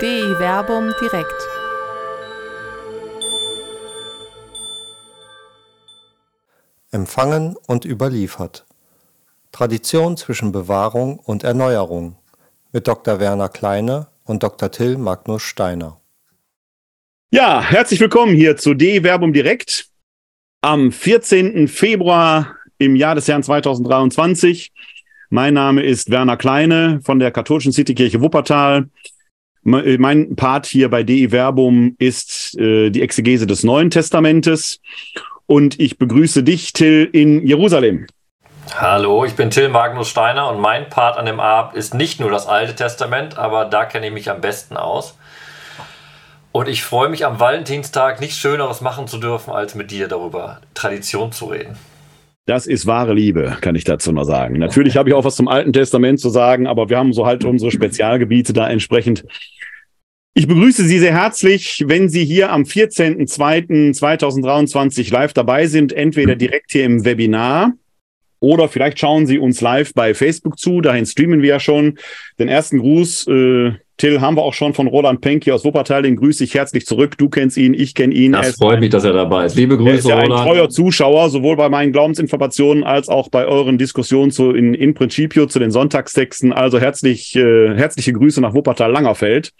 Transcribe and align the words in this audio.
DI 0.00 0.38
Werbung 0.38 0.94
direkt. 0.98 1.46
Empfangen 6.90 7.56
und 7.66 7.84
überliefert. 7.84 8.64
Tradition 9.52 10.16
zwischen 10.16 10.52
Bewahrung 10.52 11.18
und 11.18 11.44
Erneuerung 11.44 12.16
mit 12.72 12.88
Dr. 12.88 13.20
Werner 13.20 13.50
Kleine 13.50 14.06
und 14.24 14.42
Dr. 14.42 14.70
Till 14.70 14.96
Magnus 14.96 15.42
Steiner. 15.42 16.00
Ja, 17.30 17.60
herzlich 17.60 18.00
willkommen 18.00 18.34
hier 18.34 18.56
zu 18.56 18.72
DI 18.72 19.02
Werbung 19.02 19.34
direkt 19.34 19.90
am 20.62 20.92
14. 20.92 21.68
Februar 21.68 22.56
im 22.78 22.96
Jahr 22.96 23.16
des 23.16 23.26
Jahres 23.26 23.44
2023. 23.44 24.72
Mein 25.28 25.52
Name 25.52 25.82
ist 25.82 26.10
Werner 26.10 26.38
Kleine 26.38 27.00
von 27.04 27.18
der 27.18 27.32
katholischen 27.32 27.72
Citykirche 27.72 28.22
Wuppertal. 28.22 28.88
Äh, 29.66 29.98
mein 29.98 30.36
Part 30.36 30.66
hier 30.66 30.88
bei 30.88 31.02
DI 31.02 31.30
Verbum 31.30 31.94
ist 31.98 32.58
äh, 32.58 32.90
die 32.90 33.02
Exegese 33.02 33.46
des 33.46 33.64
Neuen 33.64 33.90
Testamentes. 33.90 34.80
Und 35.46 35.80
ich 35.80 35.98
begrüße 35.98 36.42
dich, 36.42 36.72
Till, 36.72 37.08
in 37.12 37.46
Jerusalem. 37.46 38.06
Hallo, 38.76 39.24
ich 39.24 39.34
bin 39.34 39.50
Till 39.50 39.68
Magnus 39.68 40.08
Steiner 40.08 40.48
und 40.48 40.60
mein 40.60 40.88
Part 40.88 41.18
an 41.18 41.26
dem 41.26 41.40
Abend 41.40 41.74
ist 41.74 41.92
nicht 41.92 42.20
nur 42.20 42.30
das 42.30 42.46
Alte 42.46 42.76
Testament, 42.76 43.36
aber 43.36 43.64
da 43.64 43.84
kenne 43.84 44.06
ich 44.06 44.12
mich 44.12 44.30
am 44.30 44.40
besten 44.40 44.76
aus. 44.76 45.18
Und 46.52 46.68
ich 46.68 46.82
freue 46.82 47.08
mich 47.08 47.26
am 47.26 47.40
Valentinstag 47.40 48.20
nichts 48.20 48.36
Schöneres 48.36 48.80
machen 48.80 49.08
zu 49.08 49.18
dürfen, 49.18 49.52
als 49.52 49.74
mit 49.74 49.90
dir 49.90 50.08
darüber 50.08 50.60
Tradition 50.74 51.32
zu 51.32 51.46
reden. 51.46 51.76
Das 52.50 52.66
ist 52.66 52.84
wahre 52.84 53.14
Liebe, 53.14 53.56
kann 53.60 53.76
ich 53.76 53.84
dazu 53.84 54.10
noch 54.10 54.24
sagen. 54.24 54.58
Natürlich 54.58 54.96
habe 54.96 55.08
ich 55.08 55.14
auch 55.14 55.24
was 55.24 55.36
zum 55.36 55.46
Alten 55.46 55.72
Testament 55.72 56.18
zu 56.18 56.30
sagen, 56.30 56.66
aber 56.66 56.90
wir 56.90 56.98
haben 56.98 57.12
so 57.12 57.24
halt 57.24 57.44
unsere 57.44 57.70
Spezialgebiete 57.70 58.52
da 58.52 58.68
entsprechend. 58.68 59.24
Ich 60.34 60.48
begrüße 60.48 60.82
Sie 60.82 60.98
sehr 60.98 61.14
herzlich, 61.14 61.84
wenn 61.86 62.08
Sie 62.08 62.24
hier 62.24 62.50
am 62.50 62.64
14.02.2023 62.64 65.12
live 65.12 65.32
dabei 65.32 65.68
sind, 65.68 65.92
entweder 65.92 66.34
direkt 66.34 66.72
hier 66.72 66.86
im 66.86 67.04
Webinar 67.04 67.74
oder 68.40 68.68
vielleicht 68.68 68.98
schauen 68.98 69.26
Sie 69.26 69.38
uns 69.38 69.60
live 69.60 69.92
bei 69.94 70.14
Facebook 70.14 70.58
zu. 70.58 70.80
Dahin 70.80 71.06
streamen 71.06 71.42
wir 71.42 71.50
ja 71.50 71.60
schon. 71.60 71.98
Den 72.38 72.48
ersten 72.48 72.78
Gruß 72.78 73.26
äh, 73.28 73.72
Till 74.00 74.22
haben 74.22 74.36
wir 74.36 74.42
auch 74.42 74.54
schon 74.54 74.72
von 74.72 74.86
Roland 74.86 75.20
Penke 75.20 75.52
aus 75.52 75.62
Wuppertal. 75.62 76.02
Den 76.02 76.16
grüße 76.16 76.42
ich 76.42 76.54
herzlich 76.54 76.86
zurück. 76.86 77.18
Du 77.18 77.28
kennst 77.28 77.58
ihn, 77.58 77.74
ich 77.74 77.94
kenne 77.94 78.14
ihn. 78.14 78.32
Das 78.32 78.56
freut 78.56 78.76
ein, 78.76 78.80
mich, 78.80 78.88
dass 78.88 79.04
er 79.04 79.12
dabei 79.12 79.44
ist. 79.44 79.56
Liebe 79.56 79.76
Grüße, 79.76 79.90
er 79.90 79.98
ist 79.98 80.08
ja 80.08 80.16
ein 80.16 80.30
treuer 80.30 80.70
Zuschauer, 80.70 81.28
sowohl 81.28 81.56
bei 81.56 81.68
meinen 81.68 81.92
Glaubensinformationen 81.92 82.82
als 82.82 83.10
auch 83.10 83.28
bei 83.28 83.44
euren 83.44 83.76
Diskussionen 83.76 84.30
zu, 84.30 84.52
in, 84.52 84.72
in 84.72 84.94
Principio 84.94 85.44
zu 85.44 85.58
den 85.58 85.70
Sonntagstexten. 85.70 86.54
Also 86.54 86.80
herzlich, 86.80 87.36
äh, 87.36 87.74
herzliche 87.76 88.14
Grüße 88.14 88.40
nach 88.40 88.54
Wuppertal-Langerfeld. 88.54 89.52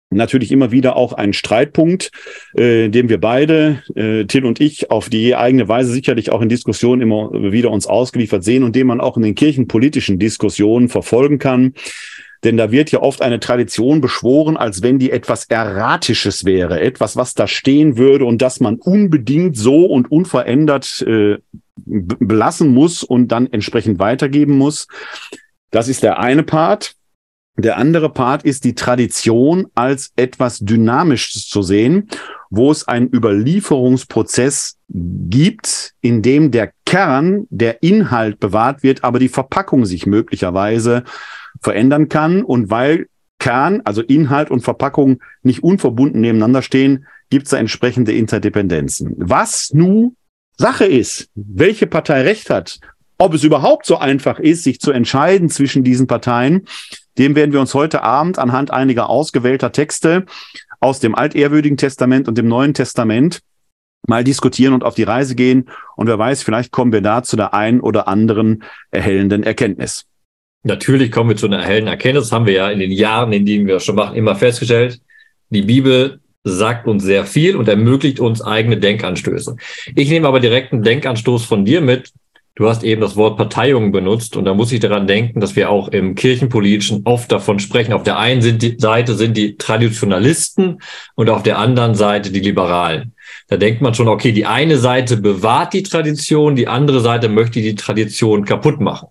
natürlich 0.09 0.51
immer 0.51 0.71
wieder 0.71 0.95
auch 0.95 1.13
ein 1.13 1.33
Streitpunkt, 1.33 2.11
äh, 2.55 2.89
dem 2.89 3.09
wir 3.09 3.19
beide, 3.19 3.83
äh, 3.95 4.25
Till 4.25 4.45
und 4.45 4.61
ich, 4.61 4.91
auf 4.91 5.09
die 5.09 5.35
eigene 5.35 5.67
Weise 5.67 5.91
sicherlich 5.91 6.31
auch 6.31 6.41
in 6.41 6.49
Diskussionen 6.49 7.01
immer 7.01 7.31
wieder 7.33 7.71
uns 7.71 7.88
ausgeliefert 7.88 8.44
sehen 8.44 8.63
und 8.63 8.75
den 8.75 8.88
man 8.88 9.01
auch 9.01 9.17
in 9.17 9.23
den 9.23 9.35
kirchenpolitischen 9.35 10.19
Diskussionen 10.19 10.89
verfolgen 10.89 11.39
kann. 11.39 11.73
Denn 12.44 12.57
da 12.57 12.71
wird 12.71 12.91
ja 12.91 13.01
oft 13.01 13.23
eine 13.23 13.39
Tradition 13.39 14.01
beschworen, 14.01 14.55
als 14.55 14.83
wenn 14.83 14.99
die 14.99 15.09
etwas 15.09 15.45
Erratisches 15.45 16.45
wäre, 16.45 16.79
etwas, 16.79 17.15
was 17.15 17.33
da 17.33 17.47
stehen 17.47 17.97
würde 17.97 18.25
und 18.25 18.41
das 18.41 18.59
man 18.59 18.75
unbedingt 18.75 19.57
so 19.57 19.85
und 19.85 20.11
unverändert 20.11 21.03
äh, 21.07 21.38
belassen 21.85 22.73
muss 22.73 23.03
und 23.03 23.29
dann 23.29 23.51
entsprechend 23.51 23.97
weitergeben 23.97 24.57
muss. 24.57 24.88
Das 25.71 25.88
ist 25.88 26.03
der 26.03 26.19
eine 26.19 26.44
Part. 26.44 26.95
Der 27.57 27.77
andere 27.77 28.09
Part 28.09 28.43
ist 28.43 28.66
die 28.66 28.75
Tradition 28.75 29.67
als 29.75 30.11
etwas 30.17 30.59
Dynamisches 30.59 31.47
zu 31.47 31.61
sehen, 31.61 32.09
wo 32.49 32.69
es 32.69 32.88
einen 32.88 33.13
Überlieferungsprozess 33.13 34.77
gibt, 34.89 35.94
in 36.01 36.21
dem 36.21 36.51
der 36.51 36.71
Kern, 36.85 37.47
der 37.49 37.81
Inhalt 37.81 38.39
bewahrt 38.39 38.83
wird, 38.83 39.03
aber 39.03 39.19
die 39.19 39.29
Verpackung 39.29 39.85
sich 39.85 40.05
möglicherweise 40.05 41.03
verändern 41.61 42.09
kann. 42.09 42.44
Und 42.44 42.69
weil 42.69 43.07
Kern, 43.39 43.81
also 43.85 44.01
Inhalt 44.01 44.51
und 44.51 44.61
Verpackung 44.61 45.21
nicht 45.41 45.63
unverbunden 45.63 46.21
nebeneinander 46.21 46.61
stehen, 46.61 47.05
gibt 47.29 47.45
es 47.45 47.51
da 47.51 47.57
entsprechende 47.57 48.11
Interdependenzen. 48.13 49.13
Was 49.17 49.73
nun 49.73 50.15
Sache 50.57 50.85
ist, 50.85 51.29
welche 51.35 51.88
Partei 51.88 52.21
recht 52.21 52.49
hat, 52.49 52.79
ob 53.17 53.33
es 53.33 53.44
überhaupt 53.44 53.85
so 53.85 53.97
einfach 53.97 54.39
ist, 54.39 54.63
sich 54.63 54.79
zu 54.79 54.91
entscheiden 54.91 55.49
zwischen 55.49 55.83
diesen 55.83 56.07
Parteien, 56.07 56.65
dem 57.17 57.35
werden 57.35 57.53
wir 57.53 57.59
uns 57.59 57.73
heute 57.73 58.03
Abend 58.03 58.39
anhand 58.39 58.71
einiger 58.71 59.09
ausgewählter 59.09 59.71
Texte 59.71 60.25
aus 60.79 60.99
dem 60.99 61.15
Altehrwürdigen 61.15 61.77
Testament 61.77 62.27
und 62.27 62.38
dem 62.38 62.47
Neuen 62.47 62.73
Testament 62.73 63.41
mal 64.07 64.23
diskutieren 64.23 64.73
und 64.73 64.83
auf 64.83 64.95
die 64.95 65.03
Reise 65.03 65.35
gehen. 65.35 65.69
Und 65.95 66.07
wer 66.07 66.19
weiß, 66.19 66.44
vielleicht 66.44 66.71
kommen 66.71 66.91
wir 66.91 67.01
da 67.01 67.23
zu 67.23 67.35
der 67.35 67.53
einen 67.53 67.79
oder 67.79 68.07
anderen 68.07 68.63
erhellenden 68.91 69.44
Erkenntnis. 69.44 70.06
Natürlich 70.63 71.12
kommen 71.12 71.29
wir 71.29 71.38
zu 71.38 71.45
einer 71.45 71.59
erhellenden 71.59 71.89
Erkenntnis. 71.89 72.25
Das 72.25 72.31
haben 72.31 72.45
wir 72.45 72.53
ja 72.53 72.69
in 72.69 72.79
den 72.79 72.91
Jahren, 72.91 73.31
in 73.33 73.45
denen 73.45 73.68
wir 73.68 73.79
schon 73.79 73.95
machen, 73.95 74.15
immer 74.15 74.35
festgestellt. 74.35 75.00
Die 75.50 75.61
Bibel 75.61 76.19
sagt 76.44 76.88
uns 76.88 77.03
sehr 77.03 77.25
viel 77.25 77.56
und 77.56 77.68
ermöglicht 77.68 78.19
uns 78.19 78.41
eigene 78.41 78.77
Denkanstöße. 78.77 79.56
Ich 79.95 80.09
nehme 80.09 80.27
aber 80.27 80.39
direkt 80.39 80.73
einen 80.73 80.83
Denkanstoß 80.83 81.45
von 81.45 81.65
dir 81.65 81.81
mit, 81.81 82.11
Du 82.57 82.69
hast 82.69 82.86
eben 82.86 83.02
das 83.02 83.18
Wort 83.18 83.36
Parteiung 83.36 83.92
benutzt 83.92 84.38
und 84.38 84.46
da 84.46 84.54
muss 84.54 84.72
ich 84.72 84.80
daran 84.80 85.07
denken, 85.07 85.42
dass 85.42 85.57
wir 85.57 85.69
auch 85.69 85.90
im 85.90 86.16
Kirchenpolitischen 86.16 87.02
oft 87.04 87.30
davon 87.30 87.60
sprechen. 87.60 87.92
Auf 87.92 88.04
der 88.04 88.18
einen 88.18 88.42
Seite 88.80 89.16
sind 89.16 89.36
die 89.36 89.57
Traditionalisten 89.57 90.80
und 91.16 91.30
auf 91.30 91.44
der 91.44 91.57
anderen 91.60 91.96
Seite 91.96 92.31
die 92.31 92.40
Liberalen. 92.40 93.12
Da 93.50 93.57
denkt 93.57 93.81
man 93.81 93.94
schon, 93.94 94.07
okay, 94.07 94.31
die 94.31 94.46
eine 94.46 94.78
Seite 94.78 95.18
bewahrt 95.18 95.74
die 95.74 95.84
Tradition, 95.84 96.56
die 96.56 96.69
andere 96.69 97.02
Seite 97.02 97.28
möchte 97.28 97.60
die 97.62 97.75
Tradition 97.75 98.46
kaputt 98.46 98.80
machen. 98.80 99.10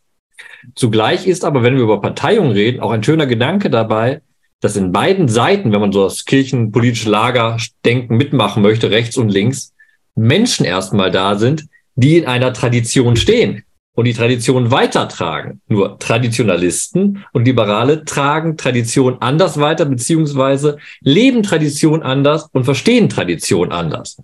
Zugleich 0.74 1.26
ist 1.26 1.44
aber, 1.44 1.62
wenn 1.62 1.76
wir 1.76 1.82
über 1.82 2.00
Parteiung 2.00 2.50
reden, 2.50 2.80
auch 2.80 2.92
ein 2.92 3.04
schöner 3.04 3.26
Gedanke 3.26 3.68
dabei, 3.68 4.22
dass 4.62 4.76
in 4.76 4.92
beiden 4.92 5.28
Seiten, 5.28 5.70
wenn 5.72 5.80
man 5.82 5.92
so 5.92 6.04
das 6.04 6.24
kirchenpolitische 6.24 7.10
Lager 7.10 7.58
denken 7.84 8.16
mitmachen 8.16 8.62
möchte, 8.62 8.90
rechts 8.90 9.18
und 9.18 9.28
links, 9.28 9.74
Menschen 10.14 10.64
erstmal 10.64 11.10
da 11.10 11.36
sind, 11.36 11.66
die 11.96 12.18
in 12.18 12.26
einer 12.26 12.52
Tradition 12.52 13.16
stehen 13.16 13.64
und 13.94 14.06
die 14.06 14.12
Tradition 14.12 14.70
weitertragen. 14.70 15.60
Nur 15.68 15.98
Traditionalisten 15.98 17.24
und 17.32 17.44
Liberale 17.44 18.04
tragen 18.04 18.56
Tradition 18.56 19.18
anders 19.20 19.58
weiter, 19.58 19.84
beziehungsweise 19.84 20.78
leben 21.00 21.42
Tradition 21.42 22.02
anders 22.02 22.48
und 22.52 22.64
verstehen 22.64 23.08
Tradition 23.08 23.72
anders. 23.72 24.20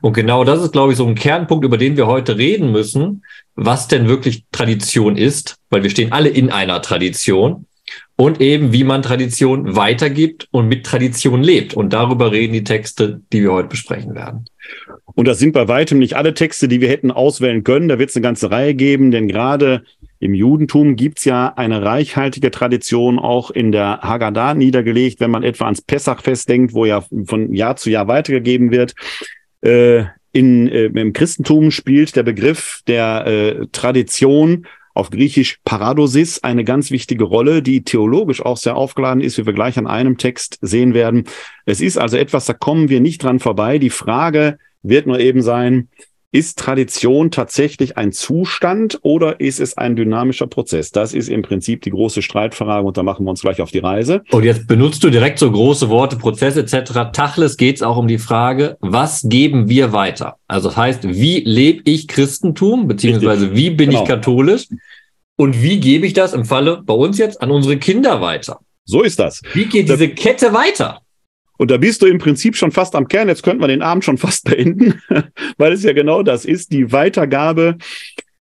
Und 0.00 0.12
genau 0.12 0.44
das 0.44 0.62
ist, 0.62 0.72
glaube 0.72 0.92
ich, 0.92 0.98
so 0.98 1.06
ein 1.06 1.14
Kernpunkt, 1.14 1.64
über 1.64 1.78
den 1.78 1.96
wir 1.96 2.06
heute 2.06 2.36
reden 2.36 2.72
müssen, 2.72 3.22
was 3.54 3.86
denn 3.86 4.08
wirklich 4.08 4.44
Tradition 4.50 5.16
ist, 5.16 5.56
weil 5.70 5.82
wir 5.82 5.90
stehen 5.90 6.12
alle 6.12 6.28
in 6.28 6.50
einer 6.50 6.82
Tradition 6.82 7.66
und 8.16 8.40
eben, 8.40 8.72
wie 8.72 8.84
man 8.84 9.02
Tradition 9.02 9.76
weitergibt 9.76 10.48
und 10.50 10.68
mit 10.68 10.84
Tradition 10.84 11.42
lebt. 11.42 11.74
Und 11.74 11.92
darüber 11.92 12.32
reden 12.32 12.52
die 12.52 12.64
Texte, 12.64 13.20
die 13.32 13.42
wir 13.42 13.52
heute 13.52 13.68
besprechen 13.68 14.14
werden. 14.14 14.46
Und 15.14 15.28
das 15.28 15.38
sind 15.38 15.52
bei 15.52 15.68
weitem 15.68 15.98
nicht 15.98 16.16
alle 16.16 16.34
Texte, 16.34 16.68
die 16.68 16.80
wir 16.80 16.88
hätten 16.88 17.10
auswählen 17.10 17.64
können. 17.64 17.88
Da 17.88 17.98
wird 17.98 18.10
es 18.10 18.16
eine 18.16 18.22
ganze 18.22 18.50
Reihe 18.50 18.74
geben, 18.74 19.10
denn 19.10 19.28
gerade 19.28 19.84
im 20.20 20.34
Judentum 20.34 20.96
gibt's 20.96 21.24
ja 21.24 21.52
eine 21.56 21.82
reichhaltige 21.82 22.50
Tradition 22.50 23.18
auch 23.18 23.50
in 23.50 23.72
der 23.72 24.00
Haggadah 24.02 24.54
niedergelegt, 24.54 25.20
wenn 25.20 25.30
man 25.30 25.42
etwa 25.42 25.64
ans 25.64 25.82
Pessachfest 25.82 26.48
denkt, 26.48 26.74
wo 26.74 26.84
ja 26.84 27.04
von 27.26 27.52
Jahr 27.54 27.76
zu 27.76 27.90
Jahr 27.90 28.08
weitergegeben 28.08 28.70
wird. 28.70 28.94
Äh, 29.62 30.04
in, 30.32 30.68
äh, 30.68 30.84
Im 30.84 31.12
Christentum 31.12 31.70
spielt 31.70 32.16
der 32.16 32.22
Begriff 32.22 32.82
der 32.86 33.26
äh, 33.26 33.66
Tradition 33.72 34.66
auf 34.94 35.10
Griechisch 35.10 35.58
Paradosis 35.64 36.42
eine 36.42 36.64
ganz 36.64 36.90
wichtige 36.90 37.24
Rolle, 37.24 37.62
die 37.62 37.82
theologisch 37.82 38.42
auch 38.42 38.56
sehr 38.56 38.76
aufgeladen 38.76 39.22
ist, 39.22 39.38
wie 39.38 39.46
wir 39.46 39.52
gleich 39.52 39.78
an 39.78 39.86
einem 39.86 40.18
Text 40.18 40.58
sehen 40.60 40.94
werden. 40.94 41.24
Es 41.64 41.80
ist 41.80 41.98
also 41.98 42.16
etwas, 42.16 42.46
da 42.46 42.52
kommen 42.52 42.88
wir 42.88 43.00
nicht 43.00 43.22
dran 43.22 43.40
vorbei. 43.40 43.78
Die 43.78 43.90
Frage 43.90 44.58
wird 44.82 45.06
nur 45.06 45.20
eben 45.20 45.42
sein, 45.42 45.88
ist 46.34 46.58
Tradition 46.58 47.30
tatsächlich 47.30 47.98
ein 47.98 48.10
Zustand 48.10 48.98
oder 49.02 49.38
ist 49.38 49.60
es 49.60 49.76
ein 49.76 49.96
dynamischer 49.96 50.46
Prozess? 50.46 50.90
Das 50.90 51.12
ist 51.12 51.28
im 51.28 51.42
Prinzip 51.42 51.82
die 51.82 51.90
große 51.90 52.22
Streitfrage 52.22 52.86
und 52.86 52.96
da 52.96 53.02
machen 53.02 53.26
wir 53.26 53.30
uns 53.30 53.42
gleich 53.42 53.60
auf 53.60 53.70
die 53.70 53.80
Reise. 53.80 54.22
Und 54.30 54.42
jetzt 54.44 54.66
benutzt 54.66 55.04
du 55.04 55.10
direkt 55.10 55.38
so 55.38 55.52
große 55.52 55.90
Worte, 55.90 56.16
Prozess 56.16 56.56
etc. 56.56 57.12
Tachles 57.12 57.58
geht 57.58 57.76
es 57.76 57.82
auch 57.82 57.98
um 57.98 58.08
die 58.08 58.18
Frage, 58.18 58.78
was 58.80 59.28
geben 59.28 59.68
wir 59.68 59.92
weiter? 59.92 60.36
Also 60.48 60.70
das 60.70 60.78
heißt, 60.78 61.06
wie 61.06 61.40
lebe 61.40 61.82
ich 61.84 62.08
Christentum, 62.08 62.88
beziehungsweise 62.88 63.54
wie 63.54 63.68
bin 63.68 63.90
genau. 63.90 64.02
ich 64.02 64.08
katholisch? 64.08 64.68
Und 65.36 65.62
wie 65.62 65.80
gebe 65.80 66.06
ich 66.06 66.14
das 66.14 66.32
im 66.32 66.46
Falle 66.46 66.82
bei 66.82 66.94
uns 66.94 67.18
jetzt 67.18 67.42
an 67.42 67.50
unsere 67.50 67.76
Kinder 67.76 68.22
weiter? 68.22 68.60
So 68.84 69.02
ist 69.02 69.18
das. 69.18 69.42
Wie 69.52 69.66
geht 69.66 69.88
diese 69.88 70.08
Kette 70.08 70.54
weiter? 70.54 71.02
Und 71.62 71.70
da 71.70 71.76
bist 71.76 72.02
du 72.02 72.06
im 72.06 72.18
Prinzip 72.18 72.56
schon 72.56 72.72
fast 72.72 72.96
am 72.96 73.06
Kern. 73.06 73.28
Jetzt 73.28 73.44
könnten 73.44 73.62
wir 73.62 73.68
den 73.68 73.82
Abend 73.82 74.04
schon 74.04 74.18
fast 74.18 74.44
beenden, 74.50 75.00
weil 75.58 75.72
es 75.72 75.84
ja 75.84 75.92
genau 75.92 76.24
das 76.24 76.44
ist, 76.44 76.72
die 76.72 76.90
Weitergabe 76.90 77.76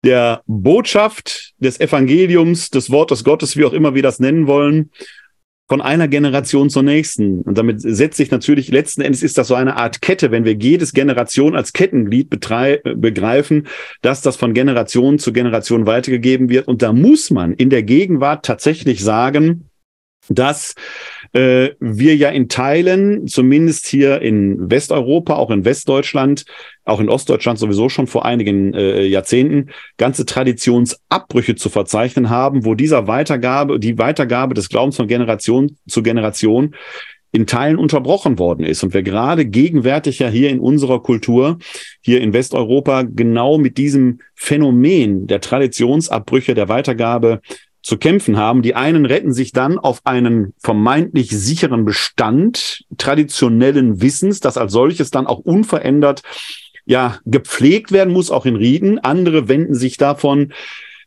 der 0.06 0.44
Botschaft 0.46 1.56
des 1.58 1.80
Evangeliums, 1.80 2.69
des 2.69 2.92
Wortes 2.92 3.24
Gottes, 3.24 3.58
wie 3.58 3.66
auch 3.66 3.74
immer 3.74 3.96
wir 3.96 4.04
das 4.04 4.19
nennen 4.19 4.46
wollen, 4.46 4.92
von 5.68 5.81
einer 5.81 6.08
Generation 6.08 6.69
zur 6.69 6.84
nächsten. 6.84 7.42
Und 7.42 7.58
damit 7.58 7.81
setzt 7.81 8.18
sich 8.18 8.30
natürlich, 8.30 8.69
letzten 8.69 9.02
Endes 9.02 9.24
ist 9.24 9.40
das 9.40 9.48
so 9.48 9.56
eine 9.56 9.78
Art 9.78 10.04
Kette, 10.04 10.30
wenn 10.30 10.46
wir 10.46 10.54
jedes 10.54 10.94
Generation 10.94 11.56
als 11.56 11.74
Kettenglied 11.74 12.30
begreifen, 12.30 13.66
dass 14.04 14.22
das 14.22 14.36
von 14.36 14.54
Generation 14.54 15.18
zu 15.18 15.34
Generation 15.34 15.88
weitergegeben 15.88 16.50
wird. 16.50 16.68
Und 16.68 16.84
da 16.84 16.94
muss 16.94 17.31
man 17.31 17.54
in 17.54 17.72
der 17.72 17.81
Gegenwart 17.81 18.46
tatsächlich 18.46 19.04
sagen, 19.04 19.72
dass 20.30 20.75
äh, 21.34 21.70
wir 21.80 22.16
ja 22.16 22.30
in 22.30 22.50
Teilen, 22.50 23.28
zumindest 23.28 23.88
hier 23.88 24.22
in 24.22 24.70
Westeuropa, 24.70 25.36
auch 25.36 25.52
in 25.52 25.66
Westdeutschland, 25.66 26.46
auch 26.86 27.00
in 27.00 27.10
Ostdeutschland 27.10 27.60
sowieso 27.60 27.90
schon 27.90 28.08
vor 28.08 28.26
einigen 28.26 28.74
äh, 28.74 29.06
Jahrzehnten, 29.06 29.72
ganze 29.98 30.26
Traditionsabbrüche 30.26 31.56
zu 31.56 31.70
verzeichnen 31.70 32.30
haben, 32.30 32.66
wo 32.66 32.76
dieser 32.76 33.08
Weitergabe, 33.08 33.80
die 33.80 33.98
Weitergabe 33.98 34.54
des 34.54 34.70
Glaubens 34.70 34.96
von 34.96 35.08
Generation 35.08 35.78
zu 35.88 36.04
Generation 36.04 36.76
in 37.32 37.46
Teilen 37.46 37.78
unterbrochen 37.78 38.40
worden 38.40 38.66
ist. 38.66 38.84
Und 38.84 38.94
wir 38.94 39.04
gerade 39.04 39.46
gegenwärtig 39.46 40.20
ja 40.20 40.30
hier 40.30 40.50
in 40.50 40.60
unserer 40.60 41.02
Kultur, 41.02 41.58
hier 42.02 42.22
in 42.22 42.34
Westeuropa, 42.34 43.04
genau 43.04 43.58
mit 43.58 43.78
diesem 43.78 44.20
Phänomen 44.34 45.28
der 45.28 45.42
Traditionsabbrüche, 45.42 46.56
der 46.56 46.70
Weitergabe 46.70 47.42
zu 47.88 47.98
kämpfen 47.98 48.36
haben. 48.36 48.63
Die 48.63 48.75
einen 48.75 49.06
retten 49.06 49.31
sich 49.31 49.54
dann 49.54 49.80
auf 49.80 50.01
einen 50.04 50.54
vermeintlich 50.57 51.30
sicheren 51.30 51.86
Bestand 51.86 52.84
traditionellen 52.98 54.01
Wissens, 54.01 54.42
das 54.42 54.57
als 54.57 54.74
solches 54.74 55.10
dann 55.10 55.25
auch 55.25 55.39
unverändert 55.39 56.22
ja 56.86 57.19
gepflegt 57.24 57.94
werden 57.94 58.12
muss, 58.12 58.30
auch 58.30 58.45
in 58.45 58.57
Rieden. 58.57 59.00
Andere 59.00 59.48
wenden 59.48 59.74
sich 59.74 59.95
davon 59.95 60.51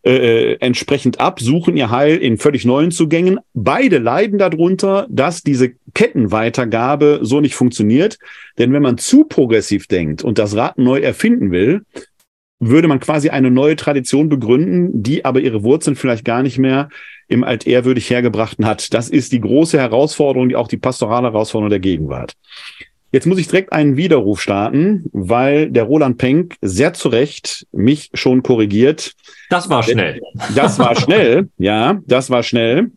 äh, 0.04 0.54
entsprechend 0.60 1.20
ab, 1.20 1.40
suchen 1.40 1.76
ihr 1.76 1.90
Heil 1.90 2.16
in 2.16 2.38
völlig 2.38 2.64
neuen 2.64 2.92
Zugängen. 2.92 3.40
Beide 3.52 3.98
leiden 3.98 4.38
darunter, 4.38 5.06
dass 5.10 5.42
diese 5.42 5.72
Kettenweitergabe 5.92 7.18
so 7.20 7.42
nicht 7.42 7.56
funktioniert. 7.56 8.18
Denn 8.56 8.72
wenn 8.72 8.80
man 8.82 8.96
zu 8.96 9.24
progressiv 9.24 9.86
denkt 9.86 10.24
und 10.24 10.38
das 10.38 10.56
Rad 10.56 10.78
neu 10.78 11.00
erfinden 11.00 11.50
will, 11.50 11.82
würde 12.60 12.88
man 12.88 13.00
quasi 13.00 13.30
eine 13.30 13.50
neue 13.50 13.74
Tradition 13.74 14.28
begründen, 14.28 15.02
die 15.02 15.24
aber 15.24 15.40
ihre 15.40 15.62
Wurzeln 15.62 15.96
vielleicht 15.96 16.24
gar 16.24 16.42
nicht 16.42 16.58
mehr 16.58 16.90
im 17.26 17.42
altehrwürdig 17.42 18.10
hergebrachten 18.10 18.66
hat. 18.66 18.92
Das 18.92 19.08
ist 19.08 19.32
die 19.32 19.40
große 19.40 19.78
Herausforderung, 19.78 20.50
die 20.50 20.56
auch 20.56 20.68
die 20.68 20.76
pastorale 20.76 21.28
Herausforderung 21.28 21.70
der 21.70 21.80
Gegenwart. 21.80 22.34
Jetzt 23.12 23.26
muss 23.26 23.38
ich 23.38 23.48
direkt 23.48 23.72
einen 23.72 23.96
Widerruf 23.96 24.40
starten, 24.40 25.06
weil 25.12 25.70
der 25.70 25.84
Roland 25.84 26.18
Penck 26.18 26.54
sehr 26.60 26.92
zu 26.92 27.08
Recht 27.08 27.66
mich 27.72 28.10
schon 28.14 28.42
korrigiert. 28.42 29.14
Das 29.48 29.68
war 29.68 29.82
schnell. 29.82 30.20
Das 30.54 30.78
war 30.78 30.94
schnell, 30.94 31.48
ja, 31.58 32.00
das 32.06 32.30
war 32.30 32.44
schnell. 32.44 32.92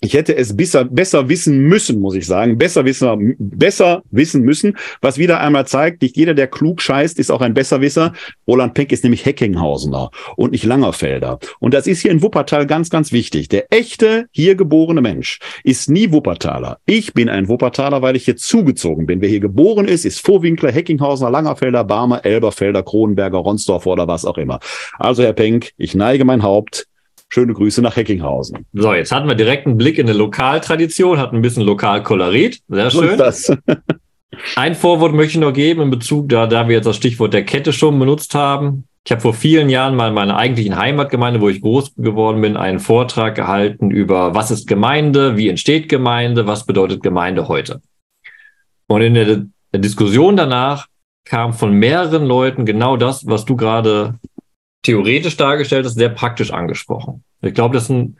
Ich 0.00 0.14
hätte 0.14 0.36
es 0.36 0.56
besser, 0.56 0.84
besser 0.84 1.28
wissen 1.28 1.58
müssen, 1.58 2.00
muss 2.00 2.14
ich 2.14 2.24
sagen. 2.24 2.56
Besser 2.56 2.84
wissen, 2.84 3.34
besser 3.38 4.02
wissen 4.10 4.42
müssen, 4.42 4.76
was 5.00 5.18
wieder 5.18 5.40
einmal 5.40 5.66
zeigt, 5.66 6.02
nicht 6.02 6.16
jeder, 6.16 6.34
der 6.34 6.46
klug 6.46 6.80
scheißt, 6.80 7.18
ist 7.18 7.30
auch 7.30 7.40
ein 7.40 7.54
Besserwisser. 7.54 8.12
Roland 8.46 8.74
Peck 8.74 8.92
ist 8.92 9.02
nämlich 9.02 9.26
Heckinghausener 9.26 10.10
und 10.36 10.52
nicht 10.52 10.64
Langerfelder. 10.64 11.40
Und 11.58 11.74
das 11.74 11.88
ist 11.88 12.02
hier 12.02 12.12
in 12.12 12.22
Wuppertal 12.22 12.66
ganz, 12.66 12.90
ganz 12.90 13.10
wichtig. 13.10 13.48
Der 13.48 13.72
echte, 13.72 14.26
hier 14.30 14.54
geborene 14.54 15.00
Mensch 15.00 15.40
ist 15.64 15.90
nie 15.90 16.12
Wuppertaler. 16.12 16.78
Ich 16.86 17.12
bin 17.12 17.28
ein 17.28 17.48
Wuppertaler, 17.48 18.00
weil 18.00 18.14
ich 18.14 18.24
hier 18.24 18.36
zugezogen 18.36 19.06
bin. 19.06 19.20
Wer 19.20 19.28
hier 19.28 19.40
geboren 19.40 19.88
ist, 19.88 20.04
ist 20.04 20.24
Vorwinkler, 20.24 20.70
Heckinghausener, 20.70 21.30
Langerfelder, 21.30 21.82
Barmer, 21.82 22.24
Elberfelder, 22.24 22.84
Kronenberger, 22.84 23.38
Ronsdorf 23.38 23.86
oder 23.86 24.06
was 24.06 24.24
auch 24.24 24.38
immer. 24.38 24.60
Also, 24.98 25.24
Herr 25.24 25.32
Penck, 25.32 25.72
ich 25.76 25.96
neige 25.96 26.24
mein 26.24 26.44
Haupt 26.44 26.86
Schöne 27.30 27.52
Grüße 27.52 27.82
nach 27.82 27.96
Heckinghausen. 27.96 28.66
So, 28.72 28.94
jetzt 28.94 29.12
hatten 29.12 29.28
wir 29.28 29.34
direkt 29.34 29.66
einen 29.66 29.76
Blick 29.76 29.98
in 29.98 30.08
eine 30.08 30.16
Lokaltradition, 30.16 31.18
hatten 31.18 31.36
ein 31.36 31.42
bisschen 31.42 31.64
Lokalkolorit. 31.64 32.60
Sehr 32.68 32.90
schön. 32.90 33.00
So 33.00 33.06
ist 33.06 33.18
das. 33.18 33.52
ein 34.56 34.74
Vorwort 34.74 35.12
möchte 35.12 35.38
ich 35.38 35.40
noch 35.40 35.52
geben 35.52 35.82
in 35.82 35.90
Bezug, 35.90 36.28
da, 36.30 36.46
da 36.46 36.68
wir 36.68 36.76
jetzt 36.76 36.86
das 36.86 36.96
Stichwort 36.96 37.34
der 37.34 37.44
Kette 37.44 37.72
schon 37.72 37.98
benutzt 37.98 38.34
haben. 38.34 38.84
Ich 39.04 39.12
habe 39.12 39.20
vor 39.22 39.34
vielen 39.34 39.70
Jahren 39.70 39.96
mal 39.96 40.08
in 40.08 40.14
meiner 40.14 40.36
eigentlichen 40.36 40.76
Heimatgemeinde, 40.76 41.40
wo 41.40 41.48
ich 41.48 41.60
groß 41.60 41.94
geworden 41.96 42.40
bin, 42.40 42.56
einen 42.56 42.78
Vortrag 42.78 43.34
gehalten 43.34 43.90
über 43.90 44.34
was 44.34 44.50
ist 44.50 44.66
Gemeinde, 44.66 45.36
wie 45.36 45.48
entsteht 45.48 45.88
Gemeinde, 45.88 46.46
was 46.46 46.66
bedeutet 46.66 47.02
Gemeinde 47.02 47.48
heute. 47.48 47.80
Und 48.86 49.02
in 49.02 49.14
der, 49.14 49.46
der 49.72 49.80
Diskussion 49.80 50.36
danach 50.36 50.88
kam 51.24 51.52
von 51.52 51.72
mehreren 51.72 52.26
Leuten 52.26 52.66
genau 52.66 52.96
das, 52.96 53.26
was 53.26 53.44
du 53.44 53.56
gerade 53.56 54.18
theoretisch 54.88 55.36
dargestellt 55.36 55.84
ist, 55.84 55.96
sehr 55.96 56.08
praktisch 56.08 56.50
angesprochen. 56.50 57.22
Ich 57.42 57.52
glaube, 57.52 57.74
das 57.74 57.84
ist 57.84 57.90
ein 57.90 58.16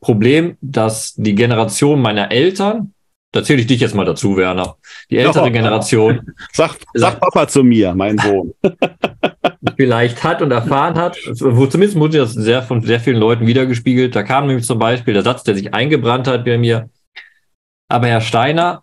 Problem, 0.00 0.58
dass 0.60 1.14
die 1.14 1.34
Generation 1.34 2.02
meiner 2.02 2.30
Eltern, 2.30 2.92
da 3.32 3.42
zähle 3.42 3.60
ich 3.60 3.66
dich 3.66 3.80
jetzt 3.80 3.94
mal 3.94 4.04
dazu, 4.04 4.36
Werner, 4.36 4.76
die 5.10 5.16
ältere 5.16 5.46
oh, 5.46 5.50
Generation. 5.50 6.34
Sag, 6.52 6.76
sag 6.92 7.20
Papa 7.20 7.48
zu 7.48 7.64
mir, 7.64 7.94
mein 7.94 8.18
Sohn. 8.18 8.52
vielleicht 9.76 10.22
hat 10.22 10.42
und 10.42 10.50
erfahren 10.50 10.96
hat, 10.96 11.16
wo 11.40 11.66
zumindest 11.66 11.98
wurde 11.98 12.18
das 12.18 12.34
sehr 12.34 12.62
von 12.62 12.82
sehr 12.82 13.00
vielen 13.00 13.16
Leuten 13.16 13.46
wiedergespiegelt. 13.46 14.14
Da 14.14 14.22
kam 14.22 14.46
nämlich 14.46 14.66
zum 14.66 14.78
Beispiel 14.78 15.14
der 15.14 15.22
Satz, 15.22 15.42
der 15.42 15.54
sich 15.54 15.72
eingebrannt 15.72 16.26
hat 16.26 16.44
bei 16.44 16.58
mir. 16.58 16.90
Aber 17.88 18.08
Herr 18.08 18.20
Steiner, 18.20 18.82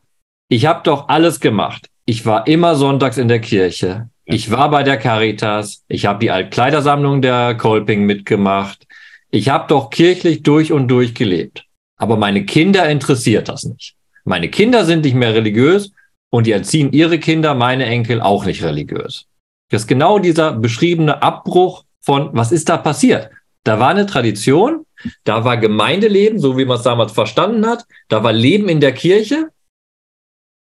ich 0.50 0.66
habe 0.66 0.82
doch 0.84 1.08
alles 1.08 1.40
gemacht. 1.40 1.88
Ich 2.10 2.26
war 2.26 2.48
immer 2.48 2.78
sonntags 2.78 3.18
in 3.18 3.28
der 3.28 3.42
Kirche. 3.42 4.10
Ich 4.24 4.50
war 4.50 4.72
bei 4.72 4.84
der 4.84 4.96
Caritas, 4.96 5.84
ich 5.90 6.06
habe 6.06 6.20
die 6.20 6.32
Altkleidersammlung 6.32 7.22
der 7.22 7.56
Kolping 7.56 8.06
mitgemacht. 8.06 8.88
Ich 9.30 9.50
habe 9.50 9.68
doch 9.68 9.90
kirchlich 9.90 10.42
durch 10.42 10.72
und 10.72 10.88
durch 10.88 11.14
gelebt. 11.16 11.66
Aber 11.98 12.16
meine 12.16 12.46
Kinder 12.46 12.90
interessiert 12.90 13.50
das 13.50 13.66
nicht. 13.66 13.96
Meine 14.24 14.48
Kinder 14.48 14.86
sind 14.86 15.04
nicht 15.04 15.16
mehr 15.16 15.34
religiös 15.34 15.92
und 16.30 16.48
die 16.48 16.54
erziehen 16.54 16.94
ihre 16.94 17.20
Kinder, 17.20 17.54
meine 17.56 17.86
Enkel, 17.86 18.22
auch 18.22 18.46
nicht 18.46 18.64
religiös. 18.64 19.26
Das 19.70 19.82
ist 19.82 19.88
genau 19.88 20.18
dieser 20.18 20.54
beschriebene 20.54 21.22
Abbruch 21.22 21.84
von, 22.00 22.30
was 22.32 22.54
ist 22.54 22.70
da 22.70 22.78
passiert? 22.78 23.32
Da 23.66 23.82
war 23.82 23.90
eine 23.90 24.06
Tradition, 24.06 24.86
da 25.26 25.44
war 25.44 25.58
Gemeindeleben, 25.58 26.40
so 26.40 26.58
wie 26.58 26.64
man 26.64 26.78
es 26.78 26.84
damals 26.84 27.12
verstanden 27.12 27.68
hat, 27.68 27.84
da 28.08 28.24
war 28.24 28.32
Leben 28.32 28.70
in 28.70 28.80
der 28.80 28.94
Kirche 28.94 29.50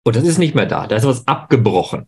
und 0.05 0.15
das 0.15 0.23
ist 0.23 0.37
nicht 0.37 0.55
mehr 0.55 0.65
da, 0.65 0.87
da 0.87 0.95
ist 0.95 1.05
was 1.05 1.27
abgebrochen. 1.27 2.07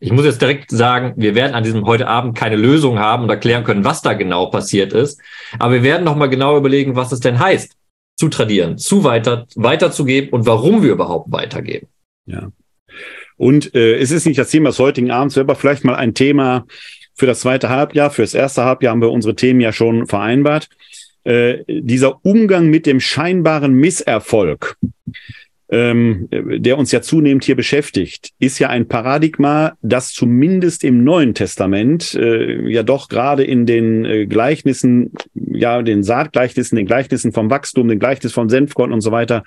Ich 0.00 0.12
muss 0.12 0.26
jetzt 0.26 0.42
direkt 0.42 0.70
sagen, 0.70 1.14
wir 1.16 1.34
werden 1.34 1.54
an 1.54 1.64
diesem 1.64 1.86
heute 1.86 2.06
Abend 2.06 2.36
keine 2.36 2.56
Lösung 2.56 2.98
haben 2.98 3.24
und 3.24 3.30
erklären 3.30 3.64
können, 3.64 3.84
was 3.84 4.02
da 4.02 4.12
genau 4.12 4.46
passiert 4.46 4.92
ist. 4.92 5.20
Aber 5.58 5.72
wir 5.72 5.82
werden 5.82 6.04
nochmal 6.04 6.28
genau 6.28 6.58
überlegen, 6.58 6.94
was 6.94 7.10
es 7.12 7.20
denn 7.20 7.38
heißt, 7.38 7.74
zu 8.16 8.28
tradieren, 8.28 8.76
zu 8.76 9.02
weiter, 9.02 9.46
weiterzugeben 9.54 10.30
und 10.30 10.46
warum 10.46 10.82
wir 10.82 10.92
überhaupt 10.92 11.32
weitergeben. 11.32 11.88
Ja. 12.26 12.50
Und 13.36 13.74
äh, 13.74 13.96
es 13.96 14.10
ist 14.10 14.26
nicht 14.26 14.38
das 14.38 14.50
Thema 14.50 14.68
des 14.68 14.78
heutigen 14.78 15.10
Abends, 15.10 15.38
aber 15.38 15.54
vielleicht 15.54 15.84
mal 15.84 15.96
ein 15.96 16.12
Thema 16.12 16.66
für 17.14 17.26
das 17.26 17.40
zweite 17.40 17.70
Halbjahr. 17.70 18.10
Für 18.10 18.22
das 18.22 18.34
erste 18.34 18.64
Halbjahr 18.64 18.92
haben 18.92 19.00
wir 19.00 19.10
unsere 19.10 19.34
Themen 19.34 19.60
ja 19.60 19.72
schon 19.72 20.06
vereinbart. 20.06 20.68
Äh, 21.24 21.64
dieser 21.66 22.24
Umgang 22.24 22.66
mit 22.66 22.84
dem 22.84 23.00
scheinbaren 23.00 23.72
Misserfolg 23.72 24.76
ähm, 25.70 26.28
der 26.30 26.78
uns 26.78 26.92
ja 26.92 27.00
zunehmend 27.00 27.44
hier 27.44 27.56
beschäftigt, 27.56 28.30
ist 28.38 28.58
ja 28.58 28.68
ein 28.68 28.86
Paradigma, 28.86 29.74
das 29.82 30.12
zumindest 30.12 30.84
im 30.84 31.04
Neuen 31.04 31.34
Testament 31.34 32.14
äh, 32.14 32.70
ja 32.70 32.82
doch 32.82 33.08
gerade 33.08 33.44
in 33.44 33.66
den 33.66 34.04
äh, 34.04 34.26
Gleichnissen, 34.26 35.12
ja, 35.34 35.82
den 35.82 36.02
Saatgleichnissen, 36.02 36.76
den 36.76 36.86
Gleichnissen 36.86 37.32
vom 37.32 37.50
Wachstum, 37.50 37.88
den 37.88 37.98
Gleichnis 37.98 38.32
vom 38.32 38.48
Senfkorn 38.48 38.92
und 38.92 39.00
so 39.00 39.10
weiter, 39.10 39.42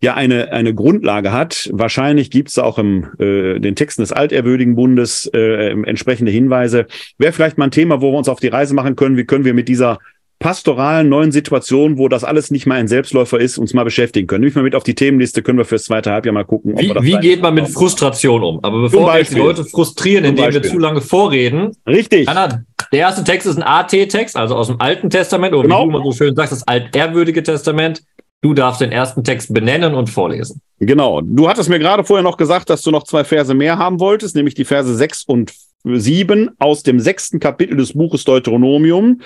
ja 0.00 0.14
eine, 0.14 0.52
eine 0.52 0.74
Grundlage 0.74 1.32
hat. 1.32 1.70
Wahrscheinlich 1.72 2.30
gibt 2.30 2.50
es 2.50 2.58
auch 2.58 2.78
im 2.78 3.08
äh, 3.18 3.58
den 3.58 3.74
Texten 3.74 4.02
des 4.02 4.12
Alterwürdigen 4.12 4.76
Bundes 4.76 5.28
äh, 5.34 5.70
entsprechende 5.70 6.30
Hinweise. 6.30 6.86
Wäre 7.18 7.32
vielleicht 7.32 7.58
mal 7.58 7.64
ein 7.64 7.70
Thema, 7.72 8.00
wo 8.00 8.12
wir 8.12 8.18
uns 8.18 8.28
auf 8.28 8.38
die 8.38 8.48
Reise 8.48 8.74
machen 8.74 8.94
können. 8.96 9.16
Wie 9.16 9.24
können 9.24 9.44
wir 9.44 9.54
mit 9.54 9.68
dieser 9.68 9.98
pastoralen 10.44 11.08
neuen 11.08 11.32
Situation, 11.32 11.96
wo 11.96 12.06
das 12.06 12.22
alles 12.22 12.50
nicht 12.50 12.66
mal 12.66 12.74
ein 12.74 12.86
Selbstläufer 12.86 13.40
ist, 13.40 13.56
uns 13.56 13.72
mal 13.72 13.82
beschäftigen 13.82 14.26
können. 14.26 14.44
Nicht 14.44 14.54
mal 14.54 14.60
mit 14.60 14.74
auf 14.74 14.84
die 14.84 14.94
Themenliste 14.94 15.40
können 15.42 15.56
wir 15.56 15.64
fürs 15.64 15.84
zweite 15.84 16.12
Halbjahr 16.12 16.34
mal 16.34 16.44
gucken. 16.44 16.78
wie, 16.78 16.94
wie 17.00 17.16
geht 17.16 17.40
man 17.40 17.54
mit 17.54 17.66
Frustration 17.66 18.42
um? 18.42 18.60
Aber 18.62 18.82
bevor 18.82 19.14
wir 19.14 19.24
die 19.24 19.34
Leute 19.36 19.64
frustrieren, 19.64 20.26
indem 20.26 20.52
wir 20.52 20.62
zu 20.62 20.78
lange 20.78 21.00
vorreden. 21.00 21.70
Richtig. 21.86 22.28
Anna, 22.28 22.62
der 22.92 22.98
erste 22.98 23.24
Text 23.24 23.46
ist 23.46 23.56
ein 23.56 23.62
AT-Text, 23.62 24.36
also 24.36 24.54
aus 24.54 24.66
dem 24.66 24.78
Alten 24.82 25.08
Testament, 25.08 25.54
oder 25.54 25.62
genau. 25.62 25.84
wie 25.84 25.92
du 25.92 25.98
mal 25.98 26.04
so 26.04 26.12
schön 26.12 26.34
sagst, 26.34 26.52
das 26.52 26.68
altehrwürdige 26.68 27.42
Testament. 27.42 28.02
Du 28.42 28.52
darfst 28.52 28.82
den 28.82 28.92
ersten 28.92 29.24
Text 29.24 29.54
benennen 29.54 29.94
und 29.94 30.10
vorlesen. 30.10 30.60
Genau. 30.78 31.22
Du 31.22 31.48
hattest 31.48 31.70
mir 31.70 31.78
gerade 31.78 32.04
vorher 32.04 32.22
noch 32.22 32.36
gesagt, 32.36 32.68
dass 32.68 32.82
du 32.82 32.90
noch 32.90 33.04
zwei 33.04 33.24
Verse 33.24 33.54
mehr 33.54 33.78
haben 33.78 33.98
wolltest, 33.98 34.36
nämlich 34.36 34.52
die 34.52 34.66
Verse 34.66 34.94
6 34.94 35.24
und 35.24 35.54
7 35.84 36.50
aus 36.58 36.82
dem 36.82 36.98
sechsten 36.98 37.40
Kapitel 37.40 37.76
des 37.76 37.92
Buches 37.92 38.24
Deuteronomium. 38.24 39.20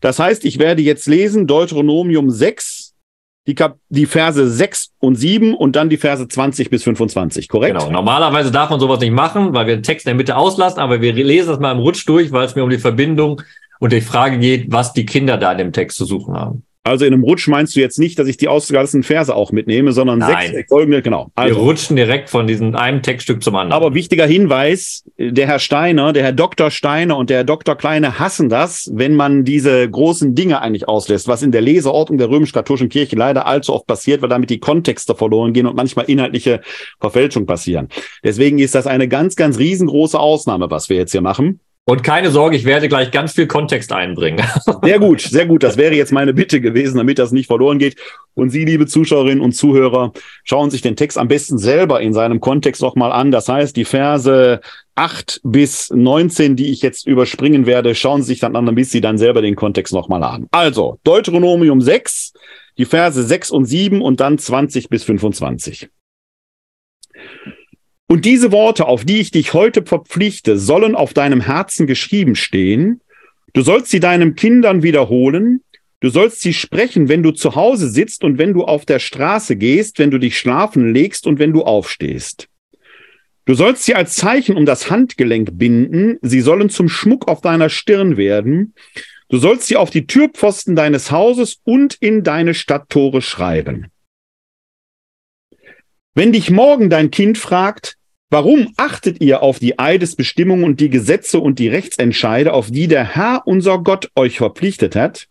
Das 0.00 0.18
heißt, 0.18 0.44
ich 0.44 0.58
werde 0.58 0.82
jetzt 0.82 1.06
lesen 1.06 1.46
Deuteronomium 1.46 2.30
6, 2.30 2.94
die, 3.46 3.54
Kap 3.54 3.78
die 3.88 4.06
Verse 4.06 4.48
6 4.48 4.92
und 4.98 5.16
7 5.16 5.54
und 5.54 5.76
dann 5.76 5.88
die 5.88 5.96
Verse 5.96 6.26
20 6.26 6.70
bis 6.70 6.84
25, 6.84 7.48
korrekt? 7.48 7.78
Genau. 7.78 7.90
Normalerweise 7.90 8.50
darf 8.50 8.70
man 8.70 8.80
sowas 8.80 9.00
nicht 9.00 9.12
machen, 9.12 9.54
weil 9.54 9.66
wir 9.66 9.76
den 9.76 9.82
Text 9.82 10.06
in 10.06 10.10
der 10.10 10.16
Mitte 10.16 10.36
auslassen, 10.36 10.80
aber 10.80 11.00
wir 11.00 11.12
lesen 11.12 11.48
das 11.48 11.58
mal 11.58 11.72
im 11.72 11.78
Rutsch 11.78 12.06
durch, 12.06 12.32
weil 12.32 12.44
es 12.44 12.54
mir 12.54 12.64
um 12.64 12.70
die 12.70 12.78
Verbindung 12.78 13.42
und 13.80 13.92
die 13.92 14.00
Frage 14.00 14.38
geht, 14.38 14.70
was 14.70 14.92
die 14.92 15.06
Kinder 15.06 15.36
da 15.36 15.52
in 15.52 15.58
dem 15.58 15.72
Text 15.72 15.96
zu 15.96 16.04
suchen 16.04 16.34
haben. 16.34 16.64
Also 16.88 17.04
in 17.04 17.12
einem 17.12 17.22
Rutsch 17.22 17.48
meinst 17.48 17.76
du 17.76 17.80
jetzt 17.80 17.98
nicht, 17.98 18.18
dass 18.18 18.28
ich 18.28 18.36
die 18.36 18.48
ausgelassenen 18.48 19.02
Verse 19.02 19.34
auch 19.34 19.52
mitnehme, 19.52 19.92
sondern 19.92 20.18
Nein. 20.18 20.52
sechs 20.52 20.68
folgende, 20.68 21.02
genau. 21.02 21.30
Also, 21.34 21.54
Wir 21.54 21.62
rutschen 21.62 21.96
direkt 21.96 22.30
von 22.30 22.46
diesem 22.46 22.74
einem 22.74 23.02
Textstück 23.02 23.42
zum 23.42 23.54
anderen. 23.56 23.72
Aber 23.72 23.94
wichtiger 23.94 24.26
Hinweis, 24.26 25.04
der 25.18 25.46
Herr 25.46 25.58
Steiner, 25.58 26.12
der 26.12 26.24
Herr 26.24 26.32
Dr. 26.32 26.70
Steiner 26.70 27.16
und 27.16 27.30
der 27.30 27.38
Herr 27.38 27.44
Dr. 27.44 27.76
Kleine 27.76 28.18
hassen 28.18 28.48
das, 28.48 28.90
wenn 28.92 29.14
man 29.14 29.44
diese 29.44 29.88
großen 29.88 30.34
Dinge 30.34 30.60
eigentlich 30.60 30.88
auslässt, 30.88 31.28
was 31.28 31.42
in 31.42 31.52
der 31.52 31.60
Leseordnung 31.60 32.18
der 32.18 32.30
römisch-katholischen 32.30 32.88
Kirche 32.88 33.16
leider 33.16 33.46
allzu 33.46 33.74
oft 33.74 33.86
passiert, 33.86 34.22
weil 34.22 34.28
damit 34.28 34.50
die 34.50 34.60
Kontexte 34.60 35.14
verloren 35.14 35.52
gehen 35.52 35.66
und 35.66 35.76
manchmal 35.76 36.06
inhaltliche 36.06 36.60
Verfälschungen 37.00 37.46
passieren. 37.46 37.88
Deswegen 38.24 38.58
ist 38.58 38.74
das 38.74 38.86
eine 38.86 39.08
ganz, 39.08 39.36
ganz 39.36 39.58
riesengroße 39.58 40.18
Ausnahme, 40.18 40.70
was 40.70 40.88
wir 40.88 40.96
jetzt 40.96 41.12
hier 41.12 41.20
machen. 41.20 41.60
Und 41.88 42.02
keine 42.02 42.30
Sorge, 42.30 42.54
ich 42.54 42.66
werde 42.66 42.86
gleich 42.86 43.10
ganz 43.12 43.32
viel 43.32 43.46
Kontext 43.46 43.92
einbringen. 43.92 44.44
Sehr 44.82 44.98
gut, 44.98 45.22
sehr 45.22 45.46
gut. 45.46 45.62
Das 45.62 45.78
wäre 45.78 45.94
jetzt 45.94 46.12
meine 46.12 46.34
Bitte 46.34 46.60
gewesen, 46.60 46.98
damit 46.98 47.18
das 47.18 47.32
nicht 47.32 47.46
verloren 47.46 47.78
geht. 47.78 47.96
Und 48.34 48.50
Sie, 48.50 48.66
liebe 48.66 48.86
Zuschauerinnen 48.86 49.40
und 49.42 49.52
Zuhörer, 49.52 50.12
schauen 50.44 50.70
sich 50.70 50.82
den 50.82 50.96
Text 50.96 51.16
am 51.16 51.28
besten 51.28 51.56
selber 51.56 52.02
in 52.02 52.12
seinem 52.12 52.40
Kontext 52.40 52.82
nochmal 52.82 53.10
an. 53.10 53.30
Das 53.30 53.48
heißt, 53.48 53.74
die 53.74 53.86
Verse 53.86 54.60
8 54.96 55.40
bis 55.44 55.88
19, 55.88 56.56
die 56.56 56.70
ich 56.72 56.82
jetzt 56.82 57.06
überspringen 57.06 57.64
werde, 57.64 57.94
schauen 57.94 58.20
Sie 58.20 58.28
sich 58.28 58.40
dann 58.40 58.54
an, 58.54 58.66
damit 58.66 58.88
Sie 58.88 59.00
dann 59.00 59.16
selber 59.16 59.40
den 59.40 59.56
Kontext 59.56 59.94
nochmal 59.94 60.22
an. 60.24 60.46
Also, 60.50 60.98
Deuteronomium 61.04 61.80
6, 61.80 62.34
die 62.76 62.84
Verse 62.84 63.22
6 63.22 63.50
und 63.50 63.64
7 63.64 64.02
und 64.02 64.20
dann 64.20 64.36
20 64.36 64.90
bis 64.90 65.04
25. 65.04 65.88
Und 68.10 68.24
diese 68.24 68.52
Worte, 68.52 68.86
auf 68.86 69.04
die 69.04 69.18
ich 69.18 69.30
dich 69.30 69.52
heute 69.52 69.84
verpflichte, 69.84 70.58
sollen 70.58 70.94
auf 70.94 71.12
deinem 71.12 71.42
Herzen 71.42 71.86
geschrieben 71.86 72.36
stehen. 72.36 73.02
Du 73.52 73.60
sollst 73.60 73.90
sie 73.90 74.00
deinen 74.00 74.34
Kindern 74.34 74.82
wiederholen. 74.82 75.60
Du 76.00 76.08
sollst 76.08 76.40
sie 76.40 76.54
sprechen, 76.54 77.08
wenn 77.08 77.22
du 77.22 77.32
zu 77.32 77.54
Hause 77.54 77.90
sitzt 77.90 78.24
und 78.24 78.38
wenn 78.38 78.54
du 78.54 78.64
auf 78.64 78.86
der 78.86 78.98
Straße 78.98 79.56
gehst, 79.56 79.98
wenn 79.98 80.10
du 80.10 80.18
dich 80.18 80.38
schlafen 80.38 80.94
legst 80.94 81.26
und 81.26 81.38
wenn 81.38 81.52
du 81.52 81.64
aufstehst. 81.64 82.48
Du 83.44 83.54
sollst 83.54 83.84
sie 83.84 83.94
als 83.94 84.14
Zeichen 84.14 84.56
um 84.56 84.64
das 84.64 84.90
Handgelenk 84.90 85.58
binden. 85.58 86.18
Sie 86.22 86.40
sollen 86.40 86.70
zum 86.70 86.88
Schmuck 86.88 87.28
auf 87.28 87.42
deiner 87.42 87.68
Stirn 87.68 88.16
werden. 88.16 88.74
Du 89.28 89.36
sollst 89.36 89.66
sie 89.66 89.76
auf 89.76 89.90
die 89.90 90.06
Türpfosten 90.06 90.76
deines 90.76 91.10
Hauses 91.10 91.60
und 91.64 91.96
in 92.00 92.22
deine 92.22 92.54
Stadttore 92.54 93.20
schreiben. 93.20 93.88
Wenn 96.14 96.32
dich 96.32 96.50
morgen 96.50 96.88
dein 96.88 97.10
Kind 97.10 97.38
fragt, 97.38 97.97
Warum 98.30 98.74
achtet 98.76 99.22
ihr 99.22 99.42
auf 99.42 99.58
die 99.58 99.78
Eidesbestimmungen 99.78 100.64
und 100.64 100.80
die 100.80 100.90
Gesetze 100.90 101.40
und 101.40 101.58
die 101.58 101.68
Rechtsentscheide, 101.68 102.52
auf 102.52 102.70
die 102.70 102.86
der 102.86 103.04
Herr, 103.16 103.42
unser 103.46 103.78
Gott, 103.78 104.10
euch 104.16 104.36
verpflichtet 104.36 104.96
hat? 104.96 105.28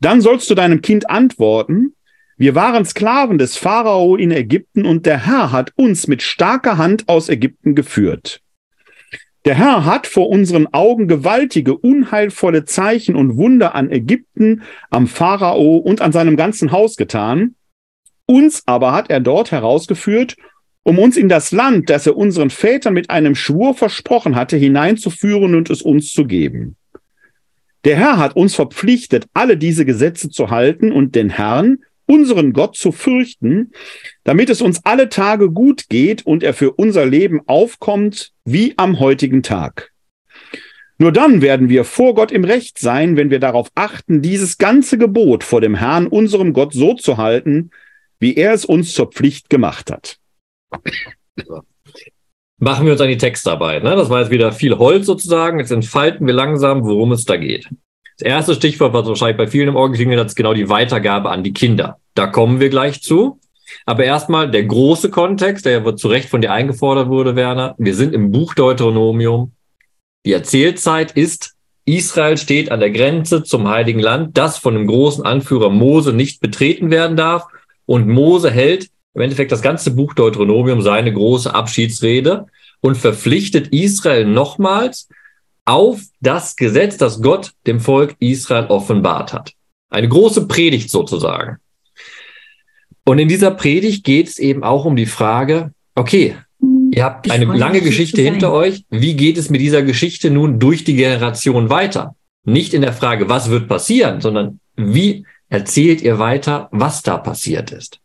Dann 0.00 0.20
sollst 0.20 0.50
du 0.50 0.54
deinem 0.54 0.82
Kind 0.82 1.08
antworten, 1.08 1.94
wir 2.36 2.54
waren 2.54 2.86
Sklaven 2.86 3.36
des 3.36 3.56
Pharao 3.56 4.16
in 4.16 4.30
Ägypten 4.30 4.86
und 4.86 5.04
der 5.04 5.26
Herr 5.26 5.52
hat 5.52 5.72
uns 5.76 6.06
mit 6.06 6.22
starker 6.22 6.78
Hand 6.78 7.06
aus 7.06 7.28
Ägypten 7.28 7.74
geführt. 7.74 8.40
Der 9.46 9.54
Herr 9.54 9.84
hat 9.86 10.06
vor 10.06 10.28
unseren 10.28 10.66
Augen 10.72 11.08
gewaltige, 11.08 11.76
unheilvolle 11.76 12.66
Zeichen 12.66 13.16
und 13.16 13.36
Wunder 13.36 13.74
an 13.74 13.90
Ägypten, 13.90 14.62
am 14.90 15.06
Pharao 15.06 15.76
und 15.76 16.02
an 16.02 16.12
seinem 16.12 16.36
ganzen 16.36 16.72
Haus 16.72 16.96
getan. 16.96 17.54
Uns 18.26 18.62
aber 18.66 18.92
hat 18.92 19.10
er 19.10 19.20
dort 19.20 19.50
herausgeführt 19.50 20.36
um 20.82 20.98
uns 20.98 21.16
in 21.16 21.28
das 21.28 21.52
Land, 21.52 21.90
das 21.90 22.06
er 22.06 22.16
unseren 22.16 22.50
Vätern 22.50 22.94
mit 22.94 23.10
einem 23.10 23.34
Schwur 23.34 23.74
versprochen 23.74 24.34
hatte, 24.34 24.56
hineinzuführen 24.56 25.54
und 25.54 25.70
es 25.70 25.82
uns 25.82 26.12
zu 26.12 26.24
geben. 26.24 26.76
Der 27.84 27.96
Herr 27.96 28.18
hat 28.18 28.36
uns 28.36 28.54
verpflichtet, 28.54 29.26
alle 29.32 29.56
diese 29.56 29.84
Gesetze 29.84 30.28
zu 30.28 30.50
halten 30.50 30.92
und 30.92 31.14
den 31.14 31.30
Herrn, 31.30 31.78
unseren 32.06 32.52
Gott, 32.52 32.76
zu 32.76 32.92
fürchten, 32.92 33.72
damit 34.24 34.50
es 34.50 34.60
uns 34.60 34.84
alle 34.84 35.08
Tage 35.08 35.50
gut 35.50 35.88
geht 35.88 36.26
und 36.26 36.42
er 36.42 36.54
für 36.54 36.72
unser 36.72 37.06
Leben 37.06 37.40
aufkommt 37.46 38.32
wie 38.44 38.74
am 38.76 38.98
heutigen 38.98 39.42
Tag. 39.42 39.92
Nur 40.98 41.12
dann 41.12 41.40
werden 41.40 41.70
wir 41.70 41.84
vor 41.84 42.14
Gott 42.14 42.30
im 42.30 42.44
Recht 42.44 42.78
sein, 42.78 43.16
wenn 43.16 43.30
wir 43.30 43.38
darauf 43.38 43.70
achten, 43.74 44.20
dieses 44.20 44.58
ganze 44.58 44.98
Gebot 44.98 45.44
vor 45.44 45.62
dem 45.62 45.74
Herrn, 45.74 46.06
unserem 46.06 46.52
Gott, 46.52 46.74
so 46.74 46.94
zu 46.94 47.16
halten, 47.16 47.70
wie 48.18 48.34
er 48.34 48.52
es 48.52 48.66
uns 48.66 48.92
zur 48.92 49.10
Pflicht 49.10 49.48
gemacht 49.48 49.90
hat. 49.90 50.18
Machen 52.58 52.84
wir 52.84 52.92
uns 52.92 53.00
an 53.00 53.08
die 53.08 53.16
Textarbeit. 53.16 53.82
Ne? 53.82 53.96
Das 53.96 54.10
war 54.10 54.20
jetzt 54.20 54.30
wieder 54.30 54.52
viel 54.52 54.76
Holz 54.76 55.06
sozusagen. 55.06 55.58
Jetzt 55.58 55.70
entfalten 55.70 56.26
wir 56.26 56.34
langsam, 56.34 56.84
worum 56.84 57.12
es 57.12 57.24
da 57.24 57.36
geht. 57.36 57.68
Das 58.18 58.28
erste 58.28 58.54
Stichwort, 58.54 58.92
was 58.92 59.06
wahrscheinlich 59.06 59.38
bei 59.38 59.46
vielen 59.46 59.68
im 59.68 59.76
Ohr 59.76 59.90
klingelt 59.90 60.26
ist 60.26 60.34
genau 60.34 60.52
die 60.52 60.68
Weitergabe 60.68 61.30
an 61.30 61.42
die 61.42 61.54
Kinder. 61.54 61.98
Da 62.14 62.26
kommen 62.26 62.60
wir 62.60 62.68
gleich 62.68 63.00
zu. 63.00 63.40
Aber 63.86 64.04
erstmal 64.04 64.50
der 64.50 64.64
große 64.64 65.10
Kontext, 65.10 65.64
der 65.64 65.96
zu 65.96 66.08
Recht 66.08 66.28
von 66.28 66.42
dir 66.42 66.52
eingefordert 66.52 67.08
wurde, 67.08 67.34
Werner. 67.34 67.74
Wir 67.78 67.94
sind 67.94 68.12
im 68.12 68.30
Buch 68.30 68.52
Deuteronomium. 68.52 69.52
Die 70.26 70.32
Erzählzeit 70.34 71.12
ist, 71.12 71.54
Israel 71.86 72.36
steht 72.36 72.70
an 72.70 72.80
der 72.80 72.90
Grenze 72.90 73.42
zum 73.42 73.68
Heiligen 73.68 74.00
Land, 74.00 74.36
das 74.36 74.58
von 74.58 74.74
dem 74.74 74.86
großen 74.86 75.24
Anführer 75.24 75.70
Mose 75.70 76.12
nicht 76.12 76.40
betreten 76.40 76.90
werden 76.90 77.16
darf. 77.16 77.46
Und 77.86 78.06
Mose 78.06 78.50
hält 78.50 78.90
im 79.14 79.22
Endeffekt 79.22 79.52
das 79.52 79.62
ganze 79.62 79.90
Buch 79.90 80.14
Deuteronomium 80.14 80.82
seine 80.82 81.12
große 81.12 81.52
Abschiedsrede 81.54 82.46
und 82.80 82.96
verpflichtet 82.96 83.68
Israel 83.68 84.24
nochmals 84.24 85.08
auf 85.64 86.00
das 86.20 86.56
Gesetz, 86.56 86.96
das 86.96 87.20
Gott 87.22 87.52
dem 87.66 87.80
Volk 87.80 88.16
Israel 88.18 88.66
offenbart 88.66 89.32
hat. 89.32 89.52
Eine 89.90 90.08
große 90.08 90.46
Predigt 90.46 90.90
sozusagen. 90.90 91.58
Und 93.04 93.18
in 93.18 93.28
dieser 93.28 93.50
Predigt 93.50 94.04
geht 94.04 94.28
es 94.28 94.38
eben 94.38 94.62
auch 94.62 94.84
um 94.84 94.96
die 94.96 95.06
Frage, 95.06 95.72
okay, 95.94 96.36
ihr 96.92 97.04
habt 97.04 97.26
ich 97.26 97.32
eine 97.32 97.44
lange 97.44 97.80
Geschichte 97.80 98.22
hinter 98.22 98.52
euch. 98.52 98.84
Wie 98.90 99.14
geht 99.14 99.36
es 99.36 99.50
mit 99.50 99.60
dieser 99.60 99.82
Geschichte 99.82 100.30
nun 100.30 100.58
durch 100.58 100.84
die 100.84 100.94
Generation 100.94 101.70
weiter? 101.70 102.14
Nicht 102.44 102.72
in 102.72 102.82
der 102.82 102.92
Frage, 102.92 103.28
was 103.28 103.50
wird 103.50 103.68
passieren, 103.68 104.20
sondern 104.20 104.60
wie 104.76 105.26
erzählt 105.48 106.00
ihr 106.02 106.18
weiter, 106.18 106.68
was 106.70 107.02
da 107.02 107.18
passiert 107.18 107.72
ist. 107.72 108.00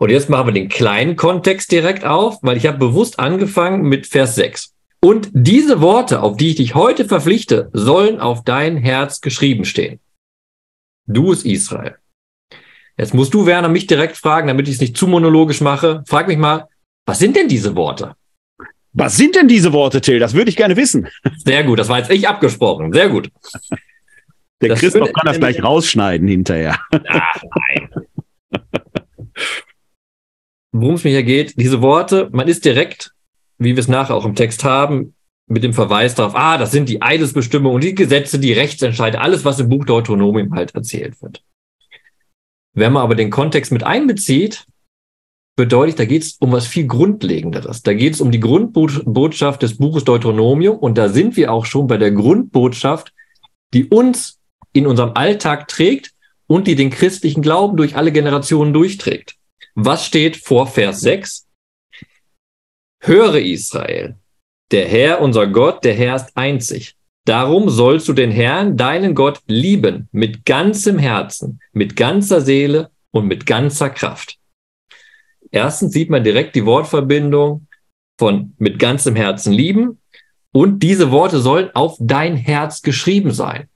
Und 0.00 0.08
jetzt 0.08 0.30
machen 0.30 0.46
wir 0.46 0.52
den 0.54 0.70
kleinen 0.70 1.14
Kontext 1.14 1.70
direkt 1.70 2.06
auf, 2.06 2.38
weil 2.40 2.56
ich 2.56 2.66
habe 2.66 2.78
bewusst 2.78 3.20
angefangen 3.20 3.82
mit 3.82 4.06
Vers 4.06 4.34
6. 4.34 4.72
Und 5.02 5.28
diese 5.34 5.82
Worte, 5.82 6.22
auf 6.22 6.38
die 6.38 6.48
ich 6.48 6.56
dich 6.56 6.74
heute 6.74 7.04
verpflichte, 7.04 7.68
sollen 7.74 8.18
auf 8.18 8.42
dein 8.42 8.78
Herz 8.78 9.20
geschrieben 9.20 9.66
stehen. 9.66 10.00
Du 11.06 11.32
ist 11.32 11.44
Israel. 11.44 11.96
Jetzt 12.96 13.12
musst 13.12 13.34
du, 13.34 13.44
Werner, 13.44 13.68
mich 13.68 13.86
direkt 13.86 14.16
fragen, 14.16 14.48
damit 14.48 14.68
ich 14.68 14.76
es 14.76 14.80
nicht 14.80 14.96
zu 14.96 15.06
monologisch 15.06 15.60
mache. 15.60 16.02
Frag 16.06 16.28
mich 16.28 16.38
mal, 16.38 16.66
was 17.04 17.18
sind 17.18 17.36
denn 17.36 17.48
diese 17.48 17.76
Worte? 17.76 18.14
Was 18.94 19.18
sind 19.18 19.36
denn 19.36 19.48
diese 19.48 19.74
Worte, 19.74 20.00
Till? 20.00 20.18
Das 20.18 20.32
würde 20.32 20.48
ich 20.48 20.56
gerne 20.56 20.78
wissen. 20.78 21.08
Sehr 21.44 21.62
gut, 21.62 21.78
das 21.78 21.90
war 21.90 21.98
jetzt 21.98 22.10
ich 22.10 22.26
abgesprochen. 22.26 22.90
Sehr 22.94 23.10
gut. 23.10 23.30
Der 24.62 24.70
das 24.70 24.80
Christoph 24.80 25.12
kann 25.12 25.26
das 25.26 25.38
gleich 25.38 25.62
rausschneiden 25.62 26.26
hinterher. 26.26 26.78
Ach, 26.90 27.42
nein. 27.68 27.90
Worum 30.72 30.94
es 30.94 31.04
mir 31.04 31.10
hier 31.10 31.22
geht, 31.22 31.54
diese 31.60 31.82
Worte, 31.82 32.28
man 32.32 32.48
ist 32.48 32.64
direkt, 32.64 33.12
wie 33.58 33.74
wir 33.74 33.80
es 33.80 33.88
nachher 33.88 34.14
auch 34.14 34.24
im 34.24 34.34
Text 34.34 34.64
haben, 34.64 35.14
mit 35.46 35.64
dem 35.64 35.72
Verweis 35.72 36.14
darauf, 36.14 36.36
ah, 36.36 36.58
das 36.58 36.70
sind 36.70 36.88
die 36.88 37.02
Eidesbestimmungen 37.02 37.74
und 37.74 37.84
die 37.84 37.94
Gesetze, 37.94 38.38
die 38.38 38.52
Rechtsentscheide, 38.52 39.20
alles, 39.20 39.44
was 39.44 39.58
im 39.58 39.68
Buch 39.68 39.84
Deuteronomium 39.84 40.54
halt 40.54 40.74
erzählt 40.74 41.20
wird. 41.20 41.42
Wenn 42.72 42.92
man 42.92 43.02
aber 43.02 43.16
den 43.16 43.30
Kontext 43.30 43.72
mit 43.72 43.82
einbezieht, 43.82 44.64
bedeutet, 45.56 45.98
da 45.98 46.04
geht 46.04 46.22
es 46.22 46.36
um 46.38 46.52
was 46.52 46.68
viel 46.68 46.86
Grundlegenderes. 46.86 47.82
Da 47.82 47.92
geht 47.92 48.14
es 48.14 48.20
um 48.20 48.30
die 48.30 48.38
Grundbotschaft 48.40 49.62
des 49.62 49.76
Buches 49.76 50.04
Deuteronomium 50.04 50.78
und 50.78 50.96
da 50.96 51.08
sind 51.08 51.36
wir 51.36 51.52
auch 51.52 51.66
schon 51.66 51.88
bei 51.88 51.96
der 51.96 52.12
Grundbotschaft, 52.12 53.12
die 53.74 53.86
uns 53.86 54.38
in 54.72 54.86
unserem 54.86 55.12
Alltag 55.14 55.66
trägt 55.66 56.12
und 56.46 56.68
die 56.68 56.76
den 56.76 56.90
christlichen 56.90 57.42
Glauben 57.42 57.76
durch 57.76 57.96
alle 57.96 58.12
Generationen 58.12 58.72
durchträgt. 58.72 59.34
Was 59.74 60.04
steht 60.06 60.36
vor 60.36 60.66
Vers 60.66 61.00
6? 61.00 61.46
Höre 63.02 63.36
Israel, 63.36 64.16
der 64.70 64.88
Herr, 64.88 65.20
unser 65.20 65.46
Gott, 65.46 65.84
der 65.84 65.94
Herr 65.94 66.16
ist 66.16 66.36
einzig. 66.36 66.96
Darum 67.24 67.68
sollst 67.68 68.08
du 68.08 68.12
den 68.12 68.30
Herrn, 68.30 68.76
deinen 68.76 69.14
Gott, 69.14 69.40
lieben 69.46 70.08
mit 70.12 70.44
ganzem 70.44 70.98
Herzen, 70.98 71.60
mit 71.72 71.96
ganzer 71.96 72.40
Seele 72.40 72.90
und 73.10 73.26
mit 73.26 73.46
ganzer 73.46 73.90
Kraft. 73.90 74.38
Erstens 75.50 75.92
sieht 75.92 76.10
man 76.10 76.24
direkt 76.24 76.54
die 76.54 76.66
Wortverbindung 76.66 77.66
von 78.18 78.54
mit 78.58 78.78
ganzem 78.78 79.16
Herzen 79.16 79.52
lieben 79.52 80.00
und 80.52 80.80
diese 80.80 81.10
Worte 81.10 81.40
sollen 81.40 81.70
auf 81.74 81.96
dein 82.00 82.36
Herz 82.36 82.82
geschrieben 82.82 83.32
sein. 83.32 83.68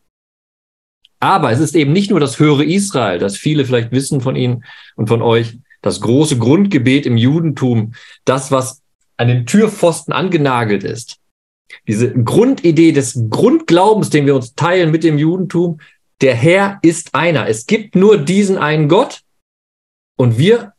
Aber 1.20 1.50
es 1.50 1.60
ist 1.60 1.74
eben 1.74 1.92
nicht 1.92 2.10
nur 2.10 2.20
das 2.20 2.38
höhere 2.38 2.64
Israel, 2.64 3.18
das 3.18 3.36
viele 3.36 3.64
vielleicht 3.64 3.92
wissen 3.92 4.20
von 4.20 4.36
Ihnen 4.36 4.64
und 4.96 5.08
von 5.08 5.22
euch, 5.22 5.58
das 5.84 6.00
große 6.00 6.38
Grundgebet 6.38 7.04
im 7.04 7.18
Judentum, 7.18 7.92
das, 8.24 8.50
was 8.50 8.82
an 9.18 9.28
den 9.28 9.44
Türpfosten 9.44 10.14
angenagelt 10.14 10.82
ist. 10.82 11.18
Diese 11.86 12.10
Grundidee 12.12 12.92
des 12.92 13.26
Grundglaubens, 13.28 14.08
den 14.08 14.24
wir 14.24 14.34
uns 14.34 14.54
teilen 14.54 14.90
mit 14.90 15.04
dem 15.04 15.18
Judentum, 15.18 15.80
der 16.22 16.34
Herr 16.34 16.78
ist 16.80 17.14
einer. 17.14 17.48
Es 17.48 17.66
gibt 17.66 17.96
nur 17.96 18.16
diesen 18.16 18.56
einen 18.56 18.88
Gott 18.88 19.20
und 20.16 20.38
wir 20.38 20.72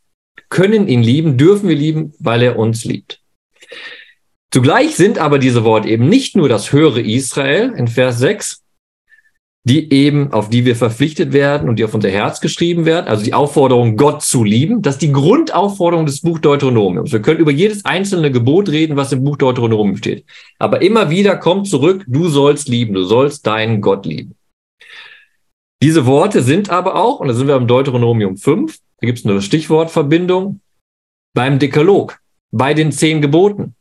können 0.49 0.87
ihn 0.87 1.03
lieben, 1.03 1.37
dürfen 1.37 1.69
wir 1.69 1.75
lieben, 1.75 2.13
weil 2.19 2.41
er 2.41 2.57
uns 2.57 2.83
liebt. 2.83 3.21
Zugleich 4.51 4.95
sind 4.95 5.19
aber 5.19 5.37
diese 5.37 5.63
Worte 5.63 5.89
eben 5.89 6.09
nicht 6.09 6.35
nur 6.35 6.49
das 6.49 6.71
höhere 6.71 7.01
Israel 7.01 7.73
in 7.77 7.87
Vers 7.87 8.17
6, 8.17 8.63
die 9.65 9.91
eben, 9.91 10.31
auf 10.31 10.49
die 10.49 10.63
wir 10.63 10.75
verpflichtet 10.75 11.33
werden 11.33 11.67
und 11.67 11.79
die 11.79 11.83
auf 11.83 11.95
unser 11.95 12.09
Herz 12.09 12.39
geschrieben 12.39 12.85
werden, 12.85 13.07
also 13.07 13.23
die 13.23 13.33
Aufforderung, 13.33 13.97
Gott 13.97 14.21
zu 14.21 14.43
lieben, 14.43 14.83
das 14.83 14.95
ist 14.95 15.01
die 15.01 15.11
Grundaufforderung 15.11 16.05
des 16.05 16.21
Buch 16.21 16.37
Deuteronomiums. 16.37 17.11
Wir 17.11 17.21
können 17.21 17.39
über 17.39 17.51
jedes 17.51 17.83
einzelne 17.83 18.31
Gebot 18.31 18.69
reden, 18.69 18.95
was 18.95 19.11
im 19.11 19.23
Buch 19.23 19.37
Deuteronomium 19.37 19.97
steht. 19.97 20.23
Aber 20.59 20.83
immer 20.83 21.09
wieder 21.09 21.35
kommt 21.35 21.67
zurück, 21.67 22.05
du 22.07 22.29
sollst 22.29 22.69
lieben, 22.69 22.93
du 22.93 23.03
sollst 23.05 23.47
deinen 23.47 23.81
Gott 23.81 24.05
lieben. 24.05 24.35
Diese 25.81 26.05
Worte 26.05 26.43
sind 26.43 26.69
aber 26.69 26.95
auch, 26.95 27.19
und 27.19 27.27
da 27.27 27.33
sind 27.33 27.47
wir 27.47 27.55
im 27.55 27.67
Deuteronomium 27.67 28.37
5, 28.37 28.77
da 29.01 29.07
gibt 29.07 29.17
es 29.17 29.25
eine 29.25 29.41
Stichwortverbindung, 29.41 30.61
beim 31.33 31.57
Dekalog, 31.57 32.19
bei 32.51 32.75
den 32.75 32.91
zehn 32.91 33.19
Geboten 33.19 33.73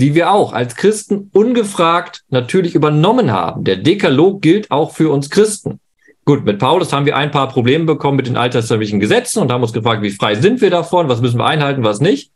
die 0.00 0.14
wir 0.14 0.32
auch 0.32 0.52
als 0.52 0.76
Christen 0.76 1.30
ungefragt 1.32 2.22
natürlich 2.28 2.74
übernommen 2.74 3.32
haben. 3.32 3.64
Der 3.64 3.76
Dekalog 3.76 4.40
gilt 4.42 4.70
auch 4.70 4.92
für 4.92 5.10
uns 5.10 5.28
Christen. 5.28 5.80
Gut, 6.24 6.44
mit 6.44 6.58
Paulus 6.58 6.92
haben 6.92 7.06
wir 7.06 7.16
ein 7.16 7.30
paar 7.30 7.48
Probleme 7.48 7.84
bekommen 7.84 8.16
mit 8.16 8.26
den 8.26 8.36
alttestamentlichen 8.36 9.00
Gesetzen 9.00 9.40
und 9.40 9.50
haben 9.50 9.62
uns 9.62 9.72
gefragt, 9.72 10.02
wie 10.02 10.10
frei 10.10 10.34
sind 10.34 10.60
wir 10.60 10.70
davon, 10.70 11.08
was 11.08 11.20
müssen 11.20 11.38
wir 11.38 11.46
einhalten, 11.46 11.82
was 11.82 12.00
nicht. 12.00 12.32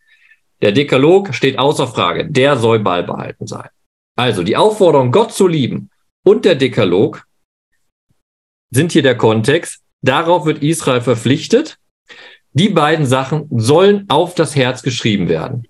Der 0.60 0.72
Dekalog 0.72 1.34
steht 1.34 1.58
außer 1.58 1.86
Frage, 1.86 2.26
der 2.26 2.56
soll 2.56 2.78
beibehalten 2.78 3.46
sein. 3.46 3.68
Also 4.16 4.42
die 4.42 4.56
Aufforderung, 4.56 5.12
Gott 5.12 5.32
zu 5.32 5.46
lieben 5.46 5.90
und 6.24 6.44
der 6.44 6.54
Dekalog 6.54 7.24
sind 8.70 8.92
hier 8.92 9.02
der 9.02 9.16
Kontext. 9.16 9.80
Darauf 10.00 10.46
wird 10.46 10.62
Israel 10.62 11.00
verpflichtet. 11.00 11.78
Die 12.54 12.68
beiden 12.68 13.06
Sachen 13.06 13.46
sollen 13.50 14.06
auf 14.08 14.34
das 14.34 14.56
Herz 14.56 14.82
geschrieben 14.82 15.28
werden. 15.28 15.66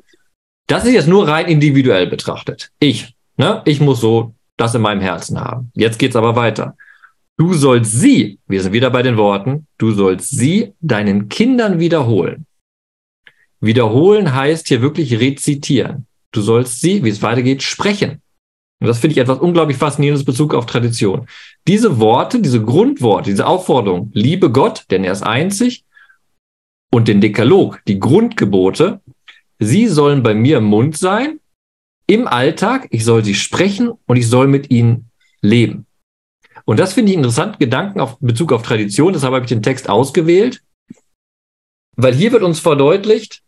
Das 0.67 0.85
ist 0.85 0.93
jetzt 0.93 1.09
nur 1.09 1.29
rein 1.29 1.47
individuell 1.47 2.07
betrachtet. 2.07 2.71
Ich, 2.79 3.15
ne? 3.37 3.63
Ich 3.65 3.81
muss 3.81 4.01
so 4.01 4.35
das 4.57 4.75
in 4.75 4.83
meinem 4.83 5.01
Herzen 5.01 5.41
haben. 5.41 5.71
Jetzt 5.75 5.99
geht's 5.99 6.17
aber 6.17 6.37
weiter. 6.37 6.77
Du 7.37 7.55
sollst 7.55 7.93
sie, 7.93 8.39
wir 8.47 8.63
sind 8.63 8.73
wieder 8.73 8.91
bei 8.91 9.03
den 9.03 9.17
Worten, 9.17 9.67
du 9.79 9.93
sollst 9.93 10.31
sie 10.31 10.75
deinen 10.81 11.29
Kindern 11.29 11.79
wiederholen. 11.79 12.47
Wiederholen 13.61 14.35
heißt 14.35 14.69
hier 14.69 14.83
wirklich 14.83 15.19
rezitieren. 15.19 16.07
Du 16.33 16.41
sollst 16.41 16.81
sie, 16.81 17.03
wie 17.05 17.09
es 17.09 17.23
weitergeht, 17.23 17.63
sprechen. 17.63 18.21
Und 18.81 18.89
das 18.89 18.99
finde 18.99 19.13
ich 19.13 19.19
etwas 19.19 19.39
unglaublich 19.39 19.77
faszinierendes 19.77 20.25
Bezug 20.25 20.55
auf 20.55 20.67
Tradition. 20.67 21.27
Diese 21.69 22.01
Worte, 22.01 22.41
diese 22.41 22.63
Grundworte, 22.63 23.31
diese 23.31 23.47
Aufforderung, 23.47 24.11
liebe 24.13 24.51
Gott, 24.51 24.85
denn 24.91 25.05
er 25.05 25.13
ist 25.13 25.23
einzig, 25.23 25.85
und 26.93 27.09
den 27.09 27.21
Dekalog, 27.21 27.81
die 27.87 27.99
Grundgebote, 27.99 29.01
Sie 29.65 29.87
sollen 29.89 30.23
bei 30.23 30.35
mir 30.35 30.59
im 30.59 30.65
Mund 30.65 30.97
sein, 30.97 31.41
im 32.07 32.27
Alltag, 32.27 32.89
ich 32.91 33.05
soll 33.05 33.25
sie 33.25 33.35
sprechen 33.35 33.93
und 34.07 34.17
ich 34.17 34.29
soll 34.29 34.49
mit 34.49 34.71
ihnen 34.71 35.11
leben. 35.41 35.87
Und 36.65 36.79
das 36.79 36.93
finde 36.93 37.11
ich 37.11 37.17
interessant, 37.17 37.59
Gedanken 37.59 38.01
auf 38.01 38.19
Bezug 38.21 38.53
auf 38.53 38.63
Tradition, 38.63 39.13
deshalb 39.13 39.35
habe 39.35 39.45
ich 39.45 39.49
den 39.49 39.63
Text 39.63 39.89
ausgewählt, 39.89 40.63
weil 41.97 42.15
hier 42.15 42.33
wird 42.33 42.43
uns 42.43 42.61
verdeutlicht, 42.61 43.43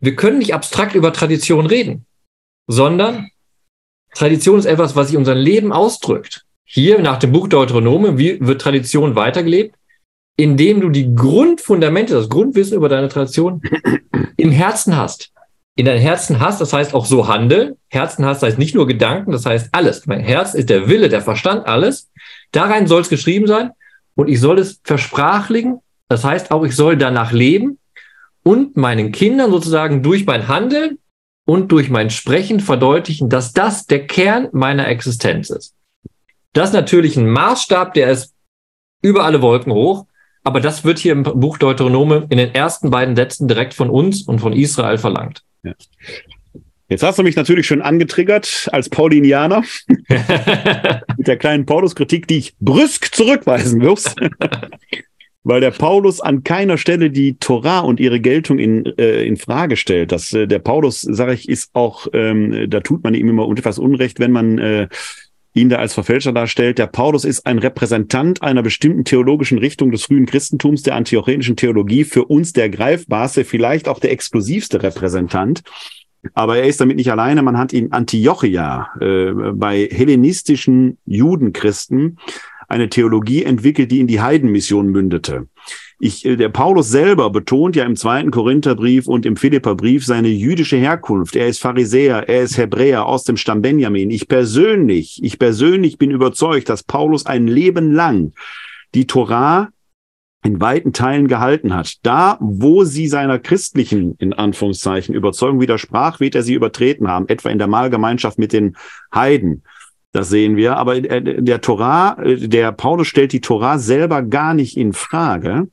wir 0.00 0.14
können 0.14 0.38
nicht 0.38 0.54
abstrakt 0.54 0.94
über 0.94 1.12
Tradition 1.12 1.66
reden, 1.66 2.06
sondern 2.68 3.30
Tradition 4.14 4.58
ist 4.58 4.66
etwas, 4.66 4.96
was 4.96 5.08
sich 5.08 5.16
unser 5.16 5.34
Leben 5.34 5.72
ausdrückt. 5.72 6.44
Hier 6.64 7.00
nach 7.00 7.18
dem 7.18 7.32
Buch 7.32 7.48
Deuteronomium, 7.48 8.18
wird 8.18 8.60
Tradition 8.60 9.16
weitergelebt? 9.16 9.74
Indem 10.38 10.80
du 10.80 10.88
die 10.88 11.14
Grundfundamente, 11.14 12.14
das 12.14 12.30
Grundwissen 12.30 12.76
über 12.76 12.88
deine 12.88 13.08
Tradition 13.08 13.60
im 14.36 14.50
Herzen 14.50 14.96
hast. 14.96 15.32
In 15.74 15.84
deinem 15.84 16.00
Herzen 16.00 16.40
hast, 16.40 16.60
das 16.60 16.72
heißt 16.72 16.94
auch 16.94 17.04
so 17.04 17.28
handeln. 17.28 17.76
Herzen 17.88 18.24
hast 18.24 18.42
heißt 18.42 18.58
nicht 18.58 18.74
nur 18.74 18.86
Gedanken, 18.86 19.32
das 19.32 19.44
heißt 19.44 19.68
alles. 19.72 20.06
Mein 20.06 20.20
Herz 20.20 20.54
ist 20.54 20.70
der 20.70 20.88
Wille, 20.88 21.10
der 21.10 21.20
Verstand, 21.20 21.66
alles. 21.66 22.08
Darein 22.52 22.86
soll 22.86 23.02
es 23.02 23.10
geschrieben 23.10 23.46
sein 23.46 23.72
und 24.14 24.28
ich 24.28 24.40
soll 24.40 24.58
es 24.58 24.80
versprachlichen. 24.82 25.80
Das 26.08 26.24
heißt 26.24 26.50
auch, 26.50 26.64
ich 26.64 26.74
soll 26.74 26.96
danach 26.96 27.32
leben 27.32 27.78
und 28.42 28.76
meinen 28.76 29.12
Kindern 29.12 29.50
sozusagen 29.50 30.02
durch 30.02 30.24
mein 30.24 30.48
Handeln 30.48 30.98
und 31.44 31.72
durch 31.72 31.90
mein 31.90 32.10
Sprechen 32.10 32.60
verdeutlichen, 32.60 33.28
dass 33.28 33.52
das 33.52 33.86
der 33.86 34.06
Kern 34.06 34.48
meiner 34.52 34.88
Existenz 34.88 35.50
ist. 35.50 35.74
Das 36.52 36.70
ist 36.70 36.74
natürlich 36.74 37.16
ein 37.16 37.28
Maßstab, 37.28 37.94
der 37.94 38.10
ist 38.10 38.34
über 39.02 39.24
alle 39.24 39.42
Wolken 39.42 39.72
hoch. 39.72 40.06
Aber 40.44 40.60
das 40.60 40.84
wird 40.84 40.98
hier 40.98 41.12
im 41.12 41.22
Buch 41.22 41.58
Deuteronome 41.58 42.26
in 42.30 42.38
den 42.38 42.54
ersten 42.54 42.90
beiden 42.90 43.16
Sätzen 43.16 43.48
direkt 43.48 43.74
von 43.74 43.90
uns 43.90 44.22
und 44.22 44.38
von 44.38 44.52
Israel 44.52 44.98
verlangt. 44.98 45.42
Ja. 45.62 45.74
Jetzt 46.90 47.02
hast 47.02 47.18
du 47.18 47.22
mich 47.22 47.36
natürlich 47.36 47.66
schon 47.66 47.82
angetriggert 47.82 48.68
als 48.72 48.88
Paulinianer 48.88 49.62
mit 51.18 51.26
der 51.26 51.36
kleinen 51.36 51.66
Paulus-Kritik, 51.66 52.26
die 52.28 52.38
ich 52.38 52.56
brüsk 52.60 53.14
zurückweisen 53.14 53.80
muss. 53.80 54.14
Weil 55.44 55.60
der 55.60 55.70
Paulus 55.70 56.20
an 56.20 56.44
keiner 56.44 56.78
Stelle 56.78 57.10
die 57.10 57.38
Torah 57.38 57.80
und 57.80 58.00
ihre 58.00 58.20
Geltung 58.20 58.58
in, 58.58 58.86
äh, 58.98 59.24
in 59.24 59.36
Frage 59.36 59.76
stellt. 59.76 60.12
Das, 60.12 60.32
äh, 60.32 60.46
der 60.46 60.58
Paulus, 60.58 61.02
sage 61.02 61.34
ich, 61.34 61.48
ist 61.48 61.70
auch, 61.74 62.06
ähm, 62.12 62.68
da 62.68 62.80
tut 62.80 63.04
man 63.04 63.14
ihm 63.14 63.28
immer 63.28 63.50
etwas 63.50 63.78
Unrecht, 63.78 64.18
wenn 64.18 64.32
man 64.32 64.58
äh, 64.58 64.88
ihn 65.58 65.68
da 65.68 65.76
als 65.76 65.94
Verfälscher 65.94 66.32
darstellt. 66.32 66.78
Der 66.78 66.86
Paulus 66.86 67.24
ist 67.24 67.46
ein 67.46 67.58
Repräsentant 67.58 68.42
einer 68.42 68.62
bestimmten 68.62 69.04
theologischen 69.04 69.58
Richtung 69.58 69.90
des 69.90 70.04
frühen 70.04 70.26
Christentums, 70.26 70.82
der 70.82 70.94
antiochenischen 70.94 71.56
Theologie, 71.56 72.04
für 72.04 72.24
uns 72.24 72.52
der 72.52 72.70
greifbarste, 72.70 73.44
vielleicht 73.44 73.88
auch 73.88 73.98
der 73.98 74.12
exklusivste 74.12 74.82
Repräsentant. 74.82 75.62
Aber 76.34 76.58
er 76.58 76.64
ist 76.64 76.80
damit 76.80 76.96
nicht 76.96 77.10
alleine. 77.10 77.42
Man 77.42 77.58
hat 77.58 77.72
ihn 77.72 77.92
Antiochia 77.92 78.88
äh, 79.00 79.32
bei 79.52 79.88
hellenistischen 79.90 80.98
Judenchristen 81.06 82.18
eine 82.68 82.88
Theologie 82.88 83.44
entwickelt, 83.44 83.90
die 83.90 84.00
in 84.00 84.06
die 84.06 84.20
Heidenmission 84.20 84.88
mündete. 84.88 85.48
Ich, 86.00 86.24
äh, 86.24 86.36
der 86.36 86.48
Paulus 86.48 86.90
selber 86.90 87.30
betont 87.30 87.74
ja 87.74 87.84
im 87.84 87.96
zweiten 87.96 88.30
Korintherbrief 88.30 89.08
und 89.08 89.26
im 89.26 89.36
Philipperbrief 89.36 90.04
seine 90.04 90.28
jüdische 90.28 90.76
Herkunft. 90.76 91.34
Er 91.34 91.48
ist 91.48 91.60
Pharisäer, 91.60 92.28
er 92.28 92.42
ist 92.42 92.56
Hebräer 92.56 93.06
aus 93.06 93.24
dem 93.24 93.36
Stamm 93.36 93.62
Benjamin. 93.62 94.10
Ich 94.10 94.28
persönlich, 94.28 95.20
ich 95.22 95.38
persönlich 95.38 95.98
bin 95.98 96.10
überzeugt, 96.10 96.68
dass 96.68 96.84
Paulus 96.84 97.26
ein 97.26 97.48
Leben 97.48 97.92
lang 97.92 98.32
die 98.94 99.06
Torah 99.06 99.70
in 100.44 100.60
weiten 100.60 100.92
Teilen 100.92 101.26
gehalten 101.26 101.74
hat. 101.74 101.96
Da, 102.04 102.38
wo 102.40 102.84
sie 102.84 103.08
seiner 103.08 103.40
christlichen, 103.40 104.14
in 104.18 104.32
Anführungszeichen, 104.32 105.14
Überzeugung 105.14 105.60
widersprach, 105.60 106.20
wird 106.20 106.36
er 106.36 106.44
sie 106.44 106.54
übertreten 106.54 107.08
haben, 107.08 107.28
etwa 107.28 107.50
in 107.50 107.58
der 107.58 107.66
Mahlgemeinschaft 107.66 108.38
mit 108.38 108.52
den 108.52 108.76
Heiden. 109.12 109.64
Das 110.12 110.28
sehen 110.28 110.56
wir. 110.56 110.76
Aber 110.76 110.96
äh, 110.96 111.42
der 111.42 111.60
Torah, 111.60 112.20
äh, 112.22 112.48
der 112.48 112.72
Paulus 112.72 113.08
stellt 113.08 113.32
die 113.32 113.40
Torah 113.40 113.78
selber 113.78 114.22
gar 114.22 114.54
nicht 114.54 114.76
in 114.76 114.92
Frage. 114.92 115.68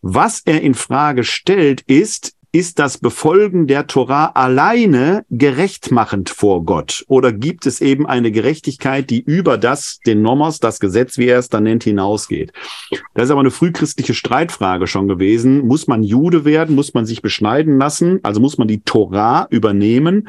Was 0.00 0.40
er 0.44 0.62
in 0.62 0.74
Frage 0.74 1.24
stellt, 1.24 1.82
ist, 1.82 2.35
ist 2.52 2.78
das 2.78 2.98
Befolgen 2.98 3.66
der 3.66 3.86
Torah 3.86 4.32
alleine 4.34 5.24
gerechtmachend 5.30 6.30
vor 6.30 6.64
Gott? 6.64 7.04
Oder 7.06 7.32
gibt 7.32 7.66
es 7.66 7.80
eben 7.80 8.06
eine 8.06 8.30
Gerechtigkeit, 8.30 9.10
die 9.10 9.20
über 9.20 9.58
das, 9.58 9.98
den 10.06 10.22
Nomos, 10.22 10.58
das 10.58 10.80
Gesetz, 10.80 11.18
wie 11.18 11.26
er 11.26 11.38
es 11.38 11.48
dann 11.48 11.64
nennt, 11.64 11.84
hinausgeht? 11.84 12.52
Das 13.14 13.24
ist 13.24 13.30
aber 13.30 13.40
eine 13.40 13.50
frühchristliche 13.50 14.14
Streitfrage 14.14 14.86
schon 14.86 15.06
gewesen. 15.06 15.66
Muss 15.66 15.86
man 15.86 16.02
Jude 16.02 16.44
werden? 16.44 16.74
Muss 16.74 16.94
man 16.94 17.04
sich 17.04 17.20
beschneiden 17.20 17.78
lassen? 17.78 18.20
Also 18.22 18.40
muss 18.40 18.56
man 18.56 18.68
die 18.68 18.80
Torah 18.80 19.46
übernehmen, 19.50 20.28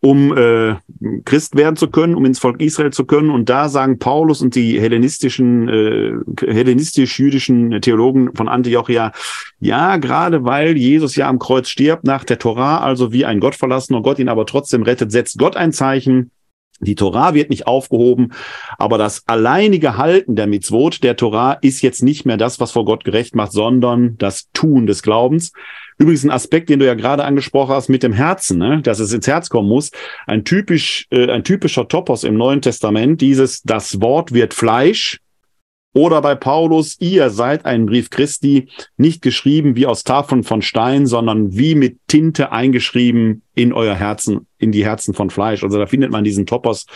um 0.00 0.36
äh, 0.36 0.76
Christ 1.24 1.56
werden 1.56 1.76
zu 1.76 1.88
können, 1.88 2.14
um 2.14 2.24
ins 2.24 2.38
Volk 2.38 2.60
Israel 2.60 2.92
zu 2.92 3.04
können? 3.04 3.30
Und 3.30 3.48
da 3.48 3.68
sagen 3.68 3.98
Paulus 3.98 4.42
und 4.42 4.54
die 4.54 4.80
hellenistischen, 4.80 5.68
äh, 5.68 6.12
hellenistisch-jüdischen 6.46 7.80
Theologen 7.80 8.34
von 8.34 8.48
Antiochia, 8.48 9.12
ja, 9.60 9.96
gerade 9.96 10.44
weil 10.44 10.76
Jesus 10.76 11.16
ja 11.16 11.28
am 11.28 11.38
Kreuz 11.38 11.53
Kreuz 11.54 11.68
stirbt 11.68 12.02
nach 12.02 12.24
der 12.24 12.40
Torah, 12.40 12.80
also 12.80 13.12
wie 13.12 13.24
ein 13.24 13.38
Gottverlassener 13.38 14.02
Gott 14.02 14.18
ihn 14.18 14.28
aber 14.28 14.44
trotzdem 14.44 14.82
rettet, 14.82 15.12
setzt 15.12 15.38
Gott 15.38 15.56
ein 15.56 15.72
Zeichen. 15.72 16.32
Die 16.80 16.96
Torah 16.96 17.32
wird 17.32 17.48
nicht 17.48 17.68
aufgehoben, 17.68 18.32
aber 18.76 18.98
das 18.98 19.22
alleinige 19.28 19.96
Halten 19.96 20.34
der 20.34 20.48
Mitzvot 20.48 21.04
der 21.04 21.14
Torah 21.14 21.52
ist 21.52 21.80
jetzt 21.82 22.02
nicht 22.02 22.26
mehr 22.26 22.36
das, 22.36 22.58
was 22.58 22.72
vor 22.72 22.84
Gott 22.84 23.04
gerecht 23.04 23.36
macht, 23.36 23.52
sondern 23.52 24.18
das 24.18 24.50
Tun 24.52 24.88
des 24.88 25.04
Glaubens. 25.04 25.52
Übrigens 25.96 26.24
ein 26.24 26.32
Aspekt, 26.32 26.70
den 26.70 26.80
du 26.80 26.86
ja 26.86 26.94
gerade 26.94 27.22
angesprochen 27.22 27.72
hast 27.72 27.88
mit 27.88 28.02
dem 28.02 28.12
Herzen, 28.12 28.58
ne? 28.58 28.82
dass 28.82 28.98
es 28.98 29.12
ins 29.12 29.28
Herz 29.28 29.48
kommen 29.48 29.68
muss. 29.68 29.92
Ein 30.26 30.42
typisch, 30.42 31.06
äh, 31.10 31.30
ein 31.30 31.44
typischer 31.44 31.86
Topos 31.86 32.24
im 32.24 32.34
Neuen 32.34 32.62
Testament, 32.62 33.20
dieses, 33.20 33.62
das 33.62 34.00
Wort 34.00 34.32
wird 34.32 34.54
Fleisch, 34.54 35.20
oder 35.94 36.20
bei 36.20 36.34
Paulus, 36.34 36.96
ihr 37.00 37.30
seid 37.30 37.64
ein 37.64 37.86
Brief 37.86 38.10
Christi, 38.10 38.68
nicht 38.96 39.22
geschrieben 39.22 39.76
wie 39.76 39.86
aus 39.86 40.04
Tafeln 40.04 40.42
von 40.42 40.60
Stein, 40.60 41.06
sondern 41.06 41.56
wie 41.56 41.74
mit 41.74 41.98
Tinte 42.14 42.52
eingeschrieben 42.52 43.42
in 43.56 43.72
euer 43.72 43.94
Herzen, 43.94 44.46
in 44.58 44.72
die 44.72 44.84
Herzen 44.84 45.14
von 45.14 45.30
Fleisch. 45.30 45.62
Also 45.62 45.78
da 45.78 45.86
findet 45.86 46.10
man 46.10 46.24
diesen 46.24 46.44
Topos 46.46 46.86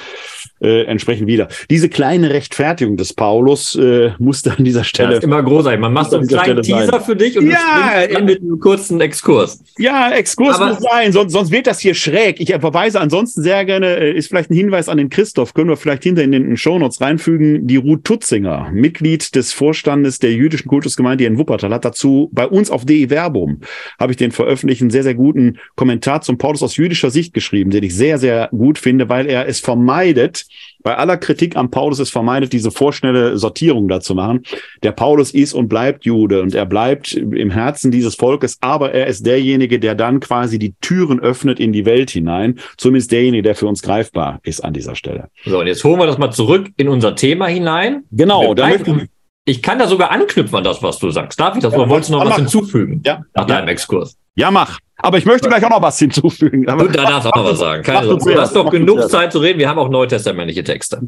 äh, 0.61 0.85
entsprechend 0.85 1.29
wieder. 1.29 1.49
Diese 1.71 1.89
kleine 1.89 2.31
Rechtfertigung 2.31 2.97
des 2.97 3.13
Paulus 3.13 3.77
äh, 3.77 4.11
musste 4.19 4.57
an 4.57 4.65
dieser 4.65 4.83
Stelle. 4.83 5.11
Ja, 5.11 5.19
ist 5.19 5.25
immer 5.25 5.43
großartig. 5.43 5.81
Man 5.81 5.93
macht 5.93 6.11
so 6.11 6.17
einen 6.17 6.27
kleinen 6.27 6.63
Teaser 6.63 6.87
sein. 6.87 7.01
für 7.03 7.15
dich 7.15 7.39
und 7.39 7.49
ja, 7.49 8.07
dann 8.13 8.25
mit 8.25 8.41
einem 8.41 8.59
kurzen 8.59 9.01
Exkurs. 9.01 9.63
Ja, 9.79 10.11
Exkurs 10.11 10.57
Aber 10.57 10.71
muss 10.71 10.81
sein, 10.81 11.13
sonst, 11.13 11.33
sonst 11.33 11.53
wird 11.53 11.69
das 11.69 11.79
hier 11.79 11.95
schräg. 11.95 12.41
Ich 12.41 12.51
verweise 12.51 13.01
ansonsten 13.01 13.43
sehr 13.43 13.65
gerne, 13.65 13.97
äh, 13.97 14.13
ist 14.13 14.29
vielleicht 14.29 14.51
ein 14.51 14.55
Hinweis 14.55 14.89
an 14.89 14.99
den 14.99 15.11
Christoph, 15.11 15.55
können 15.55 15.69
wir 15.69 15.77
vielleicht 15.77 16.03
hinter 16.03 16.23
in 16.23 16.33
den 16.33 16.57
Shownotes 16.57 17.01
reinfügen, 17.01 17.67
die 17.69 17.77
Ruth 17.77 18.05
Tutzinger, 18.05 18.71
Mitglied 18.73 19.35
des 19.37 19.53
Vorstandes 19.53 20.19
der 20.19 20.33
jüdischen 20.33 20.69
Kultusgemeinde 20.69 21.25
in 21.25 21.39
Wuppertal, 21.39 21.73
hat 21.73 21.85
dazu 21.85 22.31
bei 22.33 22.49
uns 22.49 22.71
auf 22.71 22.85
DE 22.85 23.09
Verbum, 23.09 23.61
habe 24.01 24.13
ich 24.13 24.17
den 24.17 24.33
veröffentlicht, 24.33 24.81
einen 24.81 24.91
sehr, 24.91 25.05
sehr 25.09 25.15
guten 25.15 25.59
Kommentar 25.75 26.21
zum 26.21 26.37
Paulus 26.37 26.63
aus 26.63 26.77
jüdischer 26.77 27.11
Sicht 27.11 27.33
geschrieben, 27.33 27.71
den 27.71 27.83
ich 27.83 27.95
sehr, 27.95 28.19
sehr 28.19 28.49
gut 28.51 28.79
finde, 28.79 29.09
weil 29.09 29.27
er 29.27 29.49
es 29.49 29.61
vermeidet, 29.61 30.45
bei 30.83 30.97
aller 30.97 31.17
Kritik 31.17 31.57
am 31.57 31.71
Paulus 31.71 31.99
es 31.99 32.11
vermeidet, 32.11 32.53
diese 32.53 32.71
vorschnelle 32.71 33.37
Sortierung 33.39 33.89
da 33.89 34.01
zu 34.01 34.15
machen. 34.15 34.45
Der 34.83 34.93
Paulus 34.93 35.33
ist 35.33 35.55
und 35.55 35.69
bleibt 35.69 36.05
Jude 36.05 36.43
und 36.43 36.55
er 36.55 36.67
bleibt 36.67 37.15
im 37.15 37.51
Herzen 37.51 37.91
dieses 37.91 38.15
Volkes, 38.15 38.59
aber 38.61 38.93
er 38.93 39.07
ist 39.07 39.27
derjenige, 39.27 39.81
der 39.81 39.95
dann 39.95 40.21
quasi 40.21 40.59
die 40.59 40.75
Türen 40.81 41.21
öffnet 41.21 41.59
in 41.59 41.73
die 41.73 41.85
Welt 41.85 42.11
hinein. 42.11 42.59
Zumindest 42.77 43.11
derjenige, 43.13 43.43
der 43.43 43.55
für 43.55 43.67
uns 43.67 43.83
greifbar 43.83 44.41
ist 44.43 44.61
an 44.61 44.73
dieser 44.73 44.95
Stelle. 44.95 45.29
So, 45.45 45.61
und 45.61 45.67
jetzt 45.67 45.83
holen 45.85 45.99
wir 45.99 46.07
das 46.07 46.19
mal 46.19 46.31
zurück 46.31 46.69
in 46.77 46.89
unser 46.89 47.17
Thema 47.17 47.47
hinein. 47.47 48.05
Genau, 48.11 48.55
damit. 48.55 49.09
Ich 49.45 49.63
kann 49.63 49.79
da 49.79 49.87
sogar 49.87 50.11
anknüpfen 50.11 50.57
an 50.59 50.65
das, 50.65 50.83
was 50.83 50.99
du 50.99 51.11
sagst. 51.11 51.41
Darf 51.41 51.57
ich 51.57 51.63
das? 51.63 51.73
Ja, 51.73 51.79
oder 51.79 51.89
wolltest 51.89 52.11
du 52.11 52.19
noch 52.19 52.25
was 52.25 52.37
hinzufügen? 52.37 53.01
Ja. 53.07 53.23
Nach 53.35 53.49
ja. 53.49 53.57
deinem 53.57 53.69
Exkurs. 53.69 54.19
Ja, 54.39 54.53
mach. 54.53 54.79
Aber 54.99 55.19
ich 55.19 55.25
möchte 55.25 55.49
gleich 55.49 55.65
auch 55.65 55.71
noch 55.71 55.83
was 55.83 55.99
hinzufügen. 55.99 56.69
Aber, 56.69 56.89
da 56.89 57.03
darfst 57.05 57.27
du 57.27 57.31
auch 57.31 57.37
noch 57.37 57.45
was 57.51 57.59
sagen. 57.59 57.83
Keine 57.83 58.07
Sorge. 58.07 58.35
Du 58.35 58.41
hast 58.41 58.55
doch 58.55 58.71
genug 58.71 59.11
Zeit 59.11 59.33
zu 59.33 59.41
reden. 59.41 59.59
Wir 59.59 59.69
haben 59.69 59.79
auch 59.79 59.89
neutestamentliche 59.89 60.63
Texte. 60.63 61.03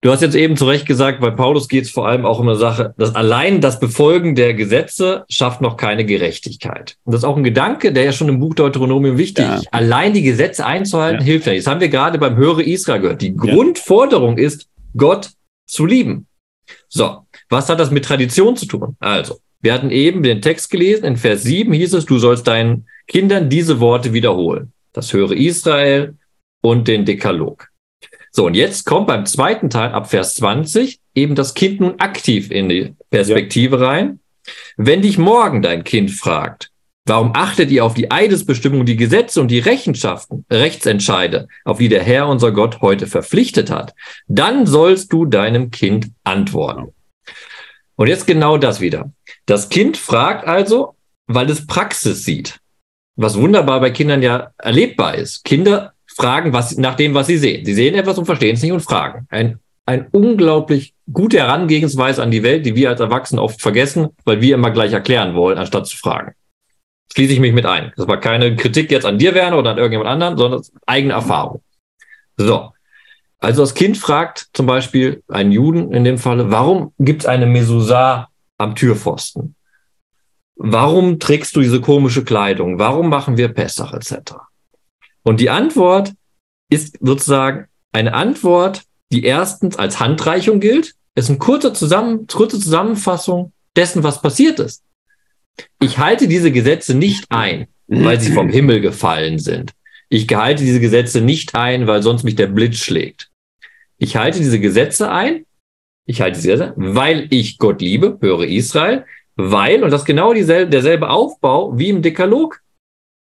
Du 0.00 0.10
hast 0.10 0.22
jetzt 0.22 0.34
eben 0.34 0.56
zu 0.56 0.66
Recht 0.66 0.86
gesagt, 0.86 1.20
bei 1.20 1.30
Paulus 1.30 1.68
geht 1.68 1.84
es 1.84 1.90
vor 1.90 2.08
allem 2.08 2.24
auch 2.24 2.38
um 2.38 2.48
eine 2.48 2.56
Sache, 2.56 2.94
dass 2.96 3.14
allein 3.14 3.60
das 3.60 3.80
Befolgen 3.80 4.34
der 4.34 4.54
Gesetze 4.54 5.24
schafft 5.28 5.60
noch 5.60 5.76
keine 5.76 6.06
Gerechtigkeit. 6.06 6.96
Und 7.04 7.12
das 7.12 7.20
ist 7.20 7.24
auch 7.24 7.36
ein 7.36 7.44
Gedanke, 7.44 7.92
der 7.92 8.04
ja 8.04 8.12
schon 8.12 8.28
im 8.30 8.40
Buch 8.40 8.54
Deuteronomium 8.54 9.18
wichtig 9.18 9.44
ist. 9.44 9.64
Ja. 9.64 9.70
Allein 9.70 10.14
die 10.14 10.22
Gesetze 10.22 10.64
einzuhalten 10.64 11.20
ja. 11.20 11.24
hilft 11.24 11.46
nicht. 11.46 11.66
Das 11.66 11.70
haben 11.70 11.80
wir 11.80 11.88
gerade 11.88 12.18
beim 12.18 12.36
Höre 12.36 12.60
Israel 12.60 13.00
gehört. 13.00 13.22
Die 13.22 13.36
Grundforderung 13.36 14.38
ist, 14.38 14.68
Gott 14.96 15.30
zu 15.66 15.84
lieben. 15.84 16.26
So, 16.88 17.26
was 17.50 17.68
hat 17.68 17.80
das 17.80 17.90
mit 17.90 18.04
Tradition 18.04 18.56
zu 18.56 18.66
tun? 18.66 18.96
Also, 19.00 19.38
wir 19.64 19.72
hatten 19.72 19.90
eben 19.90 20.22
den 20.22 20.42
Text 20.42 20.70
gelesen, 20.70 21.06
in 21.06 21.16
Vers 21.16 21.42
7 21.44 21.72
hieß 21.72 21.94
es, 21.94 22.04
du 22.04 22.18
sollst 22.18 22.46
deinen 22.46 22.86
Kindern 23.08 23.48
diese 23.48 23.80
Worte 23.80 24.12
wiederholen. 24.12 24.74
Das 24.92 25.10
höre 25.14 25.32
Israel 25.32 26.16
und 26.60 26.86
den 26.86 27.06
Dekalog. 27.06 27.68
So, 28.30 28.44
und 28.44 28.54
jetzt 28.54 28.84
kommt 28.84 29.06
beim 29.06 29.24
zweiten 29.24 29.70
Teil 29.70 29.92
ab 29.92 30.10
Vers 30.10 30.34
20 30.34 31.00
eben 31.14 31.34
das 31.34 31.54
Kind 31.54 31.80
nun 31.80 31.98
aktiv 31.98 32.50
in 32.50 32.68
die 32.68 32.94
Perspektive 33.08 33.80
ja. 33.80 33.86
rein. 33.86 34.20
Wenn 34.76 35.00
dich 35.00 35.16
morgen 35.16 35.62
dein 35.62 35.82
Kind 35.82 36.10
fragt, 36.10 36.70
warum 37.06 37.32
achtet 37.34 37.70
ihr 37.70 37.86
auf 37.86 37.94
die 37.94 38.10
Eidesbestimmung, 38.10 38.84
die 38.84 38.96
Gesetze 38.96 39.40
und 39.40 39.48
die 39.48 39.60
Rechenschaften, 39.60 40.44
Rechtsentscheide, 40.50 41.48
auf 41.64 41.78
die 41.78 41.88
der 41.88 42.02
Herr 42.02 42.28
unser 42.28 42.52
Gott 42.52 42.82
heute 42.82 43.06
verpflichtet 43.06 43.70
hat, 43.70 43.94
dann 44.28 44.66
sollst 44.66 45.10
du 45.10 45.24
deinem 45.24 45.70
Kind 45.70 46.10
antworten. 46.22 46.92
Und 47.96 48.08
jetzt 48.08 48.26
genau 48.26 48.58
das 48.58 48.80
wieder. 48.80 49.10
Das 49.46 49.68
Kind 49.68 49.96
fragt 49.96 50.46
also, 50.46 50.94
weil 51.26 51.50
es 51.50 51.66
Praxis 51.66 52.24
sieht. 52.24 52.60
Was 53.16 53.38
wunderbar 53.38 53.80
bei 53.80 53.90
Kindern 53.90 54.22
ja 54.22 54.50
erlebbar 54.58 55.14
ist. 55.14 55.44
Kinder 55.44 55.92
fragen 56.06 56.52
was, 56.52 56.76
nach 56.76 56.94
dem, 56.94 57.14
was 57.14 57.26
sie 57.26 57.38
sehen. 57.38 57.64
Sie 57.64 57.74
sehen 57.74 57.94
etwas 57.94 58.18
und 58.18 58.26
verstehen 58.26 58.54
es 58.54 58.62
nicht 58.62 58.72
und 58.72 58.80
fragen. 58.80 59.26
Ein, 59.30 59.58
ein 59.86 60.08
unglaublich 60.10 60.94
gute 61.12 61.38
Herangehensweise 61.38 62.22
an 62.22 62.30
die 62.30 62.42
Welt, 62.42 62.64
die 62.66 62.74
wir 62.74 62.88
als 62.88 63.00
Erwachsene 63.00 63.42
oft 63.42 63.60
vergessen, 63.60 64.08
weil 64.24 64.40
wir 64.40 64.54
immer 64.54 64.70
gleich 64.70 64.92
erklären 64.92 65.34
wollen, 65.34 65.58
anstatt 65.58 65.86
zu 65.86 65.96
fragen. 65.96 66.32
Schließe 67.12 67.34
ich 67.34 67.40
mich 67.40 67.52
mit 67.52 67.66
ein. 67.66 67.92
Das 67.96 68.08
war 68.08 68.18
keine 68.18 68.56
Kritik 68.56 68.90
jetzt 68.90 69.06
an 69.06 69.18
dir, 69.18 69.34
Werner, 69.34 69.58
oder 69.58 69.70
an 69.70 69.78
irgendjemand 69.78 70.10
anderen, 70.10 70.36
sondern 70.36 70.62
eigene 70.86 71.12
Erfahrung. 71.12 71.62
So. 72.36 72.72
Also 73.38 73.62
das 73.62 73.74
Kind 73.74 73.98
fragt 73.98 74.48
zum 74.54 74.66
Beispiel 74.66 75.22
einen 75.28 75.52
Juden 75.52 75.92
in 75.92 76.02
dem 76.02 76.18
Falle, 76.18 76.50
warum 76.50 76.92
gibt 76.98 77.22
es 77.22 77.26
eine 77.26 77.46
Mesusa 77.46 78.28
am 78.58 78.74
Türpfosten? 78.74 79.54
Warum 80.56 81.18
trägst 81.18 81.56
du 81.56 81.60
diese 81.60 81.80
komische 81.80 82.24
Kleidung? 82.24 82.78
Warum 82.78 83.08
machen 83.08 83.36
wir 83.36 83.48
Pessach 83.48 83.92
etc.? 83.92 84.34
Und 85.22 85.40
die 85.40 85.50
Antwort 85.50 86.12
ist 86.70 86.98
sozusagen 87.00 87.66
eine 87.92 88.14
Antwort, 88.14 88.82
die 89.12 89.24
erstens 89.24 89.76
als 89.76 90.00
Handreichung 90.00 90.60
gilt. 90.60 90.94
Es 91.14 91.24
ist 91.24 91.30
eine 91.30 91.38
kurze, 91.38 91.72
Zusammen 91.72 92.26
kurze 92.26 92.58
Zusammenfassung 92.58 93.52
dessen, 93.76 94.02
was 94.02 94.22
passiert 94.22 94.58
ist. 94.60 94.82
Ich 95.80 95.98
halte 95.98 96.28
diese 96.28 96.50
Gesetze 96.50 96.94
nicht 96.94 97.26
ein, 97.30 97.68
weil 97.86 98.20
sie 98.20 98.32
vom 98.32 98.48
Himmel 98.48 98.80
gefallen 98.80 99.38
sind. 99.38 99.72
Ich 100.08 100.26
halte 100.34 100.64
diese 100.64 100.80
Gesetze 100.80 101.20
nicht 101.20 101.54
ein, 101.54 101.86
weil 101.86 102.02
sonst 102.02 102.24
mich 102.24 102.34
der 102.34 102.46
Blitz 102.48 102.76
schlägt. 102.76 103.30
Ich 103.98 104.16
halte 104.16 104.38
diese 104.38 104.60
Gesetze 104.60 105.10
ein, 105.10 105.46
ich 106.06 106.20
halte 106.20 106.38
sie 106.38 106.56
sehr, 106.56 106.74
weil 106.76 107.26
ich 107.30 107.58
Gott 107.58 107.80
liebe, 107.80 108.18
höre 108.20 108.44
Israel, 108.44 109.04
weil, 109.36 109.82
und 109.82 109.90
das 109.90 110.02
ist 110.02 110.06
genau 110.06 110.32
dieselbe, 110.32 110.70
derselbe 110.70 111.10
Aufbau 111.10 111.76
wie 111.78 111.88
im 111.88 112.02
Dekalog, 112.02 112.60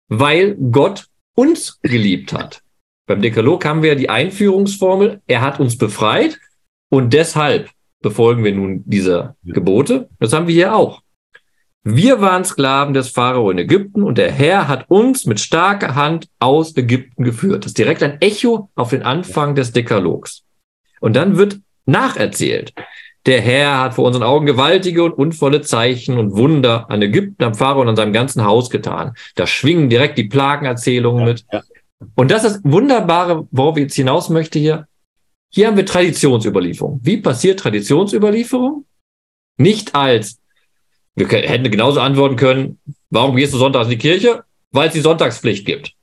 weil 0.08 0.56
Gott 0.56 1.08
uns 1.36 1.80
geliebt 1.82 2.34
hat. 2.34 2.62
Beim 3.08 3.22
Dekalog 3.22 3.66
haben 3.66 3.84
wir 3.84 3.96
die 3.96 4.10
Einführungsformel, 4.10 5.22
er 5.28 5.42
hat 5.42 5.60
uns 5.60 5.78
befreit 5.78 6.40
und 6.90 7.14
deshalb 7.14 7.70
befolgen 8.02 8.44
wir 8.44 8.54
nun 8.54 8.84
diese 8.86 9.36
Gebote. 9.44 10.10
Das 10.20 10.34
haben 10.34 10.48
wir 10.48 10.54
hier 10.54 10.76
auch. 10.76 11.02
Wir 11.84 12.20
waren 12.20 12.44
Sklaven 12.44 12.96
des 12.96 13.10
Pharao 13.10 13.52
in 13.52 13.60
Ägypten 13.60 14.02
und 14.02 14.18
der 14.18 14.32
Herr 14.32 14.68
hat 14.68 14.90
uns 14.90 15.28
mit 15.28 15.40
starker 15.40 15.94
Hand 15.94 16.28
aus 16.40 16.76
Ägypten 16.76 17.24
geführt. 17.24 17.64
Das 17.64 17.72
ist 17.72 17.78
direkt 17.78 18.02
ein 18.02 18.20
Echo 18.22 18.70
auf 18.76 18.90
den 18.90 19.04
Anfang 19.04 19.54
des 19.54 19.72
Dekalogs. 19.72 20.44
Und 21.00 21.16
dann 21.16 21.38
wird 21.38 21.60
nacherzählt. 21.86 22.74
Der 23.26 23.42
Herr 23.42 23.82
hat 23.82 23.96
vor 23.96 24.06
unseren 24.06 24.24
Augen 24.24 24.46
gewaltige 24.46 25.04
und 25.04 25.14
unvolle 25.14 25.62
Zeichen 25.62 26.20
und 26.20 26.36
Wunder 26.36 26.90
an 26.90 27.02
Ägypten, 27.02 27.44
am 27.44 27.56
Pharao 27.56 27.82
und 27.82 27.90
an 27.90 27.96
seinem 27.96 28.14
ganzen 28.14 28.46
Haus 28.46 28.70
getan. 28.70 29.16
Da 29.34 29.48
schwingen 29.48 29.90
direkt 29.90 30.18
die 30.18 30.26
Plagenerzählungen 30.26 31.22
ja, 31.22 31.26
mit. 31.26 31.46
Ja. 31.52 31.64
Und 32.16 32.30
das 32.30 32.44
ist 32.44 32.60
Wunderbare, 32.64 33.48
worauf 33.52 33.78
ich 33.78 33.84
jetzt 33.84 33.96
hinaus 33.96 34.30
möchte 34.30 34.60
hier. 34.60 34.88
Hier 35.50 35.68
haben 35.68 35.78
wir 35.78 35.86
Traditionsüberlieferung. 35.86 37.00
Wie 37.02 37.18
passiert 37.18 37.60
Traditionsüberlieferung? 37.62 38.86
Nicht 39.58 39.96
als, 39.96 40.40
wir 41.16 41.28
hätten 41.28 41.72
genauso 41.72 42.02
antworten 42.02 42.36
können, 42.36 42.80
warum 43.10 43.36
gehst 43.36 43.54
du 43.54 43.58
sonntags 43.58 43.86
in 43.86 43.92
die 43.92 43.98
Kirche? 43.98 44.44
Weil 44.72 44.90
es 44.90 44.94
die 44.94 45.02
Sonntagspflicht 45.02 45.66
gibt. 45.66 45.94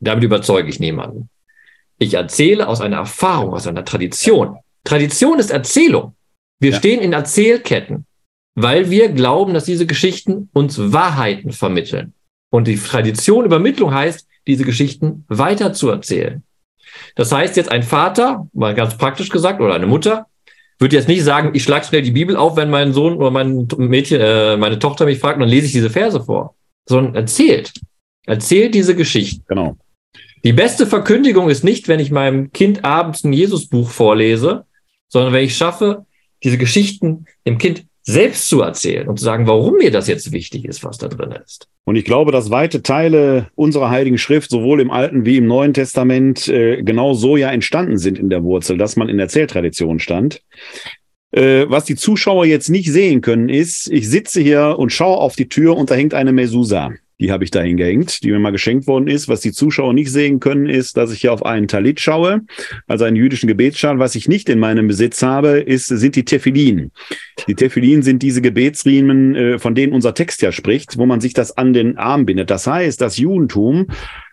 Damit 0.00 0.22
überzeuge 0.22 0.68
ich 0.68 0.78
niemanden. 0.78 1.30
Ich 1.98 2.14
erzähle 2.14 2.68
aus 2.68 2.80
einer 2.80 2.98
Erfahrung, 2.98 3.54
aus 3.54 3.66
einer 3.66 3.84
Tradition. 3.84 4.58
Tradition 4.84 5.38
ist 5.38 5.50
Erzählung. 5.50 6.14
Wir 6.60 6.72
ja. 6.72 6.78
stehen 6.78 7.00
in 7.00 7.12
Erzählketten, 7.12 8.06
weil 8.54 8.90
wir 8.90 9.10
glauben, 9.10 9.54
dass 9.54 9.64
diese 9.64 9.86
Geschichten 9.86 10.48
uns 10.52 10.78
Wahrheiten 10.78 11.52
vermitteln. 11.52 12.14
Und 12.50 12.66
die 12.66 12.76
Tradition 12.76 13.44
Übermittlung 13.44 13.92
heißt, 13.92 14.26
diese 14.46 14.64
Geschichten 14.64 15.24
weiterzuerzählen. 15.28 16.42
Das 17.14 17.30
heißt 17.30 17.56
jetzt 17.56 17.70
ein 17.70 17.82
Vater, 17.82 18.48
mal 18.52 18.74
ganz 18.74 18.96
praktisch 18.96 19.28
gesagt, 19.28 19.60
oder 19.60 19.74
eine 19.74 19.86
Mutter, 19.86 20.26
würde 20.78 20.96
jetzt 20.96 21.08
nicht 21.08 21.24
sagen, 21.24 21.50
ich 21.54 21.64
schlage 21.64 21.86
schnell 21.86 22.02
die 22.02 22.12
Bibel 22.12 22.36
auf, 22.36 22.56
wenn 22.56 22.70
mein 22.70 22.92
Sohn 22.92 23.16
oder 23.16 23.30
mein 23.30 23.66
Mädchen, 23.76 24.20
äh, 24.20 24.56
meine 24.56 24.78
Tochter 24.78 25.04
mich 25.04 25.18
fragt, 25.18 25.40
dann 25.40 25.48
lese 25.48 25.66
ich 25.66 25.72
diese 25.72 25.90
Verse 25.90 26.22
vor, 26.22 26.54
sondern 26.88 27.14
erzählt. 27.14 27.72
Erzählt 28.26 28.74
diese 28.74 28.94
Geschichten. 28.94 29.44
Genau. 29.48 29.76
Die 30.44 30.52
beste 30.52 30.86
Verkündigung 30.86 31.50
ist 31.50 31.64
nicht, 31.64 31.88
wenn 31.88 31.98
ich 31.98 32.10
meinem 32.10 32.52
Kind 32.52 32.84
abends 32.84 33.24
ein 33.24 33.32
Jesusbuch 33.32 33.90
vorlese, 33.90 34.66
sondern 35.08 35.32
wenn 35.32 35.44
ich 35.44 35.56
schaffe, 35.56 36.06
diese 36.42 36.58
Geschichten 36.58 37.26
dem 37.46 37.58
Kind 37.58 37.84
selbst 38.02 38.48
zu 38.48 38.62
erzählen 38.62 39.06
und 39.06 39.18
zu 39.18 39.24
sagen, 39.24 39.46
warum 39.46 39.74
mir 39.74 39.90
das 39.90 40.08
jetzt 40.08 40.32
wichtig 40.32 40.64
ist, 40.64 40.82
was 40.82 40.96
da 40.96 41.08
drin 41.08 41.32
ist. 41.44 41.68
Und 41.84 41.96
ich 41.96 42.04
glaube, 42.04 42.32
dass 42.32 42.50
weite 42.50 42.82
Teile 42.82 43.48
unserer 43.54 43.90
Heiligen 43.90 44.16
Schrift, 44.16 44.50
sowohl 44.50 44.80
im 44.80 44.90
Alten 44.90 45.26
wie 45.26 45.36
im 45.36 45.46
Neuen 45.46 45.74
Testament, 45.74 46.48
äh, 46.48 46.82
genau 46.82 47.12
so 47.12 47.36
ja 47.36 47.50
entstanden 47.50 47.98
sind 47.98 48.18
in 48.18 48.30
der 48.30 48.44
Wurzel, 48.44 48.78
dass 48.78 48.96
man 48.96 49.10
in 49.10 49.18
der 49.18 49.28
Zähltradition 49.28 49.98
stand. 49.98 50.42
Äh, 51.32 51.66
was 51.68 51.84
die 51.84 51.96
Zuschauer 51.96 52.46
jetzt 52.46 52.70
nicht 52.70 52.90
sehen 52.90 53.20
können, 53.20 53.50
ist, 53.50 53.90
ich 53.90 54.08
sitze 54.08 54.40
hier 54.40 54.76
und 54.78 54.90
schaue 54.90 55.18
auf 55.18 55.36
die 55.36 55.48
Tür 55.48 55.76
und 55.76 55.90
da 55.90 55.94
hängt 55.94 56.14
eine 56.14 56.32
Mesusa. 56.32 56.92
Die 57.20 57.32
habe 57.32 57.42
ich 57.42 57.50
da 57.50 57.60
hingehängt, 57.60 58.22
die 58.22 58.30
mir 58.30 58.38
mal 58.38 58.52
geschenkt 58.52 58.86
worden 58.86 59.08
ist. 59.08 59.28
Was 59.28 59.40
die 59.40 59.50
Zuschauer 59.50 59.92
nicht 59.92 60.12
sehen 60.12 60.38
können, 60.38 60.66
ist, 60.66 60.96
dass 60.96 61.12
ich 61.12 61.20
hier 61.20 61.32
auf 61.32 61.44
einen 61.44 61.66
Talit 61.66 61.98
schaue, 61.98 62.42
also 62.86 63.04
einen 63.04 63.16
jüdischen 63.16 63.48
Gebetsschal. 63.48 63.98
Was 63.98 64.14
ich 64.14 64.28
nicht 64.28 64.48
in 64.48 64.60
meinem 64.60 64.86
Besitz 64.86 65.22
habe, 65.22 65.58
ist, 65.58 65.88
sind 65.88 66.14
die 66.14 66.24
Tefillin. 66.24 66.92
Die 67.48 67.56
Tefillin 67.56 68.02
sind 68.02 68.22
diese 68.22 68.40
Gebetsriemen, 68.40 69.34
äh, 69.34 69.58
von 69.58 69.74
denen 69.74 69.92
unser 69.92 70.14
Text 70.14 70.42
ja 70.42 70.52
spricht, 70.52 70.96
wo 70.96 71.06
man 71.06 71.20
sich 71.20 71.34
das 71.34 71.56
an 71.56 71.72
den 71.72 71.98
Arm 71.98 72.24
bindet. 72.24 72.50
Das 72.50 72.68
heißt, 72.68 73.00
das 73.00 73.18
Judentum 73.18 73.88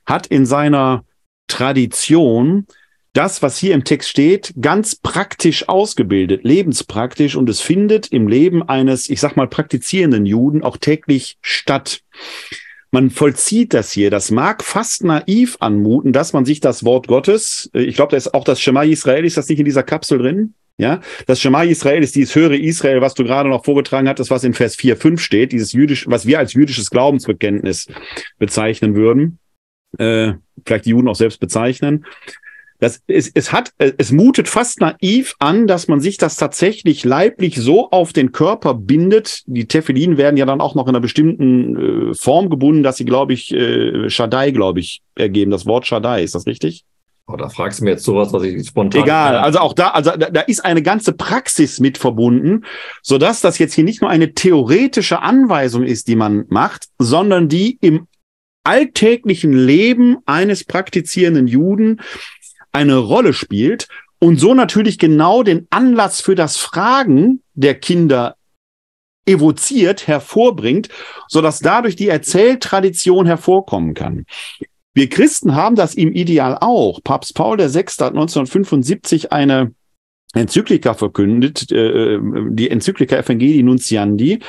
hat 0.05 0.27
in 0.27 0.45
seiner 0.45 1.03
Tradition 1.47 2.67
das, 3.13 3.41
was 3.41 3.57
hier 3.57 3.73
im 3.73 3.85
Text 3.85 4.09
steht, 4.09 4.53
ganz 4.59 4.95
praktisch 4.95 5.69
ausgebildet, 5.69 6.43
lebenspraktisch 6.43 7.35
und 7.35 7.49
es 7.49 7.61
findet 7.61 8.07
im 8.07 8.27
Leben 8.27 8.61
eines, 8.61 9.09
ich 9.09 9.21
sag 9.21 9.37
mal, 9.37 9.47
praktizierenden 9.47 10.25
Juden 10.25 10.61
auch 10.63 10.75
täglich 10.75 11.37
statt 11.41 12.01
man 12.91 13.09
vollzieht 13.09 13.73
das 13.73 13.91
hier. 13.91 14.09
Das 14.09 14.31
mag 14.31 14.63
fast 14.63 15.03
naiv 15.03 15.57
anmuten, 15.59 16.13
dass 16.13 16.33
man 16.33 16.45
sich 16.45 16.59
das 16.59 16.83
Wort 16.83 17.07
Gottes, 17.07 17.69
äh, 17.73 17.81
ich 17.81 17.95
glaube, 17.95 18.11
da 18.11 18.17
ist 18.17 18.33
auch 18.33 18.43
das 18.43 18.61
Shema 18.61 18.83
Israel, 18.83 19.25
ist 19.25 19.37
das 19.37 19.49
nicht 19.49 19.59
in 19.59 19.65
dieser 19.65 19.83
Kapsel 19.83 20.19
drin? 20.19 20.53
Ja, 20.77 20.99
das 21.25 21.39
Shema 21.39 21.63
Israel 21.63 22.03
ist 22.03 22.15
dieses 22.15 22.35
höhere 22.35 22.57
Israel, 22.57 22.99
was 22.99 23.13
du 23.13 23.23
gerade 23.23 23.47
noch 23.47 23.63
vorgetragen 23.63 24.09
hattest, 24.09 24.29
was 24.29 24.43
in 24.43 24.53
Vers 24.53 24.75
4, 24.75 24.97
5 24.97 25.21
steht, 25.21 25.53
dieses 25.53 25.71
jüdisch, 25.71 26.05
was 26.09 26.25
wir 26.25 26.37
als 26.37 26.53
jüdisches 26.53 26.89
Glaubensbekenntnis 26.89 27.87
bezeichnen 28.39 28.93
würden, 28.93 29.39
äh, 29.97 30.33
vielleicht 30.65 30.85
die 30.85 30.89
Juden 30.89 31.07
auch 31.07 31.15
selbst 31.15 31.39
bezeichnen. 31.39 32.05
Das, 32.79 33.01
es, 33.07 33.31
es 33.33 33.51
hat, 33.51 33.71
es 33.77 34.11
mutet 34.11 34.47
fast 34.47 34.81
naiv 34.81 35.35
an, 35.39 35.65
dass 35.65 35.87
man 35.87 36.01
sich 36.01 36.17
das 36.17 36.35
tatsächlich 36.35 37.05
leiblich 37.05 37.55
so 37.55 37.89
auf 37.89 38.11
den 38.11 38.31
Körper 38.31 38.73
bindet. 38.73 39.43
Die 39.45 39.67
Tefillin 39.67 40.17
werden 40.17 40.37
ja 40.37 40.45
dann 40.45 40.61
auch 40.61 40.75
noch 40.75 40.83
in 40.83 40.89
einer 40.89 40.99
bestimmten 40.99 42.11
äh, 42.11 42.13
Form 42.13 42.49
gebunden, 42.49 42.83
dass 42.83 42.97
sie, 42.97 43.05
glaube 43.05 43.33
ich, 43.33 43.53
äh, 43.53 44.09
Shaddai, 44.09 44.51
glaube 44.51 44.81
ich, 44.81 45.01
ergeben. 45.15 45.51
Das 45.51 45.65
Wort 45.65 45.87
Shaddai, 45.87 46.23
ist 46.23 46.35
das 46.35 46.45
richtig? 46.45 46.83
Oh, 47.27 47.37
da 47.37 47.49
fragst 47.49 47.79
du 47.79 47.85
mir 47.85 47.91
jetzt 47.91 48.03
sowas, 48.03 48.31
was 48.33 48.43
ich 48.43 48.67
spontan. 48.67 49.01
Egal, 49.01 49.37
also 49.37 49.59
auch 49.59 49.73
da, 49.73 49.89
also 49.89 50.11
da, 50.11 50.29
da 50.29 50.41
ist 50.41 50.63
eine 50.63 50.83
ganze 50.83 51.11
Praxis 51.13 51.79
mit 51.79 51.97
verbunden, 51.97 52.65
so 53.01 53.17
dass 53.17 53.41
das 53.41 53.57
jetzt 53.57 53.73
hier 53.73 53.83
nicht 53.83 54.01
nur 54.01 54.11
eine 54.11 54.33
theoretische 54.33 55.23
Anweisung 55.23 55.83
ist, 55.83 56.07
die 56.07 56.15
man 56.15 56.45
macht, 56.49 56.87
sondern 56.99 57.49
die 57.49 57.79
im 57.81 58.07
alltäglichen 58.63 59.53
Leben 59.53 60.17
eines 60.25 60.63
praktizierenden 60.63 61.47
Juden 61.47 62.01
eine 62.75 62.97
Rolle 62.97 63.33
spielt 63.33 63.87
und 64.19 64.37
so 64.39 64.53
natürlich 64.53 64.99
genau 64.99 65.43
den 65.43 65.65
Anlass 65.69 66.21
für 66.21 66.35
das 66.35 66.57
Fragen 66.57 67.41
der 67.53 67.75
Kinder 67.75 68.35
evoziert, 69.25 70.07
hervorbringt, 70.07 70.89
so 71.27 71.41
dass 71.41 71.59
dadurch 71.59 71.95
die 71.95 72.09
Erzähltradition 72.09 73.25
hervorkommen 73.25 73.93
kann. 73.93 74.25
Wir 74.93 75.09
Christen 75.09 75.55
haben 75.55 75.75
das 75.75 75.95
im 75.95 76.13
Ideal 76.13 76.57
auch. 76.59 77.01
Papst 77.03 77.33
Paul 77.33 77.57
VI. 77.57 77.85
hat 77.99 78.13
1975 78.13 79.31
eine 79.31 79.73
Enzyklika 80.33 80.93
verkündet, 80.93 81.71
äh, 81.71 82.19
die 82.49 82.69
Enzyklika 82.69 83.15
Evangelii 83.15 83.63
Nuntiandi, 83.63 84.39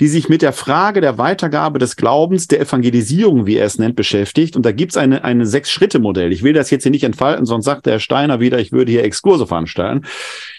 die 0.00 0.08
sich 0.08 0.28
mit 0.28 0.42
der 0.42 0.52
Frage 0.52 1.00
der 1.00 1.18
Weitergabe 1.18 1.78
des 1.78 1.96
Glaubens, 1.96 2.48
der 2.48 2.60
Evangelisierung, 2.60 3.46
wie 3.46 3.56
er 3.56 3.66
es 3.66 3.78
nennt, 3.78 3.94
beschäftigt. 3.94 4.56
Und 4.56 4.66
da 4.66 4.72
gibt's 4.72 4.96
eine, 4.96 5.22
eine 5.22 5.46
Sechs-Schritte-Modell. 5.46 6.32
Ich 6.32 6.42
will 6.42 6.52
das 6.52 6.70
jetzt 6.70 6.82
hier 6.82 6.90
nicht 6.90 7.04
entfalten, 7.04 7.46
sonst 7.46 7.64
sagt 7.64 7.86
der 7.86 7.94
Herr 7.94 8.00
Steiner 8.00 8.40
wieder, 8.40 8.58
ich 8.58 8.72
würde 8.72 8.90
hier 8.90 9.04
Exkurse 9.04 9.46
veranstalten. 9.46 10.04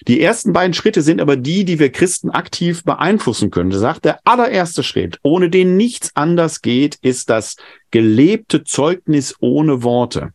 Die 0.07 0.21
ersten 0.21 0.53
beiden 0.53 0.73
Schritte 0.73 1.01
sind 1.01 1.19
aber 1.19 1.35
die, 1.35 1.65
die 1.65 1.79
wir 1.79 1.91
Christen 1.91 2.29
aktiv 2.29 2.83
beeinflussen 2.83 3.51
können. 3.51 3.71
Da 3.71 3.77
sagt 3.77 4.05
der 4.05 4.19
allererste 4.23 4.83
Schritt, 4.83 5.19
ohne 5.21 5.49
den 5.49 5.75
nichts 5.75 6.11
anders 6.15 6.61
geht, 6.61 6.97
ist 7.01 7.29
das 7.29 7.57
gelebte 7.91 8.63
Zeugnis 8.63 9.35
ohne 9.39 9.83
Worte. 9.83 10.29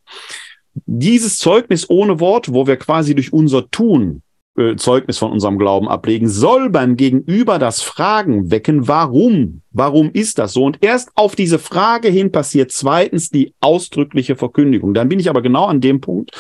Dieses 0.87 1.39
Zeugnis 1.39 1.89
ohne 1.89 2.21
Worte, 2.21 2.53
wo 2.53 2.67
wir 2.67 2.77
quasi 2.77 3.15
durch 3.15 3.33
unser 3.33 3.71
Tun 3.71 4.23
äh, 4.61 4.77
Zeugnis 4.77 5.19
von 5.19 5.33
unserem 5.33 5.59
Glauben 5.59 5.89
ablegen, 5.89 6.29
soll 6.29 6.71
beim 6.71 6.97
Gegenüber 6.97 7.59
das 7.59 7.83
Fragen 7.83 8.51
wecken, 8.51 8.87
warum? 8.87 9.63
Warum 9.73 10.11
ist 10.13 10.39
das 10.39 10.53
so? 10.53 10.65
Und 10.65 10.79
erst 10.81 11.11
auf 11.15 11.35
diese 11.35 11.59
Frage 11.59 12.09
hin 12.09 12.31
passiert 12.31 12.71
zweitens 12.73 13.31
die 13.31 13.55
ausdrückliche 13.61 14.37
Verkündigung. 14.37 14.95
Dann 14.95 15.09
bin 15.09 15.19
ich 15.19 15.31
aber 15.31 15.43
genau 15.43 15.65
an 15.65 15.81
dem 15.81 16.01
Punkt, 16.01 16.33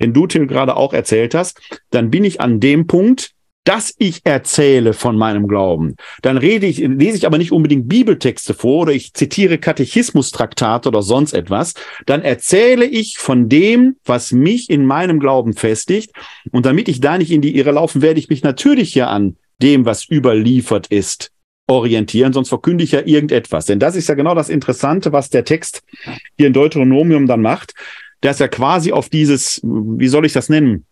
den 0.00 0.12
du, 0.12 0.26
Till, 0.26 0.46
gerade 0.46 0.76
auch 0.76 0.92
erzählt 0.92 1.34
hast, 1.34 1.60
dann 1.90 2.10
bin 2.10 2.24
ich 2.24 2.40
an 2.40 2.60
dem 2.60 2.86
Punkt, 2.86 3.34
dass 3.64 3.94
ich 3.98 4.20
erzähle 4.24 4.92
von 4.92 5.16
meinem 5.16 5.48
Glauben. 5.48 5.96
Dann 6.22 6.36
rede 6.36 6.66
ich, 6.66 6.78
lese 6.78 7.16
ich 7.16 7.26
aber 7.26 7.38
nicht 7.38 7.50
unbedingt 7.50 7.88
Bibeltexte 7.88 8.52
vor 8.52 8.82
oder 8.82 8.92
ich 8.92 9.14
zitiere 9.14 9.58
Katechismustraktate 9.58 10.88
oder 10.88 11.02
sonst 11.02 11.32
etwas. 11.32 11.74
Dann 12.04 12.22
erzähle 12.22 12.84
ich 12.84 13.18
von 13.18 13.48
dem, 13.48 13.96
was 14.04 14.32
mich 14.32 14.68
in 14.68 14.84
meinem 14.84 15.18
Glauben 15.18 15.54
festigt. 15.54 16.12
Und 16.52 16.66
damit 16.66 16.88
ich 16.88 17.00
da 17.00 17.16
nicht 17.16 17.30
in 17.30 17.40
die 17.40 17.56
Irre 17.56 17.72
laufen, 17.72 18.02
werde 18.02 18.20
ich 18.20 18.28
mich 18.28 18.42
natürlich 18.42 18.94
ja 18.94 19.08
an 19.08 19.36
dem, 19.62 19.86
was 19.86 20.10
überliefert 20.10 20.88
ist, 20.88 21.30
orientieren, 21.66 22.34
sonst 22.34 22.50
verkünde 22.50 22.84
ich 22.84 22.92
ja 22.92 23.00
irgendetwas. 23.00 23.64
Denn 23.64 23.78
das 23.78 23.96
ist 23.96 24.08
ja 24.08 24.14
genau 24.14 24.34
das 24.34 24.50
Interessante, 24.50 25.12
was 25.12 25.30
der 25.30 25.44
Text 25.44 25.82
hier 26.36 26.48
in 26.48 26.52
Deuteronomium 26.52 27.26
dann 27.26 27.40
macht, 27.40 27.72
dass 28.20 28.40
er 28.40 28.48
quasi 28.48 28.92
auf 28.92 29.08
dieses, 29.08 29.60
wie 29.62 30.08
soll 30.08 30.26
ich 30.26 30.32
das 30.34 30.50
nennen, 30.50 30.84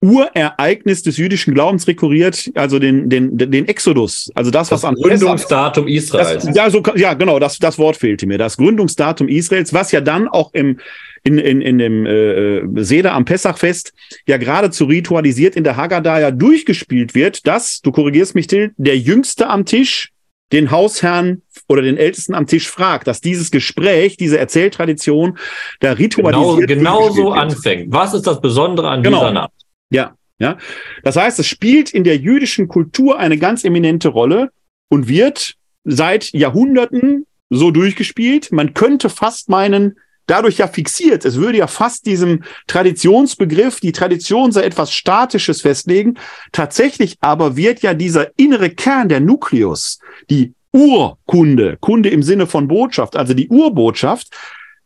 Urereignis 0.00 1.02
des 1.02 1.16
jüdischen 1.16 1.54
Glaubens 1.54 1.88
rekurriert, 1.88 2.50
also 2.54 2.78
den, 2.78 3.08
den, 3.08 3.36
den 3.36 3.66
Exodus, 3.66 4.30
also 4.34 4.52
das, 4.52 4.68
das 4.68 4.82
was 4.82 4.88
am 4.88 4.94
Gründungsdatum 4.94 5.88
Israels. 5.88 6.44
Das, 6.44 6.56
ja, 6.56 6.70
so, 6.70 6.82
ja, 6.94 7.14
genau, 7.14 7.40
das, 7.40 7.58
das 7.58 7.78
Wort 7.78 7.96
fehlte 7.96 8.26
mir. 8.26 8.38
Das 8.38 8.56
Gründungsdatum 8.56 9.26
Israels, 9.26 9.74
was 9.74 9.90
ja 9.90 10.00
dann 10.00 10.28
auch 10.28 10.54
im, 10.54 10.78
in, 11.24 11.38
in, 11.38 11.60
in 11.60 11.78
dem 11.78 12.06
äh, 12.06 12.84
Seder 12.84 13.12
am 13.14 13.24
Pessachfest 13.24 13.92
ja 14.28 14.36
geradezu 14.36 14.84
ritualisiert 14.84 15.56
in 15.56 15.64
der 15.64 15.76
Haggadah 15.76 16.20
ja 16.20 16.30
durchgespielt 16.30 17.16
wird, 17.16 17.48
dass, 17.48 17.80
du 17.80 17.90
korrigierst 17.90 18.36
mich, 18.36 18.46
Till, 18.46 18.72
der 18.76 18.96
Jüngste 18.96 19.48
am 19.48 19.64
Tisch 19.64 20.12
den 20.52 20.70
Hausherrn 20.70 21.42
oder 21.68 21.82
den 21.82 21.96
Ältesten 21.96 22.34
am 22.34 22.46
Tisch 22.46 22.68
fragt, 22.68 23.08
dass 23.08 23.20
dieses 23.20 23.50
Gespräch, 23.50 24.16
diese 24.16 24.38
Erzähltradition 24.38 25.38
da 25.80 25.92
ritualisiert 25.92 26.68
Genau, 26.68 27.08
genau 27.08 27.12
so 27.12 27.32
anfängt. 27.32 27.92
Was 27.92 28.14
ist 28.14 28.26
das 28.26 28.40
Besondere 28.40 28.88
an 28.88 29.02
genau. 29.02 29.18
dieser 29.18 29.32
Nacht? 29.32 29.52
Ja, 29.90 30.14
ja. 30.38 30.58
Das 31.02 31.16
heißt, 31.16 31.38
es 31.38 31.46
spielt 31.46 31.90
in 31.90 32.04
der 32.04 32.16
jüdischen 32.16 32.68
Kultur 32.68 33.18
eine 33.18 33.38
ganz 33.38 33.64
eminente 33.64 34.08
Rolle 34.08 34.50
und 34.88 35.08
wird 35.08 35.54
seit 35.84 36.32
Jahrhunderten 36.32 37.26
so 37.50 37.70
durchgespielt. 37.70 38.52
Man 38.52 38.74
könnte 38.74 39.08
fast 39.08 39.48
meinen, 39.48 39.98
dadurch 40.26 40.58
ja 40.58 40.68
fixiert. 40.68 41.24
Es 41.24 41.36
würde 41.36 41.58
ja 41.58 41.66
fast 41.66 42.06
diesem 42.06 42.44
Traditionsbegriff, 42.66 43.80
die 43.80 43.92
Tradition 43.92 44.52
sei 44.52 44.62
etwas 44.62 44.92
Statisches 44.92 45.62
festlegen. 45.62 46.18
Tatsächlich 46.52 47.16
aber 47.20 47.56
wird 47.56 47.80
ja 47.80 47.94
dieser 47.94 48.28
innere 48.36 48.70
Kern, 48.70 49.08
der 49.08 49.20
Nukleus, 49.20 49.98
die 50.30 50.52
Urkunde, 50.72 51.78
Kunde 51.80 52.10
im 52.10 52.22
Sinne 52.22 52.46
von 52.46 52.68
Botschaft, 52.68 53.16
also 53.16 53.34
die 53.34 53.48
Urbotschaft, 53.48 54.28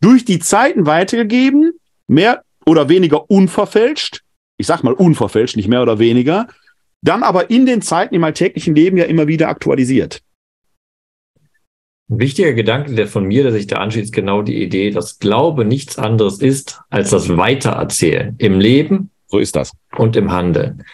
durch 0.00 0.24
die 0.24 0.38
Zeiten 0.38 0.86
weitergegeben, 0.86 1.72
mehr 2.06 2.44
oder 2.64 2.88
weniger 2.88 3.28
unverfälscht. 3.30 4.22
Ich 4.62 4.68
sag 4.68 4.84
mal 4.84 4.94
unverfälscht, 4.94 5.56
nicht 5.56 5.66
mehr 5.66 5.82
oder 5.82 5.98
weniger. 5.98 6.46
Dann 7.00 7.24
aber 7.24 7.50
in 7.50 7.66
den 7.66 7.82
Zeiten 7.82 8.14
im 8.14 8.22
alltäglichen 8.22 8.76
Leben 8.76 8.96
ja 8.96 9.06
immer 9.06 9.26
wieder 9.26 9.48
aktualisiert. 9.48 10.20
Ein 12.08 12.20
wichtiger 12.20 12.52
Gedanke, 12.52 12.94
der 12.94 13.08
von 13.08 13.24
mir, 13.24 13.42
der 13.42 13.50
sich 13.50 13.66
da 13.66 13.78
anschließt, 13.78 14.04
ist 14.04 14.12
genau 14.12 14.42
die 14.42 14.62
Idee, 14.62 14.92
dass 14.92 15.18
Glaube 15.18 15.64
nichts 15.64 15.98
anderes 15.98 16.40
ist 16.40 16.80
als 16.90 17.10
das 17.10 17.36
Weitererzählen 17.36 18.36
im 18.38 18.60
Leben. 18.60 19.10
So 19.26 19.38
ist 19.38 19.56
das. 19.56 19.72
Und 19.96 20.14
im 20.14 20.30
Handeln. 20.30 20.84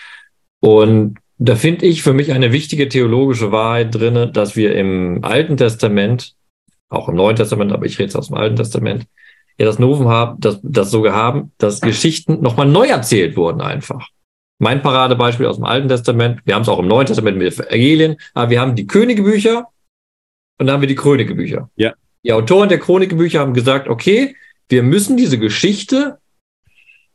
Und 0.61 1.19
da 1.37 1.55
finde 1.55 1.85
ich 1.85 2.03
für 2.03 2.15
mich 2.15 2.33
eine 2.33 2.53
wichtige 2.53 2.89
theologische 2.89 3.53
Wahrheit 3.53 3.95
drinne, 3.95 4.33
dass 4.33 4.57
wir 4.57 4.75
im 4.77 5.23
Alten 5.25 5.59
Testament, 5.59 6.33
auch 6.89 7.11
im 7.11 7.17
Neuen 7.17 7.37
Testament, 7.37 7.71
aber 7.73 7.85
ich 7.85 7.99
rede 7.99 8.05
jetzt 8.05 8.17
aus 8.17 8.29
dem 8.29 8.39
Alten 8.39 8.57
Testament, 8.57 9.05
ja 9.59 9.67
das 9.67 9.79
Novum 9.79 10.09
haben, 10.09 10.41
das, 10.41 10.61
das 10.63 10.91
sogar 10.91 11.15
haben, 11.15 11.53
dass 11.59 11.81
Geschichten 11.81 12.41
nochmal 12.41 12.67
neu 12.67 12.87
erzählt 12.87 13.37
wurden 13.37 13.61
einfach. 13.61 14.09
Mein 14.61 14.83
Paradebeispiel 14.83 15.47
aus 15.47 15.57
dem 15.57 15.65
Alten 15.65 15.89
Testament, 15.89 16.41
wir 16.45 16.55
haben 16.55 16.63
es 16.63 16.69
auch 16.69 16.79
im 16.79 16.89
Neuen 16.89 17.07
Testament 17.07 17.37
mit 17.39 17.53
Evangelien, 17.53 18.17
aber 18.35 18.51
wir 18.51 18.61
haben 18.61 18.75
die 18.75 18.87
Königebücher 18.87 19.69
und 20.59 20.67
dann 20.67 20.75
haben 20.75 20.81
wir 20.81 20.89
die 20.89 20.97
Chronikebücher. 20.97 21.71
Ja. 21.77 21.95
Die 22.25 22.33
Autoren 22.33 22.69
der 22.69 22.79
Chronikebücher 22.79 23.41
haben 23.41 23.55
gesagt, 23.55 23.89
okay, 23.89 24.35
wir 24.69 24.83
müssen 24.83 25.17
diese 25.17 25.39
Geschichte 25.39 26.19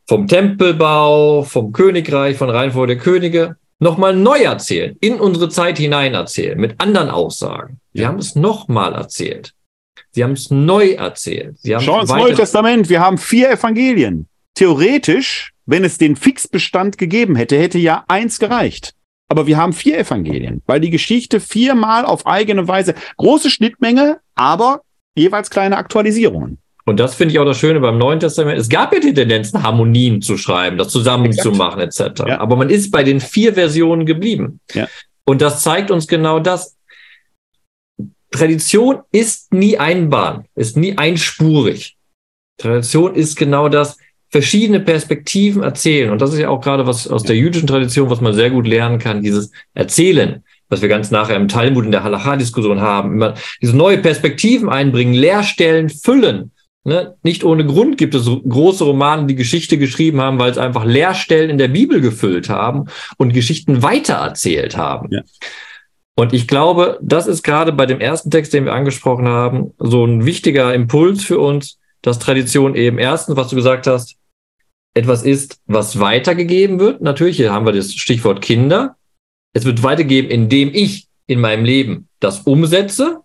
vom 0.06 0.26
Tempelbau, 0.26 1.42
vom 1.42 1.72
Königreich, 1.72 2.36
von 2.36 2.50
Reihenfolge 2.50 2.96
der 2.96 3.02
Könige 3.02 3.56
nochmal 3.78 4.14
neu 4.14 4.38
erzählen, 4.38 4.96
in 5.00 5.20
unsere 5.20 5.48
Zeit 5.48 5.78
hinein 5.78 6.14
erzählen, 6.14 6.58
mit 6.58 6.80
anderen 6.80 7.10
Aussagen. 7.10 7.80
Ja. 7.92 8.08
haben 8.08 8.18
es 8.18 8.34
nochmal 8.34 8.94
erzählt. 8.94 9.53
Sie 10.14 10.22
haben 10.22 10.32
es 10.32 10.50
neu 10.50 10.92
erzählt. 10.92 11.58
Sie 11.58 11.74
haben 11.74 11.82
Schau 11.82 12.00
ins 12.00 12.10
Neue 12.10 12.34
Testament, 12.34 12.88
wir 12.88 13.00
haben 13.00 13.18
vier 13.18 13.50
Evangelien. 13.50 14.28
Theoretisch, 14.54 15.52
wenn 15.66 15.82
es 15.82 15.98
den 15.98 16.14
Fixbestand 16.14 16.98
gegeben 16.98 17.34
hätte, 17.34 17.58
hätte 17.58 17.78
ja 17.78 18.04
eins 18.06 18.38
gereicht. 18.38 18.92
Aber 19.28 19.46
wir 19.46 19.56
haben 19.56 19.72
vier 19.72 19.98
Evangelien, 19.98 20.62
weil 20.66 20.80
die 20.80 20.90
Geschichte 20.90 21.40
viermal 21.40 22.04
auf 22.04 22.26
eigene 22.26 22.68
Weise, 22.68 22.94
große 23.16 23.50
Schnittmenge, 23.50 24.20
aber 24.36 24.82
jeweils 25.16 25.50
kleine 25.50 25.76
Aktualisierungen. 25.76 26.58
Und 26.84 27.00
das 27.00 27.14
finde 27.14 27.32
ich 27.32 27.40
auch 27.40 27.46
das 27.46 27.58
Schöne 27.58 27.80
beim 27.80 27.98
Neuen 27.98 28.20
Testament. 28.20 28.58
Es 28.58 28.68
gab 28.68 28.92
ja 28.92 29.00
die 29.00 29.14
Tendenzen, 29.14 29.62
Harmonien 29.62 30.20
zu 30.20 30.36
schreiben, 30.36 30.76
das 30.76 30.88
zusammenzumachen, 30.88 31.80
etc. 31.80 32.00
Ja. 32.28 32.40
Aber 32.40 32.56
man 32.56 32.68
ist 32.68 32.90
bei 32.90 33.02
den 33.02 33.20
vier 33.20 33.54
Versionen 33.54 34.04
geblieben. 34.04 34.60
Ja. 34.74 34.86
Und 35.24 35.40
das 35.40 35.62
zeigt 35.62 35.90
uns 35.90 36.06
genau 36.06 36.38
das. 36.38 36.73
Tradition 38.34 38.98
ist 39.12 39.52
nie 39.54 39.78
einbahn, 39.78 40.46
ist 40.56 40.76
nie 40.76 40.98
einspurig. 40.98 41.96
Tradition 42.58 43.14
ist 43.14 43.36
genau 43.36 43.68
das, 43.68 43.96
verschiedene 44.28 44.80
Perspektiven 44.80 45.62
erzählen. 45.62 46.10
Und 46.10 46.20
das 46.20 46.32
ist 46.32 46.40
ja 46.40 46.48
auch 46.48 46.60
gerade 46.60 46.88
was 46.88 47.06
aus 47.06 47.22
der 47.22 47.36
jüdischen 47.36 47.68
Tradition, 47.68 48.10
was 48.10 48.20
man 48.20 48.34
sehr 48.34 48.50
gut 48.50 48.66
lernen 48.66 48.98
kann, 48.98 49.22
dieses 49.22 49.52
Erzählen, 49.74 50.42
was 50.68 50.82
wir 50.82 50.88
ganz 50.88 51.12
nachher 51.12 51.36
im 51.36 51.46
Talmud 51.46 51.84
in 51.84 51.92
der 51.92 52.02
Halacha-Diskussion 52.02 52.80
haben, 52.80 53.12
immer 53.12 53.34
diese 53.62 53.76
neue 53.76 53.98
Perspektiven 53.98 54.68
einbringen, 54.68 55.14
Leerstellen 55.14 55.88
füllen. 55.88 56.50
Ne? 56.82 57.14
Nicht 57.22 57.44
ohne 57.44 57.64
Grund 57.64 57.96
gibt 57.96 58.16
es 58.16 58.26
große 58.26 58.82
Romane, 58.82 59.26
die 59.26 59.36
Geschichte 59.36 59.78
geschrieben 59.78 60.20
haben, 60.20 60.40
weil 60.40 60.50
es 60.50 60.58
einfach 60.58 60.84
Leerstellen 60.84 61.50
in 61.50 61.58
der 61.58 61.68
Bibel 61.68 62.00
gefüllt 62.00 62.48
haben 62.48 62.86
und 63.16 63.32
Geschichten 63.32 63.84
weitererzählt 63.84 64.76
haben. 64.76 65.10
Ja. 65.12 65.22
Und 66.16 66.32
ich 66.32 66.46
glaube, 66.46 66.98
das 67.02 67.26
ist 67.26 67.42
gerade 67.42 67.72
bei 67.72 67.86
dem 67.86 68.00
ersten 68.00 68.30
Text, 68.30 68.52
den 68.52 68.66
wir 68.66 68.72
angesprochen 68.72 69.26
haben, 69.26 69.72
so 69.78 70.04
ein 70.04 70.24
wichtiger 70.24 70.72
Impuls 70.72 71.24
für 71.24 71.40
uns, 71.40 71.78
dass 72.02 72.18
Tradition 72.18 72.76
eben 72.76 72.98
erstens, 72.98 73.36
was 73.36 73.48
du 73.48 73.56
gesagt 73.56 73.86
hast, 73.86 74.16
etwas 74.94 75.24
ist, 75.24 75.58
was 75.66 75.98
weitergegeben 75.98 76.78
wird. 76.78 77.02
Natürlich, 77.02 77.36
hier 77.36 77.52
haben 77.52 77.66
wir 77.66 77.72
das 77.72 77.94
Stichwort 77.94 78.42
Kinder. 78.42 78.96
Es 79.52 79.64
wird 79.64 79.82
weitergegeben, 79.82 80.30
indem 80.30 80.72
ich 80.72 81.08
in 81.26 81.40
meinem 81.40 81.64
Leben 81.64 82.08
das 82.20 82.40
umsetze, 82.40 83.22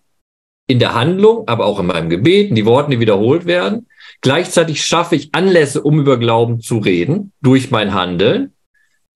in 0.66 0.78
der 0.78 0.94
Handlung, 0.94 1.46
aber 1.46 1.66
auch 1.66 1.80
in 1.80 1.86
meinem 1.86 2.10
Gebet, 2.10 2.50
in 2.50 2.54
die 2.56 2.64
Worte, 2.64 2.90
die 2.90 3.00
wiederholt 3.00 3.44
werden. 3.46 3.86
Gleichzeitig 4.20 4.84
schaffe 4.84 5.16
ich 5.16 5.34
Anlässe, 5.34 5.82
um 5.82 5.98
über 5.98 6.18
Glauben 6.18 6.60
zu 6.60 6.78
reden, 6.78 7.32
durch 7.40 7.70
mein 7.70 7.94
Handeln. 7.94 8.52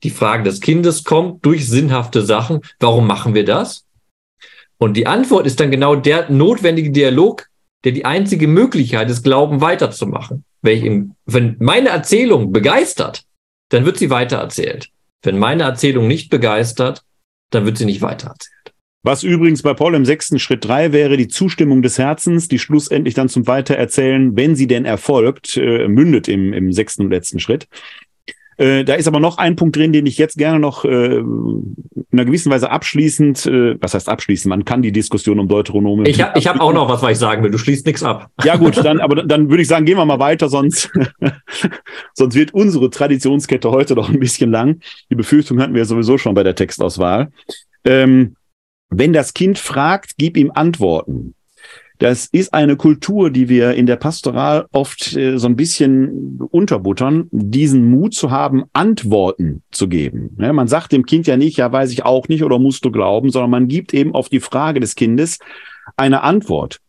Die 0.04 0.10
Frage 0.10 0.44
des 0.44 0.60
Kindes 0.60 1.02
kommt 1.02 1.44
durch 1.44 1.66
sinnhafte 1.66 2.22
Sachen. 2.22 2.60
Warum 2.78 3.06
machen 3.06 3.34
wir 3.34 3.44
das? 3.44 3.84
Und 4.76 4.96
die 4.96 5.06
Antwort 5.06 5.46
ist 5.46 5.60
dann 5.60 5.70
genau 5.70 5.96
der 5.96 6.30
notwendige 6.30 6.90
Dialog, 6.90 7.46
der 7.84 7.92
die 7.92 8.04
einzige 8.04 8.46
Möglichkeit 8.46 9.10
ist, 9.10 9.22
Glauben 9.22 9.62
weiterzumachen. 9.62 10.44
Wenn, 10.60 11.14
meine 11.58 11.88
Erzählung 11.88 12.52
begeistert, 12.52 13.24
dann 13.70 13.86
wird 13.86 13.98
sie 13.98 14.10
weitererzählt. 14.10 14.90
Wenn 15.22 15.38
meine 15.38 15.62
Erzählung 15.62 16.06
nicht 16.06 16.28
begeistert, 16.28 17.02
dann 17.50 17.64
wird 17.64 17.78
sie 17.78 17.86
nicht 17.86 18.02
weitererzählt. 18.02 18.74
Was 19.06 19.22
übrigens 19.22 19.62
bei 19.62 19.74
Paul 19.74 19.94
im 19.94 20.06
sechsten 20.06 20.38
Schritt 20.38 20.64
drei 20.64 20.92
wäre, 20.92 21.18
die 21.18 21.28
Zustimmung 21.28 21.82
des 21.82 21.98
Herzens, 21.98 22.48
die 22.48 22.58
schlussendlich 22.58 23.12
dann 23.12 23.28
zum 23.28 23.46
Weitererzählen, 23.46 24.34
wenn 24.34 24.56
sie 24.56 24.66
denn 24.66 24.86
erfolgt, 24.86 25.58
äh, 25.58 25.88
mündet 25.88 26.26
im, 26.26 26.54
im 26.54 26.72
sechsten 26.72 27.02
und 27.02 27.10
letzten 27.10 27.38
Schritt. 27.38 27.68
Äh, 28.56 28.84
da 28.84 28.94
ist 28.94 29.08
aber 29.08 29.20
noch 29.20 29.38
ein 29.38 29.56
Punkt 29.56 29.76
drin, 29.76 29.92
den 29.92 30.06
ich 30.06 30.18
jetzt 30.18 30.36
gerne 30.36 30.58
noch 30.58 30.84
äh, 30.84 31.16
in 31.16 31.76
einer 32.12 32.24
gewissen 32.24 32.50
Weise 32.50 32.70
abschließend, 32.70 33.46
äh, 33.46 33.76
was 33.80 33.94
heißt 33.94 34.08
abschließend? 34.08 34.48
Man 34.50 34.64
kann 34.64 34.82
die 34.82 34.92
Diskussion 34.92 35.38
um 35.38 35.48
Deuteronomie. 35.48 36.08
Ich 36.08 36.20
habe 36.22 36.38
ich 36.38 36.46
hab 36.46 36.60
auch 36.60 36.72
noch 36.72 36.88
was, 36.88 37.02
was 37.02 37.12
ich 37.12 37.18
sagen 37.18 37.42
will. 37.42 37.50
Du 37.50 37.58
schließt 37.58 37.86
nichts 37.86 38.02
ab. 38.02 38.30
Ja 38.44 38.56
gut, 38.56 38.76
dann 38.76 39.00
aber 39.00 39.22
dann 39.24 39.50
würde 39.50 39.62
ich 39.62 39.68
sagen, 39.68 39.84
gehen 39.84 39.96
wir 39.96 40.04
mal 40.04 40.18
weiter, 40.18 40.48
sonst 40.48 40.90
sonst 42.14 42.34
wird 42.34 42.54
unsere 42.54 42.90
Traditionskette 42.90 43.70
heute 43.70 43.94
doch 43.94 44.08
ein 44.08 44.20
bisschen 44.20 44.50
lang. 44.50 44.80
Die 45.10 45.16
Befürchtung 45.16 45.60
hatten 45.60 45.74
wir 45.74 45.84
sowieso 45.84 46.18
schon 46.18 46.34
bei 46.34 46.42
der 46.42 46.54
Textauswahl. 46.54 47.30
Ähm, 47.84 48.36
wenn 48.90 49.12
das 49.12 49.34
Kind 49.34 49.58
fragt, 49.58 50.12
gib 50.16 50.36
ihm 50.36 50.52
Antworten. 50.54 51.34
Das 51.98 52.26
ist 52.26 52.52
eine 52.52 52.76
Kultur, 52.76 53.30
die 53.30 53.48
wir 53.48 53.74
in 53.74 53.86
der 53.86 53.96
Pastoral 53.96 54.66
oft 54.72 55.16
äh, 55.16 55.38
so 55.38 55.46
ein 55.46 55.56
bisschen 55.56 56.40
unterbuttern, 56.50 57.28
diesen 57.30 57.88
Mut 57.88 58.14
zu 58.14 58.30
haben, 58.30 58.64
Antworten 58.72 59.62
zu 59.70 59.88
geben. 59.88 60.36
Ja, 60.40 60.52
man 60.52 60.66
sagt 60.66 60.92
dem 60.92 61.06
Kind 61.06 61.26
ja 61.26 61.36
nicht, 61.36 61.56
ja, 61.56 61.70
weiß 61.70 61.92
ich 61.92 62.04
auch 62.04 62.28
nicht 62.28 62.42
oder 62.42 62.58
musst 62.58 62.84
du 62.84 62.90
glauben, 62.90 63.30
sondern 63.30 63.50
man 63.50 63.68
gibt 63.68 63.94
eben 63.94 64.14
auf 64.14 64.28
die 64.28 64.40
Frage 64.40 64.80
des 64.80 64.96
Kindes 64.96 65.38
eine 65.96 66.22
Antwort. 66.22 66.80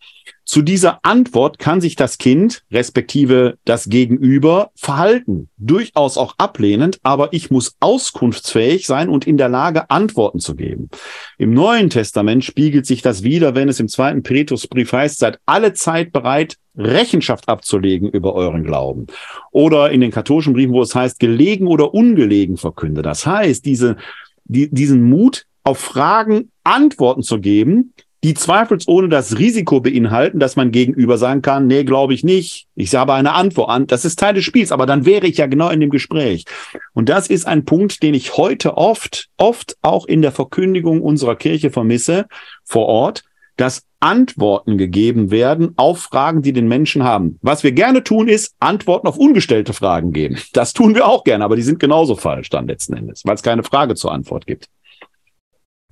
Zu 0.46 0.62
dieser 0.62 1.00
Antwort 1.04 1.60
kann 1.60 1.82
sich 1.82 1.96
das 1.96 2.18
Kind, 2.18 2.64
respektive 2.72 3.58
das 3.66 3.90
Gegenüber, 3.90 4.72
verhalten. 4.76 5.50
Durchaus 5.58 6.18
auch 6.18 6.36
ablehnend, 6.38 7.00
aber 7.04 7.34
ich 7.34 7.50
muss 7.50 7.76
auskunftsfähig 7.80 8.86
sein 8.86 9.10
und 9.10 9.26
in 9.26 9.38
der 9.38 9.50
Lage, 9.50 9.90
Antworten 9.90 10.40
zu 10.40 10.56
geben. 10.56 10.90
Im 11.38 11.54
Neuen 11.54 11.90
Testament 11.90 12.46
spiegelt 12.46 12.86
sich 12.86 13.02
das 13.02 13.24
wieder, 13.24 13.56
wenn 13.56 13.70
es 13.70 13.80
im 13.80 13.88
zweiten 13.88 14.24
Petrusbrief 14.24 14.94
heißt, 14.94 15.18
seid 15.18 15.40
alle 15.46 15.74
Zeit 15.74 16.12
bereit, 16.12 16.58
Rechenschaft 16.78 17.48
abzulegen 17.50 18.10
über 18.10 18.34
euren 18.34 18.64
Glauben. 18.64 19.08
Oder 19.52 19.92
in 19.92 20.02
den 20.02 20.12
katholischen 20.12 20.54
Briefen, 20.54 20.74
wo 20.74 20.82
es 20.82 20.94
heißt, 20.94 21.20
gelegen 21.20 21.68
oder 21.68 21.94
ungelegen 21.94 22.58
verkünde. 22.58 23.02
Das 23.02 23.26
heißt, 23.26 23.66
diese, 23.66 23.98
die, 24.44 24.70
diesen 24.70 25.02
Mut, 25.04 25.46
auf 25.64 25.80
Fragen 25.80 26.52
Antworten 26.64 27.24
zu 27.24 27.40
geben, 27.40 27.94
die 28.26 28.34
zweifelsohne 28.34 29.08
das 29.08 29.38
Risiko 29.38 29.82
beinhalten, 29.82 30.40
dass 30.40 30.56
man 30.56 30.72
gegenüber 30.72 31.20
sagen 31.20 31.44
kann, 31.44 31.68
nee, 31.68 31.84
glaube 31.84 32.16
ich 32.16 32.24
nicht. 32.24 32.66
Ich 32.74 32.96
habe 32.96 33.14
eine 33.14 33.34
Antwort 33.34 33.70
an. 33.70 33.86
Das 33.86 34.04
ist 34.04 34.18
Teil 34.18 34.34
des 34.34 34.44
Spiels, 34.44 34.72
aber 34.72 34.88
dann 34.88 35.06
wäre 35.06 35.28
ich 35.28 35.38
ja 35.38 35.46
genau 35.46 35.70
in 35.70 35.80
dem 35.80 35.92
Gespräch. 35.92 36.46
Und 36.94 37.08
das 37.08 37.28
ist 37.28 37.46
ein 37.46 37.66
Punkt, 37.66 38.02
den 38.02 38.16
ich 38.16 38.36
heute 38.36 38.78
oft, 38.78 39.30
oft 39.38 39.78
auch 39.84 40.08
in 40.08 40.24
der 40.24 40.32
Verkündigung 40.32 41.04
unserer 41.04 41.36
Kirche 41.36 41.70
vermisse, 41.70 42.26
vor 42.64 42.88
Ort, 42.88 43.22
dass 43.58 43.84
Antworten 43.99 44.80
gegeben 44.80 45.30
werden 45.30 45.74
auf 45.76 45.99
Fragen, 45.99 46.41
die 46.41 46.52
den 46.52 46.68
Menschen 46.68 47.04
haben. 47.04 47.38
Was 47.43 47.64
wir 47.64 47.74
gerne 47.74 48.04
tun, 48.04 48.28
ist 48.28 48.56
Antworten 48.60 49.08
auf 49.08 49.18
ungestellte 49.18 49.74
Fragen 49.74 50.14
geben. 50.14 50.39
Das 50.54 50.74
tun 50.74 50.95
wir 50.95 51.08
auch 51.08 51.26
gerne, 51.26 51.43
aber 51.45 51.56
die 51.56 51.62
sind 51.62 51.80
genauso 51.80 52.16
falsch 52.16 52.49
dann 52.49 52.68
letzten 52.68 52.97
Endes, 52.97 53.22
weil 53.24 53.36
es 53.36 53.43
keine 53.43 53.62
Frage 53.62 53.93
zur 53.93 54.12
Antwort 54.12 54.47
gibt. 54.47 54.68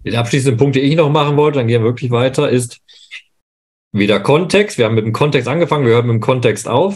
Den 0.05 0.15
abschließenden 0.15 0.57
Punkt, 0.57 0.75
den 0.75 0.85
ich 0.85 0.95
noch 0.95 1.09
machen 1.09 1.37
wollte, 1.37 1.59
dann 1.59 1.67
gehen 1.67 1.81
wir 1.81 1.89
wirklich 1.89 2.11
weiter, 2.11 2.49
ist 2.49 2.79
wieder 3.91 4.19
Kontext. 4.19 4.77
Wir 4.77 4.85
haben 4.85 4.95
mit 4.95 5.05
dem 5.05 5.13
Kontext 5.13 5.47
angefangen, 5.47 5.85
wir 5.85 5.93
hören 5.93 6.07
mit 6.07 6.15
dem 6.15 6.21
Kontext 6.21 6.67
auf. 6.67 6.95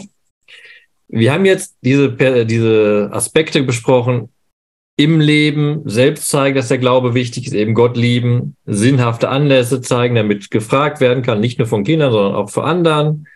Wir 1.08 1.32
haben 1.32 1.46
jetzt 1.46 1.76
diese, 1.82 2.12
diese 2.44 3.08
Aspekte 3.12 3.62
besprochen, 3.62 4.28
im 4.98 5.20
Leben 5.20 5.82
selbst 5.84 6.28
zeigen, 6.28 6.56
dass 6.56 6.68
der 6.68 6.78
Glaube 6.78 7.14
wichtig 7.14 7.46
ist, 7.46 7.54
eben 7.54 7.72
Gott 7.72 7.96
lieben, 7.96 8.56
sinnhafte 8.66 9.28
Anlässe 9.28 9.80
zeigen, 9.80 10.16
damit 10.16 10.50
gefragt 10.50 11.00
werden 11.00 11.22
kann, 11.22 11.38
nicht 11.40 11.58
nur 11.58 11.68
von 11.68 11.84
Kindern, 11.84 12.10
sondern 12.10 12.34
auch 12.34 12.50
von 12.50 12.64
anderen, 12.64 13.28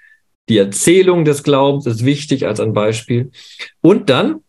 Die 0.49 0.59
Erzählung 0.59 1.25
des 1.25 1.45
Glaubens 1.45 1.87
ist 1.87 2.05
wichtig 2.05 2.49
als 2.49 2.59
ein 2.59 2.73
Beispiel. 2.73 3.31
Und 3.81 4.11
dann 4.11 4.41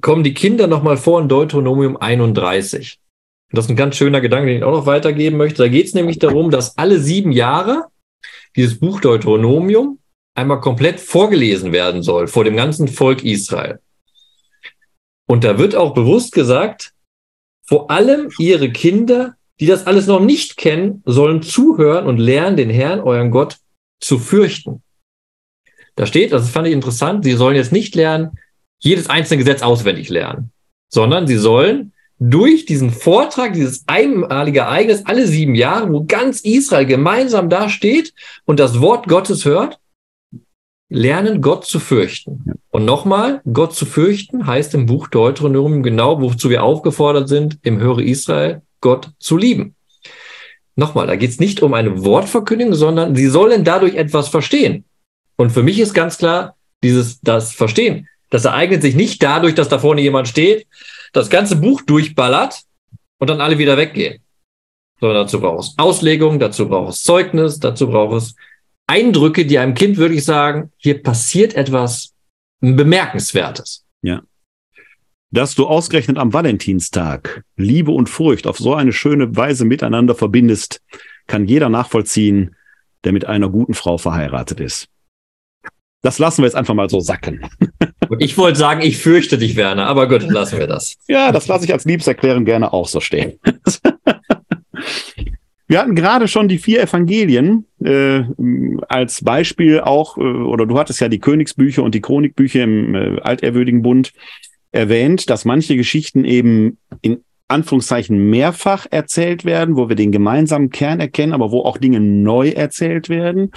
kommen 0.00 0.24
die 0.24 0.32
Kinder 0.32 0.66
nochmal 0.66 0.96
vor 0.96 1.20
in 1.20 1.28
Deuteronomium 1.28 1.98
31. 1.98 2.98
Das 3.52 3.66
ist 3.66 3.70
ein 3.70 3.76
ganz 3.76 3.96
schöner 3.96 4.20
Gedanke, 4.20 4.48
den 4.48 4.58
ich 4.58 4.64
auch 4.64 4.72
noch 4.72 4.86
weitergeben 4.86 5.36
möchte. 5.36 5.62
Da 5.62 5.68
geht 5.68 5.86
es 5.86 5.94
nämlich 5.94 6.18
darum, 6.18 6.50
dass 6.50 6.76
alle 6.78 6.98
sieben 6.98 7.32
Jahre 7.32 7.86
dieses 8.56 8.78
Buch 8.78 9.00
Deuteronomium 9.00 9.98
einmal 10.34 10.60
komplett 10.60 11.00
vorgelesen 11.00 11.72
werden 11.72 12.02
soll 12.02 12.26
vor 12.26 12.44
dem 12.44 12.56
ganzen 12.56 12.88
Volk 12.88 13.24
Israel. 13.24 13.80
Und 15.26 15.44
da 15.44 15.58
wird 15.58 15.74
auch 15.74 15.94
bewusst 15.94 16.32
gesagt, 16.32 16.92
vor 17.66 17.90
allem 17.90 18.30
ihre 18.38 18.70
Kinder, 18.70 19.36
die 19.58 19.66
das 19.66 19.86
alles 19.86 20.06
noch 20.06 20.20
nicht 20.20 20.56
kennen, 20.56 21.02
sollen 21.04 21.42
zuhören 21.42 22.06
und 22.06 22.18
lernen, 22.18 22.56
den 22.56 22.70
Herrn, 22.70 23.00
euren 23.00 23.30
Gott, 23.30 23.58
zu 24.00 24.18
fürchten. 24.18 24.82
Da 25.96 26.06
steht, 26.06 26.32
das 26.32 26.50
fand 26.50 26.68
ich 26.68 26.74
interessant, 26.74 27.24
sie 27.24 27.32
sollen 27.32 27.56
jetzt 27.56 27.72
nicht 27.72 27.94
lernen, 27.94 28.38
jedes 28.78 29.08
einzelne 29.08 29.38
Gesetz 29.38 29.62
auswendig 29.62 30.10
lernen, 30.10 30.52
sondern 30.92 31.26
sie 31.26 31.38
sollen 31.38 31.92
durch 32.18 32.64
diesen 32.64 32.90
Vortrag, 32.90 33.52
dieses 33.52 33.84
einmalige 33.86 34.60
Ereignis, 34.60 35.04
alle 35.04 35.26
sieben 35.26 35.54
Jahre, 35.54 35.92
wo 35.92 36.04
ganz 36.04 36.40
Israel 36.40 36.86
gemeinsam 36.86 37.50
da 37.50 37.68
steht 37.68 38.14
und 38.44 38.58
das 38.58 38.80
Wort 38.80 39.06
Gottes 39.06 39.44
hört, 39.44 39.78
lernen, 40.88 41.42
Gott 41.42 41.66
zu 41.66 41.78
fürchten. 41.78 42.44
Und 42.70 42.84
nochmal, 42.84 43.42
Gott 43.52 43.74
zu 43.74 43.86
fürchten 43.86 44.46
heißt 44.46 44.74
im 44.74 44.86
Buch 44.86 45.08
Deuteronomium 45.08 45.82
genau, 45.82 46.20
wozu 46.20 46.48
wir 46.48 46.62
aufgefordert 46.62 47.28
sind, 47.28 47.58
im 47.62 47.80
Höre 47.80 47.98
Israel, 47.98 48.62
Gott 48.80 49.10
zu 49.18 49.36
lieben. 49.36 49.74
Nochmal, 50.74 51.06
da 51.06 51.16
geht 51.16 51.30
es 51.30 51.40
nicht 51.40 51.62
um 51.62 51.74
eine 51.74 52.04
Wortverkündigung, 52.04 52.74
sondern 52.74 53.16
sie 53.16 53.28
sollen 53.28 53.64
dadurch 53.64 53.94
etwas 53.94 54.28
verstehen. 54.28 54.84
Und 55.36 55.50
für 55.50 55.62
mich 55.62 55.80
ist 55.80 55.94
ganz 55.94 56.18
klar, 56.18 56.54
dieses, 56.82 57.20
das 57.20 57.52
Verstehen, 57.52 58.08
das 58.30 58.44
ereignet 58.44 58.82
sich 58.82 58.94
nicht 58.94 59.22
dadurch, 59.22 59.54
dass 59.54 59.68
da 59.68 59.78
vorne 59.78 60.02
jemand 60.02 60.28
steht, 60.28 60.66
das 61.12 61.30
ganze 61.30 61.56
Buch 61.56 61.82
durchballert 61.82 62.62
und 63.18 63.30
dann 63.30 63.40
alle 63.40 63.58
wieder 63.58 63.76
weggehen. 63.76 64.22
Sondern 65.00 65.24
dazu 65.24 65.40
braucht 65.40 65.64
es 65.64 65.74
Auslegung, 65.78 66.38
dazu 66.38 66.68
braucht 66.68 66.92
es 66.92 67.02
Zeugnis, 67.02 67.60
dazu 67.60 67.88
braucht 67.88 68.16
es 68.16 68.34
Eindrücke, 68.86 69.44
die 69.44 69.58
einem 69.58 69.74
Kind 69.74 69.96
wirklich 69.96 70.24
sagen, 70.24 70.72
hier 70.76 71.02
passiert 71.02 71.54
etwas 71.54 72.14
Bemerkenswertes. 72.60 73.84
Ja. 74.02 74.22
Dass 75.30 75.54
du 75.54 75.66
ausgerechnet 75.66 76.18
am 76.18 76.32
Valentinstag 76.32 77.42
Liebe 77.56 77.90
und 77.90 78.08
Furcht 78.08 78.46
auf 78.46 78.58
so 78.58 78.74
eine 78.74 78.92
schöne 78.92 79.36
Weise 79.36 79.64
miteinander 79.64 80.14
verbindest, 80.14 80.80
kann 81.26 81.46
jeder 81.46 81.68
nachvollziehen, 81.68 82.54
der 83.04 83.12
mit 83.12 83.24
einer 83.24 83.48
guten 83.48 83.74
Frau 83.74 83.98
verheiratet 83.98 84.60
ist. 84.60 84.88
Das 86.02 86.18
lassen 86.18 86.42
wir 86.42 86.46
jetzt 86.46 86.54
einfach 86.54 86.74
mal 86.74 86.88
so 86.88 87.00
sacken. 87.00 87.48
Ich 88.18 88.36
wollte 88.38 88.58
sagen, 88.58 88.82
ich 88.82 88.98
fürchte 88.98 89.38
dich, 89.38 89.56
Werner, 89.56 89.86
aber 89.86 90.08
gut, 90.08 90.22
lassen 90.28 90.58
wir 90.58 90.66
das. 90.66 90.96
Ja, 91.08 91.32
das 91.32 91.48
lasse 91.48 91.64
ich 91.64 91.72
als 91.72 91.84
Liebeserklärung 91.84 92.44
gerne 92.44 92.72
auch 92.72 92.88
so 92.88 93.00
stehen. 93.00 93.38
Wir 95.68 95.80
hatten 95.80 95.96
gerade 95.96 96.28
schon 96.28 96.46
die 96.46 96.58
vier 96.58 96.80
Evangelien 96.80 97.66
äh, 97.82 98.22
als 98.88 99.24
Beispiel 99.24 99.80
auch, 99.80 100.16
äh, 100.16 100.20
oder 100.20 100.64
du 100.64 100.78
hattest 100.78 101.00
ja 101.00 101.08
die 101.08 101.18
Königsbücher 101.18 101.82
und 101.82 101.92
die 101.94 102.00
Chronikbücher 102.00 102.62
im 102.62 102.94
äh, 102.94 103.20
Alterwürdigen 103.20 103.82
Bund 103.82 104.12
erwähnt, 104.70 105.28
dass 105.28 105.44
manche 105.44 105.76
Geschichten 105.76 106.24
eben 106.24 106.78
in 107.02 107.24
Anführungszeichen 107.48 108.30
mehrfach 108.30 108.86
erzählt 108.90 109.44
werden, 109.44 109.76
wo 109.76 109.88
wir 109.88 109.96
den 109.96 110.12
gemeinsamen 110.12 110.70
Kern 110.70 111.00
erkennen, 111.00 111.32
aber 111.32 111.50
wo 111.50 111.62
auch 111.62 111.78
Dinge 111.78 112.00
neu 112.00 112.50
erzählt 112.50 113.08
werden. 113.08 113.50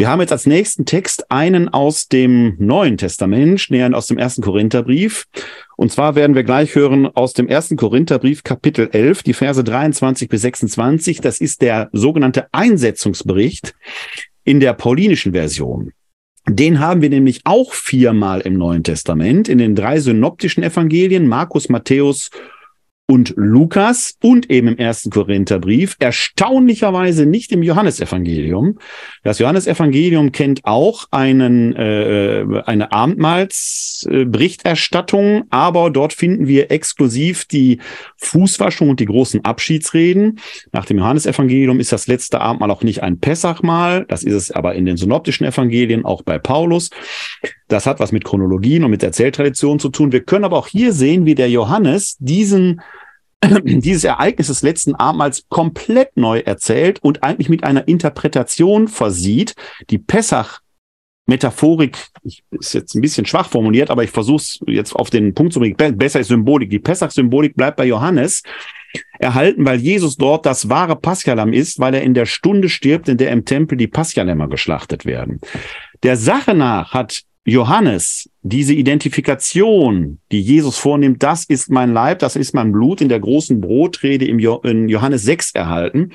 Wir 0.00 0.08
haben 0.08 0.22
jetzt 0.22 0.32
als 0.32 0.46
nächsten 0.46 0.86
Text 0.86 1.30
einen 1.30 1.68
aus 1.68 2.08
dem 2.08 2.54
Neuen 2.58 2.96
Testament, 2.96 3.66
näher 3.68 3.94
aus 3.94 4.06
dem 4.06 4.16
ersten 4.16 4.40
Korintherbrief. 4.40 5.26
Und 5.76 5.92
zwar 5.92 6.14
werden 6.14 6.34
wir 6.34 6.42
gleich 6.42 6.74
hören 6.74 7.06
aus 7.06 7.34
dem 7.34 7.48
ersten 7.48 7.76
Korintherbrief 7.76 8.42
Kapitel 8.42 8.88
11, 8.90 9.24
die 9.24 9.34
Verse 9.34 9.62
23 9.62 10.30
bis 10.30 10.40
26. 10.40 11.20
Das 11.20 11.38
ist 11.38 11.60
der 11.60 11.90
sogenannte 11.92 12.46
Einsetzungsbericht 12.50 13.74
in 14.42 14.58
der 14.58 14.72
paulinischen 14.72 15.32
Version. 15.32 15.92
Den 16.48 16.80
haben 16.80 17.02
wir 17.02 17.10
nämlich 17.10 17.42
auch 17.44 17.74
viermal 17.74 18.40
im 18.40 18.54
Neuen 18.54 18.82
Testament, 18.82 19.50
in 19.50 19.58
den 19.58 19.74
drei 19.74 20.00
synoptischen 20.00 20.62
Evangelien, 20.62 21.28
Markus, 21.28 21.68
Matthäus 21.68 22.30
und 23.10 23.34
Lukas 23.36 24.16
und 24.22 24.50
eben 24.52 24.68
im 24.68 24.78
ersten 24.78 25.10
Korintherbrief, 25.10 25.96
erstaunlicherweise 25.98 27.26
nicht 27.26 27.50
im 27.50 27.64
Johannesevangelium. 27.64 28.78
Das 29.24 29.40
Johannesevangelium 29.40 30.30
kennt 30.30 30.64
auch 30.64 31.06
einen, 31.10 31.74
äh, 31.74 32.44
eine 32.66 32.92
Abendmahlsberichterstattung, 32.92 35.46
aber 35.50 35.90
dort 35.90 36.12
finden 36.12 36.46
wir 36.46 36.70
exklusiv 36.70 37.46
die 37.46 37.80
Fußwaschung 38.16 38.90
und 38.90 39.00
die 39.00 39.06
großen 39.06 39.44
Abschiedsreden. 39.44 40.38
Nach 40.70 40.84
dem 40.84 40.98
Johannesevangelium 40.98 41.80
ist 41.80 41.90
das 41.90 42.06
letzte 42.06 42.40
Abendmahl 42.40 42.70
auch 42.70 42.84
nicht 42.84 43.02
ein 43.02 43.18
Pessachmahl, 43.18 44.04
das 44.06 44.22
ist 44.22 44.34
es 44.34 44.52
aber 44.52 44.76
in 44.76 44.84
den 44.84 44.96
synoptischen 44.96 45.44
Evangelien, 45.44 46.04
auch 46.04 46.22
bei 46.22 46.38
Paulus. 46.38 46.90
Das 47.66 47.86
hat 47.86 47.98
was 47.98 48.12
mit 48.12 48.22
Chronologien 48.24 48.84
und 48.84 48.92
mit 48.92 49.02
Erzähltraditionen 49.02 49.80
zu 49.80 49.88
tun. 49.88 50.12
Wir 50.12 50.22
können 50.22 50.44
aber 50.44 50.58
auch 50.58 50.68
hier 50.68 50.92
sehen, 50.92 51.26
wie 51.26 51.34
der 51.34 51.50
Johannes 51.50 52.16
diesen 52.20 52.80
dieses 53.64 54.04
Ereignis 54.04 54.48
des 54.48 54.62
letzten 54.62 54.94
Abendmahls 54.94 55.44
komplett 55.48 56.16
neu 56.16 56.40
erzählt 56.40 57.02
und 57.02 57.22
eigentlich 57.22 57.48
mit 57.48 57.64
einer 57.64 57.88
Interpretation 57.88 58.88
versieht, 58.88 59.54
die 59.90 59.98
Pessach 59.98 60.60
Metaphorik, 61.30 61.96
ich, 62.24 62.42
ist 62.50 62.74
jetzt 62.74 62.94
ein 62.94 63.00
bisschen 63.00 63.24
schwach 63.24 63.48
formuliert, 63.48 63.88
aber 63.88 64.02
ich 64.02 64.10
versuche 64.10 64.42
es 64.42 64.58
jetzt 64.66 64.94
auf 64.94 65.10
den 65.10 65.32
Punkt 65.32 65.52
zu 65.52 65.60
bringen. 65.60 65.76
Besser 65.96 66.18
ist 66.18 66.26
Symbolik. 66.26 66.70
Die 66.70 66.80
Pessach-Symbolik 66.80 67.54
bleibt 67.54 67.76
bei 67.76 67.86
Johannes 67.86 68.42
erhalten, 69.20 69.64
weil 69.64 69.78
Jesus 69.78 70.16
dort 70.16 70.44
das 70.44 70.68
wahre 70.68 70.96
Paschalamm 70.96 71.52
ist, 71.52 71.78
weil 71.78 71.94
er 71.94 72.02
in 72.02 72.14
der 72.14 72.26
Stunde 72.26 72.68
stirbt, 72.68 73.08
in 73.08 73.16
der 73.16 73.30
im 73.30 73.44
Tempel 73.44 73.78
die 73.78 73.86
Paschalämmer 73.86 74.48
geschlachtet 74.48 75.06
werden. 75.06 75.40
Der 76.02 76.16
Sache 76.16 76.54
nach 76.54 76.94
hat 76.94 77.22
Johannes, 77.44 78.28
diese 78.42 78.74
Identifikation, 78.74 80.20
die 80.30 80.40
Jesus 80.40 80.76
vornimmt, 80.76 81.22
das 81.22 81.44
ist 81.44 81.70
mein 81.70 81.92
Leib, 81.92 82.18
das 82.18 82.36
ist 82.36 82.54
mein 82.54 82.70
Blut 82.72 83.00
in 83.00 83.08
der 83.08 83.20
großen 83.20 83.60
Brotrede 83.60 84.26
im 84.26 84.38
jo 84.38 84.58
in 84.58 84.88
Johannes 84.88 85.22
6 85.22 85.52
erhalten. 85.52 86.10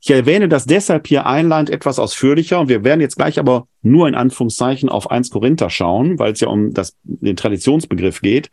Ich 0.00 0.10
erwähne 0.10 0.48
das 0.48 0.64
deshalb 0.64 1.06
hier 1.06 1.26
einleitend 1.26 1.70
etwas 1.70 1.98
ausführlicher 1.98 2.58
und 2.58 2.68
wir 2.68 2.82
werden 2.82 3.00
jetzt 3.00 3.16
gleich 3.16 3.38
aber 3.38 3.68
nur 3.82 4.08
in 4.08 4.16
Anführungszeichen 4.16 4.88
auf 4.88 5.10
1 5.10 5.30
Korinther 5.30 5.70
schauen, 5.70 6.18
weil 6.18 6.32
es 6.32 6.40
ja 6.40 6.48
um 6.48 6.72
das, 6.72 6.96
den 7.04 7.36
Traditionsbegriff 7.36 8.20
geht. 8.20 8.50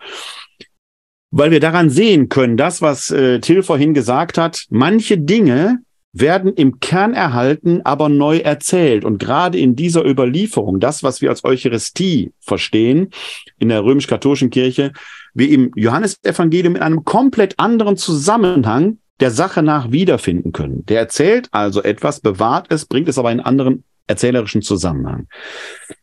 Weil 1.32 1.52
wir 1.52 1.60
daran 1.60 1.90
sehen 1.90 2.30
können, 2.30 2.58
das, 2.58 2.82
was 2.82 3.12
äh, 3.12 3.40
Till 3.40 3.64
vorhin 3.64 3.94
gesagt 3.94 4.38
hat, 4.38 4.66
manche 4.70 5.18
Dinge 5.18 5.80
werden 6.12 6.54
im 6.54 6.80
Kern 6.80 7.14
erhalten, 7.14 7.82
aber 7.84 8.10
neu 8.10 8.38
erzählt. 8.38 9.06
Und 9.06 9.20
gerade 9.20 9.60
in 9.60 9.76
dieser 9.76 10.06
Überlieferung, 10.06 10.80
das, 10.80 11.04
was 11.04 11.22
wir 11.22 11.30
als 11.30 11.44
Eucharistie 11.44 12.32
verstehen, 12.40 13.12
in 13.60 13.70
der 13.70 13.84
römisch-katholischen 13.84 14.50
Kirche, 14.50 14.92
wir 15.34 15.50
im 15.50 15.72
Johannesevangelium 15.76 16.76
in 16.76 16.82
einem 16.82 17.06
komplett 17.06 17.60
anderen 17.60 17.98
Zusammenhang 17.98 18.98
der 19.20 19.32
Sache 19.32 19.62
nach 19.62 19.92
wiederfinden 19.92 20.52
können. 20.52 20.86
Der 20.86 21.00
erzählt 21.00 21.50
also 21.52 21.84
etwas, 21.84 22.22
bewahrt 22.22 22.68
es, 22.70 22.86
bringt 22.86 23.10
es 23.10 23.18
aber 23.18 23.32
in 23.32 23.40
einen 23.40 23.46
anderen 23.46 23.84
erzählerischen 24.08 24.62
Zusammenhang. 24.62 25.28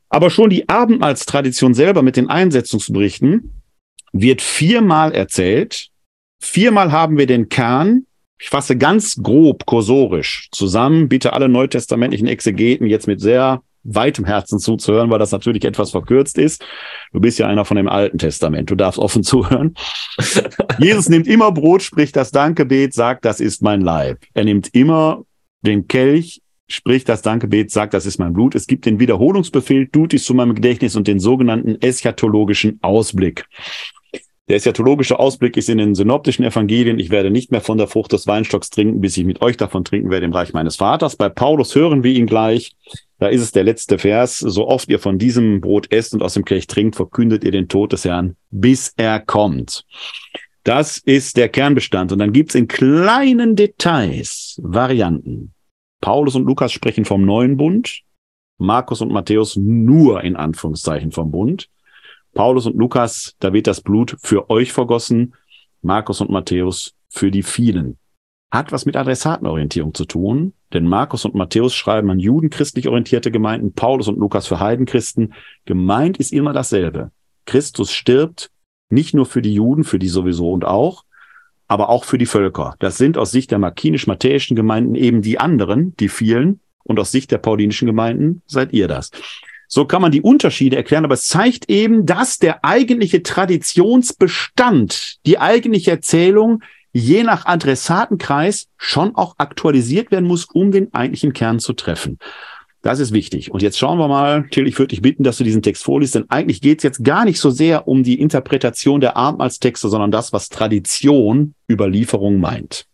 Aber 0.09 0.31
schon 0.31 0.51
die 0.51 0.69
Abendmahlstradition 0.69 1.75
selber 1.75 2.03
mit 2.03 2.17
den 2.17 2.31
Einsetzungsberichten 2.31 3.63
wird 4.13 4.41
viermal 4.41 5.13
erzählt. 5.13 5.89
Viermal 6.41 6.93
haben 6.93 7.19
wir 7.19 7.27
den 7.27 7.49
Kern, 7.49 8.07
ich 8.39 8.51
fasse 8.51 8.77
ganz 8.77 9.17
grob 9.23 9.67
kursorisch 9.67 10.49
zusammen, 10.53 11.09
bitte 11.09 11.33
alle 11.33 11.49
neutestamentlichen 11.49 12.27
Exegeten 12.27 12.87
jetzt 12.87 13.07
mit 13.07 13.21
sehr 13.21 13.63
weitem 13.87 14.25
Herzen 14.25 14.59
zuzuhören, 14.59 15.11
weil 15.11 15.19
das 15.19 15.33
natürlich 15.33 15.65
etwas 15.65 15.93
verkürzt 15.93 16.39
ist. 16.39 16.65
Du 17.13 17.21
bist 17.21 17.39
ja 17.39 17.47
einer 17.47 17.65
von 17.65 17.77
dem 17.77 17.89
Alten 17.89 18.19
Testament, 18.19 18.71
du 18.71 18.75
darfst 18.75 18.99
offen 18.99 19.23
zuhören. 19.23 19.75
Jesus 20.79 21.09
nimmt 21.09 21.27
immer 21.27 21.53
Brot, 21.53 21.83
spricht 21.83 22.17
das 22.17 22.31
Dankgebet, 22.31 22.95
sagt, 22.95 23.25
das 23.25 23.41
ist 23.41 23.63
mein 23.63 23.81
Leib. 23.81 24.19
Er 24.35 24.45
nimmt 24.45 24.75
immer 24.75 25.23
den 25.63 25.87
Kelch, 25.87 26.43
spricht 26.69 27.09
das 27.09 27.23
Dankgebet, 27.23 27.71
sagt, 27.71 27.95
das 27.95 28.07
ist 28.07 28.19
mein 28.19 28.33
Blut. 28.33 28.55
Es 28.55 28.67
gibt 28.67 28.87
den 28.87 28.99
Wiederholungsbefehl, 28.99 29.89
tut 29.89 30.13
dies 30.13 30.25
zu 30.25 30.35
meinem 30.35 30.55
Gedächtnis 30.55 30.97
und 30.97 31.07
den 31.07 31.21
sogenannten 31.21 31.81
eschatologischen 31.81 32.79
Ausblick. 32.83 33.47
Der 34.49 34.57
eschatologische 34.57 35.19
Ausblick 35.19 35.57
ist 35.57 35.69
in 35.69 35.79
den 35.79 35.97
synoptischen 35.97 36.45
Evangelien. 36.45 37.01
Ich 37.01 37.11
werde 37.11 37.33
nicht 37.33 37.51
mehr 37.51 37.61
von 37.61 37.79
der 37.79 37.89
Frucht 37.89 38.13
des 38.13 38.29
Weinstocks 38.29 38.71
trinken, 38.71 39.01
bis 39.01 39.17
ich 39.17 39.25
mit 39.25 39.43
euch 39.43 39.57
davon 39.57 39.85
trinken 39.85 40.11
werde 40.11 40.27
im 40.27 40.33
Reich 40.33 40.53
meines 40.53 40.77
Vaters. 40.77 41.17
Bei 41.17 41.29
Paulus 41.29 41.75
hören 41.75 42.05
wir 42.05 42.13
ihn 42.13 42.27
gleich. 42.27 42.77
Da 43.19 43.27
ist 43.27 43.43
es 43.43 43.51
der 43.51 43.65
letzte 43.65 43.99
Vers. 43.99 44.39
So 44.39 44.69
oft 44.69 44.89
ihr 44.89 45.01
von 45.01 45.19
diesem 45.19 45.61
Brot 45.61 45.91
esst 45.91 46.15
und 46.15 46.23
aus 46.23 46.35
dem 46.35 46.45
Kelch 46.45 46.69
trinkt, 46.69 46.95
verkündet 46.95 47.43
ihr 47.43 47.51
den 47.51 47.67
Tod 47.67 47.93
des 47.93 48.05
Herrn, 48.05 48.37
bis 48.51 48.93
er 48.97 49.19
kommt. 49.19 49.85
Das 50.63 50.99
ist 50.99 51.37
der 51.37 51.49
Kernbestand. 51.49 52.13
Und 52.13 52.21
dann 52.21 52.33
gibt's 52.33 52.55
in 52.55 52.69
kleinen 52.69 53.57
Details 53.57 54.61
Varianten. 54.63 55.55
Paulus 56.01 56.37
und 56.37 56.45
Lukas 56.45 56.71
sprechen 56.71 57.05
vom 57.05 57.25
neuen 57.25 57.57
Bund. 57.57 58.03
Markus 58.59 59.01
und 59.01 59.11
Matthäus 59.11 59.57
nur 59.57 60.23
in 60.23 60.37
Anführungszeichen 60.37 61.11
vom 61.11 61.33
Bund. 61.33 61.69
Paulus 62.37 62.67
und 62.67 62.77
Lukas, 62.77 63.35
da 63.41 63.55
wird 63.55 63.67
das 63.67 63.81
Blut 63.81 64.19
für 64.23 64.51
euch 64.51 64.71
vergossen. 64.71 65.35
Markus 65.81 66.21
und 66.21 66.31
Matthäus 66.31 66.95
für 67.09 67.31
die 67.31 67.43
vielen. 67.43 67.97
Hat 68.53 68.73
was 68.73 68.85
mit 68.85 68.95
Adressatenorientierung 68.95 69.95
zu 69.95 70.05
tun, 70.05 70.53
denn 70.75 70.87
Markus 70.87 71.25
und 71.25 71.35
Matthäus 71.35 71.75
schreiben 71.75 72.11
an 72.11 72.19
Juden 72.19 72.51
christlich 72.51 72.89
orientierte 72.89 73.31
Gemeinden, 73.31 73.73
Paulus 73.73 74.09
und 74.09 74.19
Lukas 74.19 74.47
für 74.47 74.61
Heidenchristen. 74.61 75.33
Gemeint 75.65 76.19
ist 76.19 76.31
immer 76.31 76.53
dasselbe. 76.53 77.11
Christus 77.47 77.91
stirbt 77.91 78.51
nicht 78.91 79.15
nur 79.15 79.25
für 79.25 79.41
die 79.41 79.55
Juden, 79.55 79.83
für 79.83 79.99
die 79.99 80.09
sowieso 80.09 80.53
und 80.53 80.67
auch, 80.67 81.05
aber 81.69 81.89
auch 81.89 82.05
für 82.05 82.19
die 82.19 82.27
Völker. 82.27 82.75
Das 82.81 82.99
sind 82.99 83.17
aus 83.17 83.31
Sicht 83.31 83.51
der 83.51 83.59
markinisch-matthäischen 83.59 84.57
Gemeinden 84.57 84.95
eben 84.95 85.23
die 85.23 85.41
anderen, 85.41 85.97
die 85.97 86.11
vielen, 86.11 86.61
und 86.85 87.01
aus 87.01 87.11
Sicht 87.11 87.33
der 87.33 87.39
paulinischen 87.39 87.87
Gemeinden 87.87 88.43
seid 88.47 88.73
ihr 88.75 88.89
das. 88.89 89.11
So 89.69 89.85
kann 89.85 90.03
man 90.03 90.13
die 90.13 90.23
Unterschiede 90.23 90.77
erklären, 90.77 91.05
aber 91.05 91.15
es 91.15 91.27
zeigt 91.27 91.69
eben, 91.69 92.07
dass 92.07 92.39
der 92.39 92.65
eigentliche 92.65 93.23
Traditionsbestand, 93.23 95.17
die 95.27 95.39
eigentliche 95.39 95.91
Erzählung 95.91 96.63
je 96.93 97.23
nach 97.25 97.45
Adressatenkreis 97.45 98.69
schon 98.79 99.15
auch 99.17 99.35
aktualisiert 99.39 100.11
werden 100.11 100.27
muss, 100.27 100.47
um 100.47 100.71
den 100.73 100.95
eigentlichen 100.95 101.33
Kern 101.33 101.59
zu 101.59 101.75
treffen. 101.75 102.19
Das 102.81 103.01
ist 103.01 103.13
wichtig. 103.13 103.51
Und 103.51 103.63
jetzt 103.63 103.79
schauen 103.79 103.99
wir 103.99 104.07
mal, 104.07 104.47
Till, 104.51 104.69
ich 104.69 104.79
würde 104.79 104.91
dich 104.91 105.03
bitten, 105.03 105.25
dass 105.25 105.39
du 105.39 105.45
diesen 105.45 105.61
Text 105.61 105.83
vorliest, 105.83 106.15
denn 106.15 106.31
eigentlich 106.31 106.61
geht 106.61 106.79
es 106.79 106.85
jetzt 106.85 107.05
gar 107.05 107.25
nicht 107.25 107.41
so 107.41 107.51
sehr 107.51 107.89
um 107.89 108.05
die 108.05 108.21
Interpretation 108.21 109.01
der 109.01 109.17
Abendmahlstexte, 109.17 109.89
sondern 109.89 110.13
das, 110.13 110.33
was 110.33 110.49
Tradition 110.49 111.55
Überlieferung 111.69 112.39
meint. 112.39 112.87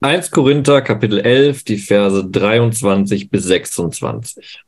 1 0.00 0.30
Korinther 0.30 0.82
Kapitel 0.82 1.20
11, 1.20 1.64
die 1.64 1.78
Verse 1.78 2.26
23 2.28 3.30
bis 3.30 3.44
26. 3.44 4.62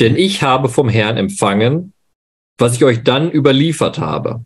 Denn 0.00 0.16
ich 0.16 0.42
habe 0.42 0.68
vom 0.68 0.88
Herrn 0.88 1.16
empfangen, 1.16 1.92
was 2.58 2.76
ich 2.76 2.84
euch 2.84 3.02
dann 3.02 3.30
überliefert 3.30 3.98
habe. 3.98 4.44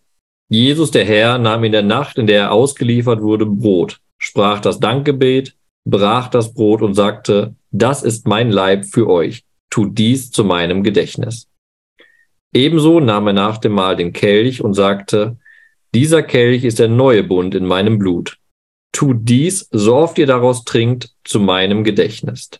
Jesus, 0.48 0.90
der 0.90 1.04
Herr, 1.04 1.38
nahm 1.38 1.64
in 1.64 1.72
der 1.72 1.82
Nacht, 1.82 2.18
in 2.18 2.26
der 2.26 2.40
er 2.40 2.52
ausgeliefert 2.52 3.22
wurde, 3.22 3.46
Brot, 3.46 4.00
sprach 4.18 4.60
das 4.60 4.80
Dankgebet, 4.80 5.56
brach 5.84 6.28
das 6.28 6.52
Brot 6.52 6.82
und 6.82 6.94
sagte, 6.94 7.54
das 7.70 8.02
ist 8.02 8.26
mein 8.26 8.50
Leib 8.50 8.84
für 8.84 9.08
euch, 9.08 9.44
tut 9.70 9.96
dies 9.98 10.30
zu 10.30 10.44
meinem 10.44 10.82
Gedächtnis. 10.82 11.48
Ebenso 12.54 13.00
nahm 13.00 13.28
er 13.28 13.32
nach 13.32 13.58
dem 13.58 13.72
Mahl 13.72 13.96
den 13.96 14.12
Kelch 14.12 14.62
und 14.62 14.74
sagte, 14.74 15.38
dieser 15.94 16.22
Kelch 16.22 16.64
ist 16.64 16.78
der 16.78 16.88
neue 16.88 17.22
Bund 17.22 17.54
in 17.54 17.64
meinem 17.64 17.98
Blut. 17.98 18.38
Tut 18.92 19.20
dies, 19.22 19.68
so 19.70 19.96
oft 19.96 20.18
ihr 20.18 20.26
daraus 20.26 20.64
trinkt, 20.64 21.14
zu 21.24 21.40
meinem 21.40 21.82
Gedächtnis. 21.82 22.50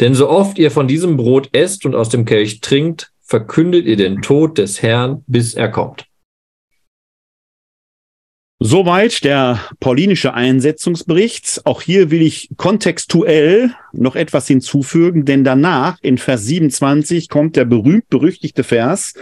Denn 0.00 0.14
so 0.14 0.28
oft 0.28 0.58
ihr 0.58 0.70
von 0.70 0.88
diesem 0.88 1.16
Brot 1.16 1.48
esst 1.52 1.84
und 1.86 1.94
aus 1.94 2.08
dem 2.08 2.24
Kelch 2.24 2.60
trinkt, 2.60 3.10
verkündet 3.22 3.86
ihr 3.86 3.96
den 3.96 4.22
Tod 4.22 4.58
des 4.58 4.82
Herrn, 4.82 5.22
bis 5.26 5.54
er 5.54 5.68
kommt. 5.68 6.08
Soweit 8.60 9.22
der 9.22 9.60
paulinische 9.78 10.34
Einsetzungsbericht. 10.34 11.60
Auch 11.64 11.80
hier 11.80 12.10
will 12.10 12.22
ich 12.22 12.48
kontextuell 12.56 13.70
noch 13.92 14.16
etwas 14.16 14.48
hinzufügen, 14.48 15.24
denn 15.24 15.44
danach 15.44 15.98
in 16.02 16.18
Vers 16.18 16.44
27 16.46 17.28
kommt 17.28 17.54
der 17.54 17.66
berühmt-berüchtigte 17.66 18.64
Vers. 18.64 19.14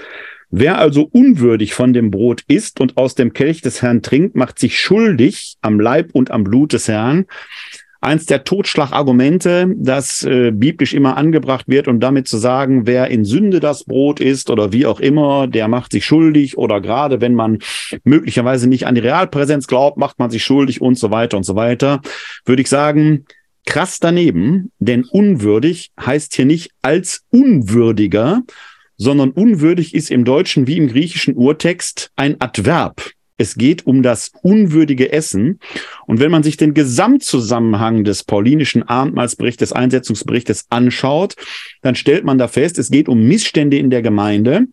Wer 0.49 0.79
also 0.79 1.03
unwürdig 1.03 1.75
von 1.75 1.93
dem 1.93 2.11
Brot 2.11 2.45
isst 2.49 2.81
und 2.81 2.97
aus 2.97 3.15
dem 3.15 3.35
Kelch 3.35 3.61
des 3.61 3.83
Herrn 3.83 4.01
trinkt, 4.01 4.37
macht 4.37 4.59
sich 4.59 4.79
schuldig 4.79 5.57
am 5.61 5.81
Leib 5.81 6.11
und 6.15 6.31
am 6.31 6.45
Blut 6.45 6.73
des 6.73 6.89
Herrn 6.89 7.27
eins 8.07 8.25
der 8.25 8.45
Totschlagargumente, 8.45 9.75
das 9.77 10.23
äh, 10.23 10.53
biblisch 10.53 10.95
immer 10.95 11.17
angebracht 11.17 11.67
wird, 11.69 11.89
um 11.89 12.01
damit 12.01 12.29
zu 12.29 12.39
sagen, 12.39 12.87
wer 12.87 13.09
in 13.09 13.25
Sünde 13.25 13.61
das 13.61 13.85
Brot 13.85 14.21
isst 14.21 14.49
oder 14.49 14.73
wie 14.73 14.87
auch 14.87 15.01
immer, 15.01 15.47
der 15.49 15.69
macht 15.69 15.93
sich 15.93 16.07
schuldig 16.07 16.57
oder 16.57 16.81
gerade 16.81 17.21
wenn 17.21 17.35
man 17.35 17.59
möglicherweise 18.05 18.69
nicht 18.69 18.87
an 18.87 18.95
die 18.95 19.01
Realpräsenz 19.01 19.67
glaubt, 19.67 19.99
macht 19.99 20.19
man 20.19 20.31
sich 20.31 20.45
schuldig 20.45 20.81
und 20.81 20.97
so 20.97 21.11
weiter 21.11 21.37
und 21.37 21.43
so 21.43 21.57
weiter, 21.57 22.01
würde 22.45 22.63
ich 22.63 22.69
sagen, 22.69 23.27
krass 23.67 23.99
daneben, 23.99 24.71
denn 24.79 25.05
unwürdig 25.05 25.91
heißt 26.01 26.35
hier 26.35 26.47
nicht 26.47 26.71
als 26.83 27.25
unwürdiger, 27.31 28.43
sondern 28.97 29.31
unwürdig 29.31 29.95
ist 29.95 30.11
im 30.11 30.25
Deutschen 30.25 30.67
wie 30.67 30.79
im 30.79 30.89
griechischen 30.89 31.35
Urtext 31.35 32.13
ein 32.17 32.41
Adverb. 32.41 33.16
Es 33.39 33.57
geht 33.57 33.87
um 33.87 34.03
das 34.03 34.33
unwürdige 34.43 35.13
Essen. 35.13 35.61
Und 36.07 36.21
wenn 36.21 36.31
man 36.31 36.43
sich 36.43 36.57
den 36.57 36.75
Gesamtzusammenhang 36.75 38.05
des 38.05 38.25
paulinischen 38.25 38.83
Abendmahlsberichts, 38.83 39.59
des 39.59 39.73
Einsetzungsberichtes 39.73 40.67
anschaut, 40.71 41.35
dann 41.83 41.95
stellt 41.95 42.25
man 42.25 42.39
da 42.39 42.49
fest, 42.49 42.79
es 42.79 42.91
geht 42.91 43.09
um 43.09 43.27
Missstände 43.27 43.77
in 43.77 43.91
der 43.91 44.03
Gemeinde, 44.03 44.67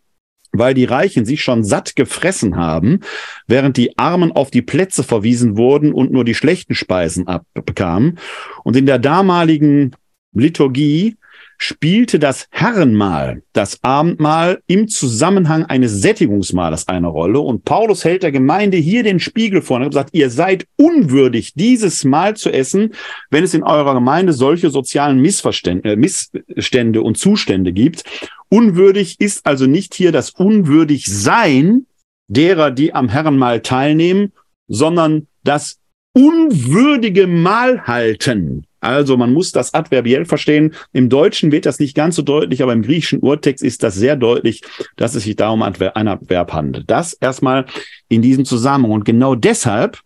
weil 0.54 0.74
die 0.74 0.86
Reichen 0.86 1.26
sich 1.26 1.42
schon 1.42 1.64
satt 1.64 1.96
gefressen 1.96 2.56
haben, 2.56 3.00
während 3.48 3.76
die 3.76 3.98
Armen 3.98 4.32
auf 4.32 4.52
die 4.52 4.62
Plätze 4.62 5.04
verwiesen 5.04 5.58
wurden 5.58 5.92
und 5.92 6.12
nur 6.12 6.24
die 6.24 6.36
schlechten 6.36 6.76
Speisen 6.76 7.28
abbekamen. 7.28 8.20
Und 8.64 8.78
in 8.78 8.86
der 8.86 9.00
damaligen 9.00 9.96
Liturgie 10.34 11.18
spielte 11.64 12.20
das 12.20 12.48
Herrenmahl, 12.52 13.44
das 13.54 13.82
Abendmahl 13.84 14.62
im 14.68 14.90
Zusammenhang 14.90 15.64
eines 15.64 16.02
Sättigungsmahles 16.02 16.90
eine 16.90 17.08
Rolle. 17.08 17.40
Und 17.40 17.64
Paulus 17.64 18.04
hält 18.04 18.24
der 18.24 18.34
Gemeinde 18.34 18.76
hier 18.76 19.02
den 19.02 19.22
Spiegel 19.22 19.62
vor 19.62 19.80
und 19.80 19.94
sagt, 19.94 20.10
ihr 20.14 20.30
seid 20.30 20.68
unwürdig, 20.76 21.54
dieses 21.56 22.04
Mahl 22.04 22.36
zu 22.36 22.52
essen, 22.52 22.94
wenn 23.30 23.46
es 23.46 23.54
in 23.54 23.64
eurer 23.64 23.94
Gemeinde 23.94 24.34
solche 24.34 24.70
sozialen 24.70 25.22
Missverstände, 25.22 25.94
äh, 25.94 25.96
Missstände 25.96 27.02
und 27.02 27.18
Zustände 27.18 27.72
gibt. 27.72 28.04
Unwürdig 28.50 29.22
ist 29.22 29.46
also 29.46 29.66
nicht 29.66 29.96
hier 29.96 30.12
das 30.12 30.32
Unwürdigsein 30.32 31.86
derer, 32.28 32.72
die 32.72 32.94
am 32.94 33.08
Herrenmahl 33.08 33.62
teilnehmen, 33.62 34.34
sondern 34.68 35.28
das 35.46 35.80
unwürdige 36.14 37.26
Mahl 37.26 37.84
halten 37.88 38.68
also 38.84 39.18
man 39.18 39.34
muss 39.34 39.52
das 39.52 39.74
adverbiell 39.74 40.26
verstehen. 40.26 40.74
Im 40.92 41.10
Deutschen 41.10 41.52
wird 41.52 41.66
das 41.66 41.80
nicht 41.80 41.96
ganz 41.96 42.16
so 42.16 42.22
deutlich, 42.22 42.62
aber 42.62 42.74
im 42.74 42.82
griechischen 42.82 43.20
Urtext 43.20 43.64
ist 43.64 43.84
das 43.84 43.96
sehr 43.96 44.16
deutlich, 44.16 44.62
dass 44.98 45.16
es 45.16 45.24
sich 45.24 45.36
da 45.36 45.50
um 45.50 45.62
ein 45.62 46.08
Adverb 46.08 46.54
handelt. 46.54 46.90
Das 46.90 47.14
erstmal 47.14 47.66
in 48.10 48.22
diesem 48.22 48.46
Zusammenhang. 48.46 48.92
Und 48.92 49.06
genau 49.06 49.36
deshalb, 49.36 50.00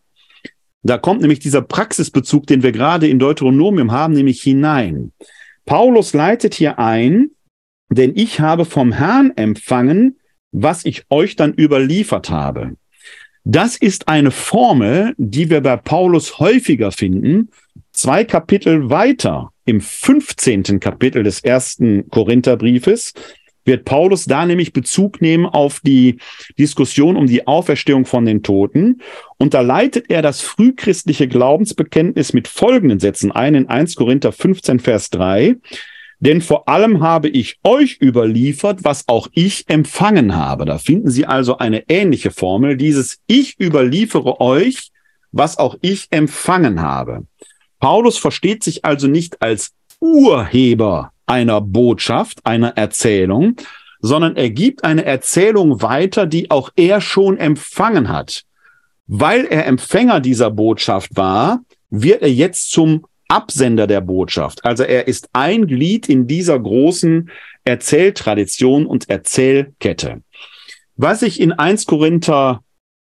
da 0.84 0.97
kommt 0.97 1.21
nämlich 1.21 1.39
dieser 1.39 1.61
Praxisbezug, 1.61 2.47
den 2.47 2.63
wir 2.63 2.71
gerade 2.71 3.07
in 3.07 3.19
Deuteronomium 3.19 3.91
haben, 3.91 4.13
nämlich 4.13 4.41
hinein. 4.41 5.11
Paulus 5.65 6.13
leitet 6.13 6.53
hier 6.53 6.80
ein, 6.80 7.32
denn 7.89 8.13
ich 8.15 8.39
habe 8.39 8.65
vom 8.65 8.91
Herrn 8.91 9.34
empfangen, 9.36 10.17
was 10.51 10.86
ich 10.86 11.03
euch 11.09 11.36
dann 11.36 11.53
überliefert 11.53 12.30
habe. 12.30 12.75
Das 13.49 13.78
ist 13.78 14.09
eine 14.09 14.32
Formel, 14.32 15.13
die 15.17 15.49
wir 15.49 15.61
bei 15.61 15.78
Paulus 15.78 16.39
häufiger 16.39 16.91
finden, 16.91 17.49
Zwei 17.98 18.26
Kapitel 18.26 18.91
weiter, 18.91 19.50
im 19.66 19.82
15. 19.82 20.80
Kapitel 20.80 21.24
des 21.24 21.43
ersten 21.43 22.08
Korintherbriefes, 22.10 23.14
wird 23.66 23.86
Paulus 23.86 24.26
da 24.26 24.45
nämlich 24.45 24.72
Bezug 24.72 25.20
nehmen 25.20 25.48
auf 25.48 25.80
die 25.80 26.20
Diskussion 26.60 27.18
um 27.18 27.26
die 27.26 27.48
Auferstehung 27.48 28.06
von 28.06 28.24
den 28.24 28.43
Toten. 28.43 29.02
Und 29.39 29.56
da 29.56 29.62
leitet 29.62 30.12
er 30.12 30.22
das 30.22 30.41
frühchristliche 30.41 31.28
Glaubensbekenntnis 31.28 32.34
mit 32.34 32.48
folgenden 32.48 33.00
Sätzen 33.00 33.32
ein 33.32 33.56
in 33.56 33.68
1 33.68 33.95
Korinther 33.95 34.32
15, 34.32 34.80
Vers 34.80 35.10
3. 35.10 35.56
Denn 36.20 36.41
vor 36.41 36.70
allem 36.70 37.02
habe 37.02 37.30
ich 37.30 37.58
euch 37.64 37.98
überliefert, 38.00 38.84
was 38.84 39.08
auch 39.08 39.28
ich 39.32 39.68
empfangen 39.70 40.36
habe. 40.36 40.66
Da 40.66 40.78
finden 40.78 41.10
Sie 41.10 41.26
also 41.26 41.58
eine 41.58 41.89
ähnliche 41.89 42.30
Formel. 42.30 42.78
Dieses 42.78 43.18
Ich 43.26 43.60
überliefere 43.60 44.39
euch, 44.39 44.91
was 45.32 45.58
auch 45.58 45.76
ich 45.82 46.06
empfangen 46.12 46.80
habe. 46.80 47.26
Paulus 47.80 48.17
versteht 48.17 48.63
sich 48.63 48.86
also 48.86 49.07
nicht 49.07 49.41
als 49.41 49.71
Urheber 49.99 51.11
einer 51.25 51.61
Botschaft, 51.61 52.45
einer 52.45 52.78
Erzählung, 52.78 53.55
sondern 53.99 54.36
er 54.36 54.49
gibt 54.49 54.84
eine 54.84 55.05
Erzählung 55.05 55.82
weiter, 55.82 56.25
die 56.25 56.51
auch 56.51 56.71
er 56.75 57.01
schon 57.01 57.38
empfangen 57.38 58.09
hat. 58.09 58.43
Weil 59.07 59.45
er 59.45 59.65
Empfänger 59.65 60.19
dieser 60.19 60.51
Botschaft 60.51 61.15
war, 61.15 61.61
wird 61.89 62.21
er 62.21 62.32
jetzt 62.32 62.71
zum 62.71 63.05
Absender 63.28 63.88
der 63.88 64.01
Botschaft. 64.01 64.63
Also 64.63 64.84
er 64.84 65.07
ist 65.07 65.30
ein 65.34 65.67
Glied 65.67 66.07
in 66.09 66.28
dieser 66.28 66.59
großen 66.59 67.30
Erzähltradition 67.65 68.86
und 68.86 69.09
Erzählkette. 69.09 70.21
Was 70.95 71.19
sich 71.21 71.39
in 71.39 71.51
1 71.51 71.86
Korinther 71.86 72.63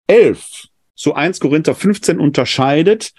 11 0.08 0.68
zu 0.96 1.16
1 1.16 1.40
Korinther 1.40 1.76
15 1.76 2.20
unterscheidet, 2.20 3.14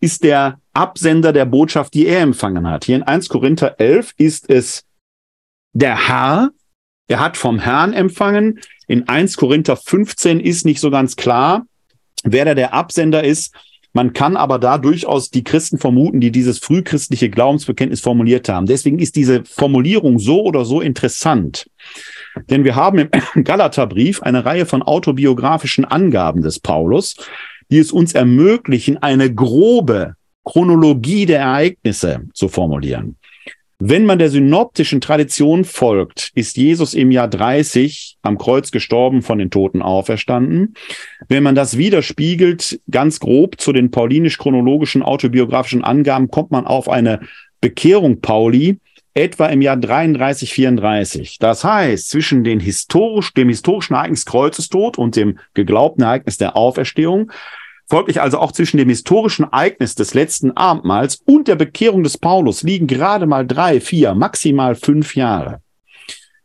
ist 0.00 0.24
der 0.24 0.60
Absender 0.72 1.32
der 1.32 1.44
Botschaft, 1.44 1.94
die 1.94 2.06
er 2.06 2.20
empfangen 2.20 2.68
hat. 2.68 2.84
Hier 2.84 2.96
in 2.96 3.02
1 3.02 3.28
Korinther 3.28 3.78
11 3.78 4.14
ist 4.16 4.48
es 4.48 4.84
der 5.72 6.08
Herr, 6.08 6.50
er 7.10 7.18
hat 7.18 7.36
vom 7.36 7.58
Herrn 7.58 7.92
empfangen. 7.92 8.60
In 8.86 9.08
1 9.08 9.36
Korinther 9.36 9.76
15 9.76 10.38
ist 10.38 10.64
nicht 10.64 10.80
so 10.80 10.90
ganz 10.90 11.16
klar, 11.16 11.66
wer 12.22 12.44
da 12.44 12.54
der 12.54 12.72
Absender 12.72 13.24
ist. 13.24 13.52
Man 13.92 14.12
kann 14.12 14.36
aber 14.36 14.60
da 14.60 14.78
durchaus 14.78 15.30
die 15.30 15.42
Christen 15.42 15.78
vermuten, 15.78 16.20
die 16.20 16.30
dieses 16.30 16.60
frühchristliche 16.60 17.28
Glaubensbekenntnis 17.28 18.00
formuliert 18.00 18.48
haben. 18.48 18.66
Deswegen 18.66 19.00
ist 19.00 19.16
diese 19.16 19.44
Formulierung 19.44 20.20
so 20.20 20.44
oder 20.44 20.64
so 20.64 20.80
interessant. 20.80 21.68
Denn 22.48 22.62
wir 22.62 22.76
haben 22.76 22.98
im 22.98 23.10
Galaterbrief 23.44 24.22
eine 24.22 24.44
Reihe 24.44 24.64
von 24.64 24.82
autobiografischen 24.82 25.84
Angaben 25.84 26.42
des 26.42 26.60
Paulus, 26.60 27.16
die 27.70 27.78
es 27.78 27.92
uns 27.92 28.14
ermöglichen, 28.14 28.98
eine 28.98 29.32
grobe 29.32 30.14
Chronologie 30.44 31.26
der 31.26 31.40
Ereignisse 31.40 32.22
zu 32.34 32.48
formulieren. 32.48 33.16
Wenn 33.82 34.04
man 34.04 34.18
der 34.18 34.28
synoptischen 34.28 35.00
Tradition 35.00 35.64
folgt, 35.64 36.32
ist 36.34 36.58
Jesus 36.58 36.92
im 36.92 37.10
Jahr 37.10 37.28
30 37.28 38.18
am 38.20 38.36
Kreuz 38.36 38.70
gestorben, 38.70 39.22
von 39.22 39.38
den 39.38 39.50
Toten 39.50 39.80
auferstanden. 39.80 40.74
Wenn 41.28 41.42
man 41.42 41.54
das 41.54 41.78
widerspiegelt, 41.78 42.78
ganz 42.90 43.20
grob 43.20 43.58
zu 43.58 43.72
den 43.72 43.90
paulinisch-chronologischen 43.90 45.02
autobiografischen 45.02 45.82
Angaben, 45.82 46.30
kommt 46.30 46.50
man 46.50 46.66
auf 46.66 46.90
eine 46.90 47.20
Bekehrung 47.62 48.20
Pauli 48.20 48.78
etwa 49.14 49.46
im 49.46 49.62
Jahr 49.62 49.78
33, 49.78 50.52
34. 50.52 51.38
Das 51.38 51.64
heißt, 51.64 52.10
zwischen 52.10 52.44
historisch, 52.60 53.32
dem 53.32 53.48
historischen 53.48 53.94
Ereignis 53.94 54.26
Kreuzestod 54.26 54.98
und 54.98 55.16
dem 55.16 55.38
geglaubten 55.54 56.02
Ereignis 56.02 56.36
der 56.36 56.54
Auferstehung 56.54 57.32
Folglich 57.90 58.20
also 58.20 58.38
auch 58.38 58.52
zwischen 58.52 58.76
dem 58.76 58.88
historischen 58.88 59.42
Ereignis 59.42 59.96
des 59.96 60.14
letzten 60.14 60.52
Abendmahls 60.52 61.20
und 61.26 61.48
der 61.48 61.56
Bekehrung 61.56 62.04
des 62.04 62.18
Paulus 62.18 62.62
liegen 62.62 62.86
gerade 62.86 63.26
mal 63.26 63.44
drei, 63.44 63.80
vier, 63.80 64.14
maximal 64.14 64.76
fünf 64.76 65.16
Jahre. 65.16 65.60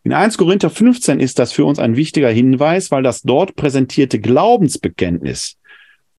In 0.03 0.11
1 0.11 0.39
Korinther 0.39 0.71
15 0.71 1.19
ist 1.19 1.37
das 1.37 1.51
für 1.51 1.65
uns 1.65 1.77
ein 1.77 1.95
wichtiger 1.95 2.29
Hinweis, 2.29 2.89
weil 2.89 3.03
das 3.03 3.21
dort 3.21 3.55
präsentierte 3.55 4.19
Glaubensbekenntnis 4.19 5.57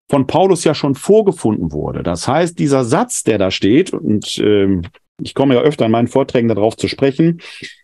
von 0.07 0.27
Paulus 0.27 0.63
ja 0.63 0.73
schon 0.73 0.95
vorgefunden 0.95 1.73
wurde. 1.73 2.03
Das 2.03 2.25
heißt, 2.25 2.57
dieser 2.57 2.85
Satz, 2.85 3.23
der 3.23 3.37
da 3.37 3.51
steht, 3.51 3.91
und 3.91 4.37
ähm, 4.39 4.83
ich 5.21 5.33
komme 5.33 5.55
ja 5.55 5.61
öfter 5.61 5.85
in 5.85 5.91
meinen 5.91 6.07
Vorträgen 6.07 6.47
darauf 6.47 6.77
zu 6.77 6.87
sprechen. 6.87 7.41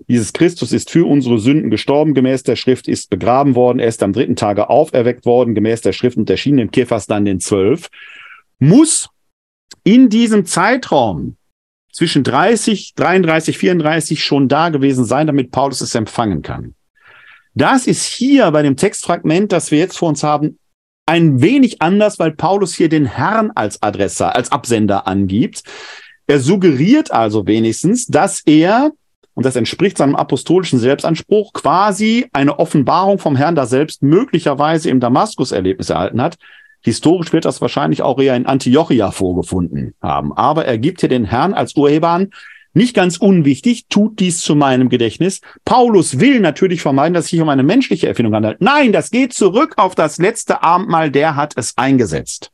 Dieses 0.08 0.34
Christus 0.34 0.72
ist 0.72 0.92
für 0.92 1.08
unsere 1.08 1.40
Sünden 1.40 1.72
gestorben, 1.72 2.14
gemäß 2.14 2.44
der 2.44 2.56
Schrift, 2.56 2.88
ist 2.88 3.10
begraben 3.10 3.56
worden, 3.56 3.80
er 3.80 3.88
ist 3.88 4.04
am 4.04 4.14
dritten 4.14 4.36
Tage 4.36 4.70
auferweckt 4.70 5.26
worden, 5.26 5.56
gemäß 5.56 5.82
der 5.82 5.94
Schrift 5.94 6.18
und 6.18 6.30
erschien 6.30 6.58
dem 6.58 6.72
Kephas 6.72 7.08
dann 7.08 7.26
den 7.26 7.40
Zwölf, 7.40 7.90
muss 8.60 9.10
in 9.84 10.10
diesem 10.10 10.46
Zeitraum 10.46 11.38
zwischen 11.92 12.24
30, 12.24 12.94
33, 12.96 13.58
34 13.58 14.24
schon 14.24 14.48
da 14.48 14.70
gewesen 14.70 15.06
sein, 15.06 15.28
damit 15.28 15.52
Paulus 15.52 15.82
es 15.82 15.96
empfangen 15.96 16.42
kann. 16.42 16.76
Das 17.56 17.86
ist 17.86 18.06
hier 18.06 18.50
bei 18.52 18.64
dem 18.64 18.78
Textfragment, 18.78 19.52
das 19.52 19.70
wir 19.70 19.78
jetzt 19.78 19.98
vor 19.98 20.10
uns 20.10 20.24
haben, 20.24 20.58
ein 21.06 21.42
wenig 21.42 21.82
anders, 21.82 22.18
weil 22.18 22.32
Paulus 22.32 22.74
hier 22.74 22.90
den 22.90 23.06
Herrn 23.06 23.52
als 23.54 23.82
Adressar, 23.84 24.36
als 24.36 24.52
Absender 24.52 25.06
angibt. 25.06 25.64
Er 26.28 26.40
suggeriert 26.40 27.12
also 27.12 27.46
wenigstens, 27.48 28.08
dass 28.08 28.42
er, 28.46 28.92
und 29.34 29.46
das 29.46 29.56
entspricht 29.56 29.98
seinem 29.98 30.16
apostolischen 30.16 30.80
Selbstanspruch, 30.80 31.54
quasi 31.54 32.28
eine 32.34 32.60
Offenbarung 32.60 33.20
vom 33.20 33.36
Herrn 33.36 33.56
da 33.56 33.66
selbst 33.66 34.04
möglicherweise 34.04 34.90
im 34.90 35.00
Damaskus-Erlebnis 35.00 35.90
erhalten 35.90 36.22
hat. 36.22 36.38
Historisch 36.82 37.34
wird 37.34 37.46
das 37.46 37.62
wahrscheinlich 37.62 38.02
auch 38.02 38.20
eher 38.20 38.36
in 38.36 38.46
Antiochia 38.46 39.12
vorgefunden 39.12 39.94
haben. 40.02 40.34
Aber 40.34 40.66
er 40.66 40.78
gibt 40.78 41.00
hier 41.00 41.10
den 41.10 41.26
Herrn 41.26 41.54
als 41.54 41.76
Urheber 41.76 42.10
an. 42.10 42.30
Nicht 42.74 42.96
ganz 42.96 43.18
unwichtig, 43.18 43.86
tut 43.88 44.20
dies 44.20 44.42
zu 44.42 44.56
meinem 44.56 44.90
Gedächtnis. 44.90 45.42
Paulus 45.64 46.20
will 46.20 46.40
natürlich 46.40 46.82
vermeiden, 46.82 47.14
dass 47.14 47.26
es 47.26 47.32
sich 47.32 47.42
um 47.42 47.50
eine 47.50 47.64
menschliche 47.64 48.08
Erfindung 48.08 48.34
handelt. 48.34 48.62
Nein, 48.62 48.92
das 48.92 49.12
geht 49.12 49.34
zurück 49.34 49.76
auf 49.78 49.94
das 49.94 50.18
letzte 50.18 50.64
Abendmahl, 50.64 51.12
der 51.12 51.36
hat 51.36 51.54
es 51.56 51.78
eingesetzt. 51.78 52.53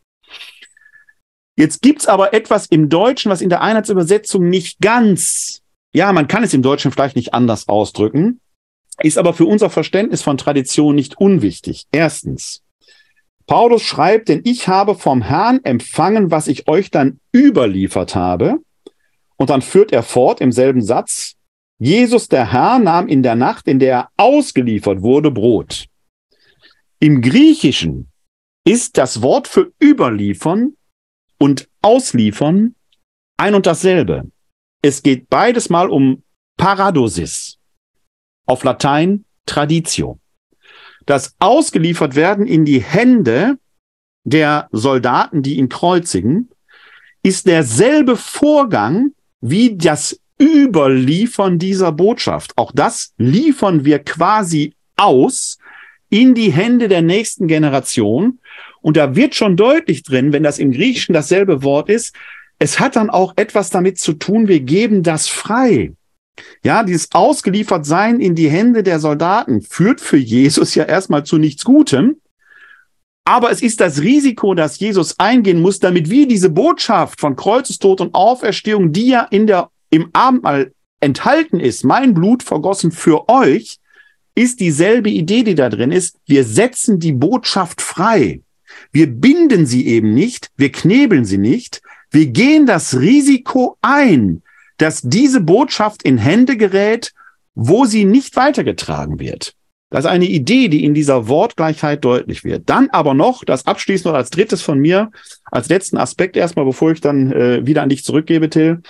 Jetzt 1.59 1.81
gibt's 1.81 2.07
aber 2.07 2.33
etwas 2.33 2.67
im 2.67 2.87
Deutschen, 2.87 3.29
was 3.29 3.41
in 3.41 3.49
der 3.49 3.61
Einheitsübersetzung 3.61 4.47
nicht 4.47 4.79
ganz, 4.79 5.61
ja, 5.93 6.13
man 6.13 6.29
kann 6.29 6.41
es 6.41 6.53
im 6.53 6.61
Deutschen 6.61 6.89
vielleicht 6.89 7.17
nicht 7.17 7.33
anders 7.33 7.67
ausdrücken, 7.67 8.39
ist 9.03 9.17
aber 9.17 9.33
für 9.33 9.43
unser 9.43 9.69
Verständnis 9.69 10.21
von 10.21 10.37
Tradition 10.37 10.95
nicht 10.95 11.17
unwichtig. 11.17 11.85
Erstens, 11.91 12.61
Paulus 13.45 13.81
schreibt, 13.81 14.29
denn 14.29 14.39
ich 14.45 14.69
habe 14.69 14.95
vom 14.95 15.21
Herrn 15.21 15.59
empfangen, 15.65 16.31
was 16.31 16.47
ich 16.47 16.69
euch 16.69 16.91
dann 16.91 17.19
überliefert 17.35 18.15
habe. 18.15 18.59
Und 19.35 19.49
dann 19.49 19.61
führt 19.61 19.91
er 19.91 20.03
fort 20.03 20.39
im 20.39 20.53
selben 20.53 20.81
Satz, 20.81 21.35
Jesus 21.77 22.29
der 22.29 22.53
Herr 22.53 22.79
nahm 22.79 23.09
in 23.09 23.21
der 23.21 23.35
Nacht, 23.35 23.67
in 23.67 23.79
der 23.79 23.91
er 23.91 24.09
ausgeliefert 24.15 25.01
wurde, 25.01 25.29
Brot. 25.29 25.87
Im 27.01 27.21
Griechischen 27.21 28.09
ist 28.65 28.97
das 28.97 29.21
Wort 29.21 29.49
für 29.49 29.73
überliefern 29.83 30.75
und 31.39 31.67
ausliefern 31.81 32.75
ein 33.37 33.55
und 33.55 33.65
dasselbe. 33.65 34.29
Es 34.81 35.01
geht 35.01 35.29
beides 35.29 35.69
mal 35.69 35.89
um 35.89 36.23
Paradosis. 36.57 37.57
Auf 38.45 38.63
Latein 38.63 39.25
Traditio. 39.45 40.19
Das 41.05 41.35
ausgeliefert 41.39 42.15
werden 42.15 42.45
in 42.45 42.65
die 42.65 42.81
Hände 42.81 43.57
der 44.23 44.67
Soldaten, 44.71 45.41
die 45.41 45.57
ihn 45.57 45.69
kreuzigen, 45.69 46.49
ist 47.23 47.47
derselbe 47.47 48.15
Vorgang 48.15 49.13
wie 49.41 49.75
das 49.75 50.19
Überliefern 50.41 51.59
dieser 51.59 51.91
Botschaft. 51.91 52.57
Auch 52.57 52.71
das 52.73 53.13
liefern 53.17 53.85
wir 53.85 53.99
quasi 53.99 54.75
aus 54.95 55.57
in 56.09 56.33
die 56.33 56.51
Hände 56.51 56.87
der 56.87 57.01
nächsten 57.01 57.47
Generation. 57.47 58.39
Und 58.81 58.97
da 58.97 59.15
wird 59.15 59.35
schon 59.35 59.57
deutlich 59.57 60.03
drin, 60.03 60.33
wenn 60.33 60.43
das 60.43 60.59
im 60.59 60.71
Griechischen 60.71 61.13
dasselbe 61.13 61.63
Wort 61.63 61.89
ist, 61.89 62.15
es 62.59 62.79
hat 62.79 62.95
dann 62.95 63.09
auch 63.09 63.33
etwas 63.37 63.69
damit 63.69 63.99
zu 63.99 64.13
tun, 64.13 64.47
wir 64.47 64.59
geben 64.59 65.01
das 65.03 65.27
frei. 65.27 65.93
Ja, 66.63 66.83
dieses 66.83 67.09
ausgeliefert 67.13 67.85
sein 67.85 68.19
in 68.19 68.35
die 68.35 68.49
Hände 68.49 68.83
der 68.83 68.99
Soldaten 68.99 69.61
führt 69.61 70.01
für 70.01 70.17
Jesus 70.17 70.75
ja 70.75 70.85
erstmal 70.85 71.25
zu 71.25 71.37
nichts 71.37 71.63
Gutem. 71.63 72.17
Aber 73.25 73.51
es 73.51 73.61
ist 73.61 73.79
das 73.79 74.01
Risiko, 74.01 74.55
das 74.55 74.79
Jesus 74.79 75.19
eingehen 75.19 75.61
muss, 75.61 75.79
damit 75.79 76.09
wir 76.09 76.27
diese 76.27 76.49
Botschaft 76.49 77.19
von 77.19 77.35
Kreuzestod 77.35 78.01
und 78.01 78.15
Auferstehung, 78.15 78.91
die 78.91 79.09
ja 79.09 79.27
in 79.29 79.47
der, 79.47 79.69
im 79.89 80.09
Abendmahl 80.13 80.71
enthalten 80.99 81.59
ist, 81.59 81.83
mein 81.83 82.13
Blut 82.13 82.43
vergossen 82.43 82.91
für 82.91 83.29
euch, 83.29 83.77
ist 84.35 84.59
dieselbe 84.59 85.09
Idee, 85.09 85.43
die 85.43 85.55
da 85.55 85.69
drin 85.69 85.91
ist. 85.91 86.17
Wir 86.25 86.43
setzen 86.43 86.99
die 86.99 87.11
Botschaft 87.11 87.81
frei. 87.81 88.41
Wir 88.91 89.07
binden 89.07 89.65
sie 89.65 89.87
eben 89.87 90.13
nicht, 90.13 90.49
wir 90.57 90.71
knebeln 90.71 91.25
sie 91.25 91.37
nicht, 91.37 91.81
wir 92.11 92.27
gehen 92.27 92.65
das 92.65 92.99
Risiko 92.99 93.77
ein, 93.81 94.41
dass 94.77 95.01
diese 95.01 95.41
Botschaft 95.41 96.03
in 96.03 96.17
Hände 96.17 96.57
gerät, 96.57 97.13
wo 97.53 97.85
sie 97.85 98.05
nicht 98.05 98.35
weitergetragen 98.35 99.19
wird. 99.19 99.53
Das 99.91 100.05
ist 100.05 100.11
eine 100.11 100.27
Idee, 100.27 100.67
die 100.67 100.85
in 100.85 100.93
dieser 100.93 101.27
Wortgleichheit 101.27 102.05
deutlich 102.05 102.43
wird. 102.43 102.69
Dann 102.69 102.89
aber 102.91 103.15
noch, 103.15 103.43
das 103.43 103.65
abschließend 103.65 104.05
noch 104.05 104.13
als 104.13 104.29
drittes 104.29 104.61
von 104.61 104.79
mir, 104.79 105.11
als 105.45 105.67
letzten 105.67 105.97
Aspekt 105.97 106.37
erstmal, 106.37 106.65
bevor 106.65 106.91
ich 106.91 107.01
dann 107.01 107.31
äh, 107.31 107.65
wieder 107.65 107.81
an 107.81 107.89
dich 107.89 108.03
zurückgebe, 108.03 108.49
Till. 108.49 108.81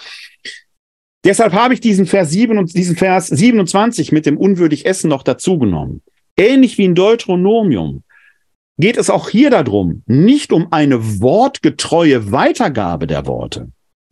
Deshalb 1.24 1.54
habe 1.54 1.74
ich 1.74 1.80
diesen 1.80 2.06
Vers, 2.06 2.32
7 2.32 2.58
und 2.58 2.76
diesen 2.76 2.96
Vers 2.96 3.28
27 3.28 4.12
mit 4.12 4.26
dem 4.26 4.38
unwürdig 4.38 4.86
Essen 4.86 5.10
noch 5.10 5.24
dazugenommen. 5.24 6.02
Ähnlich 6.38 6.78
wie 6.78 6.86
in 6.86 6.96
Deuteronomium 6.96 8.04
geht 8.80 8.98
es 8.98 9.10
auch 9.10 9.30
hier 9.30 9.50
darum, 9.50 10.04
nicht 10.08 10.54
um 10.54 10.72
eine 10.72 11.20
wortgetreue 11.20 12.32
Weitergabe 12.32 13.08
der 13.08 13.28
Worte. 13.28 13.68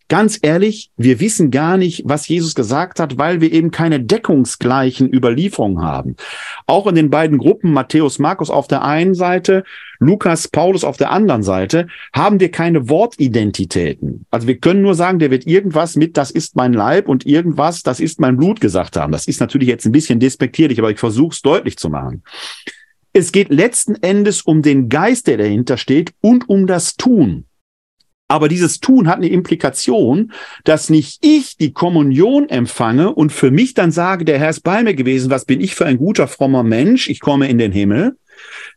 Ganz 0.09 0.39
ehrlich, 0.41 0.91
wir 0.95 1.19
wissen 1.19 1.51
gar 1.51 1.75
nicht, 1.75 2.03
was 2.05 2.29
Jesus 2.29 2.55
gesagt 2.55 3.01
hat, 3.01 3.17
weil 3.17 3.41
wir 3.41 3.51
eben 3.51 3.71
keine 3.71 3.99
deckungsgleichen 3.99 5.13
Überlieferungen 5.13 5.83
haben. 5.83 6.15
Auch 6.65 6.87
in 6.87 6.95
den 6.95 7.09
beiden 7.09 7.37
Gruppen, 7.37 7.73
Matthäus, 7.73 8.17
Markus 8.17 8.49
auf 8.49 8.67
der 8.67 8.83
einen 8.83 9.15
Seite, 9.15 9.63
Lukas, 9.99 10.47
Paulus 10.47 10.85
auf 10.85 10.95
der 10.95 11.11
anderen 11.11 11.43
Seite, 11.43 11.87
haben 12.13 12.39
wir 12.39 12.51
keine 12.51 12.87
Wortidentitäten. 12.87 14.25
Also 14.31 14.47
wir 14.47 14.59
können 14.59 14.81
nur 14.81 14.95
sagen, 14.95 15.19
der 15.19 15.31
wird 15.31 15.45
irgendwas 15.45 15.97
mit, 15.97 16.15
das 16.15 16.31
ist 16.31 16.55
mein 16.55 16.71
Leib 16.71 17.09
und 17.09 17.25
irgendwas, 17.25 17.83
das 17.83 17.99
ist 17.99 18.21
mein 18.21 18.37
Blut 18.37 18.61
gesagt 18.61 18.95
haben. 18.95 19.11
Das 19.11 19.27
ist 19.27 19.41
natürlich 19.41 19.67
jetzt 19.67 19.85
ein 19.85 19.91
bisschen 19.91 20.21
despektierlich, 20.21 20.79
aber 20.79 20.91
ich 20.91 20.99
versuche 20.99 21.33
es 21.33 21.41
deutlich 21.41 21.75
zu 21.75 21.89
machen. 21.89 22.23
Es 23.17 23.31
geht 23.31 23.49
letzten 23.49 23.95
Endes 23.95 24.43
um 24.43 24.61
den 24.61 24.89
Geist, 24.89 25.25
der 25.25 25.37
dahinter 25.37 25.77
steht 25.77 26.13
und 26.21 26.47
um 26.49 26.67
das 26.67 26.97
Tun. 26.97 27.45
Aber 28.27 28.47
dieses 28.47 28.79
Tun 28.79 29.07
hat 29.07 29.17
eine 29.17 29.29
Implikation, 29.29 30.33
dass 30.65 30.91
nicht 30.91 31.25
ich 31.25 31.57
die 31.57 31.73
Kommunion 31.73 32.47
empfange 32.47 33.11
und 33.11 33.31
für 33.31 33.49
mich 33.49 33.73
dann 33.73 33.91
sage, 33.91 34.23
der 34.23 34.37
Herr 34.37 34.51
ist 34.51 34.59
bei 34.59 34.83
mir 34.83 34.93
gewesen, 34.93 35.31
was 35.31 35.45
bin 35.45 35.61
ich 35.61 35.73
für 35.73 35.87
ein 35.87 35.97
guter, 35.97 36.27
frommer 36.27 36.61
Mensch, 36.61 37.09
ich 37.09 37.19
komme 37.19 37.49
in 37.49 37.57
den 37.57 37.71
Himmel. 37.71 38.17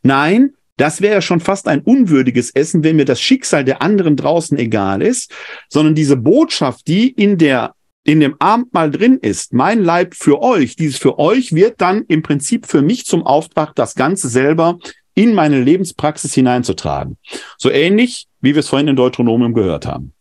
Nein, 0.01 0.55
das 0.75 1.01
wäre 1.01 1.21
schon 1.21 1.39
fast 1.39 1.67
ein 1.67 1.81
unwürdiges 1.81 2.49
Essen, 2.49 2.83
wenn 2.83 2.95
mir 2.95 3.05
das 3.05 3.21
Schicksal 3.21 3.63
der 3.63 3.83
anderen 3.83 4.15
draußen 4.15 4.57
egal 4.57 5.03
ist, 5.03 5.31
sondern 5.69 5.93
diese 5.93 6.17
Botschaft, 6.17 6.87
die 6.87 7.11
in 7.11 7.37
der 7.37 7.75
in 8.03 8.19
dem 8.19 8.35
Abendmahl 8.39 8.89
drin 8.89 9.19
ist, 9.21 9.53
mein 9.53 9.83
Leib 9.83 10.15
für 10.15 10.41
euch, 10.41 10.75
dieses 10.75 10.97
für 10.97 11.19
euch 11.19 11.53
wird 11.53 11.81
dann 11.81 12.03
im 12.07 12.23
Prinzip 12.23 12.65
für 12.65 12.81
mich 12.81 13.05
zum 13.05 13.25
Auftrag, 13.25 13.75
das 13.75 13.95
Ganze 13.95 14.27
selber 14.27 14.79
in 15.13 15.35
meine 15.35 15.61
Lebenspraxis 15.61 16.33
hineinzutragen. 16.33 17.17
So 17.57 17.69
ähnlich, 17.69 18.27
wie 18.39 18.55
wir 18.55 18.59
es 18.59 18.69
vorhin 18.69 18.87
in 18.87 18.95
Deuteronomium 18.95 19.53
gehört 19.53 19.85
haben. 19.85 20.13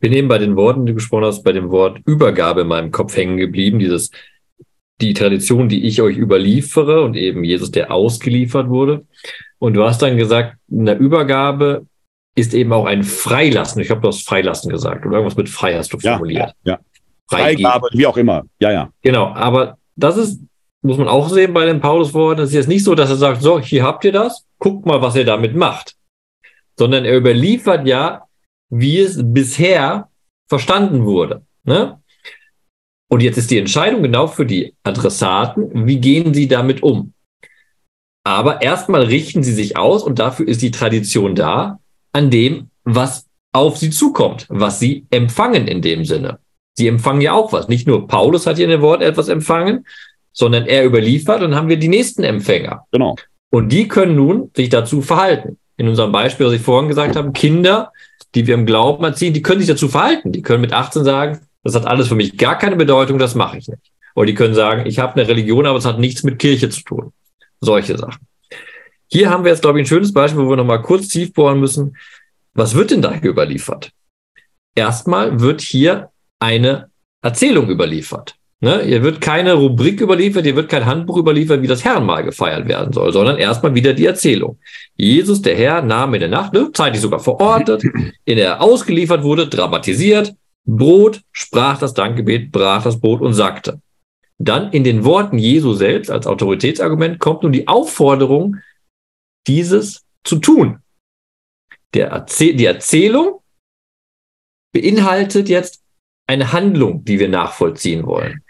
Bin 0.00 0.12
eben 0.12 0.28
bei 0.28 0.38
den 0.38 0.56
Worten, 0.56 0.86
die 0.86 0.92
du 0.92 0.96
gesprochen 0.96 1.24
hast, 1.24 1.42
bei 1.42 1.52
dem 1.52 1.70
Wort 1.70 2.00
Übergabe 2.06 2.62
in 2.62 2.68
meinem 2.68 2.90
Kopf 2.90 3.16
hängen 3.16 3.36
geblieben. 3.36 3.78
Dieses, 3.78 4.10
die 5.00 5.14
Tradition, 5.14 5.68
die 5.68 5.84
ich 5.84 6.00
euch 6.00 6.16
überliefere 6.16 7.02
und 7.02 7.16
eben 7.16 7.44
Jesus, 7.44 7.70
der 7.70 7.90
ausgeliefert 7.90 8.68
wurde. 8.68 9.04
Und 9.58 9.74
du 9.74 9.82
hast 9.82 10.00
dann 10.00 10.16
gesagt, 10.16 10.56
in 10.68 10.86
der 10.86 10.98
Übergabe 10.98 11.86
ist 12.36 12.54
eben 12.54 12.72
auch 12.72 12.84
ein 12.84 13.02
Freilassen. 13.02 13.82
Ich 13.82 13.90
habe 13.90 14.02
du 14.02 14.08
hast 14.08 14.28
Freilassen 14.28 14.70
gesagt 14.70 15.04
oder 15.04 15.16
irgendwas 15.16 15.36
mit 15.36 15.48
frei 15.48 15.74
hast 15.74 15.92
du 15.92 15.98
formuliert. 15.98 16.54
Ja, 16.64 16.74
ja. 16.74 16.78
Freigabe, 17.28 17.88
wie 17.92 18.06
auch 18.06 18.16
immer. 18.16 18.44
Ja, 18.60 18.70
ja. 18.70 18.90
Genau, 19.02 19.32
aber 19.34 19.78
das 19.96 20.16
ist, 20.16 20.40
muss 20.82 20.98
man 20.98 21.08
auch 21.08 21.28
sehen 21.30 21.54
bei 21.54 21.64
den 21.66 21.80
Paulusworten, 21.80 22.44
es 22.44 22.50
ist 22.50 22.54
jetzt 22.54 22.68
nicht 22.68 22.84
so, 22.84 22.94
dass 22.94 23.10
er 23.10 23.16
sagt, 23.16 23.42
so, 23.42 23.58
hier 23.58 23.82
habt 23.82 24.04
ihr 24.04 24.12
das, 24.12 24.44
guckt 24.58 24.86
mal, 24.86 25.02
was 25.02 25.16
ihr 25.16 25.24
damit 25.24 25.56
macht. 25.56 25.96
Sondern 26.78 27.04
er 27.04 27.16
überliefert 27.16 27.86
ja, 27.86 28.26
wie 28.70 29.00
es 29.00 29.18
bisher 29.20 30.08
verstanden 30.48 31.06
wurde. 31.06 31.42
Ne? 31.64 32.00
Und 33.08 33.22
jetzt 33.22 33.38
ist 33.38 33.50
die 33.50 33.58
Entscheidung 33.58 34.02
genau 34.02 34.26
für 34.26 34.44
die 34.46 34.74
Adressaten, 34.82 35.86
wie 35.86 35.98
gehen 35.98 36.34
sie 36.34 36.48
damit 36.48 36.82
um? 36.82 37.14
Aber 38.24 38.60
erstmal 38.60 39.04
richten 39.04 39.42
sie 39.42 39.54
sich 39.54 39.76
aus 39.76 40.02
und 40.02 40.18
dafür 40.18 40.46
ist 40.46 40.60
die 40.60 40.72
Tradition 40.72 41.34
da, 41.34 41.78
an 42.16 42.30
dem, 42.30 42.70
was 42.84 43.26
auf 43.52 43.76
sie 43.76 43.90
zukommt, 43.90 44.46
was 44.48 44.80
sie 44.80 45.06
empfangen 45.10 45.68
in 45.68 45.82
dem 45.82 46.06
Sinne. 46.06 46.38
Sie 46.74 46.88
empfangen 46.88 47.20
ja 47.20 47.34
auch 47.34 47.52
was. 47.52 47.68
Nicht 47.68 47.86
nur 47.86 48.08
Paulus 48.08 48.46
hat 48.46 48.56
hier 48.56 48.64
in 48.64 48.70
dem 48.70 48.80
Wort 48.80 49.02
etwas 49.02 49.28
empfangen, 49.28 49.86
sondern 50.32 50.66
er 50.66 50.86
überliefert 50.86 51.42
und 51.42 51.54
haben 51.54 51.68
wir 51.68 51.78
die 51.78 51.88
nächsten 51.88 52.24
Empfänger. 52.24 52.84
Genau. 52.90 53.16
Und 53.50 53.70
die 53.70 53.86
können 53.86 54.16
nun 54.16 54.50
sich 54.56 54.70
dazu 54.70 55.02
verhalten. 55.02 55.58
In 55.76 55.88
unserem 55.88 56.10
Beispiel, 56.10 56.46
was 56.46 56.54
ich 56.54 56.62
vorhin 56.62 56.88
gesagt 56.88 57.16
habe, 57.16 57.32
Kinder, 57.32 57.92
die 58.34 58.46
wir 58.46 58.54
im 58.54 58.64
Glauben 58.64 59.04
erziehen, 59.04 59.34
die 59.34 59.42
können 59.42 59.60
sich 59.60 59.68
dazu 59.68 59.88
verhalten. 59.88 60.32
Die 60.32 60.42
können 60.42 60.62
mit 60.62 60.72
18 60.72 61.04
sagen, 61.04 61.40
das 61.64 61.74
hat 61.74 61.86
alles 61.86 62.08
für 62.08 62.14
mich 62.14 62.38
gar 62.38 62.56
keine 62.56 62.76
Bedeutung, 62.76 63.18
das 63.18 63.34
mache 63.34 63.58
ich 63.58 63.68
nicht. 63.68 63.92
Oder 64.14 64.26
die 64.26 64.34
können 64.34 64.54
sagen, 64.54 64.86
ich 64.86 64.98
habe 64.98 65.20
eine 65.20 65.28
Religion, 65.28 65.66
aber 65.66 65.78
es 65.78 65.84
hat 65.84 65.98
nichts 65.98 66.22
mit 66.22 66.38
Kirche 66.38 66.70
zu 66.70 66.82
tun. 66.82 67.12
Solche 67.60 67.98
Sachen. 67.98 68.26
Hier 69.08 69.30
haben 69.30 69.44
wir 69.44 69.50
jetzt, 69.50 69.62
glaube 69.62 69.78
ich, 69.78 69.84
ein 69.84 69.88
schönes 69.88 70.12
Beispiel, 70.12 70.44
wo 70.44 70.50
wir 70.50 70.56
nochmal 70.56 70.82
kurz 70.82 71.08
tief 71.08 71.32
bohren 71.32 71.60
müssen. 71.60 71.96
Was 72.54 72.74
wird 72.74 72.90
denn 72.90 73.02
da 73.02 73.14
überliefert? 73.22 73.90
Erstmal 74.74 75.40
wird 75.40 75.60
hier 75.60 76.10
eine 76.38 76.90
Erzählung 77.22 77.68
überliefert. 77.68 78.36
Ne? 78.60 78.82
Hier 78.82 79.02
wird 79.02 79.20
keine 79.20 79.52
Rubrik 79.52 80.00
überliefert, 80.00 80.44
hier 80.44 80.56
wird 80.56 80.70
kein 80.70 80.86
Handbuch 80.86 81.18
überliefert, 81.18 81.60
wie 81.60 81.66
das 81.66 81.84
Herrenmal 81.84 82.24
gefeiert 82.24 82.66
werden 82.66 82.92
soll, 82.92 83.12
sondern 83.12 83.36
erstmal 83.36 83.74
wieder 83.74 83.92
die 83.92 84.06
Erzählung. 84.06 84.58
Jesus, 84.96 85.42
der 85.42 85.56
Herr, 85.56 85.82
nahm 85.82 86.14
in 86.14 86.20
der 86.20 86.30
Nacht, 86.30 86.54
ne, 86.54 86.70
zeitlich 86.72 87.02
sogar 87.02 87.20
verortet, 87.20 87.84
in 88.24 88.36
der 88.36 88.46
er 88.46 88.62
ausgeliefert 88.62 89.22
wurde, 89.22 89.46
dramatisiert, 89.46 90.34
Brot, 90.64 91.20
sprach 91.32 91.78
das 91.78 91.94
Dankgebet, 91.94 92.50
brach 92.50 92.82
das 92.82 92.98
Brot 92.98 93.20
und 93.20 93.34
sagte. 93.34 93.80
Dann 94.38 94.72
in 94.72 94.84
den 94.84 95.04
Worten 95.04 95.38
Jesu 95.38 95.74
selbst 95.74 96.10
als 96.10 96.26
Autoritätsargument 96.26 97.18
kommt 97.18 97.42
nun 97.42 97.52
die 97.52 97.68
Aufforderung, 97.68 98.56
dieses 99.46 100.04
zu 100.24 100.36
tun. 100.36 100.80
Der 101.94 102.08
Erzähl 102.08 102.54
die 102.54 102.66
Erzählung 102.66 103.40
beinhaltet 104.72 105.48
jetzt 105.48 105.82
eine 106.26 106.52
Handlung, 106.52 107.04
die 107.04 107.18
wir 107.18 107.28
nachvollziehen 107.28 108.06
wollen. 108.06 108.42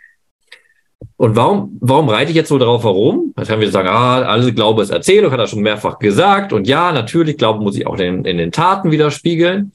Und 1.17 1.37
warum, 1.37 1.79
warum 1.81 2.09
reite 2.09 2.31
ich 2.31 2.37
jetzt 2.37 2.49
so 2.49 2.59
darauf 2.59 2.85
herum? 2.85 3.33
Jetzt 3.37 3.49
können 3.49 3.61
wir 3.61 3.71
sagen, 3.71 3.89
ah, 3.89 4.23
alle 4.23 4.53
Glaube 4.53 4.83
ist 4.83 4.91
Erzählung, 4.91 5.31
hat 5.31 5.39
er 5.39 5.47
schon 5.47 5.63
mehrfach 5.63 5.99
gesagt. 5.99 6.53
Und 6.53 6.67
ja, 6.67 6.93
natürlich, 6.93 7.37
Glaube 7.37 7.63
muss 7.63 7.75
sich 7.75 7.87
auch 7.87 7.99
in, 7.99 8.25
in 8.25 8.39
den 8.39 8.53
Taten 8.53 8.91
widerspiegeln. 8.91 9.73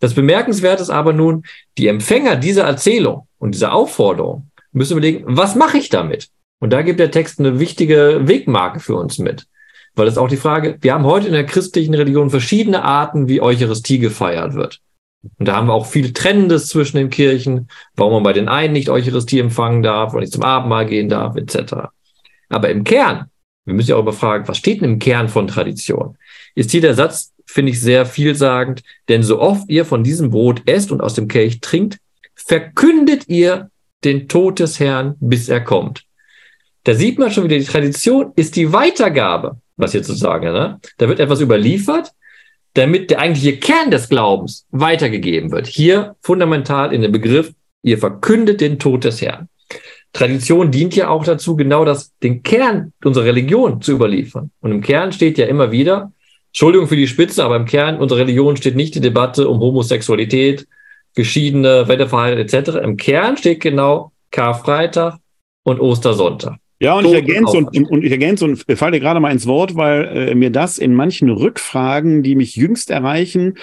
Das 0.00 0.14
Bemerkenswerte 0.14 0.82
ist 0.82 0.90
aber 0.90 1.12
nun, 1.12 1.44
die 1.78 1.88
Empfänger 1.88 2.36
dieser 2.36 2.64
Erzählung 2.64 3.26
und 3.38 3.54
dieser 3.54 3.72
Aufforderung 3.72 4.50
müssen 4.72 4.92
überlegen, 4.92 5.24
was 5.26 5.54
mache 5.54 5.78
ich 5.78 5.88
damit? 5.88 6.28
Und 6.60 6.72
da 6.72 6.82
gibt 6.82 7.00
der 7.00 7.10
Text 7.10 7.38
eine 7.38 7.60
wichtige 7.60 8.22
Wegmarke 8.24 8.80
für 8.80 8.96
uns 8.96 9.18
mit. 9.18 9.46
Weil 9.94 10.06
das 10.06 10.14
ist 10.14 10.18
auch 10.18 10.28
die 10.28 10.36
Frage, 10.36 10.78
wir 10.80 10.92
haben 10.92 11.04
heute 11.04 11.28
in 11.28 11.32
der 11.32 11.46
christlichen 11.46 11.94
Religion 11.94 12.30
verschiedene 12.30 12.82
Arten, 12.82 13.28
wie 13.28 13.40
Eucharistie 13.40 13.98
gefeiert 13.98 14.54
wird. 14.54 14.80
Und 15.38 15.46
da 15.46 15.56
haben 15.56 15.68
wir 15.68 15.74
auch 15.74 15.86
viel 15.86 16.12
Trennendes 16.12 16.66
zwischen 16.66 16.96
den 16.96 17.10
Kirchen, 17.10 17.68
warum 17.96 18.14
man 18.14 18.22
bei 18.22 18.32
den 18.32 18.48
einen 18.48 18.72
nicht 18.72 18.90
Eucharistie 18.90 19.38
empfangen 19.38 19.82
darf 19.82 20.12
oder 20.12 20.20
nicht 20.20 20.32
zum 20.32 20.42
Abendmahl 20.42 20.86
gehen 20.86 21.08
darf, 21.08 21.36
etc. 21.36 21.74
Aber 22.48 22.68
im 22.68 22.84
Kern, 22.84 23.26
wir 23.64 23.74
müssen 23.74 23.90
ja 23.90 23.96
auch 23.96 24.02
überfragen, 24.02 24.46
was 24.48 24.58
steht 24.58 24.80
denn 24.80 24.94
im 24.94 24.98
Kern 24.98 25.28
von 25.28 25.46
Tradition? 25.46 26.18
Ist 26.54 26.72
hier 26.72 26.82
der 26.82 26.94
Satz, 26.94 27.32
finde 27.46 27.72
ich 27.72 27.80
sehr 27.80 28.04
vielsagend, 28.04 28.82
denn 29.08 29.22
so 29.22 29.40
oft 29.40 29.68
ihr 29.70 29.84
von 29.84 30.04
diesem 30.04 30.30
Brot 30.30 30.62
esst 30.66 30.92
und 30.92 31.00
aus 31.00 31.14
dem 31.14 31.28
Kelch 31.28 31.60
trinkt, 31.60 31.98
verkündet 32.34 33.28
ihr 33.28 33.70
den 34.02 34.28
Tod 34.28 34.58
des 34.58 34.80
Herrn, 34.80 35.14
bis 35.20 35.48
er 35.48 35.62
kommt. 35.62 36.04
Da 36.82 36.94
sieht 36.94 37.18
man 37.18 37.30
schon 37.30 37.44
wieder, 37.44 37.58
die 37.58 37.64
Tradition 37.64 38.32
ist 38.36 38.56
die 38.56 38.72
Weitergabe 38.72 39.56
was 39.76 39.92
hier 39.92 40.02
zu 40.02 40.14
sagen. 40.14 40.52
Ne? 40.52 40.80
Da 40.98 41.08
wird 41.08 41.20
etwas 41.20 41.40
überliefert, 41.40 42.12
damit 42.74 43.10
der 43.10 43.20
eigentliche 43.20 43.56
Kern 43.58 43.90
des 43.90 44.08
Glaubens 44.08 44.66
weitergegeben 44.70 45.52
wird. 45.52 45.66
Hier 45.66 46.16
fundamental 46.20 46.92
in 46.92 47.02
dem 47.02 47.12
Begriff, 47.12 47.52
ihr 47.82 47.98
verkündet 47.98 48.60
den 48.60 48.78
Tod 48.78 49.04
des 49.04 49.22
Herrn. 49.22 49.48
Tradition 50.12 50.70
dient 50.70 50.94
ja 50.94 51.08
auch 51.08 51.24
dazu, 51.24 51.56
genau 51.56 51.84
das, 51.84 52.12
den 52.22 52.42
Kern 52.42 52.92
unserer 53.04 53.24
Religion 53.24 53.80
zu 53.80 53.92
überliefern. 53.92 54.50
Und 54.60 54.70
im 54.70 54.80
Kern 54.80 55.12
steht 55.12 55.38
ja 55.38 55.46
immer 55.46 55.72
wieder, 55.72 56.12
Entschuldigung 56.48 56.86
für 56.86 56.96
die 56.96 57.08
Spitze, 57.08 57.44
aber 57.44 57.56
im 57.56 57.64
Kern 57.64 57.98
unserer 57.98 58.20
Religion 58.20 58.56
steht 58.56 58.76
nicht 58.76 58.94
die 58.94 59.00
Debatte 59.00 59.48
um 59.48 59.58
Homosexualität, 59.58 60.68
Geschiedene, 61.16 61.88
Wetterverhalten 61.88 62.40
etc. 62.40 62.76
Im 62.82 62.96
Kern 62.96 63.36
steht 63.36 63.60
genau 63.60 64.12
Karfreitag 64.30 65.18
und 65.64 65.80
Ostersonntag. 65.80 66.58
Ja, 66.80 66.94
und 66.98 67.06
ich 67.06 67.12
ergänze 67.12 67.56
und, 67.56 67.90
und, 67.90 68.04
ich 68.04 68.10
ergänze 68.10 68.44
und 68.44 68.64
falle 68.76 69.00
gerade 69.00 69.20
mal 69.20 69.30
ins 69.30 69.46
Wort, 69.46 69.76
weil 69.76 70.04
äh, 70.04 70.34
mir 70.34 70.50
das 70.50 70.78
in 70.78 70.94
manchen 70.94 71.30
Rückfragen, 71.30 72.22
die 72.22 72.34
mich 72.34 72.56
jüngst 72.56 72.90
erreichen, 72.90 73.58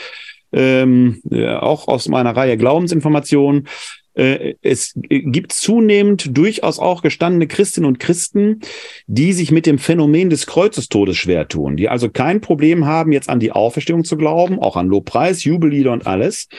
ähm, 0.53 1.21
ja, 1.29 1.61
auch 1.61 1.87
aus 1.87 2.07
meiner 2.07 2.35
Reihe 2.35 2.57
Glaubensinformationen, 2.57 3.67
äh, 4.13 4.55
es 4.61 4.93
gibt 4.95 5.53
zunehmend 5.53 6.35
durchaus 6.37 6.79
auch 6.79 7.01
gestandene 7.01 7.47
Christinnen 7.47 7.87
und 7.87 7.99
Christen, 7.99 8.59
die 9.07 9.33
sich 9.33 9.51
mit 9.51 9.65
dem 9.65 9.77
Phänomen 9.77 10.29
des 10.29 10.47
Kreuzestodes 10.47 11.15
schwer 11.15 11.47
tun, 11.47 11.77
die 11.77 11.87
also 11.87 12.09
kein 12.09 12.41
Problem 12.41 12.85
haben, 12.85 13.11
jetzt 13.13 13.29
an 13.29 13.39
die 13.39 13.51
Auferstehung 13.51 14.03
zu 14.03 14.17
glauben, 14.17 14.59
auch 14.59 14.75
an 14.75 14.87
Lobpreis, 14.87 15.43
Jubellieder 15.43 15.93
und 15.93 16.07
alles. 16.07 16.49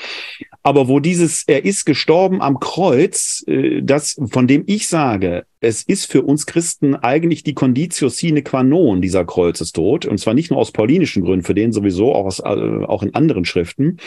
Aber 0.65 0.87
wo 0.87 1.01
dieses, 1.01 1.43
er 1.45 1.65
ist 1.65 1.85
gestorben 1.85 2.41
am 2.41 2.61
Kreuz, 2.61 3.45
äh, 3.49 3.83
das, 3.83 4.21
von 4.31 4.47
dem 4.47 4.63
ich 4.67 4.87
sage, 4.87 5.45
es 5.61 5.83
ist 5.83 6.11
für 6.11 6.23
uns 6.23 6.47
Christen 6.47 6.95
eigentlich 6.95 7.43
die 7.43 7.55
Conditio 7.55 8.09
sine 8.09 8.43
qua 8.43 8.63
non, 8.63 9.03
dieser 9.03 9.25
Kreuzestod. 9.25 10.07
Und 10.07 10.19
zwar 10.19 10.35
nicht 10.35 10.51
nur 10.51 10.61
aus 10.61 10.71
paulinischen 10.71 11.25
Gründen, 11.25 11.45
für 11.45 11.55
den 11.55 11.73
sowieso, 11.73 12.15
auch, 12.15 12.27
aus, 12.27 12.39
äh, 12.39 12.43
auch 12.43 13.03
in 13.03 13.15
anderen 13.15 13.45
Schriften. 13.45 13.99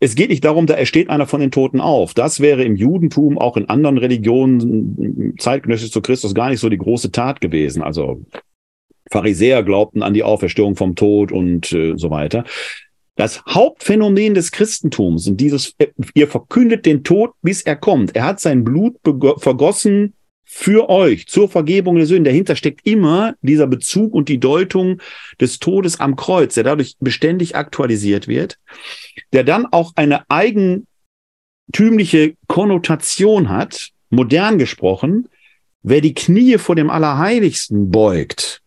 Es 0.00 0.14
geht 0.14 0.30
nicht 0.30 0.44
darum, 0.44 0.66
da 0.66 0.74
ersteht 0.74 1.10
einer 1.10 1.26
von 1.26 1.40
den 1.40 1.50
Toten 1.50 1.80
auf. 1.80 2.14
Das 2.14 2.38
wäre 2.38 2.62
im 2.62 2.76
Judentum, 2.76 3.38
auch 3.38 3.56
in 3.56 3.68
anderen 3.68 3.98
Religionen, 3.98 5.34
zeitgenössisch 5.38 5.90
zu 5.90 6.02
Christus, 6.02 6.34
gar 6.34 6.50
nicht 6.50 6.60
so 6.60 6.68
die 6.68 6.78
große 6.78 7.10
Tat 7.10 7.40
gewesen. 7.40 7.82
Also 7.82 8.24
Pharisäer 9.10 9.62
glaubten 9.62 10.02
an 10.02 10.14
die 10.14 10.22
Auferstehung 10.22 10.76
vom 10.76 10.94
Tod 10.94 11.32
und 11.32 11.72
äh, 11.72 11.94
so 11.96 12.10
weiter. 12.10 12.44
Das 13.18 13.44
Hauptphänomen 13.48 14.34
des 14.34 14.52
Christentums 14.52 15.26
und 15.26 15.38
dieses, 15.38 15.74
ihr 16.14 16.28
verkündet 16.28 16.86
den 16.86 17.02
Tod, 17.02 17.32
bis 17.42 17.62
er 17.62 17.74
kommt. 17.74 18.14
Er 18.14 18.22
hat 18.22 18.38
sein 18.38 18.62
Blut 18.62 18.94
vergossen 19.38 20.14
für 20.44 20.88
euch 20.88 21.26
zur 21.26 21.48
Vergebung 21.48 21.96
der 21.96 22.06
Sünden. 22.06 22.26
Dahinter 22.26 22.54
steckt 22.54 22.86
immer 22.86 23.34
dieser 23.42 23.66
Bezug 23.66 24.14
und 24.14 24.28
die 24.28 24.38
Deutung 24.38 25.00
des 25.40 25.58
Todes 25.58 25.98
am 25.98 26.14
Kreuz, 26.14 26.54
der 26.54 26.62
dadurch 26.62 26.94
beständig 27.00 27.56
aktualisiert 27.56 28.28
wird, 28.28 28.60
der 29.32 29.42
dann 29.42 29.66
auch 29.66 29.94
eine 29.96 30.24
eigentümliche 30.30 30.86
Konnotation 32.46 33.48
hat, 33.48 33.88
modern 34.10 34.58
gesprochen. 34.58 35.28
Wer 35.82 36.02
die 36.02 36.14
Knie 36.14 36.56
vor 36.58 36.76
dem 36.76 36.88
Allerheiligsten 36.88 37.90
beugt, 37.90 38.62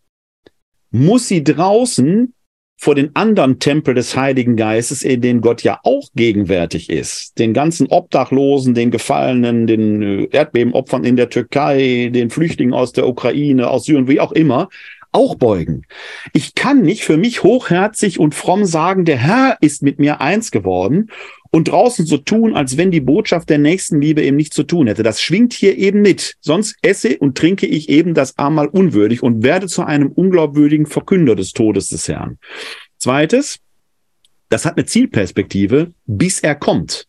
muss 0.90 1.26
sie 1.28 1.42
draußen 1.42 2.34
vor 2.82 2.96
den 2.96 3.14
anderen 3.14 3.60
Tempel 3.60 3.94
des 3.94 4.16
Heiligen 4.16 4.56
Geistes, 4.56 5.04
in 5.04 5.20
denen 5.20 5.40
Gott 5.40 5.62
ja 5.62 5.78
auch 5.84 6.08
gegenwärtig 6.16 6.90
ist. 6.90 7.38
Den 7.38 7.54
ganzen 7.54 7.86
Obdachlosen, 7.86 8.74
den 8.74 8.90
Gefallenen, 8.90 9.68
den 9.68 10.02
äh, 10.02 10.28
Erdbebenopfern 10.32 11.04
in 11.04 11.14
der 11.14 11.30
Türkei, 11.30 12.10
den 12.12 12.30
Flüchtlingen 12.30 12.74
aus 12.74 12.90
der 12.90 13.06
Ukraine, 13.06 13.70
aus 13.70 13.84
Syrien, 13.84 14.08
wie 14.08 14.18
auch 14.18 14.32
immer, 14.32 14.68
auch 15.12 15.36
beugen. 15.36 15.82
Ich 16.32 16.56
kann 16.56 16.82
nicht 16.82 17.04
für 17.04 17.16
mich 17.16 17.44
hochherzig 17.44 18.18
und 18.18 18.34
fromm 18.34 18.64
sagen, 18.64 19.04
der 19.04 19.18
Herr 19.18 19.58
ist 19.60 19.84
mit 19.84 20.00
mir 20.00 20.20
eins 20.20 20.50
geworden 20.50 21.08
und 21.52 21.68
draußen 21.68 22.06
so 22.06 22.16
tun, 22.16 22.56
als 22.56 22.78
wenn 22.78 22.90
die 22.90 23.00
Botschaft 23.00 23.50
der 23.50 23.58
Nächstenliebe 23.58 24.22
eben 24.22 24.36
nichts 24.36 24.56
zu 24.56 24.64
tun 24.64 24.86
hätte. 24.86 25.02
Das 25.02 25.20
schwingt 25.20 25.52
hier 25.52 25.76
eben 25.76 26.00
mit. 26.00 26.34
Sonst 26.40 26.76
esse 26.82 27.18
und 27.18 27.36
trinke 27.36 27.66
ich 27.66 27.90
eben 27.90 28.14
das 28.14 28.38
Abendmahl 28.38 28.68
unwürdig 28.68 29.22
und 29.22 29.44
werde 29.44 29.66
zu 29.66 29.84
einem 29.84 30.10
unglaubwürdigen 30.10 30.86
Verkünder 30.86 31.36
des 31.36 31.52
Todes 31.52 31.88
des 31.88 32.08
Herrn. 32.08 32.38
Zweites, 32.96 33.58
das 34.48 34.64
hat 34.64 34.76
eine 34.76 34.86
Zielperspektive, 34.86 35.92
bis 36.06 36.40
er 36.40 36.54
kommt. 36.54 37.06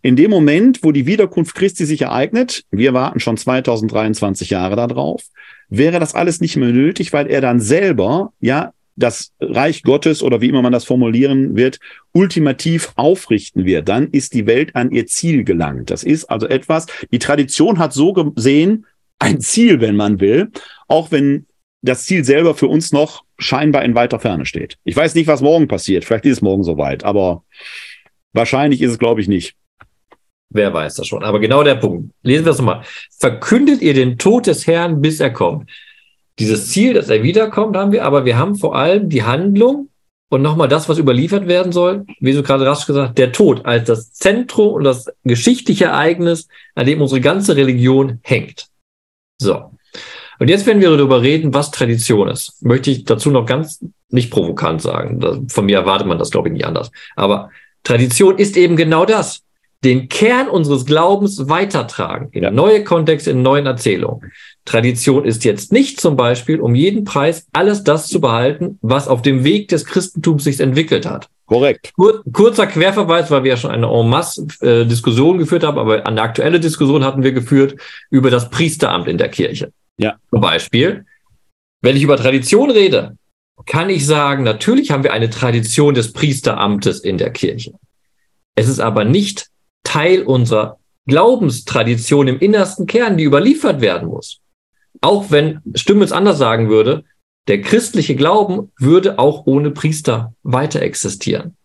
In 0.00 0.16
dem 0.16 0.30
Moment, 0.30 0.82
wo 0.82 0.92
die 0.92 1.06
Wiederkunft 1.06 1.54
Christi 1.54 1.84
sich 1.84 2.02
ereignet, 2.02 2.64
wir 2.70 2.94
warten 2.94 3.20
schon 3.20 3.36
2023 3.36 4.50
Jahre 4.50 4.76
darauf, 4.76 5.22
wäre 5.68 6.00
das 6.00 6.14
alles 6.14 6.40
nicht 6.40 6.56
mehr 6.56 6.70
nötig, 6.70 7.12
weil 7.12 7.26
er 7.26 7.40
dann 7.40 7.60
selber 7.60 8.32
ja 8.40 8.72
das 8.96 9.32
Reich 9.40 9.82
Gottes 9.82 10.22
oder 10.22 10.40
wie 10.40 10.48
immer 10.48 10.62
man 10.62 10.72
das 10.72 10.84
formulieren 10.84 11.54
wird, 11.54 11.78
ultimativ 12.12 12.92
aufrichten 12.96 13.64
wird. 13.64 13.88
Dann 13.88 14.08
ist 14.08 14.34
die 14.34 14.46
Welt 14.46 14.74
an 14.74 14.90
ihr 14.90 15.06
Ziel 15.06 15.44
gelangt. 15.44 15.90
Das 15.90 16.02
ist 16.02 16.24
also 16.24 16.48
etwas, 16.48 16.86
die 17.12 17.18
Tradition 17.18 17.78
hat 17.78 17.92
so 17.92 18.12
gesehen 18.12 18.86
ein 19.18 19.40
Ziel, 19.40 19.80
wenn 19.80 19.96
man 19.96 20.20
will, 20.20 20.50
auch 20.88 21.10
wenn 21.10 21.46
das 21.82 22.04
Ziel 22.04 22.24
selber 22.24 22.54
für 22.54 22.68
uns 22.68 22.92
noch 22.92 23.24
scheinbar 23.38 23.84
in 23.84 23.94
weiter 23.94 24.18
Ferne 24.18 24.46
steht. 24.46 24.76
Ich 24.84 24.96
weiß 24.96 25.14
nicht, 25.14 25.26
was 25.26 25.42
morgen 25.42 25.68
passiert. 25.68 26.04
Vielleicht 26.04 26.24
ist 26.24 26.38
es 26.38 26.42
morgen 26.42 26.64
soweit, 26.64 27.04
aber 27.04 27.44
wahrscheinlich 28.32 28.82
ist 28.82 28.92
es, 28.92 28.98
glaube 28.98 29.20
ich, 29.20 29.28
nicht. 29.28 29.54
Wer 30.48 30.72
weiß 30.72 30.94
das 30.94 31.06
schon. 31.06 31.22
Aber 31.22 31.38
genau 31.38 31.62
der 31.62 31.74
Punkt. 31.74 32.12
Lesen 32.22 32.44
wir 32.44 32.52
es 32.52 32.58
nochmal. 32.58 32.82
Verkündet 33.18 33.82
ihr 33.82 33.94
den 33.94 34.16
Tod 34.16 34.46
des 34.46 34.66
Herrn, 34.66 35.00
bis 35.00 35.20
er 35.20 35.30
kommt 35.30 35.70
dieses 36.38 36.68
Ziel, 36.70 36.94
dass 36.94 37.08
er 37.08 37.22
wiederkommt, 37.22 37.76
haben 37.76 37.92
wir, 37.92 38.04
aber 38.04 38.24
wir 38.24 38.36
haben 38.38 38.56
vor 38.56 38.76
allem 38.76 39.08
die 39.08 39.22
Handlung 39.22 39.88
und 40.28 40.42
nochmal 40.42 40.68
das, 40.68 40.88
was 40.88 40.98
überliefert 40.98 41.46
werden 41.46 41.72
soll, 41.72 42.04
wie 42.20 42.32
du 42.32 42.42
gerade 42.42 42.66
rasch 42.66 42.86
gesagt, 42.86 43.16
der 43.18 43.32
Tod 43.32 43.64
als 43.64 43.86
das 43.86 44.12
Zentrum 44.12 44.74
und 44.74 44.84
das 44.84 45.06
geschichtliche 45.24 45.86
Ereignis, 45.86 46.48
an 46.74 46.86
dem 46.86 47.00
unsere 47.00 47.20
ganze 47.20 47.56
Religion 47.56 48.18
hängt. 48.22 48.66
So. 49.38 49.70
Und 50.38 50.48
jetzt, 50.48 50.66
wenn 50.66 50.80
wir 50.80 50.90
darüber 50.90 51.22
reden, 51.22 51.54
was 51.54 51.70
Tradition 51.70 52.28
ist, 52.28 52.62
möchte 52.62 52.90
ich 52.90 53.04
dazu 53.04 53.30
noch 53.30 53.46
ganz 53.46 53.82
nicht 54.10 54.30
provokant 54.30 54.82
sagen. 54.82 55.48
Von 55.48 55.66
mir 55.66 55.78
erwartet 55.78 56.06
man 56.06 56.18
das, 56.18 56.30
glaube 56.30 56.48
ich, 56.48 56.54
nicht 56.54 56.66
anders. 56.66 56.90
Aber 57.14 57.50
Tradition 57.82 58.36
ist 58.36 58.56
eben 58.56 58.76
genau 58.76 59.06
das. 59.06 59.42
Den 59.84 60.08
Kern 60.08 60.48
unseres 60.48 60.86
Glaubens 60.86 61.48
weitertragen 61.48 62.28
in 62.32 62.54
neue 62.54 62.82
Kontexte, 62.82 63.30
in 63.30 63.42
neuen 63.42 63.66
Erzählungen. 63.66 64.32
Tradition 64.64 65.24
ist 65.24 65.44
jetzt 65.44 65.72
nicht 65.72 66.00
zum 66.00 66.16
Beispiel 66.16 66.60
um 66.60 66.74
jeden 66.74 67.04
Preis 67.04 67.46
alles 67.52 67.84
das 67.84 68.08
zu 68.08 68.20
behalten, 68.20 68.78
was 68.82 69.06
auf 69.06 69.22
dem 69.22 69.44
Weg 69.44 69.68
des 69.68 69.84
Christentums 69.84 70.44
sich 70.44 70.60
entwickelt 70.60 71.06
hat. 71.06 71.28
Korrekt. 71.46 71.92
Kur 71.94 72.24
kurzer 72.32 72.66
Querverweis, 72.66 73.30
weil 73.30 73.44
wir 73.44 73.50
ja 73.52 73.56
schon 73.56 73.70
eine 73.70 73.86
en 73.86 74.08
masse 74.08 74.46
äh, 74.60 74.84
Diskussion 74.84 75.38
geführt 75.38 75.62
haben, 75.62 75.78
aber 75.78 76.04
eine 76.04 76.20
aktuelle 76.20 76.58
Diskussion 76.58 77.04
hatten 77.04 77.22
wir 77.22 77.32
geführt 77.32 77.76
über 78.10 78.30
das 78.30 78.50
Priesteramt 78.50 79.06
in 79.06 79.16
der 79.16 79.28
Kirche. 79.28 79.72
Ja. 79.98 80.16
Zum 80.30 80.40
Beispiel, 80.40 81.04
wenn 81.82 81.96
ich 81.96 82.02
über 82.02 82.16
Tradition 82.16 82.70
rede, 82.70 83.16
kann 83.64 83.90
ich 83.90 84.04
sagen, 84.04 84.42
natürlich 84.42 84.90
haben 84.90 85.04
wir 85.04 85.12
eine 85.12 85.30
Tradition 85.30 85.94
des 85.94 86.12
Priesteramtes 86.12 87.00
in 87.00 87.16
der 87.16 87.30
Kirche. 87.30 87.74
Es 88.56 88.68
ist 88.68 88.80
aber 88.80 89.04
nicht 89.04 89.46
Teil 89.86 90.22
unserer 90.24 90.78
Glaubenstradition 91.06 92.26
im 92.26 92.40
innersten 92.40 92.86
Kern, 92.86 93.16
die 93.16 93.24
überliefert 93.24 93.80
werden 93.80 94.08
muss. 94.08 94.40
Auch 95.00 95.30
wenn 95.30 95.60
Stimmels 95.74 96.10
anders 96.10 96.38
sagen 96.38 96.68
würde, 96.68 97.04
der 97.46 97.62
christliche 97.62 98.16
Glauben 98.16 98.72
würde 98.78 99.20
auch 99.20 99.46
ohne 99.46 99.70
Priester 99.70 100.34
weiter 100.42 100.82
existieren. 100.82 101.56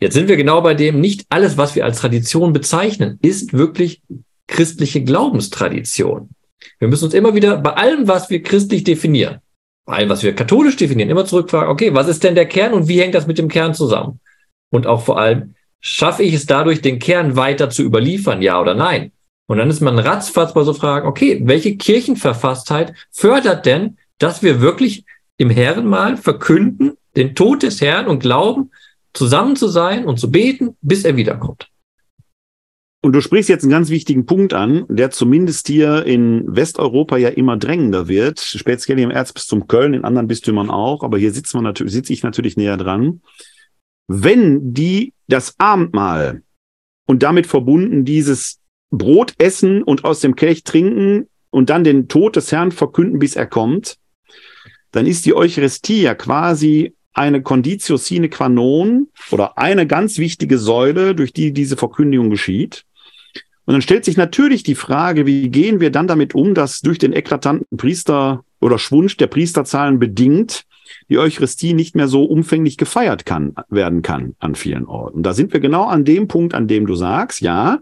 Jetzt 0.00 0.12
sind 0.12 0.28
wir 0.28 0.36
genau 0.36 0.60
bei 0.60 0.74
dem, 0.74 1.00
nicht 1.00 1.24
alles, 1.30 1.56
was 1.56 1.74
wir 1.74 1.86
als 1.86 1.98
Tradition 1.98 2.52
bezeichnen, 2.52 3.18
ist 3.22 3.54
wirklich 3.54 4.02
christliche 4.46 5.02
Glaubenstradition. 5.02 6.28
Wir 6.78 6.88
müssen 6.88 7.06
uns 7.06 7.14
immer 7.14 7.34
wieder 7.34 7.56
bei 7.56 7.72
allem, 7.72 8.06
was 8.06 8.28
wir 8.28 8.42
christlich 8.42 8.84
definieren, 8.84 9.38
bei 9.86 9.94
allem, 9.96 10.10
was 10.10 10.22
wir 10.22 10.34
katholisch 10.34 10.76
definieren, 10.76 11.08
immer 11.08 11.24
zurückfragen, 11.24 11.70
okay, 11.70 11.94
was 11.94 12.08
ist 12.08 12.22
denn 12.22 12.34
der 12.34 12.46
Kern 12.46 12.74
und 12.74 12.88
wie 12.88 13.00
hängt 13.00 13.14
das 13.14 13.26
mit 13.26 13.38
dem 13.38 13.48
Kern 13.48 13.72
zusammen? 13.72 14.20
Und 14.70 14.86
auch 14.86 15.02
vor 15.02 15.18
allem, 15.18 15.54
schaffe 15.84 16.22
ich 16.22 16.32
es 16.32 16.46
dadurch, 16.46 16.80
den 16.80 16.98
Kern 16.98 17.36
weiter 17.36 17.68
zu 17.68 17.82
überliefern, 17.82 18.40
ja 18.40 18.60
oder 18.60 18.74
nein? 18.74 19.12
Und 19.46 19.58
dann 19.58 19.68
ist 19.68 19.82
man 19.82 19.98
ratzfatz 19.98 20.54
bei 20.54 20.64
so 20.64 20.72
Fragen, 20.72 21.06
okay, 21.06 21.42
welche 21.44 21.76
Kirchenverfasstheit 21.76 22.94
fördert 23.10 23.66
denn, 23.66 23.98
dass 24.18 24.42
wir 24.42 24.62
wirklich 24.62 25.04
im 25.36 25.50
Herrenmahl 25.50 26.16
verkünden, 26.16 26.92
den 27.16 27.34
Tod 27.34 27.62
des 27.62 27.82
Herrn 27.82 28.06
und 28.06 28.20
glauben, 28.20 28.70
zusammen 29.12 29.56
zu 29.56 29.68
sein 29.68 30.06
und 30.06 30.18
zu 30.18 30.30
beten, 30.30 30.76
bis 30.80 31.04
er 31.04 31.16
wiederkommt? 31.16 31.68
Und 33.02 33.12
du 33.12 33.20
sprichst 33.20 33.50
jetzt 33.50 33.64
einen 33.64 33.70
ganz 33.70 33.90
wichtigen 33.90 34.24
Punkt 34.24 34.54
an, 34.54 34.86
der 34.88 35.10
zumindest 35.10 35.68
hier 35.68 36.06
in 36.06 36.44
Westeuropa 36.46 37.18
ja 37.18 37.28
immer 37.28 37.58
drängender 37.58 38.08
wird, 38.08 38.40
speziell 38.40 38.98
im 38.98 39.10
Erzbistum 39.10 39.66
Köln, 39.68 39.92
in 39.92 40.04
anderen 40.04 40.28
Bistümern 40.28 40.70
auch, 40.70 41.02
aber 41.02 41.18
hier 41.18 41.30
sitzt 41.30 41.54
man 41.54 41.64
natürlich, 41.64 41.92
sitze 41.92 42.14
ich 42.14 42.22
natürlich 42.22 42.56
näher 42.56 42.78
dran. 42.78 43.20
Wenn 44.06 44.74
die 44.74 45.12
das 45.28 45.54
Abendmahl 45.58 46.42
und 47.06 47.22
damit 47.22 47.46
verbunden 47.46 48.04
dieses 48.04 48.60
Brot 48.90 49.34
essen 49.38 49.82
und 49.82 50.04
aus 50.04 50.20
dem 50.20 50.36
Kelch 50.36 50.64
trinken 50.64 51.28
und 51.50 51.70
dann 51.70 51.84
den 51.84 52.08
Tod 52.08 52.36
des 52.36 52.52
Herrn 52.52 52.72
verkünden, 52.72 53.18
bis 53.18 53.36
er 53.36 53.46
kommt, 53.46 53.96
dann 54.92 55.06
ist 55.06 55.26
die 55.26 55.34
Eucharistie 55.34 56.02
ja 56.02 56.14
quasi 56.14 56.94
eine 57.12 57.42
Conditio 57.42 57.96
sine 57.96 58.28
qua 58.28 58.48
non 58.48 59.08
oder 59.30 59.56
eine 59.56 59.86
ganz 59.86 60.18
wichtige 60.18 60.58
Säule, 60.58 61.14
durch 61.14 61.32
die 61.32 61.52
diese 61.52 61.76
Verkündigung 61.76 62.30
geschieht. 62.30 62.84
Und 63.66 63.72
dann 63.72 63.82
stellt 63.82 64.04
sich 64.04 64.16
natürlich 64.16 64.62
die 64.62 64.74
Frage, 64.74 65.24
wie 65.24 65.48
gehen 65.48 65.80
wir 65.80 65.90
dann 65.90 66.06
damit 66.06 66.34
um, 66.34 66.54
dass 66.54 66.80
durch 66.80 66.98
den 66.98 67.12
eklatanten 67.12 67.78
Priester 67.78 68.44
oder 68.60 68.78
Schwunsch 68.78 69.16
der 69.16 69.28
Priesterzahlen 69.28 69.98
bedingt 69.98 70.64
die 71.08 71.18
Eucharistie 71.18 71.74
nicht 71.74 71.96
mehr 71.96 72.08
so 72.08 72.24
umfänglich 72.24 72.76
gefeiert 72.76 73.26
kann, 73.26 73.54
werden 73.68 74.02
kann 74.02 74.34
an 74.38 74.54
vielen 74.54 74.86
Orten. 74.86 75.22
Da 75.22 75.34
sind 75.34 75.52
wir 75.52 75.60
genau 75.60 75.84
an 75.84 76.04
dem 76.04 76.28
Punkt, 76.28 76.54
an 76.54 76.68
dem 76.68 76.86
du 76.86 76.94
sagst, 76.94 77.40
ja, 77.40 77.80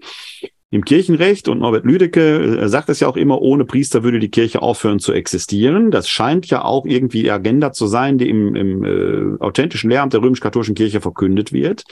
im 0.73 0.87
Kirchenrecht 0.87 1.49
und 1.49 1.59
Norbert 1.59 1.85
Lüdecke 1.85 2.63
äh, 2.63 2.69
sagt 2.69 2.89
es 2.89 3.01
ja 3.01 3.07
auch 3.07 3.19
immer, 3.19 3.43
ohne 3.43 3.67
Priester 3.67 4.03
würde 4.03 4.19
die 4.19 4.31
Kirche 4.31 4.63
aufhören 4.63 5.01
zu 5.01 5.13
existieren. 5.13 5.91
Das 5.91 6.09
scheint 6.09 6.47
ja 6.47 6.65
auch 6.65 6.87
irgendwie 6.87 7.23
die 7.23 7.31
Agenda 7.31 7.73
zu 7.73 7.87
sein, 7.87 8.17
die 8.17 8.31
im, 8.31 8.55
im 8.57 8.85
äh, 8.85 9.39
authentischen 9.39 9.91
Lehramt 9.91 10.15
der 10.15 10.23
römisch-katholischen 10.23 10.75
Kirche 10.75 11.03
verkündet 11.03 11.53
wird. 11.53 11.85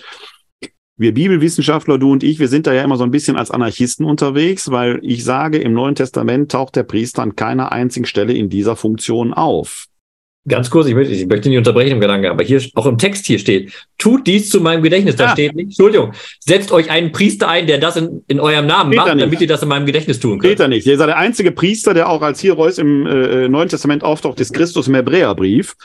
Wir 0.97 1.13
Bibelwissenschaftler, 1.13 1.99
du 1.99 2.11
und 2.11 2.23
ich, 2.23 2.39
wir 2.39 2.49
sind 2.49 2.67
da 2.67 2.73
ja 2.73 2.83
immer 2.83 2.97
so 2.97 3.05
ein 3.05 3.11
bisschen 3.11 3.37
als 3.37 3.51
Anarchisten 3.51 4.07
unterwegs, 4.07 4.71
weil 4.71 4.99
ich 5.03 5.25
sage, 5.25 5.59
im 5.59 5.75
Neuen 5.75 5.95
Testament 5.95 6.51
taucht 6.51 6.75
der 6.75 6.83
Priester 6.85 7.23
an 7.23 7.37
keiner 7.37 7.73
einzigen 7.73 8.07
Stelle 8.07 8.33
in 8.33 8.49
dieser 8.49 8.77
Funktion 8.77 9.35
auf. 9.35 9.89
Ganz 10.49 10.71
kurz, 10.71 10.87
ich 10.87 10.95
möchte, 10.95 11.13
ich 11.13 11.27
möchte 11.27 11.51
nicht 11.51 11.59
unterbrechen 11.59 11.93
im 11.93 12.01
Gedanken, 12.01 12.29
aber 12.29 12.43
hier 12.43 12.63
auch 12.75 12.87
im 12.87 12.97
Text 12.97 13.27
hier 13.27 13.39
steht, 13.39 13.73
tut 13.99 14.27
dies 14.27 14.49
zu 14.49 14.61
meinem 14.63 14.83
Gedächtnis. 14.83 15.17
Da 15.17 15.27
ja. 15.27 15.33
steht 15.33 15.55
nicht, 15.55 15.67
Entschuldigung, 15.67 16.13
setzt 16.39 16.73
euch 16.73 16.91
einen 16.91 17.13
Priester 17.13 17.47
ein, 17.49 17.67
der 17.67 17.77
das 17.77 17.97
in, 17.97 18.25
in 18.27 18.41
eurem 18.41 18.67
Namen 18.67 18.91
Steht 18.91 19.05
macht, 19.05 19.21
damit 19.21 19.41
ihr 19.43 19.47
das 19.47 19.63
in 19.63 19.69
meinem 19.69 19.85
Gedächtnis 19.85 20.19
tun 20.19 20.39
könnt. 20.39 20.53
Steht 20.53 20.61
da 20.61 20.69
nicht. 20.69 20.87
Der 20.87 21.17
einzige 21.19 21.53
Priester, 21.53 21.93
der 21.93 22.09
auch 22.09 22.23
als 22.23 22.41
Hiereus 22.41 22.79
im 22.79 23.07
äh, 23.07 23.49
Neuen 23.49 23.69
Testament 23.69 24.03
auftaucht, 24.03 24.41
ist 24.41 24.55
Christus 24.55 24.89
im 24.89 24.95
Hebräerbrief. 24.95 25.77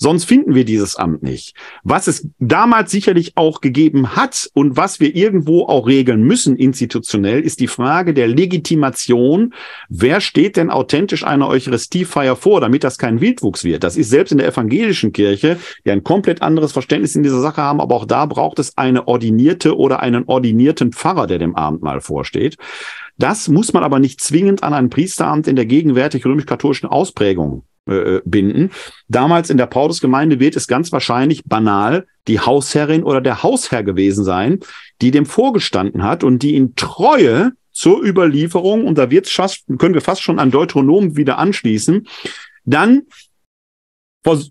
Sonst 0.00 0.24
finden 0.26 0.54
wir 0.54 0.64
dieses 0.64 0.94
Amt 0.94 1.24
nicht. 1.24 1.56
Was 1.82 2.06
es 2.06 2.28
damals 2.38 2.92
sicherlich 2.92 3.32
auch 3.34 3.60
gegeben 3.60 4.14
hat 4.14 4.48
und 4.54 4.76
was 4.76 5.00
wir 5.00 5.16
irgendwo 5.16 5.66
auch 5.66 5.88
regeln 5.88 6.22
müssen 6.22 6.54
institutionell, 6.54 7.40
ist 7.40 7.58
die 7.58 7.66
Frage 7.66 8.14
der 8.14 8.28
Legitimation. 8.28 9.54
Wer 9.88 10.20
steht 10.20 10.56
denn 10.56 10.70
authentisch 10.70 11.24
einer 11.24 11.48
Eucharistiefeier 11.48 12.36
vor, 12.36 12.60
damit 12.60 12.84
das 12.84 12.96
kein 12.96 13.20
Wildwuchs 13.20 13.64
wird? 13.64 13.82
Das 13.82 13.96
ist 13.96 14.10
selbst 14.10 14.30
in 14.30 14.38
der 14.38 14.46
evangelischen 14.46 15.12
Kirche, 15.12 15.58
die 15.84 15.90
ein 15.90 16.04
komplett 16.04 16.42
anderes 16.42 16.70
Verständnis 16.70 17.16
in 17.16 17.24
dieser 17.24 17.40
Sache 17.40 17.60
haben, 17.60 17.80
aber 17.80 17.96
auch 17.96 18.04
da 18.04 18.24
braucht 18.26 18.60
es 18.60 18.78
eine 18.78 19.08
ordinierte 19.08 19.76
oder 19.76 19.98
einen 19.98 20.24
ordinierten 20.28 20.92
Pfarrer, 20.92 21.26
der 21.26 21.40
dem 21.40 21.56
Abendmahl 21.56 22.00
vorsteht. 22.00 22.56
Das 23.18 23.48
muss 23.48 23.72
man 23.72 23.82
aber 23.82 23.98
nicht 23.98 24.20
zwingend 24.20 24.62
an 24.62 24.74
ein 24.74 24.90
Priesteramt 24.90 25.48
in 25.48 25.56
der 25.56 25.66
gegenwärtig 25.66 26.24
römisch-katholischen 26.24 26.88
Ausprägung 26.88 27.64
äh, 27.88 28.20
binden. 28.24 28.70
Damals 29.08 29.50
in 29.50 29.56
der 29.56 29.66
Paulusgemeinde 29.66 30.40
wird 30.40 30.56
es 30.56 30.66
ganz 30.66 30.92
wahrscheinlich 30.92 31.44
banal 31.44 32.06
die 32.26 32.40
Hausherrin 32.40 33.02
oder 33.02 33.20
der 33.20 33.42
Hausherr 33.42 33.82
gewesen 33.82 34.24
sein, 34.24 34.60
die 35.00 35.10
dem 35.10 35.26
vorgestanden 35.26 36.02
hat 36.02 36.24
und 36.24 36.42
die 36.42 36.56
in 36.56 36.74
Treue 36.76 37.52
zur 37.72 38.04
Überlieferung, 38.04 38.84
und 38.86 38.98
da 38.98 39.10
wird's 39.10 39.30
fast, 39.30 39.64
können 39.78 39.94
wir 39.94 40.00
fast 40.00 40.22
schon 40.22 40.38
an 40.38 40.50
Deuteronom 40.50 41.16
wieder 41.16 41.38
anschließen, 41.38 42.06
dann 42.64 43.02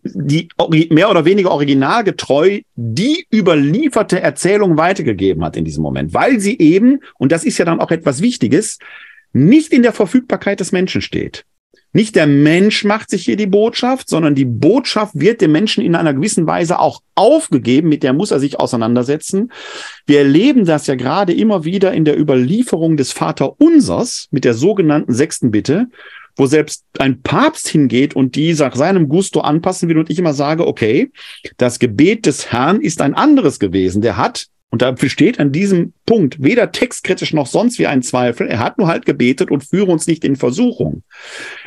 die 0.04 0.50
mehr 0.90 1.12
oder 1.12 1.26
weniger 1.26 1.52
originalgetreu 1.52 2.62
die 2.76 3.28
überlieferte 3.32 4.22
Erzählung 4.22 4.78
weitergegeben 4.78 5.44
hat 5.44 5.56
in 5.56 5.66
diesem 5.66 5.84
Moment, 5.84 6.14
weil 6.14 6.40
sie 6.40 6.58
eben, 6.58 7.00
und 7.20 7.32
das 7.32 7.44
ist 7.44 7.58
ja 7.58 7.66
dann 7.66 7.80
auch 7.80 7.92
etwas 7.92 8.22
Wichtiges, 8.22 8.80
nicht 9.34 9.74
in 9.74 9.84
der 9.84 9.94
Verfügbarkeit 9.94 10.60
des 10.60 10.72
Menschen 10.72 11.02
steht 11.02 11.46
Nicht 11.94 12.16
der 12.16 12.28
Mensch 12.28 12.84
macht 12.84 13.10
sich 13.10 13.26
hier 13.26 13.38
die 13.38 13.48
Botschaft, 13.48 14.10
sondern 14.10 14.36
die 14.36 14.46
Botschaft 14.46 15.14
wird 15.16 15.42
dem 15.42 15.52
Menschen 15.52 15.84
in 15.84 15.96
einer 15.96 16.14
gewissen 16.14 16.46
Weise 16.46 16.80
auch 16.80 17.02
aufgegeben, 17.16 17.90
mit 17.90 18.04
der 18.04 18.14
muss 18.14 18.32
er 18.32 18.40
sich 18.40 18.60
auseinandersetzen. 18.60 19.52
Wir 20.06 20.20
erleben 20.20 20.66
das 20.66 20.88
ja 20.88 20.96
gerade 20.96 21.34
immer 21.34 21.64
wieder 21.64 21.94
in 21.94 22.06
der 22.06 22.20
Überlieferung 22.20 22.98
des 22.98 23.12
Vaterunsers 23.14 24.28
mit 24.32 24.46
der 24.46 24.54
sogenannten 24.54 25.14
sechsten 25.14 25.50
Bitte, 25.50 25.88
wo 26.36 26.46
selbst 26.46 26.86
ein 27.00 27.22
Papst 27.22 27.68
hingeht 27.68 28.16
und 28.16 28.36
die 28.36 28.54
nach 28.54 28.76
seinem 28.76 29.10
Gusto 29.10 29.42
anpassen 29.42 29.90
will 29.90 29.98
und 29.98 30.10
ich 30.10 30.20
immer 30.20 30.34
sage, 30.34 30.68
okay, 30.68 31.12
das 31.58 31.80
Gebet 31.80 32.26
des 32.26 32.52
Herrn 32.52 32.80
ist 32.80 33.02
ein 33.02 33.16
anderes 33.16 33.60
gewesen. 33.60 34.02
Der 34.02 34.18
hat 34.18 34.48
und 34.70 34.82
da 34.82 34.92
besteht 34.92 35.40
an 35.40 35.52
diesem 35.52 35.94
Punkt 36.06 36.44
weder 36.44 36.72
textkritisch 36.72 37.34
noch 37.34 37.48
sonst 37.48 37.80
wie 37.80 37.88
ein 37.88 38.04
Zweifel. 38.04 38.48
Er 38.48 38.60
hat 38.60 38.78
nur 38.78 38.88
halt 38.88 39.06
gebetet 39.06 39.50
und 39.50 39.64
führe 39.64 39.92
uns 39.92 40.08
nicht 40.08 40.26
in 40.26 40.36
Versuchung. 40.36 41.04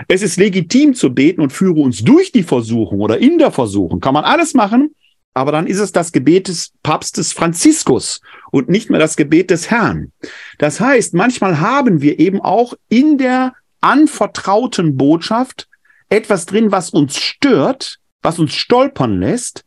Es 0.08 0.22
ist 0.22 0.36
legitim 0.36 0.94
zu 0.94 1.14
beten 1.14 1.40
und 1.40 1.52
führe 1.52 1.80
uns 1.80 2.04
durch 2.04 2.30
die 2.30 2.42
Versuchung 2.42 3.00
oder 3.00 3.18
in 3.18 3.38
der 3.38 3.52
Versuchung. 3.52 4.00
Kann 4.00 4.14
man 4.14 4.24
alles 4.24 4.54
machen. 4.54 4.94
Aber 5.32 5.52
dann 5.52 5.68
ist 5.68 5.78
es 5.78 5.92
das 5.92 6.10
Gebet 6.10 6.48
des 6.48 6.72
Papstes 6.82 7.32
Franziskus 7.32 8.20
und 8.50 8.68
nicht 8.68 8.90
mehr 8.90 8.98
das 8.98 9.16
Gebet 9.16 9.50
des 9.50 9.70
Herrn. 9.70 10.12
Das 10.58 10.80
heißt, 10.80 11.14
manchmal 11.14 11.60
haben 11.60 12.02
wir 12.02 12.18
eben 12.18 12.40
auch 12.40 12.74
in 12.88 13.16
der 13.16 13.54
anvertrauten 13.80 14.96
Botschaft 14.96 15.68
etwas 16.08 16.46
drin, 16.46 16.72
was 16.72 16.90
uns 16.90 17.16
stört, 17.16 17.98
was 18.22 18.40
uns 18.40 18.54
stolpern 18.54 19.20
lässt, 19.20 19.64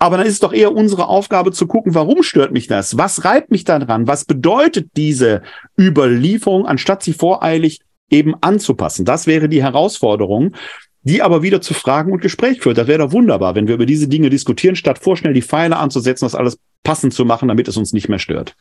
aber 0.00 0.16
dann 0.16 0.26
ist 0.26 0.32
es 0.32 0.40
doch 0.40 0.54
eher 0.54 0.74
unsere 0.74 1.08
Aufgabe 1.08 1.52
zu 1.52 1.66
gucken, 1.66 1.94
warum 1.94 2.22
stört 2.22 2.52
mich 2.52 2.66
das? 2.66 2.96
Was 2.96 3.26
reibt 3.26 3.50
mich 3.50 3.64
daran? 3.64 4.06
Was 4.06 4.24
bedeutet 4.24 4.88
diese 4.96 5.42
Überlieferung, 5.78 6.66
anstatt 6.66 7.02
sie 7.02 7.12
voreilig 7.12 7.80
eben 8.08 8.34
anzupassen? 8.40 9.04
Das 9.04 9.26
wäre 9.26 9.50
die 9.50 9.62
Herausforderung, 9.62 10.56
die 11.02 11.20
aber 11.20 11.42
wieder 11.42 11.60
zu 11.60 11.74
Fragen 11.74 12.12
und 12.12 12.22
Gespräch 12.22 12.62
führt. 12.62 12.78
Das 12.78 12.86
wäre 12.86 13.00
doch 13.00 13.12
wunderbar, 13.12 13.54
wenn 13.54 13.68
wir 13.68 13.74
über 13.74 13.84
diese 13.84 14.08
Dinge 14.08 14.30
diskutieren, 14.30 14.74
statt 14.74 14.98
vorschnell 14.98 15.34
die 15.34 15.42
Pfeile 15.42 15.76
anzusetzen, 15.76 16.24
das 16.24 16.34
alles 16.34 16.58
passend 16.82 17.12
zu 17.12 17.26
machen, 17.26 17.48
damit 17.48 17.68
es 17.68 17.76
uns 17.76 17.92
nicht 17.92 18.08
mehr 18.08 18.18
stört. 18.18 18.56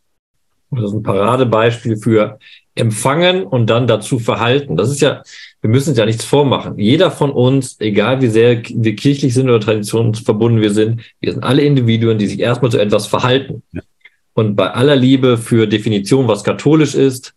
Das 0.71 0.85
ist 0.85 0.93
ein 0.93 1.03
Paradebeispiel 1.03 1.97
für 1.97 2.39
empfangen 2.75 3.43
und 3.43 3.69
dann 3.69 3.87
dazu 3.87 4.19
verhalten. 4.19 4.77
Das 4.77 4.89
ist 4.89 5.01
ja, 5.01 5.23
wir 5.61 5.69
müssen 5.69 5.89
uns 5.89 5.97
ja 5.97 6.05
nichts 6.05 6.23
vormachen. 6.23 6.77
Jeder 6.77 7.11
von 7.11 7.31
uns, 7.31 7.77
egal 7.79 8.21
wie 8.21 8.27
sehr 8.27 8.61
wir 8.63 8.95
kirchlich 8.95 9.33
sind 9.33 9.49
oder 9.49 9.59
traditionsverbunden 9.59 10.61
wir 10.61 10.71
sind, 10.71 11.01
wir 11.19 11.33
sind 11.33 11.43
alle 11.43 11.63
Individuen, 11.63 12.17
die 12.17 12.27
sich 12.27 12.39
erstmal 12.39 12.71
zu 12.71 12.79
etwas 12.79 13.07
verhalten. 13.07 13.63
Ja. 13.71 13.81
Und 14.33 14.55
bei 14.55 14.71
aller 14.71 14.95
Liebe 14.95 15.37
für 15.37 15.67
Definition, 15.67 16.27
was 16.27 16.43
katholisch 16.43 16.95
ist, 16.95 17.33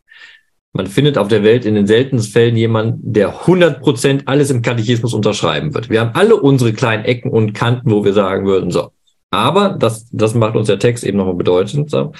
man 0.74 0.86
findet 0.86 1.18
auf 1.18 1.28
der 1.28 1.42
Welt 1.42 1.64
in 1.66 1.74
den 1.74 1.86
seltensten 1.86 2.32
Fällen 2.32 2.56
jemanden, 2.56 3.12
der 3.12 3.40
100 3.40 3.82
Prozent 3.82 4.22
alles 4.26 4.50
im 4.50 4.62
Katechismus 4.62 5.12
unterschreiben 5.12 5.74
wird. 5.74 5.90
Wir 5.90 6.00
haben 6.00 6.14
alle 6.14 6.36
unsere 6.36 6.72
kleinen 6.72 7.04
Ecken 7.04 7.30
und 7.30 7.52
Kanten, 7.52 7.90
wo 7.90 8.04
wir 8.04 8.14
sagen 8.14 8.46
würden, 8.46 8.70
so. 8.70 8.90
Aber 9.30 9.70
das, 9.70 10.06
das 10.12 10.34
macht 10.34 10.56
uns 10.56 10.68
der 10.68 10.78
Text 10.78 11.04
eben 11.04 11.18
nochmal 11.18 11.34
bedeutend. 11.34 11.90
So. 11.90 12.12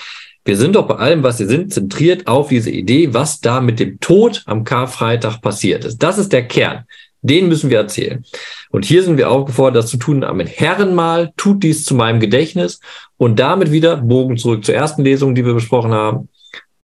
Wir 0.45 0.57
sind 0.57 0.74
doch 0.74 0.88
bei 0.88 0.97
allem, 0.97 1.22
was 1.22 1.38
wir 1.38 1.47
sind, 1.47 1.72
zentriert 1.72 2.26
auf 2.26 2.49
diese 2.49 2.70
Idee, 2.70 3.14
was 3.14 3.40
da 3.40 3.61
mit 3.61 3.78
dem 3.78 4.01
Tod 4.01 4.43
am 4.47 4.64
Karfreitag 4.64 5.40
passiert 5.40 5.84
ist. 5.84 5.99
Das 5.99 6.18
ist 6.18 6.32
der 6.32 6.47
Kern. 6.47 6.84
Den 7.24 7.49
müssen 7.49 7.70
wir 7.70 7.78
erzählen. 7.78 8.24
Und 8.70 8.84
hier 8.84 9.05
sind 9.05 9.16
wir 9.16 9.30
aufgefordert, 9.30 9.84
das 9.84 9.90
zu 9.90 9.97
tun. 9.97 10.24
Amen. 10.24 10.49
Herrenmal 10.49 11.32
tut 11.36 11.62
dies 11.62 11.84
zu 11.84 11.95
meinem 11.95 12.18
Gedächtnis 12.18 12.80
und 13.16 13.38
damit 13.38 13.70
wieder, 13.70 13.99
Bogen 13.99 14.36
zurück 14.36 14.64
zur 14.64 14.74
ersten 14.74 15.05
Lesung, 15.05 15.36
die 15.36 15.47
wir 15.47 15.55
besprochen 15.55 15.93
haben, 15.93 16.28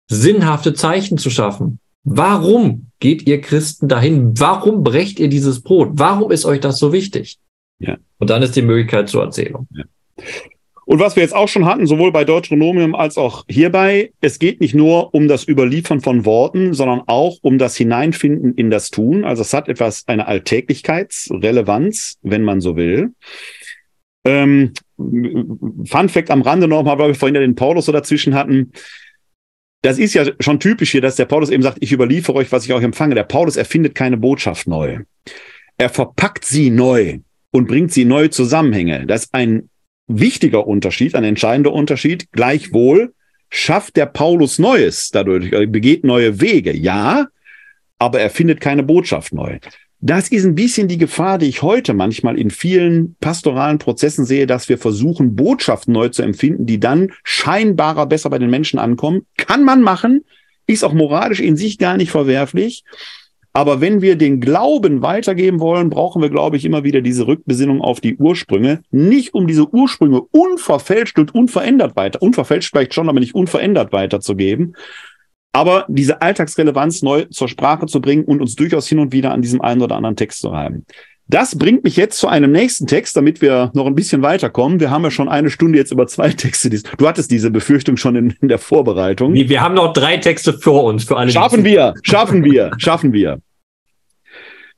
sinnhafte 0.10 0.74
Zeichen 0.74 1.18
zu 1.18 1.30
schaffen. 1.30 1.80
Warum 2.04 2.88
geht 3.00 3.28
ihr 3.28 3.42
Christen 3.42 3.90
dahin? 3.90 4.40
Warum 4.40 4.84
brecht 4.84 5.20
ihr 5.20 5.28
dieses 5.28 5.62
Brot? 5.62 5.90
Warum 5.94 6.32
ist 6.32 6.46
euch 6.46 6.62
das 6.62 6.80
so 6.80 6.94
wichtig? 6.94 7.38
Ja. 7.80 7.98
Und 8.18 8.30
dann 8.30 8.42
ist 8.42 8.56
die 8.56 8.62
Möglichkeit 8.62 9.10
zur 9.10 9.24
Erzählung. 9.24 9.68
Ja. 9.72 9.84
Und 10.92 11.00
was 11.00 11.16
wir 11.16 11.24
jetzt 11.24 11.34
auch 11.34 11.48
schon 11.48 11.64
hatten, 11.64 11.88
sowohl 11.88 12.12
bei 12.12 12.26
Deuteronomium 12.26 12.96
als 12.96 13.18
auch 13.18 13.46
hierbei, 13.48 14.12
es 14.20 14.40
geht 14.40 14.60
nicht 14.60 14.76
nur 14.76 15.14
um 15.14 15.30
das 15.30 15.48
Überliefern 15.48 16.02
von 16.02 16.26
Worten, 16.26 16.74
sondern 16.74 17.04
auch 17.08 17.38
um 17.44 17.58
das 17.58 17.78
Hineinfinden 17.78 18.56
in 18.56 18.70
das 18.70 18.90
Tun. 18.90 19.24
Also 19.24 19.42
es 19.42 19.54
hat 19.54 19.70
etwas, 19.70 20.06
eine 20.08 20.28
Alltäglichkeitsrelevanz, 20.28 22.18
wenn 22.24 22.44
man 22.44 22.60
so 22.60 22.76
will. 22.76 23.14
Ähm, 24.26 24.74
Fun 24.98 26.10
Fact 26.10 26.30
am 26.30 26.42
Rande 26.42 26.68
nochmal, 26.68 27.00
weil 27.00 27.08
wir 27.08 27.16
vorhin 27.16 27.36
ja 27.36 27.42
den 27.42 27.56
Paulus 27.56 27.86
so 27.86 27.94
dazwischen 27.94 28.36
hatten. 28.36 28.74
Das 29.84 29.98
ist 29.98 30.14
ja 30.14 30.26
schon 30.42 30.60
typisch 30.60 30.92
hier, 30.92 31.00
dass 31.00 31.16
der 31.16 31.24
Paulus 31.24 31.52
eben 31.52 31.64
sagt, 31.64 31.78
ich 31.80 31.94
überliefere 31.94 32.36
euch, 32.36 32.52
was 32.52 32.66
ich 32.66 32.74
auch 32.74 32.82
empfange. 32.82 33.16
Der 33.16 33.24
Paulus 33.24 33.56
erfindet 33.56 33.96
keine 33.96 34.18
Botschaft 34.18 34.68
neu. 34.68 34.98
Er 35.78 35.88
verpackt 35.88 36.44
sie 36.44 36.70
neu 36.70 37.20
und 37.52 37.70
bringt 37.70 37.94
sie 37.94 38.04
neue 38.04 38.30
Zusammenhänge. 38.30 39.06
Das 39.06 39.24
ist 39.24 39.34
ein 39.34 39.70
wichtiger 40.20 40.68
Unterschied, 40.68 41.16
ein 41.16 41.24
entscheidender 41.24 41.74
Unterschied. 41.74 42.32
Gleichwohl 42.32 43.14
schafft 43.50 43.98
der 43.98 44.06
Paulus 44.06 44.60
Neues 44.60 45.12
dadurch, 45.12 45.52
er 45.52 45.68
begeht 45.68 46.04
neue 46.04 46.40
Wege, 46.42 46.76
ja, 46.76 47.28
aber 48.00 48.20
er 48.20 48.30
findet 48.30 48.62
keine 48.62 48.84
Botschaft 48.84 49.34
neu. 49.34 49.60
Das 50.04 50.30
ist 50.30 50.46
ein 50.46 50.56
bisschen 50.56 50.88
die 50.88 50.98
Gefahr, 50.98 51.38
die 51.38 51.46
ich 51.46 51.62
heute 51.62 51.94
manchmal 51.94 52.40
in 52.40 52.50
vielen 52.50 53.16
pastoralen 53.20 53.78
Prozessen 53.78 54.26
sehe, 54.26 54.48
dass 54.48 54.68
wir 54.68 54.80
versuchen, 54.80 55.36
Botschaften 55.36 55.94
neu 55.94 56.10
zu 56.10 56.24
empfinden, 56.24 56.66
die 56.66 56.80
dann 56.80 57.12
scheinbarer 57.24 58.08
besser 58.08 58.32
bei 58.32 58.40
den 58.40 58.50
Menschen 58.50 58.80
ankommen. 58.80 59.28
Kann 59.38 59.64
man 59.64 59.84
machen, 59.84 60.26
ist 60.66 60.84
auch 60.84 60.94
moralisch 60.94 61.40
in 61.40 61.56
sich 61.56 61.78
gar 61.78 61.98
nicht 61.98 62.10
verwerflich. 62.10 62.84
Aber 63.54 63.82
wenn 63.82 64.02
wir 64.02 64.16
den 64.16 64.40
Glauben 64.40 65.02
weitergeben 65.02 65.60
wollen, 65.60 65.90
brauchen 65.90 66.22
wir, 66.22 66.30
glaube 66.30 66.56
ich, 66.56 66.64
immer 66.64 66.84
wieder 66.86 67.02
diese 67.02 67.28
Rückbesinnung 67.28 67.82
auf 67.82 68.00
die 68.00 68.16
Ursprünge. 68.16 68.82
Nicht 68.92 69.34
um 69.34 69.46
diese 69.46 69.74
Ursprünge 69.74 70.22
unverfälscht 70.22 71.20
und 71.20 71.36
unverändert 71.36 71.96
weiter, 71.98 72.22
unverfälscht 72.22 72.72
vielleicht 72.72 72.94
schon, 72.94 73.10
aber 73.10 73.20
nicht 73.20 73.36
unverändert 73.36 73.92
weiterzugeben. 73.92 74.76
Aber 75.52 75.86
diese 75.90 76.22
Alltagsrelevanz 76.22 77.02
neu 77.02 77.26
zur 77.26 77.50
Sprache 77.50 77.86
zu 77.88 78.00
bringen 78.00 78.24
und 78.24 78.40
uns 78.40 78.56
durchaus 78.56 78.88
hin 78.88 79.00
und 79.00 79.12
wieder 79.12 79.32
an 79.32 79.42
diesem 79.42 79.62
einen 79.62 79.82
oder 79.82 79.98
anderen 79.98 80.16
Text 80.16 80.40
zu 80.40 80.48
reiben. 80.48 80.86
Das 81.32 81.58
bringt 81.58 81.86
mich 81.86 81.96
jetzt 81.96 82.20
zu 82.20 82.28
einem 82.28 82.52
nächsten 82.52 82.88
Text, 82.88 83.16
damit 83.16 83.42
wir 83.42 83.72
noch 83.74 83.86
ein 83.86 83.96
bisschen 83.96 84.22
weiterkommen. 84.22 84.82
Wir 84.82 84.92
haben 84.92 85.04
ja 85.04 85.12
schon 85.12 85.30
eine 85.30 85.50
Stunde 85.50 85.78
jetzt 85.78 85.94
über 85.94 86.06
zwei 86.06 86.30
Texte. 86.34 86.70
Du 86.70 87.08
hattest 87.08 87.32
diese 87.32 87.50
Befürchtung 87.50 87.96
schon 87.96 88.18
in, 88.18 88.36
in 88.42 88.50
der 88.50 88.60
Vorbereitung. 88.60 89.32
Nee, 89.32 89.48
wir 89.48 89.62
haben 89.62 89.74
noch 89.74 89.94
drei 89.94 90.18
Texte 90.18 90.52
vor 90.52 90.84
uns, 90.84 91.06
für 91.06 91.16
alle. 91.16 91.32
Schaffen 91.32 91.64
wir, 91.64 91.94
schaffen 92.04 92.44
wir, 92.52 92.72
schaffen 92.78 93.14
wir. 93.14 93.40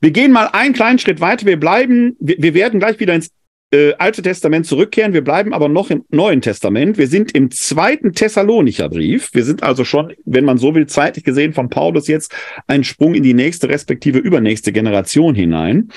Wir 0.00 0.12
gehen 0.12 0.30
mal 0.30 0.46
einen 0.52 0.74
kleinen 0.74 1.00
Schritt 1.00 1.20
weiter. 1.20 1.44
Wir 1.44 1.58
bleiben, 1.58 2.16
wir, 2.20 2.36
wir 2.38 2.54
werden 2.54 2.78
gleich 2.78 3.00
wieder 3.00 3.14
ins 3.14 3.30
äh, 3.74 3.94
Alte 3.98 4.22
Testament 4.22 4.66
zurückkehren. 4.66 5.12
Wir 5.12 5.24
bleiben 5.24 5.52
aber 5.52 5.68
noch 5.68 5.90
im 5.90 6.04
Neuen 6.10 6.40
Testament. 6.40 6.96
Wir 6.96 7.08
sind 7.08 7.32
im 7.32 7.50
zweiten 7.50 8.12
Thessalonicher 8.12 8.88
Brief. 8.88 9.30
Wir 9.32 9.44
sind 9.44 9.62
also 9.62 9.84
schon, 9.84 10.12
wenn 10.24 10.44
man 10.44 10.58
so 10.58 10.74
will, 10.74 10.86
zeitlich 10.86 11.24
gesehen 11.24 11.52
von 11.52 11.68
Paulus 11.68 12.06
jetzt 12.06 12.32
ein 12.66 12.84
Sprung 12.84 13.14
in 13.14 13.22
die 13.22 13.34
nächste 13.34 13.68
respektive 13.68 14.18
übernächste 14.18 14.72
Generation 14.72 15.34
hinein. 15.34 15.90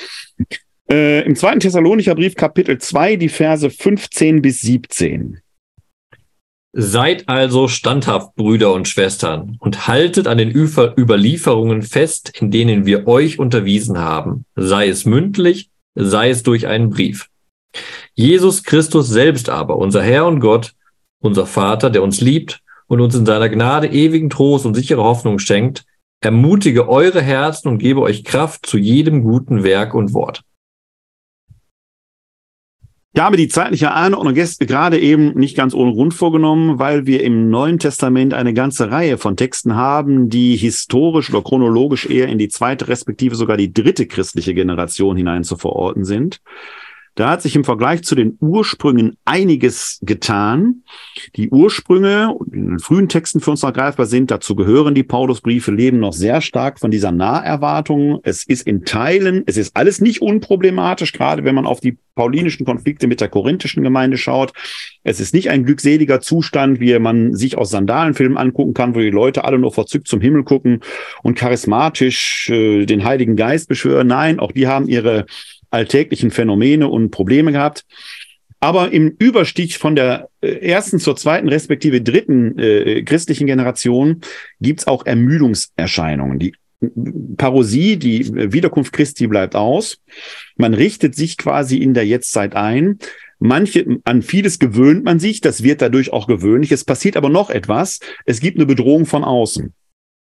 Äh, 0.89 1.25
Im 1.25 1.35
zweiten 1.35 1.59
Thessalonicher 1.59 2.15
Brief 2.15 2.35
Kapitel 2.35 2.77
2, 2.77 3.17
die 3.17 3.29
Verse 3.29 3.69
15 3.69 4.41
bis 4.41 4.61
17. 4.61 5.39
Seid 6.73 7.27
also 7.27 7.67
standhaft, 7.67 8.35
Brüder 8.35 8.73
und 8.73 8.87
Schwestern, 8.87 9.57
und 9.59 9.87
haltet 9.87 10.27
an 10.27 10.37
den 10.37 10.51
Überlieferungen 10.51 11.81
fest, 11.81 12.31
in 12.39 12.51
denen 12.51 12.85
wir 12.85 13.07
euch 13.07 13.39
unterwiesen 13.39 13.97
haben, 13.97 14.45
sei 14.55 14.87
es 14.87 15.05
mündlich, 15.05 15.69
sei 15.95 16.29
es 16.29 16.43
durch 16.43 16.67
einen 16.67 16.89
Brief. 16.89 17.29
Jesus 18.13 18.63
Christus 18.63 19.07
selbst 19.07 19.49
aber, 19.49 19.77
unser 19.77 20.01
Herr 20.01 20.25
und 20.25 20.39
Gott, 20.39 20.73
unser 21.19 21.45
Vater, 21.45 21.89
der 21.89 22.03
uns 22.03 22.21
liebt 22.21 22.61
und 22.87 23.01
uns 23.01 23.15
in 23.15 23.25
seiner 23.25 23.49
Gnade 23.49 23.87
ewigen 23.87 24.29
Trost 24.29 24.65
und 24.65 24.75
sichere 24.75 25.03
Hoffnung 25.03 25.39
schenkt, 25.39 25.85
ermutige 26.21 26.89
eure 26.89 27.21
Herzen 27.21 27.67
und 27.67 27.77
gebe 27.77 28.01
euch 28.01 28.23
Kraft 28.23 28.65
zu 28.65 28.77
jedem 28.77 29.23
guten 29.23 29.63
Werk 29.63 29.93
und 29.93 30.13
Wort. 30.13 30.43
Ich 33.17 33.23
habe 33.23 33.35
die 33.35 33.47
zeitliche 33.47 33.95
Einordnung 33.95 34.35
gerade 34.35 34.99
eben 34.99 35.33
nicht 35.33 35.57
ganz 35.57 35.73
ohne 35.73 35.91
Grund 35.91 36.13
vorgenommen, 36.13 36.77
weil 36.77 37.07
wir 37.07 37.23
im 37.23 37.49
Neuen 37.49 37.79
Testament 37.79 38.35
eine 38.35 38.53
ganze 38.53 38.91
Reihe 38.91 39.17
von 39.17 39.35
Texten 39.35 39.75
haben, 39.75 40.29
die 40.29 40.55
historisch 40.55 41.31
oder 41.31 41.41
chronologisch 41.41 42.05
eher 42.05 42.27
in 42.27 42.37
die 42.37 42.49
zweite 42.49 42.87
respektive 42.87 43.35
sogar 43.35 43.57
die 43.57 43.73
dritte 43.73 44.05
christliche 44.05 44.53
Generation 44.53 45.17
hinein 45.17 45.43
zu 45.43 45.57
verorten 45.57 46.05
sind. 46.05 46.41
Da 47.17 47.31
hat 47.31 47.41
sich 47.41 47.55
im 47.55 47.63
Vergleich 47.63 48.03
zu 48.03 48.13
den 48.13 48.37
Ursprüngen 48.39 49.17
einiges 49.25 49.99
getan. 50.03 50.83
Die 51.35 51.49
Ursprünge 51.49 52.35
in 52.53 52.67
den 52.67 52.79
frühen 52.79 53.09
Texten 53.09 53.39
für 53.39 53.49
uns 53.49 53.63
noch 53.63 53.73
greifbar 53.73 54.05
sind. 54.05 54.29
Dazu 54.29 54.55
gehören 54.55 54.93
die 54.93 55.01
Paulusbriefe, 55.01 55.71
leben 55.71 55.99
noch 55.99 56.13
sehr 56.13 56.41
stark 56.41 56.79
von 56.79 56.91
dieser 56.91 57.11
Naherwartung. 57.11 58.19
Es 58.21 58.43
ist 58.43 58.67
in 58.67 58.85
Teilen, 58.85 59.41
es 59.47 59.57
ist 59.57 59.75
alles 59.75 59.99
nicht 59.99 60.21
unproblematisch, 60.21 61.11
gerade 61.11 61.43
wenn 61.43 61.55
man 61.55 61.65
auf 61.65 61.79
die 61.79 61.97
paulinischen 62.13 62.67
Konflikte 62.67 63.07
mit 63.07 63.19
der 63.19 63.29
korinthischen 63.29 63.83
Gemeinde 63.83 64.17
schaut. 64.17 64.53
Es 65.03 65.19
ist 65.19 65.33
nicht 65.33 65.49
ein 65.49 65.65
glückseliger 65.65 66.21
Zustand, 66.21 66.79
wie 66.79 66.97
man 66.99 67.33
sich 67.33 67.57
aus 67.57 67.71
Sandalenfilmen 67.71 68.37
angucken 68.37 68.75
kann, 68.75 68.93
wo 68.93 68.99
die 68.99 69.09
Leute 69.09 69.43
alle 69.43 69.57
nur 69.57 69.71
verzückt 69.71 70.07
zum 70.07 70.21
Himmel 70.21 70.43
gucken 70.43 70.81
und 71.23 71.35
charismatisch 71.35 72.49
äh, 72.51 72.85
den 72.85 73.05
Heiligen 73.05 73.35
Geist 73.35 73.69
beschwören. 73.69 74.07
Nein, 74.07 74.39
auch 74.39 74.51
die 74.51 74.67
haben 74.67 74.87
ihre 74.87 75.25
alltäglichen 75.69 76.31
Phänomene 76.31 76.87
und 76.87 77.11
Probleme 77.11 77.51
gehabt. 77.51 77.85
Aber 78.59 78.91
im 78.91 79.15
Überstich 79.19 79.77
von 79.77 79.95
der 79.95 80.29
äh, 80.41 80.67
ersten 80.67 80.99
zur 80.99 81.15
zweiten 81.15 81.47
respektive 81.47 82.01
dritten 82.01 82.57
äh, 82.57 83.03
christlichen 83.03 83.45
Generation 83.45 84.21
gibt's 84.59 84.87
auch 84.87 85.05
Ermüdungserscheinungen. 85.05 86.39
Die 86.39 86.53
Parosie, 87.37 87.97
die 87.97 88.53
Wiederkunft 88.53 88.93
Christi 88.93 89.27
bleibt 89.27 89.55
aus. 89.55 89.99
Man 90.57 90.73
richtet 90.73 91.15
sich 91.15 91.37
quasi 91.37 91.77
in 91.77 91.93
der 91.93 92.05
Jetztzeit 92.05 92.55
ein. 92.55 92.99
Manche, 93.39 93.99
an 94.03 94.21
vieles 94.21 94.59
gewöhnt 94.59 95.03
man 95.03 95.19
sich, 95.19 95.41
das 95.41 95.63
wird 95.63 95.81
dadurch 95.81 96.13
auch 96.13 96.27
gewöhnlich. 96.27 96.71
Es 96.71 96.83
passiert 96.83 97.17
aber 97.17 97.29
noch 97.29 97.49
etwas. 97.49 97.99
Es 98.25 98.39
gibt 98.39 98.57
eine 98.57 98.65
Bedrohung 98.65 99.05
von 99.05 99.23
außen. 99.23 99.73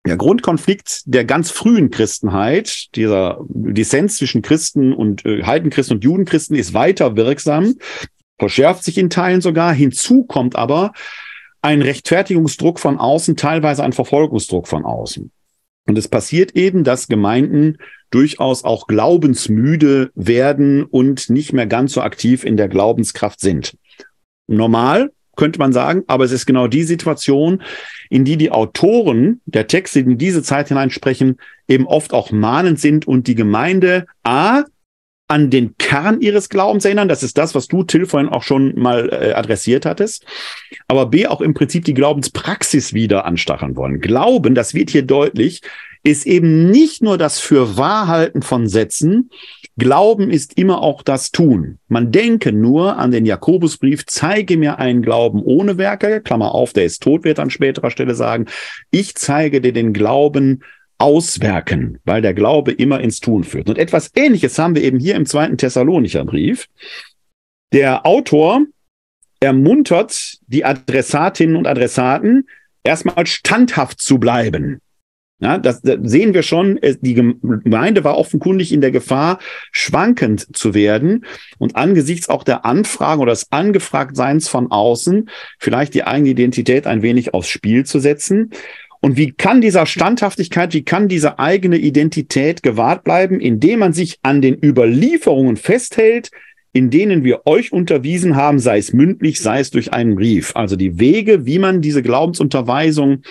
Der 0.06 0.18
Grundkonflikt 0.18 1.02
der 1.06 1.26
ganz 1.26 1.52
frühen 1.52 1.90
Christenheit, 1.90 2.96
dieser 2.96 3.40
Dissens 3.50 4.18
zwischen 4.18 4.42
Christen 4.42 4.94
und 4.94 5.26
äh, 5.26 5.44
Heidenchristen 5.44 5.98
und 5.98 6.04
Judenchristen 6.04 6.56
ist 6.56 6.74
weiter 6.74 7.16
wirksam, 7.16 7.76
verschärft 8.38 8.84
sich 8.84 8.98
in 8.98 9.10
Teilen 9.10 9.42
sogar. 9.42 9.74
Hinzu 9.74 10.24
kommt 10.24 10.56
aber 10.56 10.94
ein 11.62 11.82
Rechtfertigungsdruck 11.82 12.80
von 12.80 12.98
außen, 12.98 13.36
teilweise 13.36 13.84
ein 13.84 13.94
Verfolgungsdruck 13.94 14.68
von 14.68 14.86
außen. 14.86 15.32
Und 15.86 15.98
es 15.98 16.08
passiert 16.08 16.56
eben, 16.56 16.84
dass 16.84 17.08
Gemeinden 17.08 17.78
durchaus 18.12 18.64
auch 18.64 18.88
glaubensmüde 18.88 20.12
werden 20.16 20.84
und 20.84 21.30
nicht 21.30 21.52
mehr 21.52 21.68
ganz 21.68 21.94
so 21.94 22.02
aktiv 22.02 22.44
in 22.46 22.58
der 22.58 22.70
Glaubenskraft 22.70 23.40
sind. 23.40 23.76
Normal 24.48 25.12
könnte 25.40 25.58
man 25.58 25.74
sagen. 25.74 26.04
Aber 26.06 26.26
es 26.26 26.32
ist 26.32 26.46
genau 26.46 26.68
die 26.68 26.84
Situation, 26.84 27.64
in 28.10 28.26
die 28.26 28.38
die 28.38 28.52
Autoren 28.52 29.42
der 29.46 29.68
Texte, 29.68 30.04
die 30.04 30.12
in 30.12 30.18
diese 30.18 30.44
Zeit 30.44 30.68
hineinsprechen, 30.68 31.38
eben 31.68 31.88
oft 31.88 32.14
auch 32.14 32.32
mahnend 32.32 32.80
sind 32.80 33.08
und 33.08 33.26
die 33.28 33.36
Gemeinde 33.36 34.06
A 34.24 34.66
an 35.30 35.52
den 35.52 35.78
Kern 35.78 36.22
ihres 36.22 36.50
Glaubens 36.50 36.86
erinnern. 36.86 37.08
Das 37.08 37.24
ist 37.24 37.38
das, 37.38 37.54
was 37.54 37.68
du, 37.68 37.84
Till, 37.84 38.08
vorhin 38.08 38.30
auch 38.30 38.44
schon 38.44 38.78
mal 38.78 39.10
äh, 39.12 39.34
adressiert 39.34 39.86
hattest. 39.86 40.26
Aber 40.88 41.06
B 41.06 41.28
auch 41.28 41.40
im 41.40 41.54
Prinzip 41.54 41.86
die 41.86 41.94
Glaubenspraxis 41.94 42.94
wieder 42.94 43.26
anstacheln 43.26 43.76
wollen. 43.76 44.02
Glauben, 44.02 44.56
das 44.56 44.74
wird 44.74 44.90
hier 44.90 45.04
deutlich, 45.04 45.62
ist 46.04 46.26
eben 46.26 46.70
nicht 46.70 47.02
nur 47.02 47.18
das 47.18 47.40
Fürwahrhalten 47.40 48.42
von 48.42 48.68
Sätzen, 48.68 49.30
Glauben 49.80 50.30
ist 50.30 50.58
immer 50.58 50.82
auch 50.82 51.02
das 51.02 51.32
Tun. 51.32 51.80
Man 51.88 52.12
denke 52.12 52.52
nur 52.52 52.98
an 52.98 53.12
den 53.12 53.26
Jakobusbrief, 53.26 54.06
zeige 54.06 54.58
mir 54.58 54.78
einen 54.78 55.02
Glauben 55.02 55.42
ohne 55.42 55.78
Werke, 55.78 56.22
Klammer 56.22 56.54
auf, 56.54 56.74
der 56.74 56.86
ist 56.86 57.02
tot, 57.02 57.24
wird 57.24 57.40
an 57.40 57.50
späterer 57.50 57.90
Stelle 57.90 58.14
sagen. 58.14 58.46
Ich 58.92 59.16
zeige 59.16 59.62
dir 59.62 59.72
den 59.72 59.94
Glauben 59.94 60.64
auswerken, 60.98 62.00
weil 62.04 62.22
der 62.22 62.34
Glaube 62.34 62.74
immer 62.74 63.00
ins 63.00 63.22
Tun 63.22 63.46
führt. 63.46 63.70
Und 63.70 63.78
etwas 63.78 64.12
Ähnliches 64.16 64.60
haben 64.60 64.76
wir 64.76 64.84
eben 64.84 65.00
hier 65.00 65.16
im 65.16 65.26
zweiten 65.26 65.58
Thessalonicher 65.58 66.26
Brief. 66.26 66.68
Der 67.72 68.06
Autor 68.06 68.64
ermuntert 69.40 70.40
die 70.48 70.66
Adressatinnen 70.66 71.56
und 71.56 71.68
Adressaten, 71.68 72.50
erstmal 72.84 73.26
standhaft 73.26 74.02
zu 74.02 74.20
bleiben. 74.20 74.82
Ja, 75.42 75.58
das, 75.58 75.82
das 75.82 75.98
sehen 76.04 76.34
wir 76.34 76.44
schon. 76.44 76.80
Die 77.02 77.14
Gemeinde 77.14 78.04
war 78.04 78.18
offenkundig 78.18 78.74
in 78.74 78.82
der 78.82 78.92
Gefahr, 78.92 79.40
schwankend 79.72 80.56
zu 80.56 80.74
werden 80.74 81.26
und 81.58 81.78
angesichts 81.78 82.28
auch 82.28 82.44
der 82.44 82.66
Anfragen 82.66 83.22
oder 83.22 83.32
des 83.32 83.52
Angefragtseins 83.52 84.50
von 84.50 84.70
außen 84.70 85.30
vielleicht 85.58 85.94
die 85.94 86.04
eigene 86.04 86.32
Identität 86.32 86.88
ein 86.88 87.02
wenig 87.02 87.34
aufs 87.34 87.48
Spiel 87.48 87.86
zu 87.86 88.00
setzen. 88.00 88.52
Und 89.02 89.16
wie 89.16 89.32
kann 89.32 89.62
dieser 89.62 89.86
Standhaftigkeit, 89.86 90.74
wie 90.74 90.84
kann 90.84 91.08
diese 91.08 91.40
eigene 91.40 91.78
Identität 91.78 92.62
gewahrt 92.62 93.06
bleiben, 93.06 93.40
indem 93.40 93.80
man 93.80 93.94
sich 93.94 94.20
an 94.24 94.42
den 94.42 94.62
Überlieferungen 94.62 95.56
festhält, 95.56 96.32
in 96.74 96.90
denen 96.90 97.24
wir 97.24 97.48
euch 97.48 97.72
unterwiesen 97.72 98.36
haben, 98.36 98.60
sei 98.60 98.78
es 98.78 98.94
mündlich, 98.94 99.40
sei 99.40 99.62
es 99.62 99.72
durch 99.72 99.94
einen 99.94 100.16
Brief. 100.16 100.56
Also 100.56 100.76
die 100.76 101.00
Wege, 101.00 101.46
wie 101.46 101.60
man 101.60 101.82
diese 101.82 102.04
Glaubensunterweisung 102.04 103.24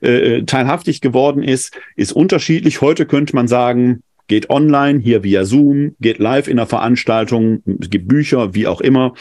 äh, 0.00 0.42
teilhaftig 0.42 1.00
geworden 1.00 1.42
ist, 1.42 1.76
ist 1.96 2.12
unterschiedlich. 2.12 2.80
Heute 2.80 3.06
könnte 3.06 3.34
man 3.34 3.48
sagen, 3.48 4.02
geht 4.28 4.50
online, 4.50 5.00
hier 5.00 5.24
via 5.24 5.44
Zoom, 5.44 5.96
geht 6.00 6.18
live 6.18 6.48
in 6.48 6.58
der 6.58 6.66
Veranstaltung, 6.66 7.62
es 7.80 7.90
gibt 7.90 8.08
Bücher, 8.08 8.54
wie 8.54 8.66
auch 8.66 8.80
immer. 8.80 9.14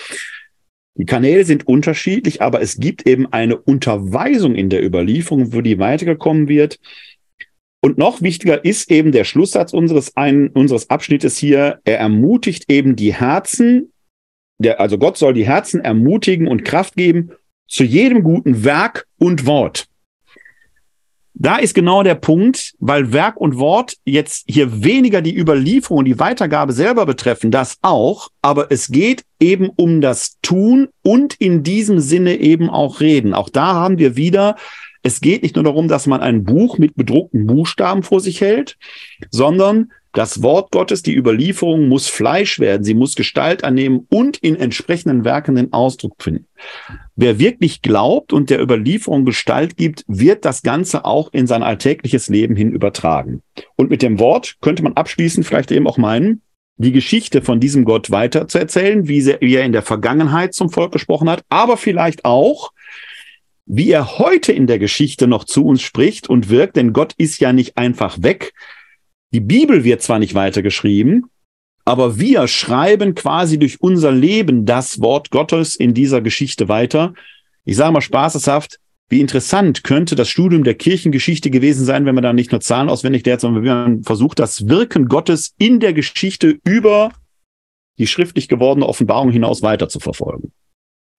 Die 0.96 1.06
Kanäle 1.06 1.46
sind 1.46 1.68
unterschiedlich, 1.68 2.42
aber 2.42 2.62
es 2.62 2.78
gibt 2.78 3.08
eben 3.08 3.32
eine 3.32 3.58
Unterweisung 3.58 4.56
in 4.56 4.70
der 4.70 4.84
Überlieferung, 4.84 5.54
wo 5.54 5.62
die 5.62 5.80
weitergekommen 5.80 6.48
wird. 6.48 6.80
Und 7.82 7.98
noch 7.98 8.22
wichtiger 8.22 8.66
ist 8.66 8.92
eben 8.92 9.12
der 9.12 9.24
Schlusssatz 9.24 9.74
unseres, 9.74 10.18
ein, 10.18 10.50
unseres 10.50 10.90
Abschnittes 10.90 11.38
hier. 11.38 11.80
Er 11.86 12.00
ermutigt 12.00 12.66
eben 12.70 12.96
die 12.96 13.14
Herzen, 13.14 13.94
der, 14.58 14.80
also 14.80 14.98
Gott 14.98 15.18
soll 15.18 15.34
die 15.34 15.46
Herzen 15.46 15.82
ermutigen 15.82 16.48
und 16.48 16.66
Kraft 16.66 16.96
geben 16.96 17.32
zu 17.68 17.84
jedem 17.84 18.24
guten 18.24 18.64
Werk 18.64 19.06
und 19.20 19.46
Wort. 19.46 19.88
Da 21.40 21.58
ist 21.58 21.76
genau 21.76 22.02
der 22.02 22.16
Punkt, 22.16 22.74
weil 22.80 23.14
Werk 23.14 23.38
und 23.38 23.60
Wort 23.60 23.98
jetzt 24.06 24.46
hier 24.48 24.84
weniger 24.84 25.22
die 25.22 25.38
Überlieferung 25.38 26.00
und 26.00 26.06
die 26.06 26.20
Weitergabe 26.20 26.74
selber 26.74 27.06
betreffen, 27.06 27.52
das 27.52 27.78
auch, 27.84 28.30
aber 28.42 28.72
es 28.72 28.88
geht 28.88 29.24
eben 29.40 29.70
um 29.76 30.02
das 30.02 30.38
Tun 30.42 30.88
und 31.04 31.36
in 31.36 31.62
diesem 31.62 32.00
Sinne 32.00 32.38
eben 32.38 32.72
auch 32.72 33.02
reden. 33.02 33.36
Auch 33.36 33.50
da 33.50 33.74
haben 33.76 34.00
wir 34.00 34.16
wieder 34.16 34.56
es 35.04 35.22
geht 35.22 35.42
nicht 35.44 35.56
nur 35.56 35.64
darum, 35.64 35.88
dass 35.88 36.06
man 36.06 36.20
ein 36.20 36.44
Buch 36.44 36.80
mit 36.80 36.96
bedruckten 36.96 37.48
Buchstaben 37.48 38.04
vor 38.04 38.20
sich 38.20 38.42
hält, 38.42 38.78
sondern 39.32 39.94
das 40.18 40.42
Wort 40.42 40.72
Gottes, 40.72 41.04
die 41.04 41.16
Überlieferung 41.16 41.88
muss 41.88 42.08
Fleisch 42.08 42.60
werden, 42.60 42.84
sie 42.84 42.96
muss 42.96 43.16
Gestalt 43.16 43.64
annehmen 43.64 44.08
und 44.10 44.38
in 44.38 44.56
entsprechenden 44.56 45.24
Werken 45.26 45.54
den 45.54 45.74
Ausdruck 45.74 46.16
finden. 46.18 46.48
Wer 47.16 47.38
wirklich 47.38 47.84
glaubt 47.84 48.34
und 48.34 48.50
der 48.50 48.60
Überlieferung 48.60 49.26
Gestalt 49.26 49.78
gibt, 49.78 50.04
wird 50.08 50.44
das 50.44 50.64
Ganze 50.64 51.06
auch 51.06 51.32
in 51.34 51.46
sein 51.46 51.62
alltägliches 51.62 52.30
Leben 52.30 52.56
hin 52.56 52.72
übertragen. 52.72 53.44
Und 53.76 53.92
mit 53.92 54.02
dem 54.02 54.18
Wort 54.18 54.56
könnte 54.60 54.82
man 54.82 54.94
abschließend 54.94 55.46
vielleicht 55.46 55.70
eben 55.70 55.86
auch 55.86 56.00
meinen, 56.00 56.42
die 56.78 56.92
Geschichte 56.92 57.44
von 57.44 57.60
diesem 57.60 57.86
Gott 57.86 58.10
weiter 58.10 58.48
zu 58.48 58.58
erzählen, 58.58 59.08
wie 59.08 59.24
er 59.24 59.66
in 59.66 59.72
der 59.72 59.84
Vergangenheit 59.84 60.56
zum 60.56 60.72
Volk 60.72 60.94
gesprochen 60.94 61.30
hat, 61.30 61.44
aber 61.50 61.78
vielleicht 61.78 62.26
auch, 62.26 62.72
wie 63.68 63.92
er 63.92 64.18
heute 64.18 64.52
in 64.52 64.66
der 64.66 64.80
Geschichte 64.80 65.28
noch 65.28 65.44
zu 65.44 65.64
uns 65.64 65.84
spricht 65.84 66.28
und 66.28 66.50
wirkt, 66.50 66.76
denn 66.76 66.92
Gott 66.92 67.14
ist 67.20 67.40
ja 67.40 67.54
nicht 67.54 67.78
einfach 67.78 68.24
weg. 68.24 68.54
Die 69.34 69.42
Bibel 69.42 69.84
wird 69.84 70.02
zwar 70.02 70.20
nicht 70.20 70.34
weitergeschrieben, 70.34 71.30
aber 71.84 72.20
wir 72.20 72.48
schreiben 72.48 73.16
quasi 73.16 73.58
durch 73.60 73.82
unser 73.82 74.12
Leben 74.12 74.66
das 74.66 75.02
Wort 75.02 75.32
Gottes 75.32 75.76
in 75.76 75.94
dieser 75.94 76.22
Geschichte 76.22 76.68
weiter. 76.68 77.14
Ich 77.66 77.76
sage 77.78 77.94
mal 77.94 78.02
spaßeshaft, 78.02 78.80
wie 79.10 79.22
interessant 79.22 79.84
könnte 79.84 80.16
das 80.16 80.30
Studium 80.30 80.64
der 80.64 80.76
Kirchengeschichte 80.76 81.50
gewesen 81.50 81.86
sein, 81.86 82.06
wenn 82.06 82.16
man 82.16 82.24
da 82.24 82.34
nicht 82.34 82.52
nur 82.52 82.62
Zahlen 82.62 82.90
auswendig 82.90 83.26
lernt, 83.26 83.42
sondern 83.42 83.64
wenn 83.64 83.72
man 83.72 84.04
versucht, 84.04 84.40
das 84.40 84.68
Wirken 84.68 85.08
Gottes 85.08 85.54
in 85.58 85.80
der 85.80 85.94
Geschichte 85.94 86.60
über 86.66 87.12
die 87.98 88.08
schriftlich 88.08 88.48
gewordene 88.48 88.86
Offenbarung 88.86 89.32
hinaus 89.32 89.62
weiter 89.62 89.90
zu 89.90 90.00
verfolgen. 90.00 90.52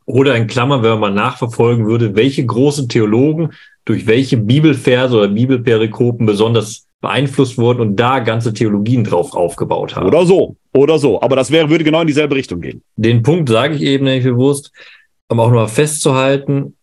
Oder 0.05 0.37
in 0.37 0.47
Klammern, 0.47 0.83
wenn 0.83 1.01
man 1.01 1.15
nachverfolgen 1.15 1.87
würde, 1.87 2.15
welche 2.15 2.45
großen 2.45 2.89
Theologen 2.89 3.53
durch 3.85 4.07
welche 4.07 4.37
Bibelverse 4.37 5.17
oder 5.17 5.29
Bibelperikopen 5.29 6.25
besonders 6.25 6.88
beeinflusst 7.01 7.59
wurden 7.59 7.81
und 7.81 7.97
da 7.97 8.19
ganze 8.19 8.53
Theologien 8.53 9.05
drauf 9.05 9.35
aufgebaut 9.35 9.95
haben. 9.95 10.07
Oder 10.07 10.27
so, 10.27 10.57
oder 10.75 10.99
so. 10.99 11.21
Aber 11.21 11.37
das 11.37 11.51
wäre, 11.51 11.71
würde 11.71 11.85
genau 11.85 12.01
in 12.01 12.07
dieselbe 12.07 12.35
Richtung 12.35 12.61
gehen. 12.61 12.83
Den 12.97 13.23
Punkt 13.23 13.49
sage 13.49 13.75
ich 13.75 13.83
eben 13.83 14.05
nicht 14.05 14.25
bewusst, 14.25 14.73
um 15.29 15.41
auch 15.41 15.49
nochmal 15.49 15.69
festzuhalten, 15.69 16.77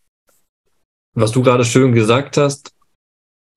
was 1.14 1.32
du 1.32 1.42
gerade 1.42 1.66
schön 1.66 1.94
gesagt 1.94 2.38
hast. 2.38 2.72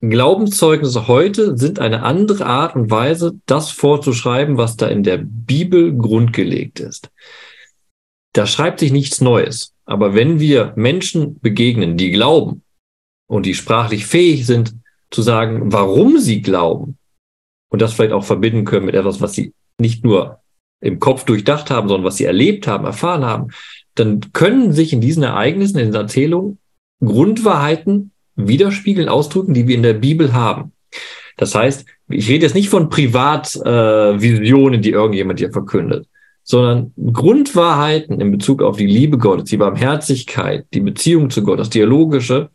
Glaubenszeugnisse 0.01 1.07
heute 1.07 1.57
sind 1.57 1.79
eine 1.79 2.03
andere 2.03 2.45
Art 2.45 2.75
und 2.75 2.89
Weise, 2.89 3.33
das 3.45 3.71
vorzuschreiben, 3.71 4.57
was 4.57 4.77
da 4.77 4.87
in 4.87 5.03
der 5.03 5.17
Bibel 5.17 5.95
grundgelegt 5.95 6.79
ist 6.79 7.09
da 8.33 8.45
schreibt 8.45 8.79
sich 8.79 8.91
nichts 8.91 9.21
Neues. 9.21 9.73
Aber 9.85 10.13
wenn 10.13 10.39
wir 10.39 10.73
Menschen 10.75 11.39
begegnen, 11.39 11.97
die 11.97 12.11
glauben 12.11 12.63
und 13.27 13.45
die 13.45 13.55
sprachlich 13.55 14.05
fähig 14.05 14.45
sind 14.45 14.75
zu 15.11 15.21
sagen, 15.21 15.71
warum 15.71 16.19
sie 16.19 16.41
glauben 16.41 16.97
und 17.69 17.81
das 17.81 17.93
vielleicht 17.93 18.13
auch 18.13 18.23
verbinden 18.23 18.65
können 18.65 18.85
mit 18.85 18.95
etwas, 18.95 19.21
was 19.21 19.33
sie 19.33 19.53
nicht 19.79 20.03
nur 20.03 20.39
im 20.81 20.99
Kopf 20.99 21.25
durchdacht 21.25 21.71
haben, 21.71 21.87
sondern 21.87 22.05
was 22.05 22.17
sie 22.17 22.25
erlebt 22.25 22.67
haben, 22.67 22.85
erfahren 22.85 23.25
haben, 23.25 23.47
dann 23.95 24.21
können 24.33 24.71
sich 24.71 24.93
in 24.93 25.01
diesen 25.01 25.23
Ereignissen, 25.23 25.77
in 25.77 25.87
den 25.87 25.95
Erzählungen 25.95 26.59
Grundwahrheiten 27.03 28.11
widerspiegeln, 28.35 29.09
ausdrücken, 29.09 29.53
die 29.53 29.67
wir 29.67 29.75
in 29.75 29.83
der 29.83 29.93
Bibel 29.93 30.33
haben. 30.33 30.73
Das 31.37 31.55
heißt, 31.55 31.85
ich 32.09 32.29
rede 32.29 32.45
jetzt 32.45 32.55
nicht 32.55 32.69
von 32.69 32.89
Privatvisionen, 32.89 34.79
äh, 34.79 34.81
die 34.81 34.91
irgendjemand 34.91 35.39
hier 35.39 35.51
verkündet, 35.51 36.07
sondern 36.49 36.93
Grundwahrheiten 37.13 38.19
in 38.19 38.31
Bezug 38.31 38.63
auf 38.63 38.77
die 38.77 38.87
Liebe 38.87 39.19
Gottes, 39.19 39.51
die 39.51 39.57
Barmherzigkeit, 39.57 40.65
die 40.73 40.79
Beziehung 40.79 41.29
zu 41.29 41.43
Gott, 41.43 41.59
das 41.59 41.69
Dialogische, 41.69 42.49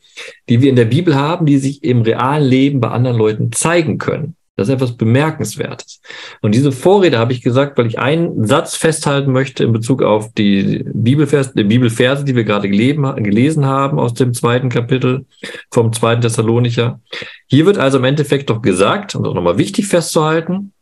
die 0.49 0.61
wir 0.61 0.69
in 0.69 0.75
der 0.75 0.87
Bibel 0.87 1.15
haben, 1.15 1.47
die 1.47 1.59
sich 1.59 1.85
im 1.85 2.03
realen 2.03 2.45
Leben 2.45 2.81
bei 2.81 2.89
anderen 2.89 3.16
Leuten 3.16 3.53
zeigen 3.53 3.99
können. 3.99 4.35
Das 4.57 4.66
ist 4.66 4.75
etwas 4.75 4.97
Bemerkenswertes. 4.97 6.01
Und 6.43 6.57
diese 6.57 6.73
Vorrede 6.73 7.19
habe 7.19 7.33
ich 7.33 7.43
gesagt, 7.43 7.79
weil 7.79 7.87
ich 7.87 8.01
einen 8.01 8.45
Satz 8.45 8.75
festhalten 8.75 9.31
möchte 9.31 9.62
in 9.62 9.73
Bezug 9.73 10.03
auf 10.03 10.33
die 10.33 10.85
Bibelvers, 10.93 11.55
die 11.55 11.62
Bibelverse, 11.62 12.25
die 12.25 12.35
wir 12.35 12.45
gerade 12.45 12.69
gelesen 12.69 13.65
haben 13.65 14.01
aus 14.01 14.15
dem 14.15 14.35
zweiten 14.35 14.71
Kapitel 14.71 15.25
vom 15.71 15.93
zweiten 15.93 16.21
Thessalonicher. 16.21 17.01
Hier 17.47 17.65
wird 17.65 17.79
also 17.79 17.99
im 17.99 18.05
Endeffekt 18.05 18.51
doch 18.51 18.61
gesagt, 18.61 19.15
und 19.15 19.25
auch 19.25 19.35
nochmal 19.35 19.59
wichtig 19.59 19.87
festzuhalten, 19.87 20.73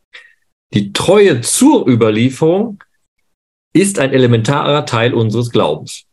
die 0.73 0.95
Treue 0.95 1.43
zur 1.43 1.87
Überlieferung 1.87 2.79
ist 3.73 3.99
ein 3.99 4.13
elementarer 4.13 4.85
Teil 4.87 5.15
unseres 5.15 5.51
Glaubens. 5.51 6.05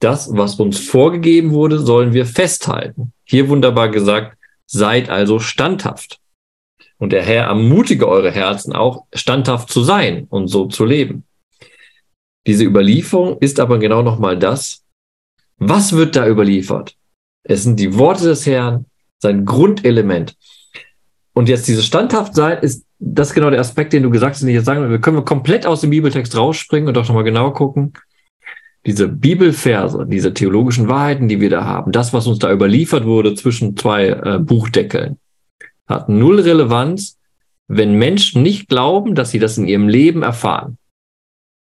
Das, 0.00 0.28
was 0.32 0.56
uns 0.56 0.80
vorgegeben 0.80 1.52
wurde, 1.52 1.78
sollen 1.78 2.12
wir 2.12 2.26
festhalten. 2.26 3.12
Hier 3.24 3.48
wunderbar 3.48 3.88
gesagt, 3.88 4.36
seid 4.66 5.10
also 5.10 5.38
standhaft. 5.38 6.18
Und 6.98 7.12
der 7.12 7.22
Herr 7.22 7.44
ermutige 7.44 8.08
eure 8.08 8.30
Herzen 8.30 8.74
auch, 8.74 9.06
standhaft 9.12 9.70
zu 9.70 9.82
sein 9.82 10.26
und 10.28 10.48
so 10.48 10.66
zu 10.66 10.84
leben. 10.84 11.24
Diese 12.46 12.64
Überlieferung 12.64 13.38
ist 13.38 13.60
aber 13.60 13.78
genau 13.78 14.02
nochmal 14.02 14.38
das, 14.38 14.82
was 15.58 15.92
wird 15.92 16.16
da 16.16 16.26
überliefert? 16.26 16.96
Es 17.44 17.62
sind 17.62 17.78
die 17.78 17.96
Worte 17.96 18.24
des 18.24 18.46
Herrn, 18.46 18.86
sein 19.18 19.44
Grundelement. 19.44 20.36
Und 21.34 21.48
jetzt 21.48 21.68
dieses 21.68 21.86
Standhaftsein 21.86 22.58
ist 22.58 22.84
das 23.04 23.34
genau 23.34 23.50
der 23.50 23.60
Aspekt, 23.60 23.92
den 23.92 24.04
du 24.04 24.10
gesagt 24.10 24.34
hast, 24.34 24.42
den 24.42 24.48
ich 24.48 24.54
jetzt 24.54 24.64
sagen 24.64 24.80
will. 24.80 24.90
Wir 24.90 25.00
können 25.00 25.24
komplett 25.24 25.66
aus 25.66 25.80
dem 25.80 25.90
Bibeltext 25.90 26.36
rausspringen 26.36 26.88
und 26.88 26.96
doch 26.96 27.06
nochmal 27.08 27.24
genau 27.24 27.50
gucken. 27.50 27.92
Diese 28.86 29.08
Bibelverse, 29.08 30.06
diese 30.08 30.32
theologischen 30.32 30.88
Wahrheiten, 30.88 31.28
die 31.28 31.40
wir 31.40 31.50
da 31.50 31.64
haben, 31.64 31.90
das, 31.92 32.12
was 32.12 32.26
uns 32.26 32.38
da 32.38 32.52
überliefert 32.52 33.04
wurde 33.04 33.34
zwischen 33.34 33.76
zwei 33.76 34.08
äh, 34.08 34.38
Buchdeckeln, 34.38 35.18
hat 35.86 36.08
null 36.08 36.40
Relevanz, 36.40 37.18
wenn 37.66 37.98
Menschen 37.98 38.42
nicht 38.42 38.68
glauben, 38.68 39.14
dass 39.14 39.30
sie 39.30 39.38
das 39.40 39.58
in 39.58 39.66
ihrem 39.66 39.88
Leben 39.88 40.22
erfahren. 40.22 40.78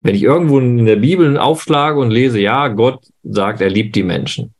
Wenn 0.01 0.15
ich 0.15 0.23
irgendwo 0.23 0.59
in 0.59 0.85
der 0.85 0.97
Bibel 0.97 1.37
aufschlage 1.37 1.99
und 1.99 2.11
lese, 2.11 2.39
ja, 2.39 2.69
Gott 2.69 3.05
sagt, 3.23 3.59
er 3.59 3.69
liebt 3.69 3.95
die 3.95 4.03
Menschen. 4.03 4.53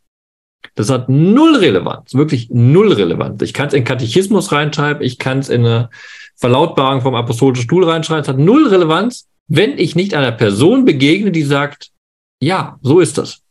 Das 0.76 0.89
hat 0.89 1.07
null 1.07 1.56
Relevanz, 1.56 2.15
wirklich 2.15 2.49
null 2.52 2.91
Relevanz. 2.91 3.41
Ich 3.43 3.53
kann 3.53 3.68
es 3.68 3.73
in 3.73 3.84
Katechismus 3.85 4.52
reinschreiben, 4.52 5.03
ich 5.03 5.19
kann 5.19 5.39
es 5.39 5.47
in 5.47 5.65
eine 5.65 5.89
Verlautbarung 6.37 7.01
vom 7.01 7.15
apostolischen 7.15 7.63
Stuhl 7.63 7.89
reinschreiben, 7.89 8.23
es 8.23 8.27
hat 8.27 8.37
null 8.37 8.67
Relevanz, 8.67 9.27
wenn 9.47 9.77
ich 9.77 9.95
nicht 9.95 10.13
einer 10.13 10.31
Person 10.31 10.85
begegne, 10.85 11.31
die 11.31 11.43
sagt, 11.43 11.91
ja, 12.39 12.77
so 12.81 12.99
ist 12.99 13.17
das. 13.17 13.41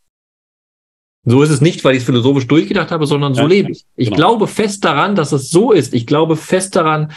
So 1.24 1.42
ist 1.42 1.50
es 1.50 1.60
nicht, 1.60 1.82
weil 1.84 1.94
ich 1.94 2.00
es 2.00 2.04
philosophisch 2.04 2.46
durchgedacht 2.46 2.90
habe, 2.90 3.06
sondern 3.06 3.34
so 3.34 3.42
ja, 3.42 3.46
lebe 3.46 3.72
ich. 3.72 3.84
Ich 3.96 4.08
genau. 4.08 4.16
glaube 4.16 4.46
fest 4.46 4.84
daran, 4.84 5.16
dass 5.16 5.32
es 5.32 5.50
so 5.50 5.72
ist. 5.72 5.94
Ich 5.94 6.06
glaube 6.06 6.36
fest 6.36 6.76
daran, 6.76 7.12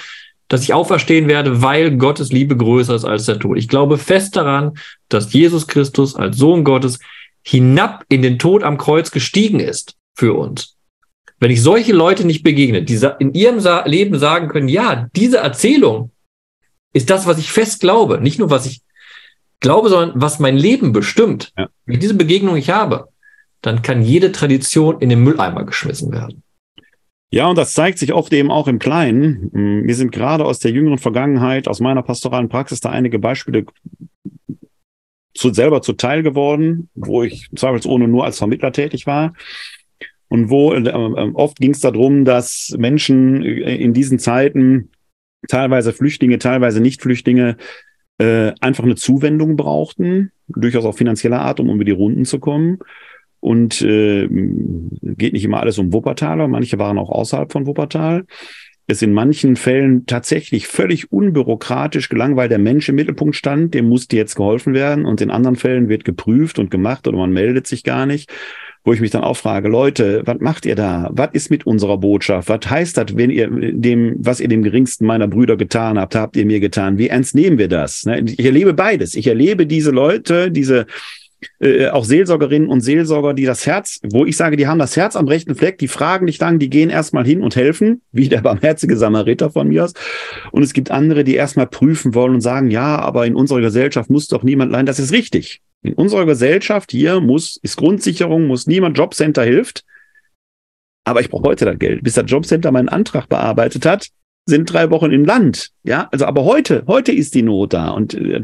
dass 0.48 0.64
ich 0.64 0.74
auferstehen 0.74 1.28
werde, 1.28 1.62
weil 1.62 1.98
Gottes 1.98 2.32
Liebe 2.32 2.56
größer 2.56 2.96
ist 2.96 3.04
als 3.04 3.26
der 3.26 3.38
Tod. 3.38 3.58
Ich 3.58 3.68
glaube 3.68 3.98
fest 3.98 4.38
daran, 4.38 4.78
dass 5.10 5.34
Jesus 5.34 5.68
Christus 5.68 6.16
als 6.16 6.38
Sohn 6.38 6.64
Gottes 6.64 7.00
hinab 7.44 8.06
in 8.08 8.22
den 8.22 8.40
Tod 8.40 8.64
am 8.64 8.78
Kreuz 8.78 9.12
gestiegen 9.12 9.60
ist 9.60 9.96
für 10.14 10.34
uns. 10.34 10.77
Wenn 11.40 11.52
ich 11.52 11.62
solche 11.62 11.94
Leute 11.94 12.26
nicht 12.26 12.44
begegne, 12.44 12.84
die 12.84 13.00
in 13.20 13.34
ihrem 13.34 13.60
Leben 13.86 14.18
sagen 14.18 14.48
können, 14.48 14.68
ja, 14.68 15.08
diese 15.16 15.38
Erzählung 15.38 16.12
ist 16.94 17.10
das, 17.10 17.28
was 17.28 17.38
ich 17.38 17.52
fest 17.52 17.80
glaube, 17.80 18.20
nicht 18.20 18.40
nur 18.40 18.50
was 18.50 18.66
ich 18.66 18.82
glaube, 19.60 19.90
sondern 19.90 20.20
was 20.20 20.40
mein 20.40 20.58
Leben 20.58 20.94
bestimmt. 20.94 21.52
Ja. 21.58 21.70
Wenn 21.86 21.96
ich 21.96 22.00
diese 22.00 22.16
Begegnung 22.16 22.56
nicht 22.56 22.70
habe, 22.70 23.10
dann 23.62 23.82
kann 23.82 24.02
jede 24.02 24.32
Tradition 24.32 25.00
in 25.00 25.10
den 25.10 25.24
Mülleimer 25.24 25.64
geschmissen 25.64 26.12
werden. 26.12 26.44
Ja, 27.30 27.48
und 27.48 27.58
das 27.58 27.74
zeigt 27.74 28.00
sich 28.00 28.14
oft 28.14 28.32
eben 28.32 28.52
auch 28.52 28.68
im 28.68 28.80
Kleinen. 28.80 29.50
Mir 29.52 29.96
sind 29.96 30.12
gerade 30.12 30.46
aus 30.46 30.60
der 30.60 30.72
jüngeren 30.72 30.98
Vergangenheit, 30.98 31.68
aus 31.68 31.82
meiner 31.82 32.02
pastoralen 32.02 32.48
Praxis, 32.48 32.80
da 32.80 32.90
einige 32.90 33.20
Beispiele 33.20 33.66
zu, 35.34 35.54
selber 35.54 35.82
zuteil 35.82 36.24
geworden, 36.24 36.90
wo 36.96 37.24
ich 37.24 37.50
zweifelsohne 37.54 38.08
nur 38.08 38.24
als 38.24 38.38
Vermittler 38.38 38.72
tätig 38.72 39.08
war. 39.08 39.34
Und 40.30 40.50
wo 40.50 40.74
äh, 40.74 40.82
äh 40.88 41.32
oft 41.34 41.58
ging 41.58 41.72
es 41.72 41.80
darum, 41.80 42.26
dass 42.26 42.76
Menschen 42.78 43.44
äh, 43.44 43.76
in 43.76 43.94
diesen 43.94 44.20
Zeiten, 44.20 44.92
teilweise 45.48 45.94
Flüchtlinge, 45.94 46.40
teilweise 46.40 46.82
Nicht-Flüchtlinge, 46.82 47.58
äh, 48.18 48.54
einfach 48.62 48.84
eine 48.84 48.96
Zuwendung 48.96 49.56
brauchten, 49.56 50.32
durchaus 50.48 50.86
auch 50.86 50.96
finanzieller 50.96 51.42
Art, 51.42 51.60
um 51.60 51.70
über 51.70 51.86
die 51.86 51.92
Runden 51.92 52.26
zu 52.26 52.40
kommen. 52.40 52.80
Und 53.40 53.82
äh, 53.84 54.28
geht 54.28 55.34
nicht 55.34 55.46
immer 55.46 55.62
alles 55.62 55.78
um 55.78 55.94
Wuppertal, 55.94 56.42
aber 56.42 56.48
manche 56.48 56.80
waren 56.80 56.98
auch 56.98 57.10
außerhalb 57.10 57.52
von 57.52 57.68
Wuppertal. 57.68 58.26
Es 58.88 59.02
in 59.02 59.14
manchen 59.14 59.58
Fällen 59.58 60.06
tatsächlich 60.06 60.66
völlig 60.66 61.12
unbürokratisch 61.12 62.10
gelang, 62.10 62.38
weil 62.38 62.50
der 62.50 62.58
Mensch 62.58 62.90
im 62.90 62.96
Mittelpunkt 62.96 63.36
stand, 63.36 63.74
dem 63.74 63.88
musste 63.88 64.16
jetzt 64.16 64.36
geholfen 64.36 64.74
werden. 64.74 65.06
Und 65.06 65.22
in 65.22 65.30
anderen 65.30 65.58
Fällen 65.58 65.90
wird 65.90 66.06
geprüft 66.06 66.58
und 66.58 66.72
gemacht 66.72 67.08
oder 67.08 67.18
man 67.18 67.32
meldet 67.32 67.68
sich 67.68 67.84
gar 67.84 68.06
nicht 68.06 68.32
wo 68.88 68.94
ich 68.94 69.02
mich 69.02 69.12
dann 69.12 69.26
auch 69.26 69.36
frage, 69.36 69.68
Leute, 69.68 70.22
was 70.24 70.40
macht 70.40 70.66
ihr 70.66 70.76
da? 70.76 71.10
Was 71.12 71.32
ist 71.34 71.52
mit 71.52 71.68
unserer 71.68 71.98
Botschaft? 71.98 72.48
Was 72.48 72.70
heißt 72.70 72.96
das, 72.96 73.18
wenn 73.18 73.30
ihr 73.30 73.50
dem, 73.50 74.16
was 74.20 74.40
ihr 74.40 74.48
dem 74.48 74.64
geringsten 74.64 75.06
meiner 75.06 75.28
Brüder 75.28 75.58
getan 75.58 76.00
habt, 76.00 76.16
habt 76.16 76.38
ihr 76.38 76.46
mir 76.46 76.62
getan? 76.62 76.98
Wie 76.98 77.10
ernst 77.10 77.36
nehmen 77.36 77.58
wir 77.58 77.68
das? 77.68 78.06
Ne? 78.06 78.22
Ich 78.22 78.46
erlebe 78.46 78.74
beides. 78.74 79.14
Ich 79.16 79.28
erlebe 79.28 79.68
diese 79.68 79.92
Leute, 79.92 80.52
diese 80.52 80.86
äh, 81.60 81.90
auch 81.90 82.06
Seelsorgerinnen 82.06 82.70
und 82.70 82.80
Seelsorger, 82.80 83.34
die 83.34 83.44
das 83.44 83.68
Herz, 83.68 84.00
wo 84.10 84.26
ich 84.26 84.38
sage, 84.38 84.56
die 84.56 84.68
haben 84.68 84.80
das 84.80 84.96
Herz 84.96 85.18
am 85.18 85.28
rechten 85.28 85.56
Fleck, 85.56 85.78
die 85.80 85.90
fragen 85.90 86.24
nicht 86.24 86.40
lang, 86.40 86.58
die 86.58 86.70
gehen 86.70 86.90
erstmal 86.90 87.26
hin 87.26 87.42
und 87.42 87.58
helfen, 87.58 88.02
wie 88.14 88.30
der 88.30 88.40
barmherzige 88.40 88.96
Samariter 88.96 89.50
von 89.50 89.68
mir 89.68 89.84
aus. 89.84 89.96
Und 90.52 90.64
es 90.64 90.72
gibt 90.72 90.92
andere, 90.92 91.26
die 91.26 91.36
erstmal 91.36 91.68
prüfen 91.68 92.16
wollen 92.16 92.36
und 92.36 92.42
sagen, 92.42 92.72
ja, 92.72 93.00
aber 93.00 93.26
in 93.26 93.36
unserer 93.36 93.60
Gesellschaft 93.60 94.10
muss 94.10 94.30
doch 94.30 94.44
niemand 94.44 94.72
leiden. 94.72 94.86
Das 94.86 94.98
ist 94.98 95.12
richtig. 95.12 95.60
In 95.88 95.94
unserer 95.94 96.26
Gesellschaft 96.26 96.92
hier 96.92 97.22
muss, 97.22 97.58
ist 97.64 97.78
Grundsicherung, 97.78 98.46
muss 98.46 98.68
niemand, 98.68 98.98
Jobcenter 98.98 99.44
hilft. 99.44 99.86
Aber 101.06 101.22
ich 101.22 101.30
brauche 101.30 101.48
heute 101.48 101.64
das 101.64 101.80
Geld. 101.80 102.04
Bis 102.04 102.16
das 102.16 102.30
Jobcenter 102.30 102.72
meinen 102.72 102.90
Antrag 102.90 103.30
bearbeitet 103.30 103.86
hat, 103.86 104.10
sind 104.46 104.72
drei 104.72 104.90
Wochen 104.90 105.12
im 105.12 105.24
Land. 105.24 105.72
Ja, 105.84 106.10
also 106.12 106.26
aber 106.26 106.44
heute, 106.44 106.84
heute 106.88 107.14
ist 107.14 107.36
die 107.36 107.42
Not 107.42 107.74
da 107.74 107.92
und 107.92 108.14
äh, 108.16 108.42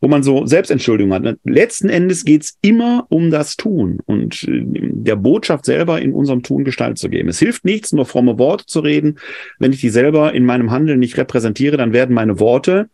wo 0.00 0.08
man 0.08 0.22
so 0.22 0.46
Selbstentschuldigung 0.46 1.12
hat. 1.12 1.36
Letzten 1.44 1.90
Endes 1.90 2.24
geht's 2.24 2.58
immer 2.62 3.06
um 3.10 3.30
das 3.30 3.56
Tun 3.56 4.00
und 4.06 4.44
äh, 4.44 4.62
der 4.64 5.16
Botschaft 5.16 5.66
selber 5.66 6.00
in 6.00 6.12
unserem 6.12 6.42
Tun 6.42 6.64
Gestalt 6.64 6.96
zu 6.96 7.10
geben. 7.10 7.28
Es 7.28 7.38
hilft 7.38 7.66
nichts, 7.66 7.92
nur 7.92 8.06
fromme 8.06 8.38
Worte 8.38 8.64
zu 8.64 8.80
reden. 8.80 9.18
Wenn 9.58 9.72
ich 9.72 9.80
die 9.80 9.90
selber 9.90 10.32
in 10.32 10.46
meinem 10.46 10.70
Handeln 10.70 10.98
nicht 10.98 11.18
repräsentiere, 11.18 11.76
dann 11.76 11.92
werden 11.92 12.14
meine 12.14 12.40
Worte 12.40 12.88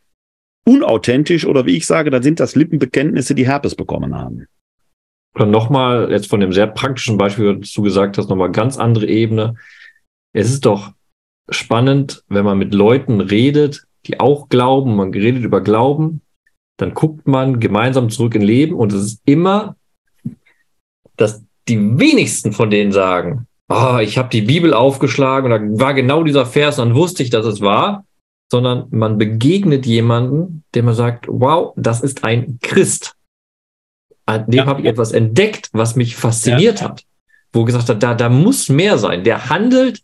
unauthentisch 0.66 1.46
oder 1.46 1.64
wie 1.66 1.76
ich 1.76 1.86
sage, 1.86 2.10
dann 2.10 2.22
sind 2.22 2.40
das 2.40 2.56
Lippenbekenntnisse, 2.56 3.34
die 3.34 3.46
Herpes 3.46 3.74
bekommen 3.74 4.14
haben. 4.14 4.46
Oder 5.34 5.46
nochmal, 5.46 6.10
jetzt 6.10 6.28
von 6.28 6.40
dem 6.40 6.52
sehr 6.52 6.66
praktischen 6.66 7.18
Beispiel, 7.18 7.58
das 7.58 7.72
du 7.72 7.82
gesagt 7.82 8.18
hast, 8.18 8.28
nochmal 8.28 8.50
ganz 8.50 8.78
andere 8.78 9.06
Ebene. 9.06 9.54
Es 10.32 10.50
ist 10.50 10.66
doch 10.66 10.92
spannend, 11.50 12.24
wenn 12.28 12.44
man 12.44 12.58
mit 12.58 12.74
Leuten 12.74 13.20
redet, 13.20 13.84
die 14.06 14.18
auch 14.18 14.48
glauben, 14.48 14.96
man 14.96 15.12
redet 15.12 15.44
über 15.44 15.60
Glauben, 15.60 16.22
dann 16.78 16.94
guckt 16.94 17.26
man 17.26 17.60
gemeinsam 17.60 18.10
zurück 18.10 18.34
in 18.34 18.42
Leben 18.42 18.74
und 18.74 18.92
es 18.92 19.02
ist 19.04 19.22
immer, 19.24 19.76
dass 21.16 21.42
die 21.68 21.98
wenigsten 21.98 22.52
von 22.52 22.70
denen 22.70 22.92
sagen, 22.92 23.46
oh, 23.68 23.98
ich 24.00 24.18
habe 24.18 24.28
die 24.28 24.42
Bibel 24.42 24.74
aufgeschlagen 24.74 25.50
und 25.50 25.78
da 25.78 25.84
war 25.84 25.94
genau 25.94 26.22
dieser 26.22 26.46
Vers 26.46 26.78
und 26.78 26.88
dann 26.88 26.96
wusste 26.96 27.22
ich, 27.22 27.30
dass 27.30 27.46
es 27.46 27.60
war, 27.60 28.04
sondern 28.50 28.86
man 28.90 29.18
begegnet 29.18 29.86
jemanden, 29.86 30.64
der 30.74 30.82
man 30.82 30.94
sagt, 30.94 31.26
wow, 31.28 31.72
das 31.76 32.00
ist 32.00 32.24
ein 32.24 32.58
Christ. 32.62 33.14
An 34.24 34.46
dem 34.46 34.58
ja. 34.58 34.66
habe 34.66 34.80
ich 34.80 34.86
etwas 34.86 35.12
entdeckt, 35.12 35.68
was 35.72 35.96
mich 35.96 36.16
fasziniert 36.16 36.80
ja. 36.80 36.88
hat. 36.88 37.04
Wo 37.52 37.64
gesagt 37.64 37.88
hat, 37.88 38.02
da, 38.02 38.14
da 38.14 38.28
muss 38.28 38.68
mehr 38.68 38.98
sein. 38.98 39.24
Der 39.24 39.48
handelt 39.48 40.02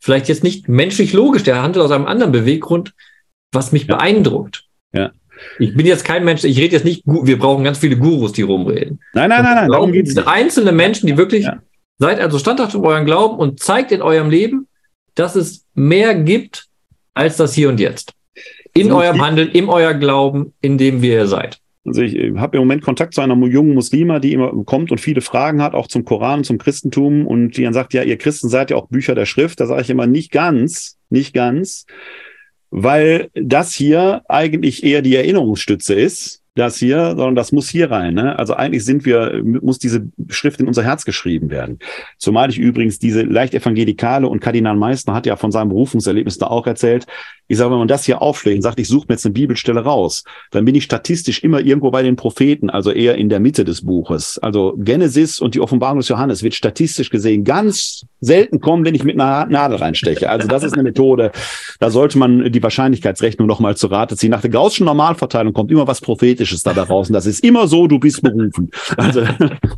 vielleicht 0.00 0.28
jetzt 0.28 0.42
nicht 0.42 0.68
menschlich 0.68 1.12
logisch, 1.12 1.44
der 1.44 1.62
handelt 1.62 1.84
aus 1.84 1.92
einem 1.92 2.06
anderen 2.06 2.32
Beweggrund, 2.32 2.92
was 3.52 3.72
mich 3.72 3.86
ja. 3.86 3.96
beeindruckt. 3.96 4.64
Ja. 4.92 5.12
Ich 5.58 5.74
bin 5.74 5.86
jetzt 5.86 6.04
kein 6.04 6.24
Mensch, 6.24 6.44
ich 6.44 6.58
rede 6.58 6.74
jetzt 6.76 6.84
nicht, 6.84 7.02
wir 7.04 7.38
brauchen 7.38 7.64
ganz 7.64 7.78
viele 7.78 7.96
Gurus, 7.96 8.32
die 8.32 8.42
rumreden. 8.42 9.00
Nein, 9.12 9.28
nein, 9.28 9.42
nein, 9.42 9.54
nein. 9.54 9.70
Darum 9.70 9.92
geht 9.92 10.06
es. 10.06 10.16
Einzelne 10.18 10.72
Menschen, 10.72 11.06
die 11.06 11.16
wirklich, 11.16 11.48
seid 11.98 12.20
also 12.20 12.38
standhaft 12.38 12.74
in 12.74 12.84
eurem 12.84 13.06
Glauben 13.06 13.38
und 13.38 13.60
zeigt 13.60 13.92
in 13.92 14.02
eurem 14.02 14.30
Leben, 14.30 14.68
dass 15.14 15.34
es 15.34 15.66
mehr 15.74 16.14
gibt 16.14 16.68
als 17.14 17.36
das 17.36 17.54
Hier 17.54 17.68
und 17.68 17.80
Jetzt. 17.80 18.12
In 18.74 18.90
eurem 18.90 19.20
Handeln, 19.20 19.50
in 19.50 19.68
euer 19.68 19.94
Glauben, 19.94 20.54
in 20.62 20.78
dem 20.78 21.02
wie 21.02 21.10
ihr 21.10 21.26
seid. 21.26 21.58
Also 21.84 22.02
ich 22.02 22.16
habe 22.36 22.56
im 22.56 22.62
Moment 22.62 22.82
Kontakt 22.82 23.12
zu 23.12 23.20
einer 23.20 23.36
jungen 23.46 23.74
Muslima, 23.74 24.20
die 24.20 24.32
immer 24.32 24.52
kommt 24.64 24.92
und 24.92 24.98
viele 24.98 25.20
Fragen 25.20 25.60
hat, 25.60 25.74
auch 25.74 25.88
zum 25.88 26.04
Koran 26.04 26.44
zum 26.44 26.58
Christentum 26.58 27.26
und 27.26 27.56
die 27.56 27.64
dann 27.64 27.72
sagt, 27.74 27.92
ja, 27.92 28.02
ihr 28.02 28.16
Christen 28.18 28.48
seid 28.48 28.70
ja 28.70 28.76
auch 28.76 28.86
Bücher 28.88 29.14
der 29.14 29.26
Schrift. 29.26 29.58
Da 29.60 29.66
sage 29.66 29.82
ich 29.82 29.90
immer 29.90 30.06
nicht 30.06 30.30
ganz, 30.30 30.96
nicht 31.10 31.34
ganz, 31.34 31.86
weil 32.70 33.30
das 33.34 33.74
hier 33.74 34.22
eigentlich 34.28 34.84
eher 34.84 35.02
die 35.02 35.16
Erinnerungsstütze 35.16 35.94
ist 35.94 36.41
das 36.54 36.76
hier, 36.76 37.14
sondern 37.16 37.34
das 37.34 37.50
muss 37.50 37.68
hier 37.68 37.90
rein. 37.90 38.14
Ne? 38.14 38.38
Also 38.38 38.54
eigentlich 38.54 38.84
sind 38.84 39.06
wir, 39.06 39.42
muss 39.42 39.78
diese 39.78 40.08
Schrift 40.28 40.60
in 40.60 40.68
unser 40.68 40.82
Herz 40.82 41.04
geschrieben 41.04 41.50
werden. 41.50 41.78
Zumal 42.18 42.50
ich 42.50 42.58
übrigens 42.58 42.98
diese 42.98 43.22
leicht 43.22 43.54
evangelikale 43.54 44.28
und 44.28 44.40
Kardinal 44.40 44.76
Meissner 44.76 45.14
hat 45.14 45.24
ja 45.24 45.36
von 45.36 45.50
seinem 45.50 45.70
Berufungserlebnis 45.70 46.36
da 46.38 46.48
auch 46.48 46.66
erzählt. 46.66 47.06
Ich 47.48 47.58
sage, 47.58 47.70
wenn 47.70 47.78
man 47.78 47.88
das 47.88 48.04
hier 48.04 48.22
aufschlägt 48.22 48.56
und 48.56 48.62
sagt, 48.62 48.80
ich 48.80 48.88
suche 48.88 49.06
mir 49.08 49.14
jetzt 49.14 49.26
eine 49.26 49.32
Bibelstelle 49.32 49.80
raus, 49.80 50.24
dann 50.50 50.64
bin 50.64 50.74
ich 50.74 50.84
statistisch 50.84 51.42
immer 51.42 51.60
irgendwo 51.60 51.90
bei 51.90 52.02
den 52.02 52.16
Propheten, 52.16 52.70
also 52.70 52.90
eher 52.90 53.16
in 53.16 53.28
der 53.28 53.40
Mitte 53.40 53.64
des 53.64 53.84
Buches. 53.84 54.38
Also 54.38 54.74
Genesis 54.78 55.40
und 55.40 55.54
die 55.54 55.60
Offenbarung 55.60 55.98
des 55.98 56.08
Johannes 56.08 56.42
wird 56.42 56.54
statistisch 56.54 57.10
gesehen 57.10 57.44
ganz 57.44 58.06
selten 58.20 58.60
kommen, 58.60 58.84
wenn 58.84 58.94
ich 58.94 59.04
mit 59.04 59.20
einer 59.20 59.46
Nadel 59.46 59.78
reinsteche. 59.78 60.30
Also 60.30 60.48
das 60.48 60.62
ist 60.62 60.74
eine 60.74 60.84
Methode, 60.84 61.32
da 61.80 61.90
sollte 61.90 62.18
man 62.18 62.50
die 62.52 62.62
Wahrscheinlichkeitsrechnung 62.62 63.48
nochmal 63.48 63.76
zu 63.76 63.88
Rate 63.88 64.16
ziehen. 64.16 64.30
Nach 64.30 64.40
der 64.40 64.50
Gaußschen 64.50 64.86
Normalverteilung 64.86 65.52
kommt 65.52 65.70
immer 65.70 65.86
was 65.86 66.00
Prophetisches 66.42 66.62
dabei 66.62 66.82
raus 66.82 67.08
und 67.08 67.14
das 67.14 67.26
ist 67.26 67.44
immer 67.44 67.66
so, 67.68 67.86
du 67.86 67.98
bist 67.98 68.22
berufen. 68.22 68.70
Also 68.96 69.24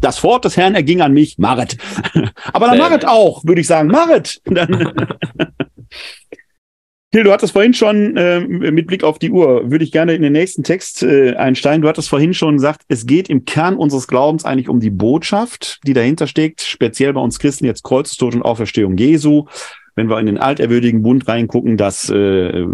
das 0.00 0.22
Wort 0.22 0.44
des 0.44 0.56
Herrn 0.56 0.74
erging 0.74 1.00
an 1.00 1.12
mich, 1.12 1.38
Marit. 1.38 1.76
Aber 2.52 2.66
dann 2.66 2.78
Marit 2.78 3.06
auch, 3.06 3.44
würde 3.44 3.60
ich 3.60 3.66
sagen, 3.66 3.88
Marit. 3.88 4.40
Till, 7.12 7.22
du 7.22 7.30
hattest 7.30 7.52
vorhin 7.52 7.74
schon 7.74 8.16
äh, 8.16 8.40
mit 8.40 8.88
Blick 8.88 9.04
auf 9.04 9.20
die 9.20 9.30
Uhr, 9.30 9.70
würde 9.70 9.84
ich 9.84 9.92
gerne 9.92 10.14
in 10.14 10.22
den 10.22 10.32
nächsten 10.32 10.64
Text 10.64 11.04
äh, 11.04 11.36
einsteigen. 11.36 11.82
Du 11.82 11.88
hattest 11.88 12.08
vorhin 12.08 12.34
schon 12.34 12.56
gesagt, 12.56 12.82
es 12.88 13.06
geht 13.06 13.30
im 13.30 13.44
Kern 13.44 13.76
unseres 13.76 14.08
Glaubens 14.08 14.44
eigentlich 14.44 14.68
um 14.68 14.80
die 14.80 14.90
Botschaft, 14.90 15.78
die 15.86 15.92
dahinter 15.92 16.26
steckt, 16.26 16.62
speziell 16.62 17.12
bei 17.12 17.20
uns 17.20 17.38
Christen 17.38 17.66
jetzt 17.66 17.84
Kreuzestod 17.84 18.34
und 18.34 18.42
Auferstehung 18.42 18.96
Jesu. 18.96 19.44
Wenn 19.94 20.08
wir 20.08 20.18
in 20.18 20.26
den 20.26 20.38
alterwürdigen 20.38 21.02
Bund 21.02 21.28
reingucken, 21.28 21.76
das 21.76 22.10
äh, 22.10 22.66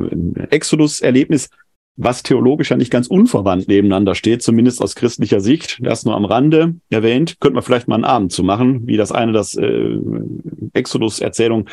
Exodus-Erlebnis, 0.49 1.51
was 1.97 2.23
theologisch 2.23 2.71
ja 2.71 2.77
nicht 2.77 2.91
ganz 2.91 3.09
unverwandt 3.09 3.69
nebeneinander 3.69 4.15
steht, 4.15 4.43
zumindest 4.43 4.81
aus 4.81 4.95
christlicher 4.95 5.41
Sicht. 5.41 5.79
Das 5.83 6.05
nur 6.05 6.17
am 6.17 6.25
Rande 6.25 6.77
erwähnt. 6.89 7.39
Könnte 7.41 7.55
man 7.55 7.63
vielleicht 7.63 7.89
mal 7.89 7.97
einen 7.97 8.05
Abend 8.05 8.33
zu 8.33 8.43
machen, 8.43 8.87
wie 8.87 8.97
das 8.97 9.13
eine, 9.13 9.33
das 9.33 9.55
äh, 9.55 9.99
Exodus-Erzählung, 10.73 11.69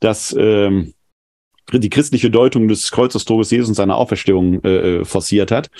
das 0.00 0.32
äh, 0.32 0.92
die 1.72 1.90
christliche 1.90 2.30
Deutung 2.30 2.68
des 2.68 2.90
Kreuzestodes 2.90 3.50
Jesus 3.50 3.68
und 3.68 3.74
seiner 3.74 3.96
Auferstehung 3.96 4.62
äh, 4.64 4.98
äh, 4.98 5.04
forciert 5.04 5.50
hat. 5.50 5.70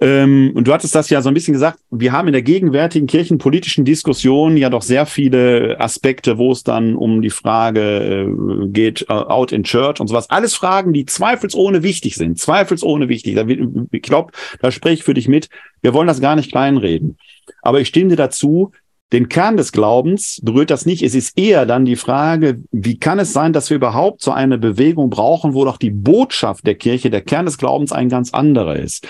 Ähm, 0.00 0.52
und 0.54 0.68
du 0.68 0.72
hattest 0.72 0.94
das 0.94 1.10
ja 1.10 1.20
so 1.22 1.28
ein 1.28 1.34
bisschen 1.34 1.54
gesagt, 1.54 1.80
wir 1.90 2.12
haben 2.12 2.28
in 2.28 2.32
der 2.32 2.42
gegenwärtigen 2.42 3.08
kirchenpolitischen 3.08 3.84
Diskussion 3.84 4.56
ja 4.56 4.70
doch 4.70 4.82
sehr 4.82 5.06
viele 5.06 5.76
Aspekte, 5.80 6.38
wo 6.38 6.52
es 6.52 6.62
dann 6.62 6.94
um 6.94 7.20
die 7.20 7.30
Frage 7.30 7.80
äh, 7.80 8.68
geht, 8.68 9.06
uh, 9.10 9.14
out 9.14 9.50
in 9.50 9.64
church 9.64 10.00
und 10.00 10.06
sowas. 10.06 10.30
Alles 10.30 10.54
Fragen, 10.54 10.92
die 10.92 11.04
zweifelsohne 11.04 11.82
wichtig 11.82 12.14
sind, 12.14 12.38
zweifelsohne 12.38 13.08
wichtig. 13.08 13.34
Da, 13.34 13.44
ich 13.46 14.02
glaube, 14.02 14.32
da 14.60 14.70
spreche 14.70 14.94
ich 14.94 15.04
für 15.04 15.14
dich 15.14 15.26
mit. 15.26 15.48
Wir 15.82 15.94
wollen 15.94 16.08
das 16.08 16.20
gar 16.20 16.36
nicht 16.36 16.52
kleinreden. 16.52 17.18
Aber 17.62 17.80
ich 17.80 17.88
stimme 17.88 18.10
dir 18.10 18.16
dazu, 18.16 18.70
den 19.12 19.30
Kern 19.30 19.56
des 19.56 19.72
Glaubens 19.72 20.38
berührt 20.42 20.70
das 20.70 20.84
nicht. 20.84 21.02
Es 21.02 21.14
ist 21.14 21.38
eher 21.38 21.64
dann 21.64 21.86
die 21.86 21.96
Frage, 21.96 22.62
wie 22.72 22.98
kann 22.98 23.18
es 23.18 23.32
sein, 23.32 23.54
dass 23.54 23.70
wir 23.70 23.76
überhaupt 23.76 24.20
so 24.20 24.32
eine 24.32 24.58
Bewegung 24.58 25.08
brauchen, 25.08 25.54
wo 25.54 25.64
doch 25.64 25.78
die 25.78 25.90
Botschaft 25.90 26.66
der 26.66 26.74
Kirche, 26.74 27.08
der 27.08 27.22
Kern 27.22 27.46
des 27.46 27.56
Glaubens 27.56 27.90
ein 27.90 28.10
ganz 28.10 28.34
anderer 28.34 28.76
ist. 28.76 29.08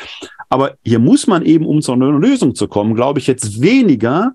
Aber 0.48 0.76
hier 0.84 0.98
muss 0.98 1.26
man 1.26 1.44
eben, 1.44 1.66
um 1.66 1.82
zu 1.82 1.92
einer 1.92 2.10
Lösung 2.10 2.54
zu 2.54 2.68
kommen, 2.68 2.94
glaube 2.94 3.18
ich, 3.18 3.26
jetzt 3.26 3.60
weniger 3.60 4.34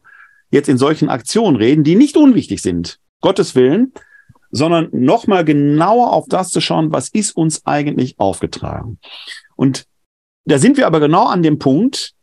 jetzt 0.54 0.70
in 0.70 0.78
solchen 0.78 1.10
Aktionen 1.10 1.58
reden, 1.58 1.84
die 1.84 1.96
nicht 1.96 2.16
unwichtig 2.16 2.62
sind. 2.62 3.00
Gottes 3.22 3.56
Willen, 3.56 3.92
sondern 4.52 4.90
nochmal 4.92 5.44
genauer 5.44 6.14
auf 6.14 6.28
das 6.30 6.50
zu 6.50 6.62
schauen, 6.62 6.94
was 6.94 7.10
ist 7.10 7.36
uns 7.36 7.66
eigentlich 7.66 8.20
aufgetragen. 8.20 9.00
Und 9.56 9.88
da 10.46 10.60
sind 10.60 10.78
wir 10.78 10.86
aber 10.86 11.00
genau 11.00 11.26
an 11.26 11.42
dem 11.42 11.58
Punkt, 11.58 12.14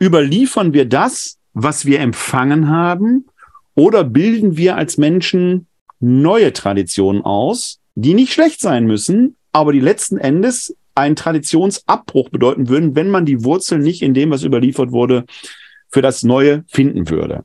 überliefern 0.00 0.72
wir 0.72 0.88
das, 0.88 1.38
was 1.52 1.84
wir 1.84 1.98
empfangen 1.98 2.68
haben, 2.68 3.26
oder 3.74 4.04
bilden 4.04 4.56
wir 4.56 4.76
als 4.76 4.96
Menschen 4.96 5.66
neue 5.98 6.52
Traditionen 6.52 7.22
aus, 7.22 7.80
die 7.96 8.14
nicht 8.14 8.32
schlecht 8.32 8.60
sein 8.60 8.86
müssen, 8.86 9.36
aber 9.50 9.72
die 9.72 9.80
letzten 9.80 10.18
Endes 10.18 10.76
einen 10.94 11.16
Traditionsabbruch 11.16 12.30
bedeuten 12.30 12.68
würden, 12.68 12.94
wenn 12.96 13.10
man 13.10 13.24
die 13.24 13.44
Wurzel 13.44 13.78
nicht 13.78 14.02
in 14.02 14.14
dem, 14.14 14.30
was 14.30 14.42
überliefert 14.42 14.92
wurde, 14.92 15.24
für 15.90 16.02
das 16.02 16.22
Neue 16.22 16.64
finden 16.68 17.08
würde. 17.08 17.44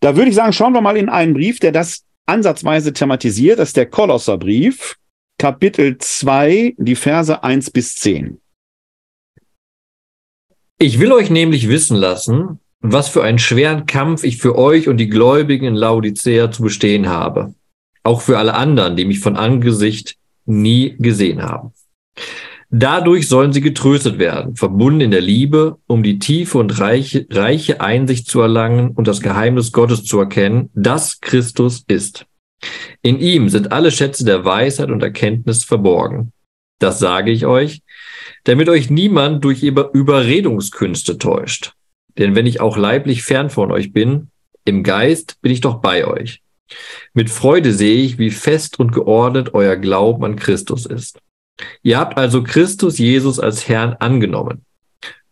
Da 0.00 0.16
würde 0.16 0.28
ich 0.28 0.36
sagen, 0.36 0.52
schauen 0.52 0.72
wir 0.72 0.80
mal 0.80 0.96
in 0.96 1.08
einen 1.08 1.34
Brief, 1.34 1.58
der 1.58 1.72
das 1.72 2.04
ansatzweise 2.26 2.92
thematisiert. 2.92 3.58
Das 3.58 3.70
ist 3.70 3.76
der 3.76 3.86
Kolosserbrief, 3.86 4.96
Kapitel 5.38 5.96
2, 5.98 6.74
die 6.78 6.96
Verse 6.96 7.42
1 7.42 7.70
bis 7.70 7.94
10. 7.96 8.40
Ich 10.78 11.00
will 11.00 11.12
euch 11.12 11.30
nämlich 11.30 11.68
wissen 11.68 11.96
lassen, 11.96 12.60
was 12.80 13.08
für 13.08 13.22
einen 13.22 13.38
schweren 13.38 13.86
Kampf 13.86 14.24
ich 14.24 14.36
für 14.36 14.56
euch 14.56 14.88
und 14.88 14.98
die 14.98 15.08
Gläubigen 15.08 15.66
in 15.66 15.74
Laodicea 15.74 16.50
zu 16.50 16.62
bestehen 16.62 17.08
habe. 17.08 17.54
Auch 18.02 18.20
für 18.20 18.38
alle 18.38 18.54
anderen, 18.54 18.96
die 18.96 19.06
mich 19.06 19.20
von 19.20 19.36
Angesicht 19.36 20.16
nie 20.44 20.96
gesehen 20.98 21.42
haben. 21.42 21.72
Dadurch 22.70 23.28
sollen 23.28 23.52
sie 23.52 23.60
getröstet 23.60 24.18
werden, 24.18 24.56
verbunden 24.56 25.00
in 25.00 25.10
der 25.12 25.20
Liebe, 25.20 25.78
um 25.86 26.02
die 26.02 26.18
tiefe 26.18 26.58
und 26.58 26.80
reiche, 26.80 27.26
reiche 27.30 27.80
Einsicht 27.80 28.28
zu 28.28 28.40
erlangen 28.40 28.90
und 28.90 29.06
das 29.06 29.20
Geheimnis 29.20 29.70
Gottes 29.70 30.04
zu 30.04 30.18
erkennen, 30.18 30.70
das 30.74 31.20
Christus 31.20 31.84
ist. 31.86 32.26
In 33.02 33.20
ihm 33.20 33.48
sind 33.48 33.70
alle 33.70 33.92
Schätze 33.92 34.24
der 34.24 34.44
Weisheit 34.44 34.90
und 34.90 35.02
Erkenntnis 35.02 35.62
verborgen. 35.62 36.32
Das 36.80 36.98
sage 36.98 37.30
ich 37.30 37.46
euch, 37.46 37.82
damit 38.44 38.68
euch 38.68 38.90
niemand 38.90 39.44
durch 39.44 39.62
Überredungskünste 39.62 41.18
täuscht. 41.18 41.72
Denn 42.18 42.34
wenn 42.34 42.46
ich 42.46 42.60
auch 42.60 42.76
leiblich 42.76 43.22
fern 43.22 43.50
von 43.50 43.70
euch 43.70 43.92
bin, 43.92 44.30
im 44.64 44.82
Geist 44.82 45.40
bin 45.40 45.52
ich 45.52 45.60
doch 45.60 45.76
bei 45.76 46.06
euch. 46.06 46.42
Mit 47.14 47.30
Freude 47.30 47.72
sehe 47.72 48.02
ich, 48.02 48.18
wie 48.18 48.30
fest 48.30 48.80
und 48.80 48.92
geordnet 48.92 49.54
euer 49.54 49.76
Glauben 49.76 50.24
an 50.24 50.36
Christus 50.36 50.84
ist. 50.84 51.20
Ihr 51.82 51.98
habt 51.98 52.18
also 52.18 52.42
Christus 52.42 52.98
Jesus 52.98 53.40
als 53.40 53.68
Herrn 53.68 53.94
angenommen. 53.94 54.64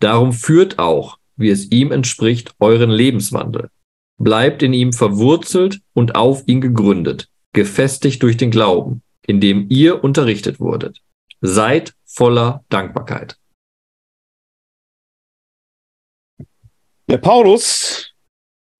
Darum 0.01 0.33
führt 0.33 0.79
auch, 0.79 1.19
wie 1.37 1.51
es 1.51 1.71
ihm 1.71 1.93
entspricht, 1.93 2.55
euren 2.61 2.91
Lebenswandel. 2.91 3.71
Bleibt 4.19 4.63
in 4.63 4.73
ihm 4.73 4.93
verwurzelt 4.93 5.81
und 5.93 6.15
auf 6.15 6.45
ihn 6.47 6.61
gegründet, 6.61 7.29
gefestigt 7.53 8.23
durch 8.23 8.37
den 8.37 8.51
Glauben, 8.51 9.03
in 9.27 9.41
dem 9.41 9.67
ihr 9.69 10.05
unterrichtet 10.05 10.61
wurdet. 10.61 11.01
Seid 11.41 11.95
voller 12.05 12.65
Dankbarkeit. 12.69 13.37
Der 17.09 17.19
Paulus 17.19 18.14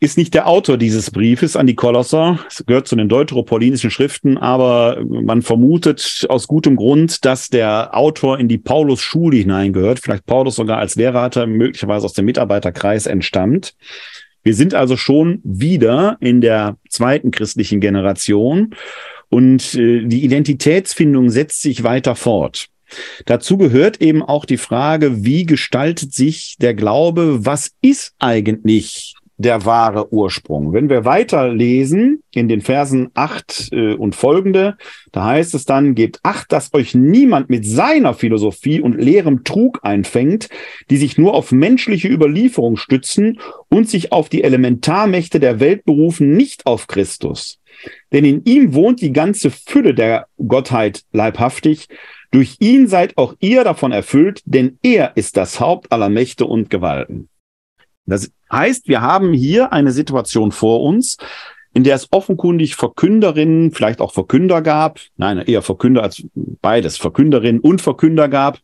ist 0.05 0.19
nicht 0.19 0.35
der 0.35 0.47
Autor 0.47 0.77
dieses 0.77 1.11
Briefes 1.11 1.57
an 1.57 1.67
die 1.67 1.75
Kolosser. 1.75 2.39
Es 2.47 2.65
gehört 2.67 2.87
zu 2.87 2.95
den 2.95 3.09
deuteropaulinischen 3.09 3.91
Schriften, 3.91 4.37
aber 4.37 5.03
man 5.03 5.41
vermutet 5.41 6.27
aus 6.29 6.47
gutem 6.47 6.77
Grund, 6.77 7.25
dass 7.25 7.49
der 7.49 7.97
Autor 7.97 8.39
in 8.39 8.47
die 8.47 8.59
Paulus-Schule 8.59 9.39
hineingehört, 9.39 10.01
vielleicht 10.01 10.27
Paulus 10.27 10.57
sogar 10.57 10.79
als 10.79 10.95
Lehrrater, 10.97 11.47
möglicherweise 11.47 12.05
aus 12.05 12.13
dem 12.13 12.27
Mitarbeiterkreis 12.27 13.07
entstammt. 13.07 13.75
Wir 14.43 14.55
sind 14.55 14.75
also 14.75 14.99
schon 14.99 15.41
wieder 15.43 16.19
in 16.21 16.43
der 16.43 16.77
zweiten 16.91 17.31
christlichen 17.31 17.81
Generation 17.81 18.75
und 19.31 19.75
äh, 19.75 20.05
die 20.05 20.23
Identitätsfindung 20.23 21.31
setzt 21.31 21.63
sich 21.63 21.83
weiter 21.83 22.15
fort. 22.15 22.67
Dazu 23.25 23.57
gehört 23.57 24.03
eben 24.03 24.23
auch 24.23 24.45
die 24.45 24.59
Frage, 24.59 25.25
wie 25.25 25.47
gestaltet 25.47 26.13
sich 26.13 26.57
der 26.61 26.75
Glaube? 26.75 27.47
Was 27.47 27.71
ist 27.81 28.13
eigentlich 28.19 29.15
der 29.37 29.65
wahre 29.65 30.13
Ursprung. 30.13 30.73
Wenn 30.73 30.89
wir 30.89 31.05
weiterlesen 31.05 32.23
in 32.33 32.49
den 32.49 32.61
Versen 32.61 33.11
acht 33.15 33.69
äh, 33.73 33.95
und 33.95 34.15
folgende, 34.15 34.77
da 35.13 35.25
heißt 35.25 35.55
es 35.55 35.65
dann, 35.65 35.95
gebt 35.95 36.21
acht, 36.23 36.53
dass 36.53 36.73
euch 36.73 36.95
niemand 36.95 37.51
mit 37.51 37.67
seiner 37.67 38.15
Philosophie 38.15 38.81
und 38.81 39.01
leerem 39.01 39.45
Trug 39.45 39.81
einfängt, 39.83 40.49
die 40.91 40.97
sich 40.97 41.19
nur 41.19 41.35
auf 41.35 41.53
menschliche 41.53 42.09
Überlieferung 42.09 42.77
stützen 42.77 43.41
und 43.69 43.89
sich 43.89 44.13
auf 44.13 44.29
die 44.29 44.45
Elementarmächte 44.45 45.41
der 45.41 45.61
Welt 45.61 45.85
berufen, 45.85 46.37
nicht 46.37 46.67
auf 46.67 46.87
Christus. 46.87 47.59
Denn 48.13 48.25
in 48.25 48.45
ihm 48.45 48.73
wohnt 48.75 49.01
die 49.01 49.13
ganze 49.13 49.51
Fülle 49.51 49.95
der 49.95 50.27
Gottheit 50.47 51.03
leibhaftig, 51.13 51.89
durch 52.31 52.57
ihn 52.59 52.89
seid 52.89 53.17
auch 53.17 53.35
ihr 53.39 53.63
davon 53.63 53.93
erfüllt, 53.93 54.43
denn 54.45 54.79
er 54.83 55.17
ist 55.17 55.37
das 55.37 55.61
Haupt 55.61 55.93
aller 55.93 56.09
Mächte 56.09 56.47
und 56.47 56.69
Gewalten. 56.69 57.29
Das 58.07 58.31
heißt, 58.53 58.89
wir 58.89 59.01
haben 59.01 59.33
hier 59.33 59.73
eine 59.73 59.93
Situation 59.93 60.53
vor 60.53 60.83
uns, 60.83 61.17
in 61.73 61.85
der 61.85 61.97
es 61.97 62.09
offenkundig 62.13 62.77
Verkünderinnen, 62.77 63.73
vielleicht 63.73 64.01
auch 64.01 64.13
Verkünder 64.13 64.63
gab, 64.63 65.01
nein, 65.17 65.39
eher 65.39 65.63
Verkünder 65.63 66.03
als 66.03 66.23
beides, 66.35 66.97
Verkünderinnen 66.97 67.61
und 67.61 67.81
Verkünder 67.81 68.29
gab, 68.29 68.61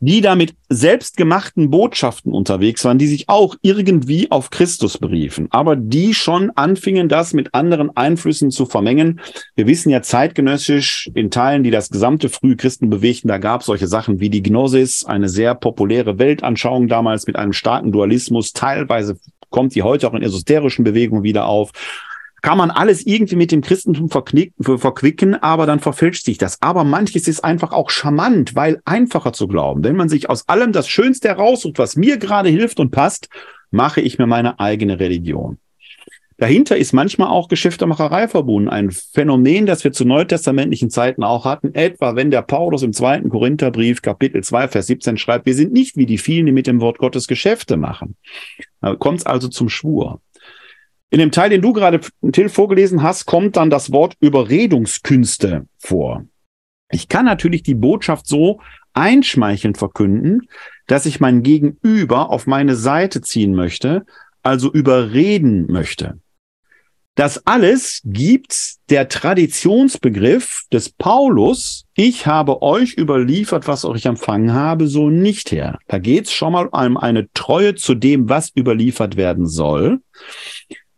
die 0.00 0.20
da 0.20 0.34
mit 0.34 0.54
selbstgemachten 0.68 1.70
Botschaften 1.70 2.32
unterwegs 2.32 2.84
waren, 2.84 2.98
die 2.98 3.06
sich 3.06 3.28
auch 3.28 3.56
irgendwie 3.62 4.30
auf 4.30 4.50
Christus 4.50 4.98
beriefen, 4.98 5.48
aber 5.50 5.76
die 5.76 6.12
schon 6.12 6.50
anfingen, 6.50 7.08
das 7.08 7.32
mit 7.32 7.54
anderen 7.54 7.96
Einflüssen 7.96 8.50
zu 8.50 8.66
vermengen. 8.66 9.20
Wir 9.54 9.66
wissen 9.66 9.90
ja 9.90 10.02
zeitgenössisch 10.02 11.10
in 11.14 11.30
Teilen, 11.30 11.62
die 11.62 11.70
das 11.70 11.90
gesamte 11.90 12.28
frühe 12.28 12.56
Christen 12.56 12.90
bewegten, 12.90 13.28
da 13.28 13.38
gab 13.38 13.60
es 13.60 13.66
solche 13.66 13.86
Sachen 13.86 14.20
wie 14.20 14.30
die 14.30 14.42
Gnosis, 14.42 15.04
eine 15.04 15.28
sehr 15.28 15.54
populäre 15.54 16.18
Weltanschauung 16.18 16.88
damals 16.88 17.26
mit 17.26 17.36
einem 17.36 17.52
starken 17.52 17.92
Dualismus. 17.92 18.52
Teilweise 18.52 19.18
kommt 19.50 19.74
die 19.74 19.82
heute 19.82 20.08
auch 20.08 20.14
in 20.14 20.22
esoterischen 20.22 20.84
Bewegungen 20.84 21.22
wieder 21.22 21.46
auf 21.46 21.72
kann 22.46 22.58
man 22.58 22.70
alles 22.70 23.04
irgendwie 23.04 23.34
mit 23.34 23.50
dem 23.50 23.60
Christentum 23.60 24.08
verquicken, 24.08 25.34
aber 25.34 25.66
dann 25.66 25.80
verfälscht 25.80 26.24
sich 26.24 26.38
das. 26.38 26.62
Aber 26.62 26.84
manches 26.84 27.26
ist 27.26 27.42
einfach 27.42 27.72
auch 27.72 27.90
charmant, 27.90 28.54
weil 28.54 28.80
einfacher 28.84 29.32
zu 29.32 29.48
glauben. 29.48 29.82
Wenn 29.82 29.96
man 29.96 30.08
sich 30.08 30.30
aus 30.30 30.48
allem 30.48 30.70
das 30.70 30.88
Schönste 30.88 31.26
heraussucht, 31.26 31.80
was 31.80 31.96
mir 31.96 32.18
gerade 32.18 32.48
hilft 32.48 32.78
und 32.78 32.92
passt, 32.92 33.30
mache 33.72 34.00
ich 34.00 34.20
mir 34.20 34.28
meine 34.28 34.60
eigene 34.60 35.00
Religion. 35.00 35.58
Dahinter 36.36 36.76
ist 36.76 36.92
manchmal 36.92 37.30
auch 37.30 37.48
Geschäftemacherei 37.48 38.28
verbunden. 38.28 38.68
Ein 38.68 38.92
Phänomen, 38.92 39.66
das 39.66 39.82
wir 39.82 39.90
zu 39.90 40.04
neutestamentlichen 40.04 40.88
Zeiten 40.88 41.24
auch 41.24 41.46
hatten. 41.46 41.74
Etwa, 41.74 42.14
wenn 42.14 42.30
der 42.30 42.42
Paulus 42.42 42.84
im 42.84 42.92
zweiten 42.92 43.28
Korintherbrief, 43.28 44.02
Kapitel 44.02 44.44
2, 44.44 44.68
Vers 44.68 44.86
17 44.86 45.16
schreibt, 45.16 45.46
wir 45.46 45.54
sind 45.54 45.72
nicht 45.72 45.96
wie 45.96 46.06
die 46.06 46.18
vielen, 46.18 46.46
die 46.46 46.52
mit 46.52 46.68
dem 46.68 46.80
Wort 46.80 46.98
Gottes 46.98 47.26
Geschäfte 47.26 47.76
machen. 47.76 48.14
Kommt 49.00 49.18
es 49.18 49.26
also 49.26 49.48
zum 49.48 49.68
Schwur. 49.68 50.20
In 51.10 51.18
dem 51.18 51.30
Teil, 51.30 51.50
den 51.50 51.62
du 51.62 51.72
gerade, 51.72 52.00
Till, 52.32 52.48
vorgelesen 52.48 53.02
hast, 53.02 53.26
kommt 53.26 53.56
dann 53.56 53.70
das 53.70 53.92
Wort 53.92 54.16
Überredungskünste 54.20 55.66
vor. 55.78 56.24
Ich 56.90 57.08
kann 57.08 57.24
natürlich 57.24 57.62
die 57.62 57.74
Botschaft 57.74 58.26
so 58.26 58.60
einschmeichelnd 58.92 59.78
verkünden, 59.78 60.48
dass 60.86 61.06
ich 61.06 61.20
mein 61.20 61.42
Gegenüber 61.42 62.30
auf 62.30 62.46
meine 62.46 62.76
Seite 62.76 63.20
ziehen 63.20 63.54
möchte, 63.54 64.04
also 64.42 64.72
überreden 64.72 65.66
möchte. 65.70 66.18
Das 67.16 67.46
alles 67.46 68.02
gibt 68.04 68.74
der 68.90 69.08
Traditionsbegriff 69.08 70.64
des 70.70 70.90
Paulus, 70.90 71.86
ich 71.94 72.26
habe 72.26 72.60
euch 72.60 72.98
überliefert, 72.98 73.66
was 73.66 73.84
ich 73.84 74.04
empfangen 74.04 74.52
habe, 74.52 74.86
so 74.86 75.08
nicht 75.08 75.50
her. 75.50 75.78
Da 75.88 75.98
geht 75.98 76.26
es 76.26 76.32
schon 76.32 76.52
mal 76.52 76.66
um 76.66 76.98
eine 76.98 77.32
Treue 77.32 77.74
zu 77.74 77.94
dem, 77.94 78.28
was 78.28 78.52
überliefert 78.54 79.16
werden 79.16 79.46
soll. 79.46 80.00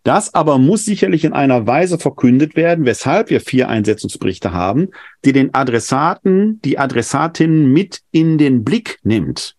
Das 0.08 0.32
aber 0.32 0.56
muss 0.56 0.86
sicherlich 0.86 1.26
in 1.26 1.34
einer 1.34 1.66
Weise 1.66 1.98
verkündet 1.98 2.56
werden, 2.56 2.86
weshalb 2.86 3.28
wir 3.28 3.42
vier 3.42 3.68
Einsetzungsberichte 3.68 4.54
haben, 4.54 4.88
die 5.26 5.34
den 5.34 5.52
Adressaten, 5.52 6.62
die 6.62 6.78
Adressatin 6.78 7.70
mit 7.70 8.00
in 8.10 8.38
den 8.38 8.64
Blick 8.64 9.00
nimmt. 9.02 9.54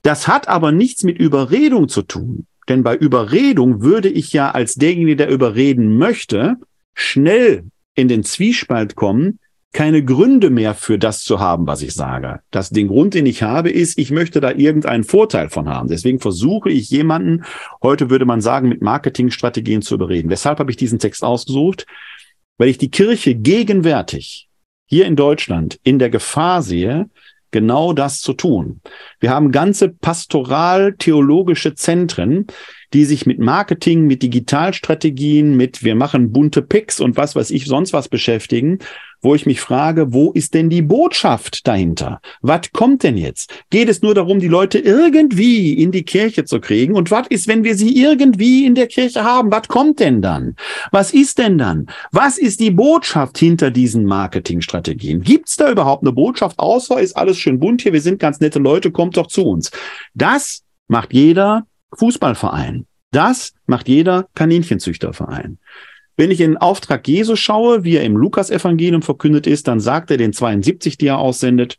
Das 0.00 0.26
hat 0.26 0.48
aber 0.48 0.72
nichts 0.72 1.04
mit 1.04 1.18
Überredung 1.18 1.90
zu 1.90 2.00
tun. 2.00 2.46
Denn 2.70 2.82
bei 2.82 2.96
Überredung 2.96 3.82
würde 3.82 4.08
ich 4.08 4.32
ja 4.32 4.52
als 4.52 4.76
derjenige, 4.76 5.16
der 5.16 5.28
überreden 5.28 5.98
möchte, 5.98 6.54
schnell 6.94 7.64
in 7.94 8.08
den 8.08 8.24
Zwiespalt 8.24 8.96
kommen, 8.96 9.38
keine 9.72 10.04
Gründe 10.04 10.50
mehr 10.50 10.74
für 10.74 10.98
das 10.98 11.24
zu 11.24 11.40
haben, 11.40 11.66
was 11.66 11.80
ich 11.82 11.94
sage. 11.94 12.40
Das, 12.50 12.70
den 12.70 12.88
Grund, 12.88 13.14
den 13.14 13.24
ich 13.24 13.42
habe, 13.42 13.70
ist, 13.70 13.98
ich 13.98 14.10
möchte 14.10 14.40
da 14.40 14.52
irgendeinen 14.52 15.04
Vorteil 15.04 15.48
von 15.48 15.68
haben. 15.68 15.88
Deswegen 15.88 16.20
versuche 16.20 16.70
ich 16.70 16.90
jemanden, 16.90 17.44
heute 17.82 18.10
würde 18.10 18.26
man 18.26 18.42
sagen, 18.42 18.68
mit 18.68 18.82
Marketingstrategien 18.82 19.80
zu 19.80 19.94
überreden. 19.94 20.28
Weshalb 20.28 20.58
habe 20.58 20.70
ich 20.70 20.76
diesen 20.76 20.98
Text 20.98 21.24
ausgesucht? 21.24 21.86
Weil 22.58 22.68
ich 22.68 22.78
die 22.78 22.90
Kirche 22.90 23.34
gegenwärtig 23.34 24.48
hier 24.84 25.06
in 25.06 25.16
Deutschland 25.16 25.80
in 25.82 25.98
der 25.98 26.10
Gefahr 26.10 26.62
sehe, 26.62 27.08
genau 27.50 27.94
das 27.94 28.20
zu 28.20 28.34
tun. 28.34 28.82
Wir 29.20 29.30
haben 29.30 29.52
ganze 29.52 29.88
pastoral-theologische 29.88 31.74
Zentren, 31.74 32.46
die 32.92 33.04
sich 33.04 33.24
mit 33.24 33.38
Marketing, 33.38 34.06
mit 34.06 34.22
Digitalstrategien, 34.22 35.56
mit 35.56 35.82
wir 35.82 35.94
machen 35.94 36.32
bunte 36.32 36.60
Picks 36.60 37.00
und 37.00 37.16
was 37.16 37.34
weiß 37.34 37.50
ich 37.50 37.64
sonst 37.64 37.94
was 37.94 38.08
beschäftigen 38.08 38.78
wo 39.22 39.34
ich 39.34 39.46
mich 39.46 39.60
frage, 39.60 40.12
wo 40.12 40.32
ist 40.32 40.52
denn 40.54 40.68
die 40.68 40.82
Botschaft 40.82 41.66
dahinter? 41.66 42.20
Was 42.42 42.72
kommt 42.72 43.04
denn 43.04 43.16
jetzt? 43.16 43.52
Geht 43.70 43.88
es 43.88 44.02
nur 44.02 44.14
darum, 44.14 44.40
die 44.40 44.48
Leute 44.48 44.78
irgendwie 44.78 45.72
in 45.72 45.92
die 45.92 46.02
Kirche 46.02 46.44
zu 46.44 46.60
kriegen? 46.60 46.94
Und 46.94 47.10
was 47.10 47.28
ist, 47.28 47.46
wenn 47.46 47.64
wir 47.64 47.76
sie 47.76 47.96
irgendwie 48.02 48.66
in 48.66 48.74
der 48.74 48.88
Kirche 48.88 49.22
haben? 49.22 49.50
Was 49.52 49.68
kommt 49.68 50.00
denn 50.00 50.20
dann? 50.20 50.56
Was 50.90 51.14
ist 51.14 51.38
denn 51.38 51.56
dann? 51.56 51.86
Was 52.10 52.36
ist 52.36 52.60
die 52.60 52.72
Botschaft 52.72 53.38
hinter 53.38 53.70
diesen 53.70 54.04
Marketingstrategien? 54.04 55.22
Gibt 55.22 55.48
es 55.48 55.56
da 55.56 55.70
überhaupt 55.70 56.02
eine 56.02 56.12
Botschaft, 56.12 56.58
außer 56.58 57.00
ist 57.00 57.16
alles 57.16 57.38
schön 57.38 57.60
bunt 57.60 57.82
hier, 57.82 57.92
wir 57.92 58.00
sind 58.00 58.18
ganz 58.18 58.40
nette 58.40 58.58
Leute, 58.58 58.90
kommt 58.90 59.16
doch 59.16 59.28
zu 59.28 59.46
uns. 59.46 59.70
Das 60.14 60.62
macht 60.88 61.12
jeder 61.12 61.66
Fußballverein. 61.96 62.86
Das 63.12 63.52
macht 63.66 63.88
jeder 63.88 64.26
Kaninchenzüchterverein. 64.34 65.58
Wenn 66.16 66.30
ich 66.30 66.40
in 66.40 66.56
Auftrag 66.56 67.06
Jesu 67.08 67.36
schaue, 67.36 67.84
wie 67.84 67.96
er 67.96 68.04
im 68.04 68.16
Lukas-Evangelium 68.16 69.02
verkündet 69.02 69.46
ist, 69.46 69.68
dann 69.68 69.80
sagt 69.80 70.10
er 70.10 70.16
den 70.16 70.32
72, 70.32 70.98
die 70.98 71.06
er 71.06 71.18
aussendet, 71.18 71.78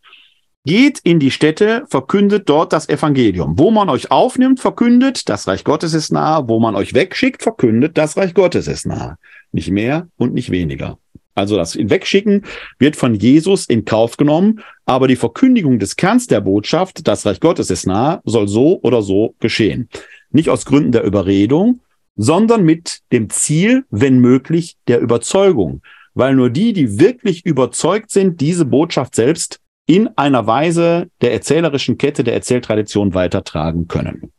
Geht 0.65 0.99
in 1.03 1.19
die 1.19 1.31
Städte, 1.31 1.84
verkündet 1.89 2.47
dort 2.47 2.72
das 2.72 2.88
Evangelium. 2.88 3.60
Wo 3.60 3.69
man 3.69 3.89
euch 3.89 4.11
aufnimmt, 4.11 4.61
verkündet, 4.61 5.27
das 5.27 5.45
Reich 5.45 5.65
Gottes 5.65 5.93
ist 5.93 6.14
nahe. 6.14 6.47
Wo 6.47 6.61
man 6.61 6.76
euch 6.76 6.93
wegschickt, 6.93 7.43
verkündet, 7.43 7.97
das 7.97 8.15
Reich 8.15 8.34
Gottes 8.34 8.68
ist 8.68 8.85
nahe. 8.85 9.18
Nicht 9.51 9.72
mehr 9.72 10.07
und 10.15 10.34
nicht 10.34 10.51
weniger. 10.51 10.99
Also 11.35 11.57
das 11.57 11.76
Wegschicken 11.76 12.45
wird 12.80 12.95
von 12.95 13.14
Jesus 13.14 13.65
in 13.65 13.84
Kauf 13.84 14.15
genommen, 14.15 14.61
aber 14.85 15.10
die 15.10 15.18
Verkündigung 15.18 15.80
des 15.80 15.97
Kerns 15.97 16.27
der 16.27 16.39
Botschaft, 16.39 17.07
das 17.10 17.26
Reich 17.26 17.41
Gottes 17.41 17.69
ist 17.69 17.85
nahe, 17.85 18.22
soll 18.23 18.47
so 18.47 18.80
oder 18.84 19.01
so 19.01 19.35
geschehen. 19.39 19.89
Nicht 20.31 20.47
aus 20.47 20.64
Gründen 20.65 20.93
der 20.93 21.03
Überredung, 21.03 21.81
sondern 22.15 22.64
mit 22.64 22.99
dem 23.11 23.30
Ziel, 23.30 23.85
wenn 23.90 24.19
möglich, 24.19 24.77
der 24.88 24.99
Überzeugung. 24.99 25.81
Weil 26.14 26.35
nur 26.35 26.49
die, 26.49 26.73
die 26.73 26.99
wirklich 26.99 27.45
überzeugt 27.45 28.11
sind, 28.11 28.40
diese 28.40 28.65
Botschaft 28.65 29.15
selbst 29.15 29.60
in 29.85 30.10
einer 30.15 30.48
Weise 30.48 31.10
der 31.22 31.34
erzählerischen 31.34 31.98
Kette 31.98 32.23
der 32.23 32.35
Erzähltradition 32.35 33.14
weitertragen 33.14 33.88
können. 33.88 34.31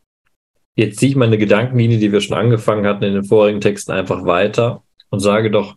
Jetzt 0.77 0.99
ziehe 0.99 1.11
ich 1.11 1.17
meine 1.17 1.39
Gedankenlinie, 1.39 1.99
die 1.99 2.13
wir 2.13 2.21
schon 2.21 2.37
angefangen 2.37 2.87
hatten 2.87 3.05
in 3.05 3.15
den 3.15 3.25
vorigen 3.25 3.61
Texten, 3.61 3.93
einfach 3.93 4.25
weiter 4.25 4.83
und 5.11 5.21
sage 5.21 5.51
doch, 5.51 5.77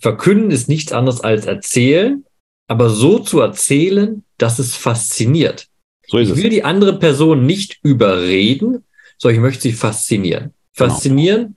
verkünden 0.00 0.50
ist 0.50 0.68
nichts 0.68 0.92
anderes 0.92 1.20
als 1.20 1.46
erzählen, 1.46 2.24
aber 2.68 2.90
so 2.90 3.18
zu 3.18 3.40
erzählen, 3.40 4.24
dass 4.36 4.58
es 4.58 4.76
fasziniert. 4.76 5.68
So 6.06 6.18
ist 6.18 6.30
ich 6.30 6.36
will 6.36 6.44
es. 6.44 6.50
die 6.50 6.64
andere 6.64 6.98
Person 6.98 7.46
nicht 7.46 7.80
überreden, 7.82 8.84
sondern 9.16 9.36
ich 9.36 9.42
möchte 9.42 9.62
sie 9.62 9.72
faszinieren. 9.72 10.54
Genau. 10.78 10.90
Faszinieren 10.90 11.40
genau. 11.40 11.54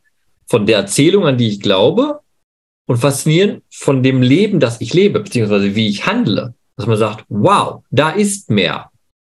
von 0.48 0.66
der 0.66 0.78
Erzählung, 0.78 1.26
an 1.26 1.38
die 1.38 1.48
ich 1.48 1.62
glaube 1.62 2.20
und 2.88 2.98
faszinieren 2.98 3.62
von 3.70 4.04
dem 4.04 4.22
Leben, 4.22 4.60
das 4.60 4.82
ich 4.82 4.94
lebe, 4.94 5.20
beziehungsweise 5.20 5.76
wie 5.76 5.88
ich 5.88 6.06
handle. 6.06 6.54
Dass 6.76 6.88
man 6.88 6.98
sagt, 6.98 7.26
wow, 7.30 7.84
da 7.92 8.10
ist 8.10 8.50
mehr. 8.50 8.90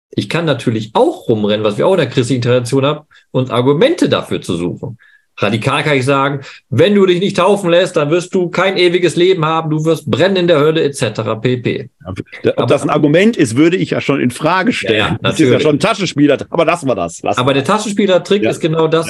Ich 0.09 0.29
kann 0.29 0.45
natürlich 0.45 0.91
auch 0.93 1.27
rumrennen, 1.29 1.63
was 1.63 1.77
wir 1.77 1.87
auch 1.87 1.93
in 1.93 1.99
der 1.99 2.09
christlichen 2.09 2.41
Tradition 2.41 2.85
haben, 2.85 3.07
und 3.31 3.51
Argumente 3.51 4.09
dafür 4.09 4.41
zu 4.41 4.55
suchen. 4.55 4.97
Radikal 5.39 5.83
kann 5.83 5.97
ich 5.97 6.05
sagen, 6.05 6.41
wenn 6.69 6.95
du 6.95 7.05
dich 7.05 7.19
nicht 7.19 7.37
taufen 7.37 7.69
lässt, 7.69 7.95
dann 7.95 8.09
wirst 8.09 8.33
du 8.33 8.49
kein 8.49 8.75
ewiges 8.75 9.15
Leben 9.15 9.45
haben, 9.45 9.69
du 9.69 9.85
wirst 9.85 10.09
brennen 10.09 10.35
in 10.35 10.47
der 10.47 10.59
Hölle 10.59 10.83
etc. 10.83 11.21
pp. 11.39 11.89
Ob 12.05 12.19
aber, 12.57 12.65
das 12.65 12.81
ein 12.81 12.89
Argument 12.89 13.37
ist, 13.37 13.55
würde 13.55 13.77
ich 13.77 13.91
ja 13.91 14.01
schon 14.01 14.19
in 14.19 14.31
Frage 14.31 14.73
stellen. 14.73 14.97
Ja, 14.97 15.17
das 15.21 15.39
ist 15.39 15.49
ja 15.49 15.59
schon 15.59 15.75
ein 15.75 15.79
Taschenspieler, 15.79 16.37
aber 16.49 16.65
lassen 16.65 16.87
wir 16.87 16.95
das. 16.95 17.21
Lassen 17.21 17.39
aber 17.39 17.53
der 17.53 17.63
Taschenspieler-Trick 17.63 18.43
ja. 18.43 18.49
ist 18.49 18.59
genau 18.59 18.87
das. 18.87 19.07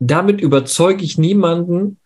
Damit 0.00 0.40
überzeuge 0.40 1.04
ich 1.04 1.18
niemanden, 1.18 1.98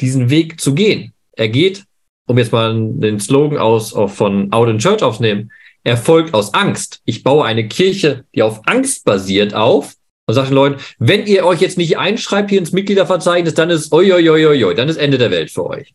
diesen 0.00 0.30
Weg 0.30 0.60
zu 0.60 0.74
gehen. 0.74 1.12
Er 1.32 1.48
geht, 1.48 1.84
um 2.26 2.38
jetzt 2.38 2.52
mal 2.52 2.74
den 2.74 3.18
Slogan 3.18 3.58
aus 3.58 3.92
von 4.14 4.52
Out 4.52 4.68
in 4.68 4.78
Church 4.78 5.02
aufzunehmen, 5.02 5.50
er 5.82 5.96
folgt 5.96 6.34
aus 6.34 6.52
Angst. 6.54 7.00
Ich 7.04 7.22
baue 7.22 7.44
eine 7.44 7.66
Kirche, 7.66 8.24
die 8.34 8.42
auf 8.42 8.60
Angst 8.66 9.04
basiert 9.04 9.54
auf 9.54 9.94
und 10.26 10.34
sage 10.34 10.48
den 10.48 10.54
Leuten, 10.54 10.80
wenn 10.98 11.26
ihr 11.26 11.44
euch 11.46 11.60
jetzt 11.60 11.78
nicht 11.78 11.98
einschreibt 11.98 12.50
hier 12.50 12.58
ins 12.58 12.72
Mitgliederverzeichnis, 12.72 13.54
dann 13.54 13.70
ist 13.70 13.92
oi, 13.92 14.12
oi, 14.12 14.28
oi, 14.28 14.64
oi, 14.64 14.74
dann 14.74 14.88
ist 14.88 14.96
Ende 14.96 15.18
der 15.18 15.30
Welt 15.30 15.50
für 15.50 15.66
euch. 15.66 15.94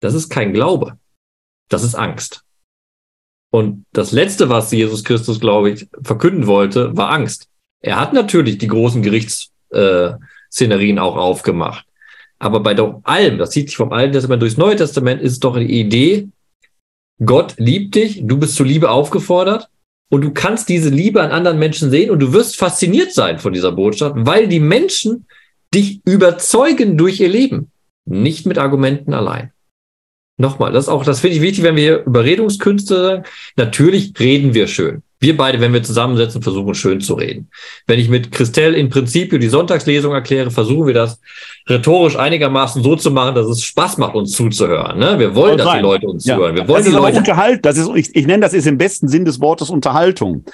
Das 0.00 0.14
ist 0.14 0.28
kein 0.28 0.52
Glaube. 0.52 0.98
Das 1.68 1.82
ist 1.82 1.94
Angst. 1.94 2.44
Und 3.50 3.86
das 3.92 4.12
Letzte, 4.12 4.48
was 4.48 4.72
Jesus 4.72 5.04
Christus, 5.04 5.40
glaube 5.40 5.70
ich, 5.70 5.88
verkünden 6.02 6.46
wollte, 6.46 6.96
war 6.96 7.10
Angst. 7.10 7.48
Er 7.80 8.00
hat 8.00 8.12
natürlich 8.12 8.58
die 8.58 8.66
großen 8.66 9.02
Gerichts, 9.02 9.50
äh, 9.70 10.12
Szenerien 10.54 10.98
auch 10.98 11.16
aufgemacht. 11.16 11.84
Aber 12.38 12.60
bei 12.60 12.74
doch 12.74 13.00
allem, 13.02 13.38
das 13.38 13.50
zieht 13.50 13.68
sich 13.68 13.76
vom 13.76 13.92
Alten 13.92 14.12
Testament 14.12 14.40
durchs 14.40 14.56
Neue 14.56 14.76
Testament, 14.76 15.20
ist 15.20 15.42
doch 15.42 15.56
die 15.56 15.80
Idee, 15.80 16.28
Gott 17.24 17.54
liebt 17.58 17.94
dich, 17.94 18.20
du 18.24 18.38
bist 18.38 18.54
zur 18.54 18.66
Liebe 18.66 18.90
aufgefordert 18.90 19.68
und 20.10 20.22
du 20.22 20.32
kannst 20.32 20.68
diese 20.68 20.90
Liebe 20.90 21.22
an 21.22 21.30
anderen 21.30 21.58
Menschen 21.58 21.90
sehen 21.90 22.10
und 22.10 22.20
du 22.20 22.32
wirst 22.32 22.56
fasziniert 22.56 23.12
sein 23.12 23.38
von 23.38 23.52
dieser 23.52 23.72
Botschaft, 23.72 24.14
weil 24.18 24.48
die 24.48 24.60
Menschen 24.60 25.26
dich 25.74 26.00
überzeugen 26.04 26.96
durch 26.96 27.20
ihr 27.20 27.28
Leben, 27.28 27.70
nicht 28.04 28.46
mit 28.46 28.58
Argumenten 28.58 29.12
allein. 29.12 29.52
Nochmal, 30.36 30.72
das 30.72 30.84
ist 30.84 30.88
auch, 30.88 31.04
das 31.04 31.20
finde 31.20 31.36
ich 31.36 31.42
wichtig, 31.42 31.62
wenn 31.62 31.76
wir 31.76 31.82
hier 31.82 32.04
Überredungskünste 32.04 32.96
sagen. 32.96 33.22
Natürlich 33.56 34.12
reden 34.18 34.54
wir 34.54 34.66
schön. 34.66 35.02
Wir 35.24 35.38
beide, 35.38 35.58
wenn 35.58 35.72
wir 35.72 35.82
zusammensetzen, 35.82 36.42
versuchen 36.42 36.74
schön 36.74 37.00
zu 37.00 37.14
reden. 37.14 37.48
Wenn 37.86 37.98
ich 37.98 38.10
mit 38.10 38.30
Christelle 38.30 38.76
in 38.76 38.90
Prinzip 38.90 39.30
die 39.40 39.48
Sonntagslesung 39.48 40.12
erkläre, 40.12 40.50
versuchen 40.50 40.86
wir 40.86 40.92
das 40.92 41.18
rhetorisch 41.66 42.18
einigermaßen 42.18 42.82
so 42.82 42.94
zu 42.94 43.10
machen, 43.10 43.34
dass 43.34 43.46
es 43.46 43.62
Spaß 43.64 43.96
macht, 43.96 44.16
uns 44.16 44.32
zuzuhören. 44.32 44.98
Ne? 44.98 45.18
Wir 45.18 45.34
wollen, 45.34 45.56
dass 45.56 45.72
die 45.72 45.78
Leute 45.78 46.08
uns 46.08 46.26
ja. 46.26 46.36
zuhören. 46.36 46.56
Wir 46.56 46.68
wollen 46.68 46.84
das 46.84 46.92
die 46.92 46.94
Leute 46.94 47.16
Unterhalt. 47.16 47.64
Das 47.64 47.78
ist, 47.78 47.88
ich, 47.94 48.14
ich 48.14 48.26
nenne 48.26 48.42
das 48.42 48.52
ist 48.52 48.66
im 48.66 48.76
besten 48.76 49.08
Sinn 49.08 49.24
des 49.24 49.40
Wortes 49.40 49.70
Unterhaltung 49.70 50.44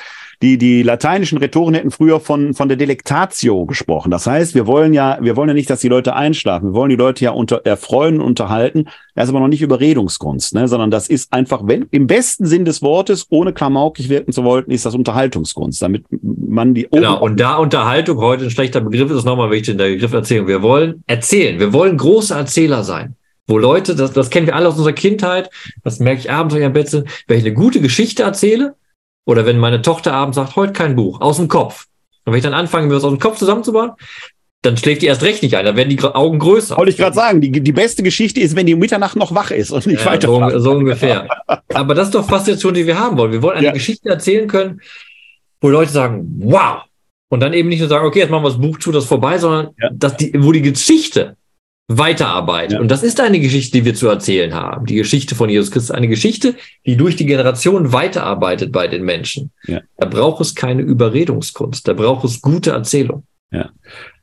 die, 0.43 0.57
die 0.57 0.83
lateinischen 0.83 1.37
Rhetoren 1.37 1.75
hätten 1.75 1.91
früher 1.91 2.19
von, 2.19 2.55
von 2.55 2.69
der 2.69 2.79
Delectatio 2.79 3.67
gesprochen. 3.67 4.11
Das 4.11 4.27
heißt, 4.27 4.55
wir 4.55 4.67
wollen 4.67 4.95
ja, 4.95 5.19
wir 5.21 5.37
wollen 5.37 5.49
ja 5.51 5.55
nicht, 5.55 5.69
dass 5.69 5.81
die 5.81 5.89
Leute 5.89 6.15
einschlafen. 6.15 6.71
Wir 6.71 6.75
wollen 6.75 6.89
die 6.89 6.97
Leute 6.97 7.25
ja 7.25 7.33
unter, 7.33 7.67
erfreuen, 7.67 8.23
unterhalten. 8.23 8.87
Das 9.15 9.25
ist 9.25 9.31
aber 9.31 9.41
noch 9.41 9.49
nicht 9.49 9.61
Überredungskunst, 9.61 10.55
ne? 10.55 10.67
sondern 10.67 10.91
das 10.91 11.09
ist 11.09 11.33
einfach, 11.33 11.61
wenn, 11.65 11.87
im 11.91 12.07
besten 12.07 12.47
Sinn 12.47 12.65
des 12.65 12.81
Wortes, 12.81 13.27
ohne 13.29 13.53
klamaukig 13.53 14.09
wirken 14.09 14.33
zu 14.33 14.43
wollen, 14.43 14.65
ist 14.71 14.87
das 14.87 14.95
Unterhaltungskunst, 14.95 15.83
damit 15.83 16.05
man 16.23 16.73
die. 16.73 16.89
Genau. 16.91 17.21
Und 17.21 17.39
da 17.39 17.57
Unterhaltung 17.57 18.17
heute 18.19 18.45
ein 18.45 18.51
schlechter 18.51 18.81
Begriff 18.81 19.11
ist, 19.11 19.27
nochmal 19.27 19.51
wichtig 19.51 19.73
in 19.73 19.79
der 19.79 19.91
Begriff. 19.91 20.11
Wir 20.31 20.63
wollen 20.63 21.05
erzählen. 21.07 21.59
Wir 21.59 21.75
wollen 21.75 21.97
große 21.97 22.35
Erzähler 22.35 22.83
sein 22.83 23.17
wo 23.47 23.59
Leute, 23.59 23.97
das, 23.97 24.13
das 24.13 24.31
kennen 24.31 24.47
wir 24.47 24.55
alle 24.55 24.69
aus 24.69 24.77
unserer 24.77 24.93
Kindheit, 24.93 25.51
das 25.83 25.99
merke 25.99 26.21
ich 26.21 26.31
abends, 26.31 26.55
wenn 26.55 26.63
ich 26.63 26.67
am 26.67 26.73
Bett 26.73 26.89
bin, 26.93 27.05
wenn 27.27 27.39
ich 27.39 27.45
eine 27.45 27.53
gute 27.53 27.81
Geschichte 27.81 28.23
erzähle, 28.23 28.77
oder 29.25 29.47
wenn 29.47 29.59
meine 29.59 29.83
Tochter 29.83 30.13
abends 30.13 30.37
sagt, 30.37 30.57
heute 30.57 30.73
kein 30.73 30.97
Buch, 30.97 31.21
aus 31.21 31.37
dem 31.37 31.49
Kopf. 31.49 31.87
Und 32.25 32.33
wenn 32.33 32.39
ich 32.39 32.45
dann 32.45 32.55
anfange, 32.55 32.87
mir 32.87 32.97
was 32.97 33.05
aus 33.05 33.13
dem 33.13 33.19
Kopf 33.19 33.39
zusammenzubauen, 33.39 33.93
dann 34.63 34.77
schläft 34.77 35.01
die 35.01 35.07
erst 35.07 35.23
recht 35.23 35.43
nicht 35.43 35.57
ein, 35.57 35.65
dann 35.65 35.77
werden 35.77 35.89
die 35.89 36.03
Augen 36.03 36.39
größer. 36.39 36.77
Wollte 36.77 36.91
ich 36.91 36.99
gerade 36.99 37.15
sagen, 37.15 37.41
die, 37.41 37.51
die 37.51 37.73
beste 37.73 38.03
Geschichte 38.03 38.41
ist, 38.41 38.57
wenn 38.57 38.67
die 38.67 38.75
um 38.75 38.81
Mitternacht 38.81 39.17
noch 39.17 39.35
wach 39.35 39.51
ist 39.51 39.71
und 39.71 39.87
nicht 39.87 40.05
ja, 40.05 40.11
weiter. 40.11 40.29
So, 40.29 40.59
so, 40.59 40.73
ungefähr. 40.73 41.29
Aber 41.73 41.95
das 41.95 42.09
ist 42.09 42.15
doch 42.15 42.29
Faszination, 42.29 42.75
die 42.75 42.87
wir 42.87 42.99
haben 42.99 43.17
wollen. 43.17 43.33
Wir 43.33 43.43
wollen 43.43 43.57
eine 43.57 43.69
ja. 43.69 43.73
Geschichte 43.73 44.11
erzählen 44.11 44.47
können, 44.49 44.83
wo 45.61 45.71
Leute 45.71 45.93
sagen, 45.93 46.27
wow. 46.41 46.83
Und 47.31 47.41
dann 47.41 47.55
eben 47.55 47.69
nicht 47.69 47.81
nur 47.81 47.89
sagen, 47.89 48.07
okay, 48.07 48.19
jetzt 48.19 48.31
machen 48.31 48.43
wir 48.43 48.51
das 48.51 48.61
Buch 48.61 48.79
zu, 48.79 48.93
das 48.93 49.05
ist 49.05 49.09
vorbei, 49.09 49.39
sondern 49.39 49.71
ja. 49.79 49.89
dass 49.93 50.17
die, 50.17 50.33
wo 50.37 50.53
die 50.53 50.63
Geschichte 50.63 51.37
weiterarbeitet. 51.91 52.75
Ja. 52.75 52.81
Und 52.81 52.89
das 52.91 53.03
ist 53.03 53.21
eine 53.21 53.41
Geschichte, 53.41 53.79
die 53.79 53.85
wir 53.85 53.95
zu 53.95 54.09
erzählen 54.09 54.55
haben. 54.55 54.87
Die 54.87 54.95
Geschichte 54.95 55.35
von 55.35 55.51
Jesus 55.51 55.73
Christus. 55.73 55.91
Eine 55.91 56.07
Geschichte, 56.07 56.55
die 56.87 56.97
durch 56.97 57.17
die 57.17 57.27
Generation 57.27 57.93
weiterarbeitet 57.93 58.71
bei 58.71 58.87
den 58.87 59.05
Menschen. 59.05 59.51
Ja. 59.67 59.81
Da 59.97 60.07
braucht 60.07 60.41
es 60.41 60.55
keine 60.55 60.83
Überredungskunst. 60.83 61.87
Da 61.89 61.93
braucht 61.93 62.25
es 62.25 62.41
gute 62.41 62.71
Erzählung. 62.71 63.25
Ja. 63.51 63.71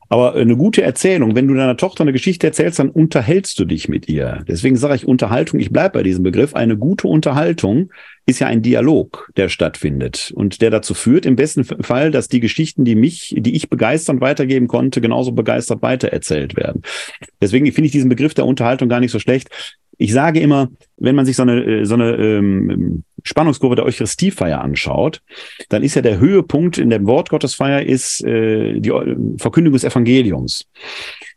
Aber 0.08 0.34
eine 0.34 0.56
gute 0.56 0.82
Erzählung, 0.82 1.34
wenn 1.34 1.46
du 1.46 1.54
deiner 1.54 1.76
Tochter 1.76 2.02
eine 2.02 2.12
Geschichte 2.12 2.46
erzählst, 2.46 2.78
dann 2.78 2.88
unterhältst 2.88 3.58
du 3.58 3.64
dich 3.66 3.88
mit 3.88 4.08
ihr. 4.08 4.42
Deswegen 4.48 4.76
sage 4.76 4.94
ich 4.94 5.06
Unterhaltung, 5.06 5.60
ich 5.60 5.70
bleibe 5.70 5.98
bei 5.98 6.02
diesem 6.02 6.24
Begriff. 6.24 6.54
Eine 6.54 6.78
gute 6.78 7.08
Unterhaltung 7.08 7.90
ist 8.24 8.38
ja 8.38 8.46
ein 8.46 8.62
Dialog, 8.62 9.30
der 9.36 9.48
stattfindet 9.48 10.32
und 10.34 10.62
der 10.62 10.70
dazu 10.70 10.94
führt, 10.94 11.26
im 11.26 11.36
besten 11.36 11.64
Fall, 11.64 12.10
dass 12.10 12.28
die 12.28 12.40
Geschichten, 12.40 12.84
die 12.84 12.94
mich, 12.94 13.34
die 13.38 13.54
ich 13.54 13.68
begeistern 13.68 14.20
weitergeben 14.20 14.66
konnte, 14.66 15.00
genauso 15.00 15.32
begeistert 15.32 15.82
weitererzählt 15.82 16.56
werden. 16.56 16.82
Deswegen 17.40 17.70
finde 17.72 17.86
ich 17.86 17.92
diesen 17.92 18.08
Begriff 18.08 18.34
der 18.34 18.46
Unterhaltung 18.46 18.88
gar 18.88 19.00
nicht 19.00 19.12
so 19.12 19.18
schlecht. 19.18 19.48
Ich 19.98 20.12
sage 20.12 20.40
immer, 20.40 20.68
wenn 20.96 21.16
man 21.16 21.26
sich 21.26 21.36
so 21.36 21.42
eine, 21.42 21.62
äh, 21.64 21.84
so 21.84 21.94
eine 21.94 22.14
ähm, 22.16 23.02
Spannungskurve 23.24 23.76
der 23.76 23.84
Eucharistiefeier 23.84 24.60
anschaut, 24.60 25.20
dann 25.68 25.82
ist 25.82 25.96
ja 25.96 26.02
der 26.02 26.18
Höhepunkt 26.18 26.78
in 26.78 26.88
der 26.88 27.04
Wortgottesfeier 27.04 27.82
ist 27.82 28.24
äh, 28.24 28.80
die 28.80 28.90
Verkündigung 29.38 29.74
des 29.74 29.84
Evangeliums. 29.84 30.66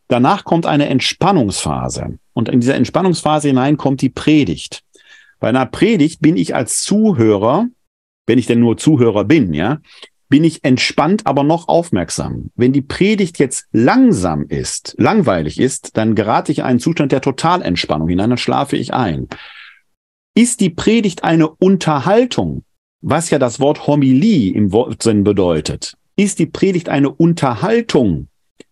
Danach 0.07 0.43
kommt 0.43 0.65
eine 0.65 0.87
Entspannungsphase. 0.87 2.19
Und 2.33 2.49
in 2.49 2.59
dieser 2.59 2.75
Entspannungsphase 2.75 3.47
hinein 3.47 3.77
kommt 3.77 4.01
die 4.01 4.09
Predigt. 4.09 4.83
Bei 5.39 5.49
einer 5.49 5.65
Predigt 5.65 6.21
bin 6.21 6.37
ich 6.37 6.53
als 6.53 6.83
Zuhörer, 6.83 7.67
wenn 8.27 8.37
ich 8.37 8.45
denn 8.45 8.59
nur 8.59 8.77
Zuhörer 8.77 9.25
bin, 9.25 9.53
ja, 9.53 9.79
bin 10.31 10.45
ich 10.45 10.63
entspannt, 10.63 11.27
aber 11.27 11.43
noch 11.43 11.67
aufmerksam. 11.67 12.51
Wenn 12.55 12.71
die 12.71 12.81
Predigt 12.81 13.37
jetzt 13.37 13.67
langsam 13.73 14.45
ist, 14.47 14.95
langweilig 14.97 15.59
ist, 15.59 15.97
dann 15.97 16.15
gerate 16.15 16.53
ich 16.53 16.59
in 16.59 16.63
einen 16.63 16.79
Zustand 16.79 17.11
der 17.11 17.19
Totalentspannung 17.19 18.07
hinein, 18.07 18.29
dann 18.29 18.37
schlafe 18.39 18.77
ich 18.77 18.93
ein. 18.93 19.27
Ist 20.33 20.61
die 20.61 20.69
Predigt 20.69 21.25
eine 21.25 21.49
Unterhaltung, 21.49 22.63
was 23.01 23.29
ja 23.29 23.39
das 23.39 23.59
Wort 23.59 23.87
Homilie 23.87 24.53
im 24.53 24.71
Wortsinn 24.71 25.25
bedeutet, 25.25 25.97
ist 26.15 26.39
die 26.39 26.45
Predigt 26.45 26.87
eine 26.87 27.11
Unterhaltung, 27.11 28.29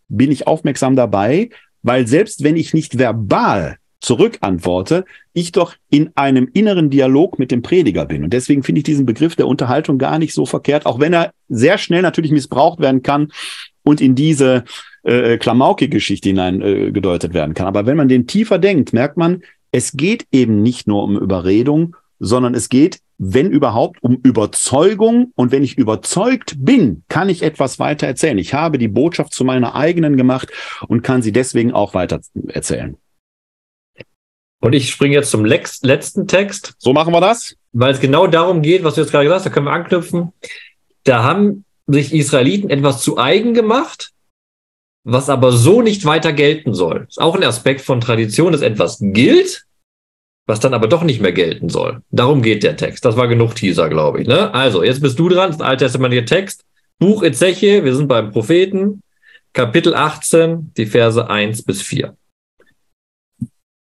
bin 0.08 0.32
ich 0.32 0.48
aufmerksam 0.48 0.96
dabei, 0.96 1.50
weil 1.84 2.08
selbst 2.08 2.42
wenn 2.42 2.56
ich 2.56 2.74
nicht 2.74 2.98
verbal 2.98 3.79
zurückantworte, 4.02 5.06
ich 5.34 5.52
doch 5.52 5.76
in 5.90 6.12
einem 6.16 6.50
inneren 6.54 6.90
Dialog 6.90 7.38
mit 7.38 7.52
dem 7.52 7.62
Prediger 7.62 8.06
bin. 8.06 8.24
Und 8.24 8.34
deswegen 8.34 8.64
finde 8.64 8.80
ich 8.80 8.84
diesen 8.84 9.06
Begriff 9.06 9.36
der 9.36 9.48
Unterhaltung 9.48 9.98
gar 9.98 10.20
nicht 10.20 10.34
so 10.34 10.46
verkehrt, 10.46 10.86
auch 10.86 11.00
wenn 11.00 11.14
er 11.14 11.34
sehr 11.50 11.78
schnell 11.78 12.02
natürlich 12.02 12.32
missbraucht 12.32 12.80
werden 12.80 13.04
kann 13.04 13.32
und 13.84 14.02
in 14.02 14.16
diese 14.16 14.64
äh, 15.04 15.38
Klamauke-Geschichte 15.38 16.30
hinein 16.30 16.62
äh, 16.62 16.92
gedeutet 16.92 17.34
werden 17.34 17.54
kann. 17.54 17.68
Aber 17.68 17.86
wenn 17.86 17.98
man 17.98 18.08
den 18.08 18.28
tiefer 18.28 18.58
denkt, 18.58 18.94
merkt 18.94 19.18
man, 19.18 19.42
es 19.72 19.94
geht 19.94 20.26
eben 20.32 20.62
nicht 20.62 20.88
nur 20.88 21.04
um 21.04 21.18
Überredung, 21.18 21.96
sondern 22.20 22.54
es 22.54 22.70
geht, 22.70 23.00
wenn 23.18 23.52
überhaupt, 23.52 24.02
um 24.02 24.16
Überzeugung. 24.24 25.32
Und 25.36 25.52
wenn 25.52 25.64
ich 25.64 25.78
überzeugt 25.78 26.56
bin, 26.60 27.04
kann 27.10 27.30
ich 27.30 27.44
etwas 27.44 27.80
weiter 27.80 28.08
erzählen. 28.08 28.38
Ich 28.38 28.54
habe 28.54 28.78
die 28.78 28.88
Botschaft 28.88 29.34
zu 29.34 29.44
meiner 29.44 29.76
eigenen 29.76 30.18
gemacht 30.18 30.50
und 30.88 31.02
kann 31.02 31.22
sie 31.22 31.32
deswegen 31.32 31.74
auch 31.74 31.94
weiter 31.94 32.22
erzählen. 32.48 32.98
Und 34.62 34.74
ich 34.74 34.90
springe 34.90 35.16
jetzt 35.16 35.32
zum 35.32 35.46
letzten 35.46 36.28
Text. 36.28 36.74
So 36.78 36.94
machen 36.94 37.14
wir 37.14 37.22
das. 37.22 37.56
Weil 37.72 37.94
es 37.94 38.00
genau 38.00 38.28
darum 38.28 38.62
geht, 38.62 38.84
was 38.84 38.96
du 38.96 39.02
jetzt 39.02 39.12
gerade 39.12 39.26
gesagt 39.26 39.40
hast, 39.40 39.46
da 39.46 39.54
können 39.54 39.68
wir 39.68 39.72
anknüpfen. 39.72 40.34
Da 41.04 41.24
haben 41.24 41.66
sich 41.88 42.14
Israeliten 42.14 42.70
etwas 42.70 43.02
zu 43.02 43.18
eigen 43.18 43.54
gemacht, 43.54 44.12
was 45.04 45.30
aber 45.30 45.52
so 45.52 45.82
nicht 45.82 46.06
weiter 46.06 46.34
gelten 46.34 46.74
soll. 46.74 47.02
Das 47.02 47.10
ist 47.12 47.22
auch 47.22 47.36
ein 47.36 47.44
Aspekt 47.44 47.82
von 47.82 48.02
Tradition, 48.02 48.52
dass 48.52 48.62
etwas 48.62 48.98
gilt, 49.00 49.66
was 50.46 50.60
dann 50.60 50.74
aber 50.74 50.88
doch 50.88 51.04
nicht 51.04 51.22
mehr 51.22 51.32
gelten 51.32 51.70
soll. 51.70 52.02
Darum 52.12 52.42
geht 52.42 52.64
der 52.64 52.76
Text. 52.76 53.06
Das 53.06 53.16
war 53.16 53.28
genug 53.28 53.56
Teaser, 53.56 53.88
glaube 53.88 54.22
ich. 54.22 54.28
Ne? 54.28 54.54
Also, 54.54 54.84
jetzt 54.84 55.02
bist 55.02 55.18
du 55.18 55.30
dran, 55.30 55.48
das 55.48 55.58
ist 55.58 55.62
ein 55.62 55.68
alttestamentlicher 55.68 56.26
Text. 56.26 56.66
Buch 57.00 57.24
Ezechiel, 57.24 57.86
wir 57.86 57.96
sind 57.96 58.08
beim 58.08 58.32
Propheten, 58.32 59.04
Kapitel 59.54 59.96
18, 59.96 60.74
die 60.76 60.86
Verse 60.86 61.30
1 61.30 61.64
bis 61.64 61.82
4. 61.82 62.16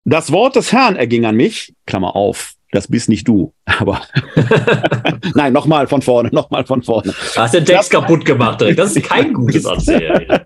Das 0.09 0.31
Wort 0.31 0.55
des 0.55 0.73
Herrn 0.73 0.95
erging 0.95 1.25
an 1.25 1.35
mich, 1.35 1.75
Klammer 1.85 2.15
auf, 2.15 2.55
das 2.71 2.87
bist 2.87 3.09
nicht 3.09 3.27
du, 3.27 3.53
aber 3.65 4.03
nein, 5.35 5.53
nochmal 5.53 5.89
von 5.89 6.01
vorne, 6.01 6.31
nochmal 6.33 6.65
von 6.65 6.83
vorne. 6.83 7.13
Du 7.35 7.41
hast 7.41 7.55
den 7.55 7.65
Text 7.65 7.93
das, 7.93 8.01
kaputt 8.01 8.25
gemacht, 8.25 8.61
direkt. 8.61 8.79
das 8.79 8.95
ist 8.95 9.09
kein 9.09 9.33
gutes 9.35 9.65
Erzählen. 9.65 10.45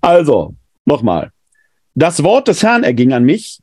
also, 0.00 0.54
nochmal. 0.84 1.30
Das 1.94 2.24
Wort 2.24 2.48
des 2.48 2.64
Herrn 2.64 2.82
erging 2.82 3.12
an 3.12 3.22
mich. 3.22 3.60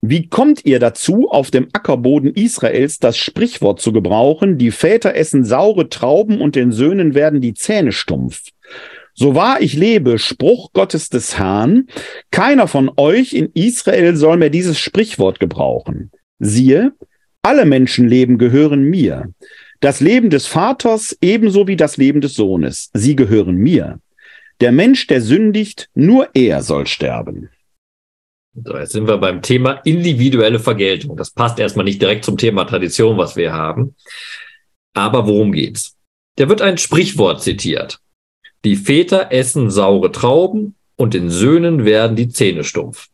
Wie 0.00 0.26
kommt 0.26 0.64
ihr 0.64 0.80
dazu, 0.80 1.28
auf 1.30 1.50
dem 1.50 1.68
Ackerboden 1.74 2.32
Israels 2.34 2.98
das 2.98 3.18
Sprichwort 3.18 3.80
zu 3.80 3.92
gebrauchen, 3.92 4.56
die 4.56 4.70
Väter 4.70 5.14
essen 5.14 5.44
saure 5.44 5.90
Trauben 5.90 6.40
und 6.40 6.56
den 6.56 6.72
Söhnen 6.72 7.14
werden 7.14 7.42
die 7.42 7.54
Zähne 7.54 7.92
stumpf? 7.92 8.51
So 9.14 9.34
wahr 9.34 9.60
ich 9.60 9.74
lebe, 9.74 10.18
Spruch 10.18 10.72
Gottes 10.72 11.10
des 11.10 11.38
Herrn, 11.38 11.88
keiner 12.30 12.66
von 12.66 12.90
euch 12.96 13.34
in 13.34 13.50
Israel 13.54 14.16
soll 14.16 14.38
mehr 14.38 14.50
dieses 14.50 14.78
Sprichwort 14.78 15.38
gebrauchen. 15.38 16.10
Siehe, 16.38 16.92
alle 17.42 17.66
Menschenleben 17.66 18.38
gehören 18.38 18.84
mir. 18.84 19.32
Das 19.80 20.00
Leben 20.00 20.30
des 20.30 20.46
Vaters 20.46 21.16
ebenso 21.20 21.66
wie 21.66 21.76
das 21.76 21.96
Leben 21.96 22.20
des 22.20 22.34
Sohnes. 22.34 22.90
Sie 22.94 23.16
gehören 23.16 23.56
mir. 23.56 23.98
Der 24.60 24.70
Mensch, 24.70 25.08
der 25.08 25.20
sündigt, 25.20 25.90
nur 25.94 26.28
er 26.34 26.62
soll 26.62 26.86
sterben. 26.86 27.50
So, 28.54 28.76
jetzt 28.76 28.92
sind 28.92 29.08
wir 29.08 29.18
beim 29.18 29.42
Thema 29.42 29.80
individuelle 29.84 30.58
Vergeltung. 30.58 31.16
Das 31.16 31.30
passt 31.30 31.58
erstmal 31.58 31.84
nicht 31.84 32.00
direkt 32.00 32.24
zum 32.24 32.36
Thema 32.36 32.64
Tradition, 32.64 33.18
was 33.18 33.34
wir 33.34 33.52
haben. 33.52 33.96
Aber 34.94 35.26
worum 35.26 35.52
geht's? 35.52 35.96
Da 36.36 36.48
wird 36.48 36.62
ein 36.62 36.78
Sprichwort 36.78 37.42
zitiert. 37.42 37.98
Die 38.64 38.76
Väter 38.76 39.32
essen 39.32 39.70
saure 39.70 40.12
Trauben 40.12 40.76
und 40.96 41.14
den 41.14 41.30
Söhnen 41.30 41.84
werden 41.84 42.16
die 42.16 42.28
Zähne 42.28 42.62
stumpf. 42.62 43.08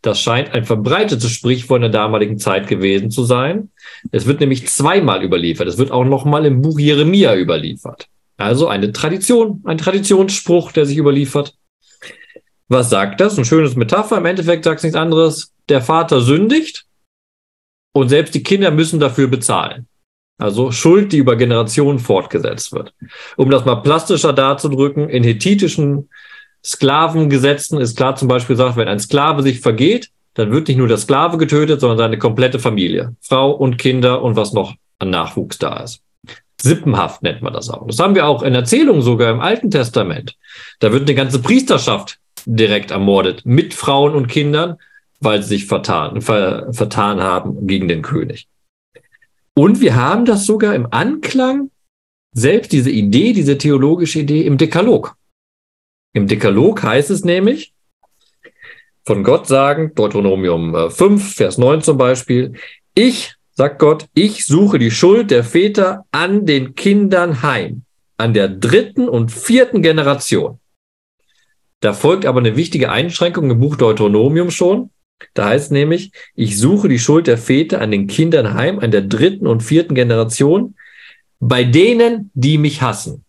Das 0.00 0.20
scheint 0.20 0.54
ein 0.54 0.64
verbreitetes 0.64 1.30
Sprichwort 1.30 1.78
in 1.78 1.90
der 1.92 2.00
damaligen 2.00 2.38
Zeit 2.38 2.68
gewesen 2.68 3.10
zu 3.10 3.24
sein. 3.24 3.70
Es 4.12 4.26
wird 4.26 4.40
nämlich 4.40 4.68
zweimal 4.68 5.22
überliefert. 5.22 5.68
Es 5.68 5.76
wird 5.76 5.90
auch 5.90 6.04
nochmal 6.04 6.46
im 6.46 6.62
Buch 6.62 6.78
Jeremia 6.78 7.36
überliefert. 7.36 8.06
Also 8.36 8.68
eine 8.68 8.92
Tradition, 8.92 9.60
ein 9.64 9.78
Traditionsspruch, 9.78 10.70
der 10.70 10.86
sich 10.86 10.96
überliefert. 10.96 11.54
Was 12.68 12.90
sagt 12.90 13.20
das? 13.20 13.36
Ein 13.36 13.44
schönes 13.44 13.74
Metapher. 13.74 14.18
Im 14.18 14.26
Endeffekt 14.26 14.64
sagt 14.64 14.78
es 14.78 14.84
nichts 14.84 14.96
anderes. 14.96 15.52
Der 15.68 15.82
Vater 15.82 16.20
sündigt 16.20 16.86
und 17.92 18.08
selbst 18.08 18.34
die 18.34 18.42
Kinder 18.44 18.70
müssen 18.70 19.00
dafür 19.00 19.26
bezahlen. 19.26 19.88
Also 20.38 20.70
Schuld, 20.70 21.12
die 21.12 21.18
über 21.18 21.36
Generationen 21.36 21.98
fortgesetzt 21.98 22.72
wird. 22.72 22.94
Um 23.36 23.50
das 23.50 23.64
mal 23.64 23.76
plastischer 23.76 24.32
darzudrücken, 24.32 25.08
in 25.08 25.24
hethitischen 25.24 26.08
Sklavengesetzen 26.64 27.80
ist 27.80 27.96
klar 27.96 28.16
zum 28.16 28.28
Beispiel 28.28 28.54
gesagt, 28.54 28.76
wenn 28.76 28.88
ein 28.88 29.00
Sklave 29.00 29.42
sich 29.42 29.60
vergeht, 29.60 30.10
dann 30.34 30.52
wird 30.52 30.68
nicht 30.68 30.76
nur 30.76 30.88
der 30.88 30.98
Sklave 30.98 31.36
getötet, 31.36 31.80
sondern 31.80 31.98
seine 31.98 32.18
komplette 32.18 32.60
Familie. 32.60 33.16
Frau 33.20 33.50
und 33.50 33.78
Kinder 33.78 34.22
und 34.22 34.36
was 34.36 34.52
noch 34.52 34.74
an 35.00 35.10
Nachwuchs 35.10 35.58
da 35.58 35.78
ist. 35.78 36.00
Sippenhaft 36.60 37.22
nennt 37.22 37.42
man 37.42 37.52
das 37.52 37.70
auch. 37.70 37.86
Das 37.86 37.98
haben 37.98 38.14
wir 38.14 38.26
auch 38.26 38.42
in 38.42 38.54
Erzählungen 38.54 39.02
sogar 39.02 39.30
im 39.30 39.40
Alten 39.40 39.70
Testament. 39.70 40.36
Da 40.80 40.92
wird 40.92 41.02
eine 41.02 41.14
ganze 41.14 41.40
Priesterschaft 41.40 42.18
direkt 42.46 42.90
ermordet 42.90 43.42
mit 43.44 43.74
Frauen 43.74 44.14
und 44.14 44.28
Kindern, 44.28 44.76
weil 45.20 45.42
sie 45.42 45.50
sich 45.50 45.66
vertan, 45.66 46.20
ver, 46.20 46.68
vertan 46.72 47.20
haben 47.20 47.66
gegen 47.66 47.88
den 47.88 48.02
König. 48.02 48.46
Und 49.58 49.80
wir 49.80 49.96
haben 49.96 50.24
das 50.24 50.46
sogar 50.46 50.72
im 50.76 50.86
Anklang, 50.92 51.72
selbst 52.32 52.70
diese 52.70 52.92
Idee, 52.92 53.32
diese 53.32 53.58
theologische 53.58 54.20
Idee 54.20 54.42
im 54.42 54.56
Dekalog. 54.56 55.16
Im 56.12 56.28
Dekalog 56.28 56.80
heißt 56.80 57.10
es 57.10 57.24
nämlich, 57.24 57.74
von 59.04 59.24
Gott 59.24 59.48
sagen, 59.48 59.96
Deuteronomium 59.96 60.92
5, 60.92 61.02
äh, 61.32 61.34
Vers 61.34 61.58
9 61.58 61.82
zum 61.82 61.98
Beispiel, 61.98 62.52
ich, 62.94 63.34
sagt 63.50 63.80
Gott, 63.80 64.06
ich 64.14 64.46
suche 64.46 64.78
die 64.78 64.92
Schuld 64.92 65.32
der 65.32 65.42
Väter 65.42 66.04
an 66.12 66.46
den 66.46 66.76
Kindern 66.76 67.42
heim, 67.42 67.82
an 68.16 68.34
der 68.34 68.46
dritten 68.46 69.08
und 69.08 69.32
vierten 69.32 69.82
Generation. 69.82 70.60
Da 71.80 71.94
folgt 71.94 72.26
aber 72.26 72.38
eine 72.38 72.54
wichtige 72.54 72.92
Einschränkung 72.92 73.50
im 73.50 73.58
Buch 73.58 73.74
Deuteronomium 73.74 74.52
schon. 74.52 74.90
Da 75.34 75.48
heißt 75.48 75.72
nämlich, 75.72 76.12
ich 76.34 76.58
suche 76.58 76.88
die 76.88 76.98
Schuld 76.98 77.26
der 77.26 77.38
Väter 77.38 77.80
an 77.80 77.90
den 77.90 78.06
Kindern 78.06 78.54
heim, 78.54 78.78
an 78.78 78.90
der 78.90 79.02
dritten 79.02 79.46
und 79.46 79.62
vierten 79.62 79.94
Generation, 79.94 80.76
bei 81.40 81.64
denen, 81.64 82.30
die 82.34 82.58
mich 82.58 82.82
hassen. 82.82 83.24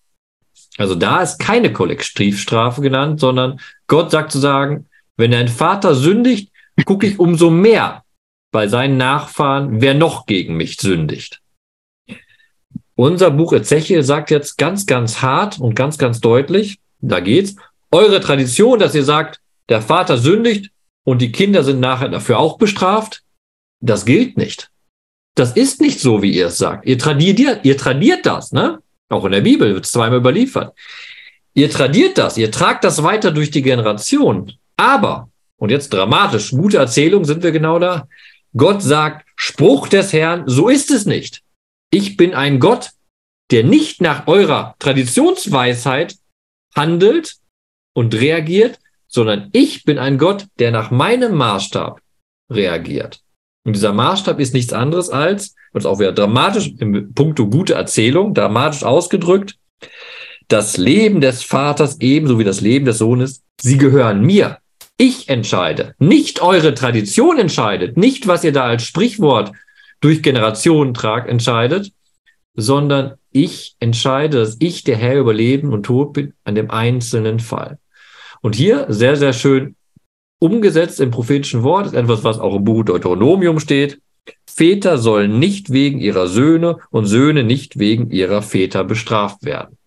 Also 0.77 0.95
da 0.95 1.21
ist 1.21 1.39
keine 1.39 1.73
Kollektivstrafe 1.73 2.81
genannt, 2.81 3.19
sondern 3.19 3.59
Gott 3.87 4.11
sagt 4.11 4.31
zu 4.31 4.39
sagen, 4.39 4.87
wenn 5.17 5.33
ein 5.33 5.49
Vater 5.49 5.95
sündigt, 5.95 6.51
gucke 6.85 7.07
ich 7.07 7.19
umso 7.19 7.49
mehr 7.49 8.03
bei 8.51 8.67
seinen 8.67 8.97
Nachfahren, 8.97 9.81
wer 9.81 9.93
noch 9.93 10.25
gegen 10.25 10.55
mich 10.55 10.77
sündigt. 10.77 11.41
Unser 12.95 13.31
Buch 13.31 13.53
Ezechiel 13.53 14.03
sagt 14.03 14.31
jetzt 14.31 14.57
ganz, 14.57 14.85
ganz 14.85 15.21
hart 15.21 15.59
und 15.59 15.75
ganz, 15.75 15.97
ganz 15.97 16.19
deutlich, 16.19 16.79
da 16.99 17.19
geht's, 17.19 17.55
eure 17.91 18.19
Tradition, 18.19 18.79
dass 18.79 18.95
ihr 18.95 19.03
sagt, 19.03 19.39
der 19.69 19.81
Vater 19.81 20.17
sündigt 20.17 20.71
und 21.05 21.21
die 21.21 21.31
Kinder 21.31 21.63
sind 21.63 21.79
nachher 21.79 22.09
dafür 22.09 22.39
auch 22.39 22.57
bestraft, 22.57 23.23
das 23.81 24.05
gilt 24.05 24.37
nicht. 24.37 24.69
Das 25.35 25.53
ist 25.53 25.79
nicht 25.79 25.99
so, 25.99 26.21
wie 26.21 26.33
ihr 26.33 26.47
es 26.47 26.57
sagt. 26.57 26.85
Ihr 26.85 26.97
tradiert, 26.97 27.63
ihr 27.63 27.77
tradiert 27.77 28.25
das, 28.25 28.51
ne? 28.51 28.79
Auch 29.09 29.25
in 29.25 29.31
der 29.31 29.41
Bibel 29.41 29.73
wird 29.73 29.85
es 29.85 29.91
zweimal 29.91 30.19
überliefert. 30.19 30.77
Ihr 31.53 31.69
tradiert 31.69 32.17
das, 32.17 32.37
ihr 32.37 32.51
tragt 32.51 32.83
das 32.83 33.03
weiter 33.03 33.31
durch 33.31 33.49
die 33.49 33.61
Generation. 33.61 34.53
Aber, 34.77 35.29
und 35.57 35.71
jetzt 35.71 35.93
dramatisch, 35.93 36.51
gute 36.51 36.77
Erzählung 36.77 37.25
sind 37.25 37.41
wir 37.41 37.51
genau 37.51 37.79
da. 37.79 38.07
Gott 38.55 38.81
sagt, 38.81 39.27
Spruch 39.35 39.87
des 39.87 40.13
Herrn, 40.13 40.43
so 40.47 40.69
ist 40.69 40.91
es 40.91 41.05
nicht. 41.05 41.41
Ich 41.91 42.17
bin 42.17 42.33
ein 42.33 42.59
Gott, 42.59 42.91
der 43.51 43.63
nicht 43.63 44.01
nach 44.01 44.27
eurer 44.27 44.75
Traditionsweisheit 44.79 46.15
handelt 46.75 47.37
und 47.93 48.13
reagiert, 48.13 48.79
sondern 49.09 49.49
ich 49.51 49.83
bin 49.83 49.97
ein 49.99 50.17
Gott, 50.17 50.45
der 50.59 50.71
nach 50.71 50.91
meinem 50.91 51.35
Maßstab 51.35 51.99
reagiert. 52.49 53.19
Und 53.65 53.75
dieser 53.75 53.91
Maßstab 53.91 54.39
ist 54.39 54.53
nichts 54.53 54.71
anderes 54.71 55.09
als, 55.09 55.55
und 55.73 55.85
auch 55.85 55.99
wieder 55.99 56.13
dramatisch 56.13 56.71
im 56.79 57.13
Punkto 57.13 57.47
gute 57.47 57.73
Erzählung, 57.73 58.33
dramatisch 58.33 58.83
ausgedrückt, 58.83 59.57
das 60.47 60.77
Leben 60.77 61.21
des 61.21 61.43
Vaters 61.43 61.99
ebenso 61.99 62.39
wie 62.39 62.43
das 62.43 62.61
Leben 62.61 62.85
des 62.85 62.97
Sohnes, 62.97 63.43
sie 63.59 63.77
gehören 63.77 64.21
mir. 64.21 64.59
Ich 64.97 65.29
entscheide, 65.29 65.93
nicht 65.99 66.41
eure 66.41 66.73
Tradition 66.73 67.37
entscheidet, 67.37 67.97
nicht 67.97 68.27
was 68.27 68.43
ihr 68.43 68.51
da 68.51 68.63
als 68.63 68.83
Sprichwort 68.83 69.51
durch 70.01 70.23
Generationen 70.23 70.93
tragt, 70.93 71.29
entscheidet, 71.29 71.91
sondern 72.55 73.13
ich 73.31 73.75
entscheide, 73.79 74.39
dass 74.39 74.57
ich 74.59 74.83
der 74.83 74.97
Herr 74.97 75.19
über 75.19 75.33
Leben 75.33 75.71
und 75.71 75.83
Tod 75.83 76.13
bin 76.13 76.33
an 76.43 76.55
dem 76.55 76.71
einzelnen 76.71 77.39
Fall. 77.39 77.77
Und 78.41 78.55
hier 78.55 78.85
sehr, 78.89 79.15
sehr 79.15 79.33
schön 79.33 79.75
umgesetzt 80.39 80.99
im 80.99 81.11
prophetischen 81.11 81.63
Wort, 81.63 81.87
ist 81.87 81.93
etwas, 81.93 82.23
was 82.23 82.39
auch 82.39 82.55
im 82.55 82.63
Buch 82.63 82.83
Deuteronomium 82.83 83.59
steht. 83.59 84.01
Väter 84.47 84.97
sollen 84.97 85.39
nicht 85.39 85.71
wegen 85.71 85.99
ihrer 85.99 86.27
Söhne 86.27 86.77
und 86.91 87.05
Söhne 87.05 87.43
nicht 87.43 87.79
wegen 87.79 88.11
ihrer 88.11 88.41
Väter 88.41 88.83
bestraft 88.83 89.43
werden. 89.43 89.77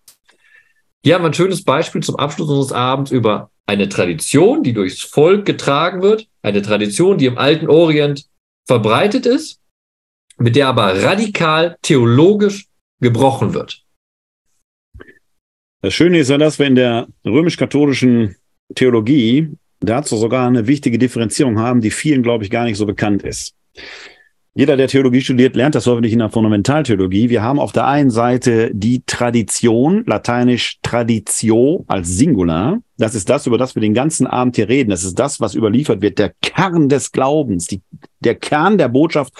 Hier 1.03 1.15
haben 1.15 1.23
wir 1.23 1.29
ein 1.29 1.33
schönes 1.33 1.63
Beispiel 1.63 2.01
zum 2.01 2.15
Abschluss 2.15 2.49
unseres 2.49 2.71
Abends 2.71 3.11
über 3.11 3.51
eine 3.65 3.89
Tradition, 3.89 4.63
die 4.63 4.73
durchs 4.73 5.01
Volk 5.01 5.45
getragen 5.45 6.01
wird, 6.01 6.27
eine 6.41 6.61
Tradition, 6.61 7.17
die 7.17 7.25
im 7.25 7.37
alten 7.37 7.67
Orient 7.67 8.25
verbreitet 8.65 9.25
ist, 9.25 9.59
mit 10.37 10.55
der 10.55 10.67
aber 10.67 11.03
radikal 11.03 11.77
theologisch 11.81 12.67
gebrochen 12.99 13.53
wird. 13.53 13.83
Das 15.81 15.93
Schöne 15.93 16.19
ist 16.19 16.29
ja, 16.29 16.37
dass 16.37 16.59
wir 16.59 16.65
in 16.65 16.75
der 16.75 17.07
römisch-katholischen 17.25 18.35
Theologie 18.75 19.49
dazu 19.79 20.17
sogar 20.17 20.47
eine 20.47 20.67
wichtige 20.67 20.97
Differenzierung 20.97 21.59
haben, 21.59 21.81
die 21.81 21.91
vielen, 21.91 22.23
glaube 22.23 22.43
ich, 22.43 22.49
gar 22.49 22.65
nicht 22.65 22.77
so 22.77 22.85
bekannt 22.85 23.23
ist. 23.23 23.53
Jeder, 24.55 24.77
der 24.77 24.87
Theologie 24.87 25.21
studiert, 25.21 25.55
lernt 25.55 25.73
das 25.73 25.87
hoffentlich 25.87 26.13
in 26.13 26.19
der 26.19 26.29
Fundamentaltheologie. 26.29 27.29
Wir 27.29 27.41
haben 27.41 27.59
auf 27.59 27.71
der 27.71 27.87
einen 27.87 28.11
Seite 28.11 28.69
die 28.71 29.01
Tradition, 29.03 30.03
lateinisch 30.05 30.77
Traditio 30.83 31.85
als 31.87 32.09
Singular. 32.09 32.79
Das 32.97 33.15
ist 33.15 33.29
das, 33.29 33.47
über 33.47 33.57
das 33.57 33.73
wir 33.73 33.81
den 33.81 33.95
ganzen 33.95 34.27
Abend 34.27 34.55
hier 34.55 34.69
reden. 34.69 34.91
Das 34.91 35.03
ist 35.03 35.17
das, 35.17 35.41
was 35.41 35.55
überliefert 35.55 36.03
wird, 36.03 36.19
der 36.19 36.33
Kern 36.43 36.87
des 36.87 37.11
Glaubens, 37.11 37.65
die, 37.65 37.81
der 38.19 38.35
Kern 38.35 38.77
der 38.77 38.89
Botschaft, 38.89 39.33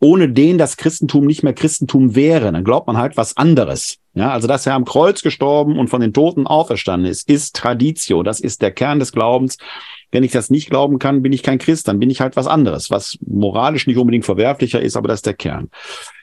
ohne 0.00 0.30
den 0.30 0.56
das 0.56 0.78
Christentum 0.78 1.26
nicht 1.26 1.42
mehr 1.42 1.52
Christentum 1.52 2.14
wäre. 2.14 2.50
Dann 2.50 2.64
glaubt 2.64 2.86
man 2.86 2.96
halt 2.96 3.18
was 3.18 3.36
anderes. 3.36 3.98
Ja, 4.14 4.30
also 4.30 4.46
dass 4.46 4.66
er 4.66 4.74
am 4.74 4.84
Kreuz 4.84 5.22
gestorben 5.22 5.78
und 5.78 5.88
von 5.88 6.00
den 6.00 6.12
Toten 6.12 6.46
auferstanden 6.46 7.10
ist, 7.10 7.28
ist 7.28 7.56
Traditio. 7.56 8.22
Das 8.22 8.40
ist 8.40 8.62
der 8.62 8.70
Kern 8.70 9.00
des 9.00 9.10
Glaubens. 9.12 9.58
Wenn 10.12 10.22
ich 10.22 10.30
das 10.30 10.50
nicht 10.50 10.70
glauben 10.70 11.00
kann, 11.00 11.22
bin 11.22 11.32
ich 11.32 11.42
kein 11.42 11.58
Christ, 11.58 11.88
dann 11.88 11.98
bin 11.98 12.10
ich 12.10 12.20
halt 12.20 12.36
was 12.36 12.46
anderes, 12.46 12.90
was 12.90 13.18
moralisch 13.26 13.88
nicht 13.88 13.96
unbedingt 13.96 14.24
verwerflicher 14.24 14.80
ist, 14.80 14.96
aber 14.96 15.08
das 15.08 15.18
ist 15.18 15.26
der 15.26 15.34
Kern. 15.34 15.68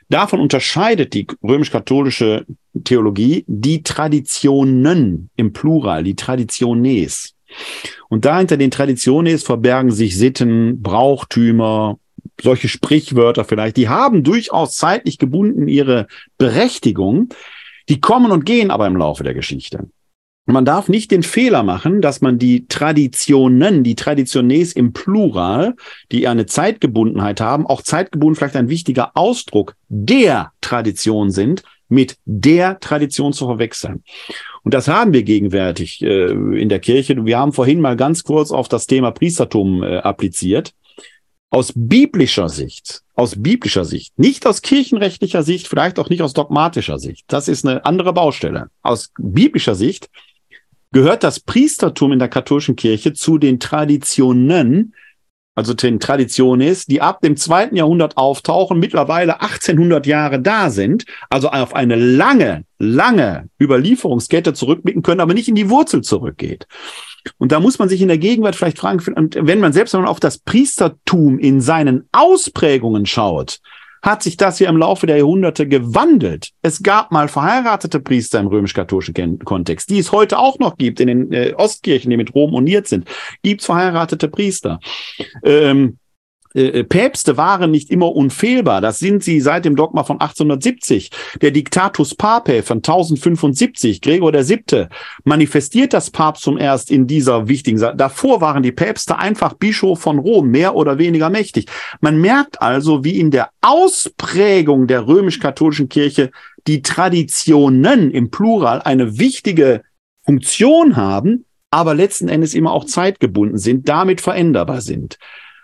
Davon 0.07 0.39
unterscheidet 0.39 1.13
die 1.13 1.27
römisch-katholische 1.43 2.45
Theologie 2.84 3.43
die 3.47 3.84
Traditionen 3.84 5.30
im 5.35 5.51
Plural, 5.51 6.03
die 6.03 6.15
Traditiones. 6.15 7.34
Und 8.07 8.23
da 8.23 8.38
hinter 8.38 8.57
den 8.57 8.72
Traditiones 8.72 9.43
verbergen 9.43 9.91
sich 9.91 10.18
Sitten, 10.18 10.81
Brauchtümer, 10.81 11.97
solche 12.41 12.68
Sprichwörter 12.68 13.43
vielleicht. 13.43 13.77
Die 13.77 13.89
haben 13.89 14.23
durchaus 14.23 14.76
zeitlich 14.76 15.18
gebunden 15.18 15.68
ihre 15.68 16.07
Berechtigung. 16.38 17.30
Die 17.91 17.99
kommen 17.99 18.31
und 18.31 18.45
gehen 18.45 18.72
aber 18.72 18.88
im 18.88 18.95
Laufe 18.95 19.22
der 19.22 19.34
Geschichte. 19.34 19.89
Man 20.45 20.63
darf 20.63 20.88
nicht 20.88 21.11
den 21.11 21.23
Fehler 21.23 21.61
machen, 21.61 21.99
dass 21.99 22.22
man 22.22 22.39
die 22.39 22.65
Traditionen, 22.68 23.84
die 23.84 23.95
Traditiones 23.95 24.72
im 24.72 24.93
Plural, 24.93 25.76
die 26.09 26.26
eine 26.26 26.45
Zeitgebundenheit 26.45 27.41
haben, 27.41 27.68
auch 27.68 27.81
zeitgebunden 27.81 28.38
vielleicht 28.38 28.55
ein 28.55 28.69
wichtiger 28.69 29.11
Ausdruck 29.15 29.76
der 29.89 30.53
Tradition 30.61 31.31
sind, 31.31 31.63
mit 31.89 32.15
der 32.23 32.80
Tradition 32.80 33.34
zu 33.34 33.45
verwechseln. 33.45 34.05
Und 34.63 34.73
das 34.73 34.88
haben 34.88 35.11
wir 35.11 35.23
gegenwärtig 35.23 36.01
äh, 36.01 36.31
in 36.31 36.69
der 36.69 36.80
Kirche. 36.80 37.26
Wir 37.26 37.39
haben 37.39 37.51
vorhin 37.51 37.81
mal 37.81 37.97
ganz 37.97 38.23
kurz 38.23 38.51
auf 38.51 38.69
das 38.69 38.88
Thema 38.88 39.11
Priestertum 39.11 39.84
äh, 39.84 39.97
appliziert. 39.97 40.73
Aus 41.53 41.73
biblischer 41.75 42.47
Sicht, 42.47 43.03
aus 43.13 43.35
biblischer 43.35 43.83
Sicht, 43.83 44.17
nicht 44.17 44.47
aus 44.47 44.61
kirchenrechtlicher 44.61 45.43
Sicht, 45.43 45.67
vielleicht 45.67 45.99
auch 45.99 46.09
nicht 46.09 46.21
aus 46.21 46.33
dogmatischer 46.33 46.97
Sicht. 46.97 47.25
Das 47.27 47.49
ist 47.49 47.65
eine 47.65 47.83
andere 47.85 48.13
Baustelle. 48.13 48.69
Aus 48.81 49.11
biblischer 49.19 49.75
Sicht 49.75 50.09
gehört 50.93 51.23
das 51.23 51.41
Priestertum 51.41 52.13
in 52.13 52.19
der 52.19 52.29
katholischen 52.29 52.77
Kirche 52.77 53.11
zu 53.11 53.37
den 53.37 53.59
Traditionen, 53.59 54.95
also 55.53 55.73
den 55.73 55.99
Traditiones, 55.99 56.85
die 56.85 57.01
ab 57.01 57.19
dem 57.19 57.35
zweiten 57.35 57.75
Jahrhundert 57.75 58.15
auftauchen, 58.15 58.79
mittlerweile 58.79 59.41
1800 59.41 60.07
Jahre 60.07 60.41
da 60.41 60.69
sind, 60.69 61.05
also 61.29 61.49
auf 61.49 61.75
eine 61.75 61.95
lange, 61.95 62.63
lange 62.79 63.49
Überlieferungskette 63.61 64.53
zurückblicken 64.53 65.03
können, 65.03 65.19
aber 65.19 65.33
nicht 65.33 65.49
in 65.49 65.55
die 65.55 65.69
Wurzel 65.69 66.01
zurückgeht. 66.01 66.67
Und 67.38 67.52
da 67.52 67.60
muss 67.60 67.80
man 67.80 67.89
sich 67.89 68.02
in 68.02 68.07
der 68.07 68.18
Gegenwart 68.18 68.56
vielleicht 68.56 68.80
fragen, 68.80 69.02
wenn 69.06 69.60
man 69.60 69.73
selbst 69.73 69.93
wenn 69.93 70.02
man 70.02 70.10
auf 70.10 70.19
das 70.19 70.39
Priestertum 70.39 71.39
in 71.39 71.61
seinen 71.61 72.07
Ausprägungen 72.11 73.06
schaut, 73.06 73.60
hat 74.02 74.23
sich 74.23 74.35
das 74.35 74.57
hier 74.57 74.68
im 74.68 74.77
Laufe 74.77 75.06
der 75.06 75.18
Jahrhunderte 75.18 75.68
gewandelt. 75.68 76.49
Es 76.61 76.81
gab 76.81 77.11
mal 77.11 77.27
verheiratete 77.27 77.99
Priester 77.99 78.39
im 78.39 78.48
römisch-katholischen 78.48 79.39
Kontext, 79.39 79.89
die 79.89 79.99
es 79.99 80.11
heute 80.11 80.39
auch 80.39 80.57
noch 80.57 80.77
gibt 80.77 80.99
in 80.99 81.07
den 81.07 81.31
äh, 81.31 81.53
Ostkirchen, 81.56 82.10
die 82.10 82.18
mit 82.18 82.34
Rom 82.34 82.53
uniert 82.53 82.88
sind, 82.88 83.07
gibt 83.43 83.61
es 83.61 83.68
verheiratete 83.68 84.27
Priester. 84.27 84.80
Ähm, 85.43 85.99
äh, 86.53 86.83
Päpste 86.83 87.37
waren 87.37 87.71
nicht 87.71 87.89
immer 87.89 88.13
unfehlbar. 88.15 88.81
Das 88.81 88.99
sind 88.99 89.23
sie 89.23 89.39
seit 89.39 89.65
dem 89.65 89.75
Dogma 89.75 90.03
von 90.03 90.19
1870. 90.19 91.11
Der 91.41 91.51
Diktatus 91.51 92.15
Papae 92.15 92.63
von 92.63 92.77
1075, 92.77 94.01
Gregor 94.01 94.43
Siebte, 94.43 94.89
manifestiert 95.23 95.93
das 95.93 96.09
Papsttum 96.09 96.57
erst 96.57 96.91
in 96.91 97.07
dieser 97.07 97.47
wichtigen 97.47 97.77
Sache. 97.77 97.95
Davor 97.95 98.41
waren 98.41 98.63
die 98.63 98.71
Päpste 98.71 99.17
einfach 99.17 99.53
Bischof 99.53 99.99
von 100.01 100.19
Rom, 100.19 100.49
mehr 100.49 100.75
oder 100.75 100.97
weniger 100.97 101.29
mächtig. 101.29 101.67
Man 102.01 102.19
merkt 102.19 102.61
also, 102.61 103.03
wie 103.03 103.19
in 103.19 103.31
der 103.31 103.49
Ausprägung 103.61 104.87
der 104.87 105.07
römisch-katholischen 105.07 105.89
Kirche 105.89 106.31
die 106.67 106.81
Traditionen 106.81 108.11
im 108.11 108.29
Plural 108.29 108.81
eine 108.81 109.17
wichtige 109.17 109.83
Funktion 110.25 110.95
haben, 110.95 111.45
aber 111.71 111.95
letzten 111.95 112.27
Endes 112.27 112.53
immer 112.53 112.71
auch 112.71 112.85
zeitgebunden 112.85 113.57
sind, 113.57 113.87
damit 113.87 114.21
veränderbar 114.21 114.81
sind. 114.81 115.17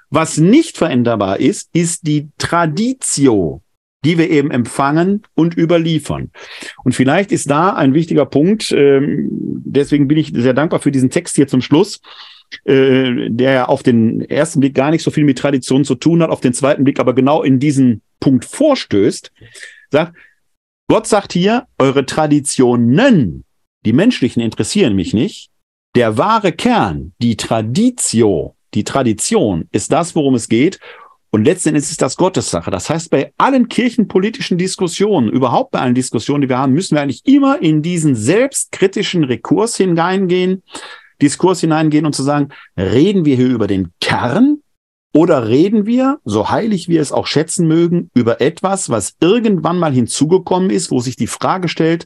Was 0.10 0.38
nicht 0.38 0.78
veränderbar 0.78 1.40
ist, 1.40 1.70
ist 1.74 2.08
die 2.08 2.30
Traditio, 2.38 3.62
die 4.06 4.18
wir 4.18 4.30
eben 4.30 4.52
empfangen 4.52 5.24
und 5.36 5.58
überliefern. 5.58 6.32
Und 6.84 6.94
vielleicht 6.94 7.32
ist 7.32 7.50
da 7.50 7.74
ein 7.74 7.94
wichtiger 7.94 8.26
Punkt, 8.26 8.72
ähm, 8.72 9.28
deswegen 9.66 10.08
bin 10.08 10.18
ich 10.18 10.32
sehr 10.34 10.54
dankbar 10.54 10.80
für 10.80 10.92
diesen 10.92 11.10
Text 11.10 11.36
hier 11.36 11.48
zum 11.48 11.62
Schluss, 11.62 12.00
äh, 12.64 13.30
der 13.30 13.70
auf 13.70 13.84
den 13.84 14.22
ersten 14.22 14.62
Blick 14.62 14.76
gar 14.76 14.92
nicht 14.92 15.04
so 15.04 15.12
viel 15.12 15.26
mit 15.26 15.38
Tradition 15.38 15.84
zu 15.84 15.96
tun 15.96 16.24
hat, 16.24 16.30
auf 16.30 16.42
den 16.42 16.54
zweiten 16.54 16.84
Blick 16.84 17.00
aber 17.00 17.14
genau 17.14 17.44
in 17.44 17.60
diesen 17.60 18.02
Punkt 18.20 18.46
vorstößt, 18.46 19.32
sagt, 19.92 20.16
Gott 20.90 21.08
sagt 21.08 21.34
hier, 21.34 21.68
eure 21.78 22.06
Traditionen, 22.06 23.44
die 23.86 23.94
menschlichen 23.94 24.42
interessieren 24.42 24.96
mich 24.96 25.14
nicht. 25.14 25.50
Der 25.96 26.18
wahre 26.18 26.52
Kern, 26.52 27.14
die 27.22 27.36
Traditio, 27.36 28.57
die 28.78 28.84
Tradition 28.84 29.68
ist 29.72 29.92
das, 29.92 30.16
worum 30.16 30.36
es 30.36 30.48
geht. 30.48 30.80
Und 31.32 31.44
letztendlich 31.44 31.84
ist 31.84 32.02
das 32.02 32.16
Gottessache. 32.16 32.70
Das 32.72 32.90
heißt, 32.90 33.10
bei 33.10 33.34
allen 33.38 33.68
kirchenpolitischen 33.68 34.58
Diskussionen, 34.58 35.30
überhaupt 35.30 35.72
bei 35.72 35.80
allen 35.80 35.96
Diskussionen, 35.96 36.44
die 36.44 36.50
wir 36.50 36.60
haben, 36.60 36.74
müssen 36.74 36.96
wir 36.96 37.02
eigentlich 37.02 37.26
immer 37.26 37.62
in 37.62 37.82
diesen 37.82 38.16
selbstkritischen 38.16 39.24
Rekurs 39.24 39.76
hineingehen, 39.76 40.64
Diskurs 41.22 41.60
hineingehen 41.60 42.06
und 42.06 42.14
zu 42.14 42.22
sagen, 42.22 42.50
reden 42.78 43.26
wir 43.26 43.36
hier 43.36 43.50
über 43.50 43.66
den 43.66 43.92
Kern 44.00 44.62
oder 45.14 45.48
reden 45.48 45.88
wir, 45.88 46.20
so 46.24 46.52
heilig 46.52 46.88
wir 46.88 47.02
es 47.02 47.12
auch 47.12 47.26
schätzen 47.26 47.68
mögen, 47.68 48.12
über 48.14 48.40
etwas, 48.40 48.90
was 48.90 49.16
irgendwann 49.20 49.80
mal 49.80 49.92
hinzugekommen 49.92 50.70
ist, 50.70 50.92
wo 50.92 51.00
sich 51.00 51.16
die 51.16 51.28
Frage 51.28 51.68
stellt, 51.68 52.06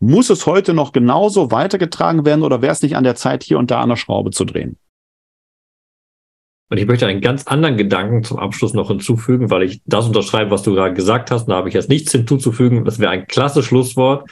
muss 0.00 0.30
es 0.30 0.46
heute 0.46 0.72
noch 0.72 0.92
genauso 0.92 1.50
weitergetragen 1.50 2.24
werden 2.24 2.42
oder 2.42 2.62
wäre 2.62 2.72
es 2.72 2.82
nicht 2.82 2.96
an 2.96 3.04
der 3.04 3.14
Zeit, 3.14 3.42
hier 3.42 3.58
und 3.58 3.70
da 3.70 3.82
an 3.82 3.90
der 3.90 3.96
Schraube 3.96 4.30
zu 4.30 4.46
drehen? 4.46 4.78
Und 6.68 6.78
ich 6.78 6.86
möchte 6.86 7.06
einen 7.06 7.20
ganz 7.20 7.46
anderen 7.46 7.76
Gedanken 7.76 8.24
zum 8.24 8.38
Abschluss 8.38 8.74
noch 8.74 8.88
hinzufügen, 8.88 9.50
weil 9.50 9.62
ich 9.62 9.80
das 9.86 10.06
unterschreibe, 10.06 10.50
was 10.50 10.62
du 10.62 10.74
gerade 10.74 10.94
gesagt 10.94 11.30
hast. 11.30 11.46
Da 11.46 11.54
habe 11.54 11.68
ich 11.68 11.74
jetzt 11.74 11.88
nichts 11.88 12.10
hinzuzufügen. 12.10 12.84
Das 12.84 12.98
wäre 12.98 13.12
ein 13.12 13.26
klasse 13.28 13.62
Schlusswort. 13.62 14.28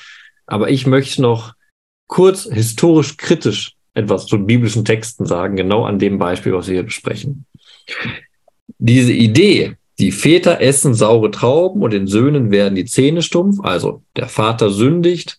Aber 0.47 0.69
ich 0.71 0.87
möchte 0.87 1.23
noch 1.23 1.55
kurz 2.07 2.45
historisch 2.51 3.17
kritisch 3.17 3.75
etwas 3.95 4.27
zu 4.27 4.39
biblischen 4.39 4.85
Texten 4.85 5.25
sagen, 5.25 5.57
genau 5.57 5.85
an 5.85 5.99
dem 5.99 6.19
Beispiel, 6.19 6.53
was 6.53 6.67
wir 6.67 6.75
hier 6.75 6.83
besprechen. 6.83 7.47
Diese 8.79 9.13
Idee, 9.13 9.77
die 9.99 10.11
Väter 10.11 10.61
essen 10.61 10.95
saure 10.95 11.31
Trauben 11.31 11.83
und 11.83 11.93
den 11.93 12.09
Söhnen 12.09 12.51
werden 12.51 12.75
die 12.75 12.85
Zähne 12.85 13.23
stumpf, 13.23 13.61
also 13.63 14.03
der 14.17 14.29
Vater 14.29 14.71
sündigt 14.71 15.39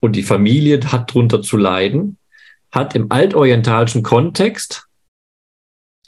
und 0.00 0.16
die 0.16 0.24
Familie 0.24 0.80
hat 0.90 1.14
drunter 1.14 1.42
zu 1.42 1.56
leiden, 1.56 2.18
hat 2.72 2.96
im 2.96 3.12
altorientalischen 3.12 4.02
Kontext 4.02 4.85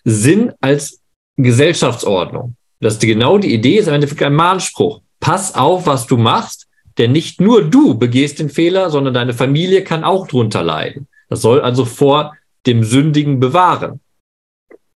Sinn 0.04 0.52
als 0.60 1.00
Gesellschaftsordnung. 1.36 2.56
Das 2.80 2.94
ist 2.94 3.02
genau 3.02 3.38
die 3.38 3.52
Idee, 3.52 3.78
ist 3.78 3.88
im 3.88 3.94
Endeffekt 3.94 4.22
ein 4.22 4.34
Mahnspruch. 4.34 5.00
Pass 5.20 5.54
auf, 5.54 5.86
was 5.86 6.06
du 6.06 6.16
machst, 6.16 6.68
denn 6.96 7.12
nicht 7.12 7.40
nur 7.40 7.68
du 7.68 7.96
begehst 7.96 8.38
den 8.38 8.50
Fehler, 8.50 8.90
sondern 8.90 9.14
deine 9.14 9.34
Familie 9.34 9.82
kann 9.84 10.04
auch 10.04 10.28
drunter 10.28 10.62
leiden. 10.62 11.08
Das 11.28 11.42
soll 11.42 11.60
also 11.60 11.84
vor 11.84 12.36
dem 12.66 12.84
Sündigen 12.84 13.40
bewahren. 13.40 14.00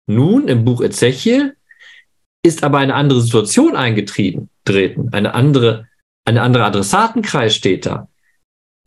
Nun, 0.07 0.47
im 0.47 0.65
Buch 0.65 0.81
Ezechiel 0.81 1.55
ist 2.43 2.63
aber 2.63 2.79
eine 2.79 2.95
andere 2.95 3.21
Situation 3.21 3.75
eingetreten, 3.75 4.49
treten. 4.65 5.09
Eine 5.13 5.33
andere, 5.33 5.87
eine 6.25 6.41
andere 6.41 6.65
Adressatenkreis 6.65 7.55
steht 7.55 7.85
da. 7.85 8.09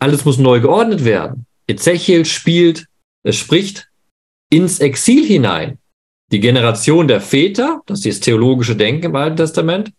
Alles 0.00 0.24
muss 0.24 0.38
neu 0.38 0.60
geordnet 0.60 1.04
werden. 1.04 1.46
Ezechiel 1.66 2.24
spielt, 2.24 2.86
es 3.22 3.36
spricht 3.36 3.88
ins 4.50 4.80
Exil 4.80 5.24
hinein. 5.24 5.78
Die 6.32 6.40
Generation 6.40 7.08
der 7.08 7.20
Väter, 7.20 7.82
das 7.86 8.00
ist 8.00 8.06
das 8.06 8.20
theologische 8.20 8.76
Denken 8.76 9.06
im 9.06 9.16
Alten 9.16 9.36
Testament, 9.36 9.92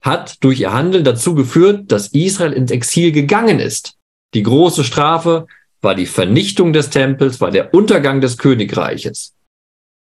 hat 0.00 0.42
durch 0.44 0.60
ihr 0.60 0.72
Handeln 0.72 1.04
dazu 1.04 1.34
geführt, 1.34 1.90
dass 1.90 2.08
Israel 2.08 2.52
ins 2.52 2.70
Exil 2.70 3.10
gegangen 3.10 3.58
ist. 3.58 3.94
Die 4.34 4.42
große 4.42 4.84
Strafe 4.84 5.46
war 5.80 5.94
die 5.94 6.06
Vernichtung 6.06 6.72
des 6.72 6.90
Tempels, 6.90 7.40
war 7.40 7.50
der 7.50 7.72
Untergang 7.72 8.20
des 8.20 8.36
Königreiches. 8.36 9.34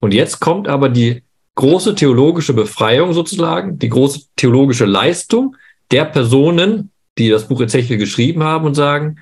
Und 0.01 0.13
jetzt 0.13 0.41
kommt 0.41 0.67
aber 0.67 0.89
die 0.89 1.23
große 1.55 1.95
theologische 1.95 2.55
Befreiung 2.55 3.13
sozusagen, 3.13 3.79
die 3.79 3.89
große 3.89 4.23
theologische 4.37 4.87
Leistung 4.87 5.57
der 5.91 6.05
Personen, 6.05 6.91
die 7.17 7.29
das 7.29 7.47
Buch 7.47 7.61
Ezechiel 7.61 7.99
geschrieben 7.99 8.43
haben 8.43 8.67
und 8.67 8.75
sagen, 8.75 9.21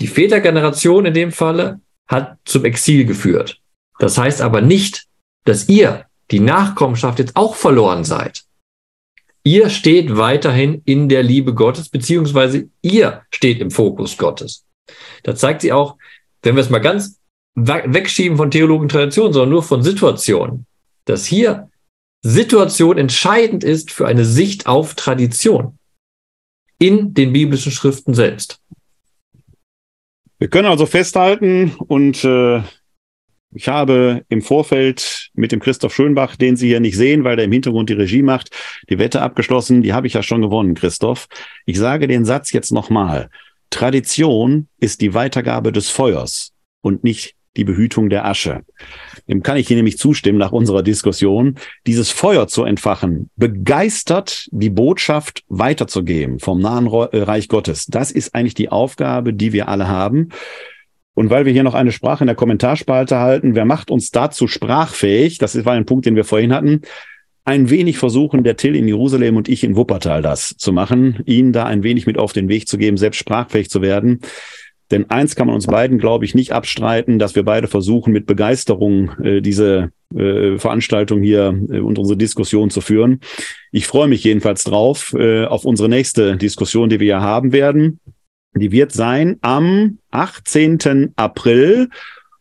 die 0.00 0.08
Vätergeneration 0.08 1.06
in 1.06 1.14
dem 1.14 1.30
Falle 1.30 1.80
hat 2.08 2.38
zum 2.44 2.64
Exil 2.64 3.04
geführt. 3.04 3.60
Das 4.04 4.18
heißt 4.18 4.42
aber 4.42 4.60
nicht, 4.60 5.06
dass 5.44 5.70
ihr, 5.70 6.04
die 6.30 6.40
Nachkommenschaft, 6.40 7.18
jetzt 7.18 7.36
auch 7.36 7.54
verloren 7.54 8.04
seid. 8.04 8.44
Ihr 9.44 9.70
steht 9.70 10.14
weiterhin 10.14 10.82
in 10.84 11.08
der 11.08 11.22
Liebe 11.22 11.54
Gottes, 11.54 11.88
beziehungsweise 11.88 12.68
ihr 12.82 13.22
steht 13.30 13.62
im 13.62 13.70
Fokus 13.70 14.18
Gottes. 14.18 14.66
Da 15.22 15.34
zeigt 15.34 15.62
sie 15.62 15.72
auch, 15.72 15.96
wenn 16.42 16.54
wir 16.54 16.60
es 16.60 16.68
mal 16.68 16.80
ganz 16.80 17.18
wegschieben 17.54 18.36
von 18.36 18.50
Theologen 18.50 18.90
Tradition, 18.90 19.32
sondern 19.32 19.48
nur 19.48 19.62
von 19.62 19.82
Situationen, 19.82 20.66
dass 21.06 21.24
hier 21.24 21.70
Situation 22.20 22.98
entscheidend 22.98 23.64
ist 23.64 23.90
für 23.90 24.06
eine 24.06 24.26
Sicht 24.26 24.66
auf 24.66 24.96
Tradition 24.96 25.78
in 26.78 27.14
den 27.14 27.32
biblischen 27.32 27.72
Schriften 27.72 28.12
selbst. 28.12 28.60
Wir 30.38 30.48
können 30.48 30.68
also 30.68 30.84
festhalten 30.84 31.74
und 31.78 32.22
äh, 32.22 32.62
ich 33.54 33.68
habe 33.68 34.24
im 34.28 34.42
Vorfeld 34.42 35.30
mit 35.34 35.52
dem 35.52 35.60
Christoph 35.60 35.94
Schönbach, 35.94 36.36
den 36.36 36.56
Sie 36.56 36.68
hier 36.68 36.80
nicht 36.80 36.96
sehen, 36.96 37.24
weil 37.24 37.36
der 37.36 37.44
im 37.44 37.52
Hintergrund 37.52 37.88
die 37.88 37.94
Regie 37.94 38.22
macht, 38.22 38.50
die 38.90 38.98
Wette 38.98 39.22
abgeschlossen. 39.22 39.82
Die 39.82 39.92
habe 39.92 40.06
ich 40.06 40.14
ja 40.14 40.22
schon 40.22 40.42
gewonnen, 40.42 40.74
Christoph. 40.74 41.28
Ich 41.64 41.78
sage 41.78 42.08
den 42.08 42.24
Satz 42.24 42.52
jetzt 42.52 42.72
nochmal. 42.72 43.30
Tradition 43.70 44.68
ist 44.80 45.00
die 45.00 45.14
Weitergabe 45.14 45.72
des 45.72 45.88
Feuers 45.90 46.52
und 46.80 47.04
nicht 47.04 47.34
die 47.56 47.64
Behütung 47.64 48.10
der 48.10 48.24
Asche. 48.24 48.62
Dem 49.28 49.42
kann 49.42 49.56
ich 49.56 49.68
hier 49.68 49.76
nämlich 49.76 49.98
zustimmen 49.98 50.38
nach 50.38 50.52
unserer 50.52 50.82
Diskussion. 50.82 51.54
Dieses 51.86 52.10
Feuer 52.10 52.48
zu 52.48 52.64
entfachen, 52.64 53.30
begeistert 53.36 54.48
die 54.50 54.70
Botschaft 54.70 55.44
weiterzugeben 55.48 56.40
vom 56.40 56.60
nahen 56.60 56.88
Reich 56.88 57.48
Gottes. 57.48 57.86
Das 57.86 58.10
ist 58.10 58.34
eigentlich 58.34 58.54
die 58.54 58.70
Aufgabe, 58.70 59.32
die 59.32 59.52
wir 59.52 59.68
alle 59.68 59.86
haben. 59.86 60.30
Und 61.14 61.30
weil 61.30 61.46
wir 61.46 61.52
hier 61.52 61.62
noch 61.62 61.74
eine 61.74 61.92
Sprache 61.92 62.24
in 62.24 62.26
der 62.26 62.36
Kommentarspalte 62.36 63.18
halten, 63.18 63.54
wer 63.54 63.64
macht 63.64 63.90
uns 63.90 64.10
dazu 64.10 64.48
sprachfähig? 64.48 65.38
Das 65.38 65.64
war 65.64 65.72
ein 65.72 65.86
Punkt, 65.86 66.06
den 66.06 66.16
wir 66.16 66.24
vorhin 66.24 66.52
hatten. 66.52 66.82
Ein 67.44 67.70
wenig 67.70 67.98
versuchen, 67.98 68.42
der 68.42 68.56
Till 68.56 68.74
in 68.74 68.88
Jerusalem 68.88 69.36
und 69.36 69.48
ich 69.48 69.64
in 69.64 69.76
Wuppertal 69.76 70.22
das 70.22 70.56
zu 70.56 70.72
machen, 70.72 71.22
ihn 71.26 71.52
da 71.52 71.64
ein 71.64 71.82
wenig 71.82 72.06
mit 72.06 72.18
auf 72.18 72.32
den 72.32 72.48
Weg 72.48 72.66
zu 72.66 72.78
geben, 72.78 72.96
selbst 72.96 73.18
sprachfähig 73.18 73.70
zu 73.70 73.82
werden. 73.82 74.20
Denn 74.90 75.10
eins 75.10 75.34
kann 75.34 75.46
man 75.46 75.56
uns 75.56 75.66
beiden, 75.66 75.98
glaube 75.98 76.24
ich, 76.24 76.34
nicht 76.34 76.52
abstreiten, 76.52 77.18
dass 77.18 77.34
wir 77.34 77.42
beide 77.42 77.68
versuchen, 77.68 78.12
mit 78.12 78.26
Begeisterung 78.26 79.10
äh, 79.22 79.40
diese 79.40 79.90
äh, 80.14 80.58
Veranstaltung 80.58 81.22
hier 81.22 81.58
äh, 81.70 81.80
und 81.80 81.98
unsere 81.98 82.16
Diskussion 82.16 82.70
zu 82.70 82.80
führen. 82.80 83.20
Ich 83.72 83.86
freue 83.86 84.08
mich 84.08 84.24
jedenfalls 84.24 84.64
drauf, 84.64 85.14
äh, 85.18 85.44
auf 85.44 85.64
unsere 85.64 85.88
nächste 85.88 86.36
Diskussion, 86.36 86.88
die 86.88 87.00
wir 87.00 87.06
ja 87.06 87.20
haben 87.20 87.52
werden. 87.52 87.98
Die 88.56 88.72
wird 88.72 88.92
sein 88.92 89.38
am 89.42 89.98
18. 90.10 91.12
April 91.16 91.88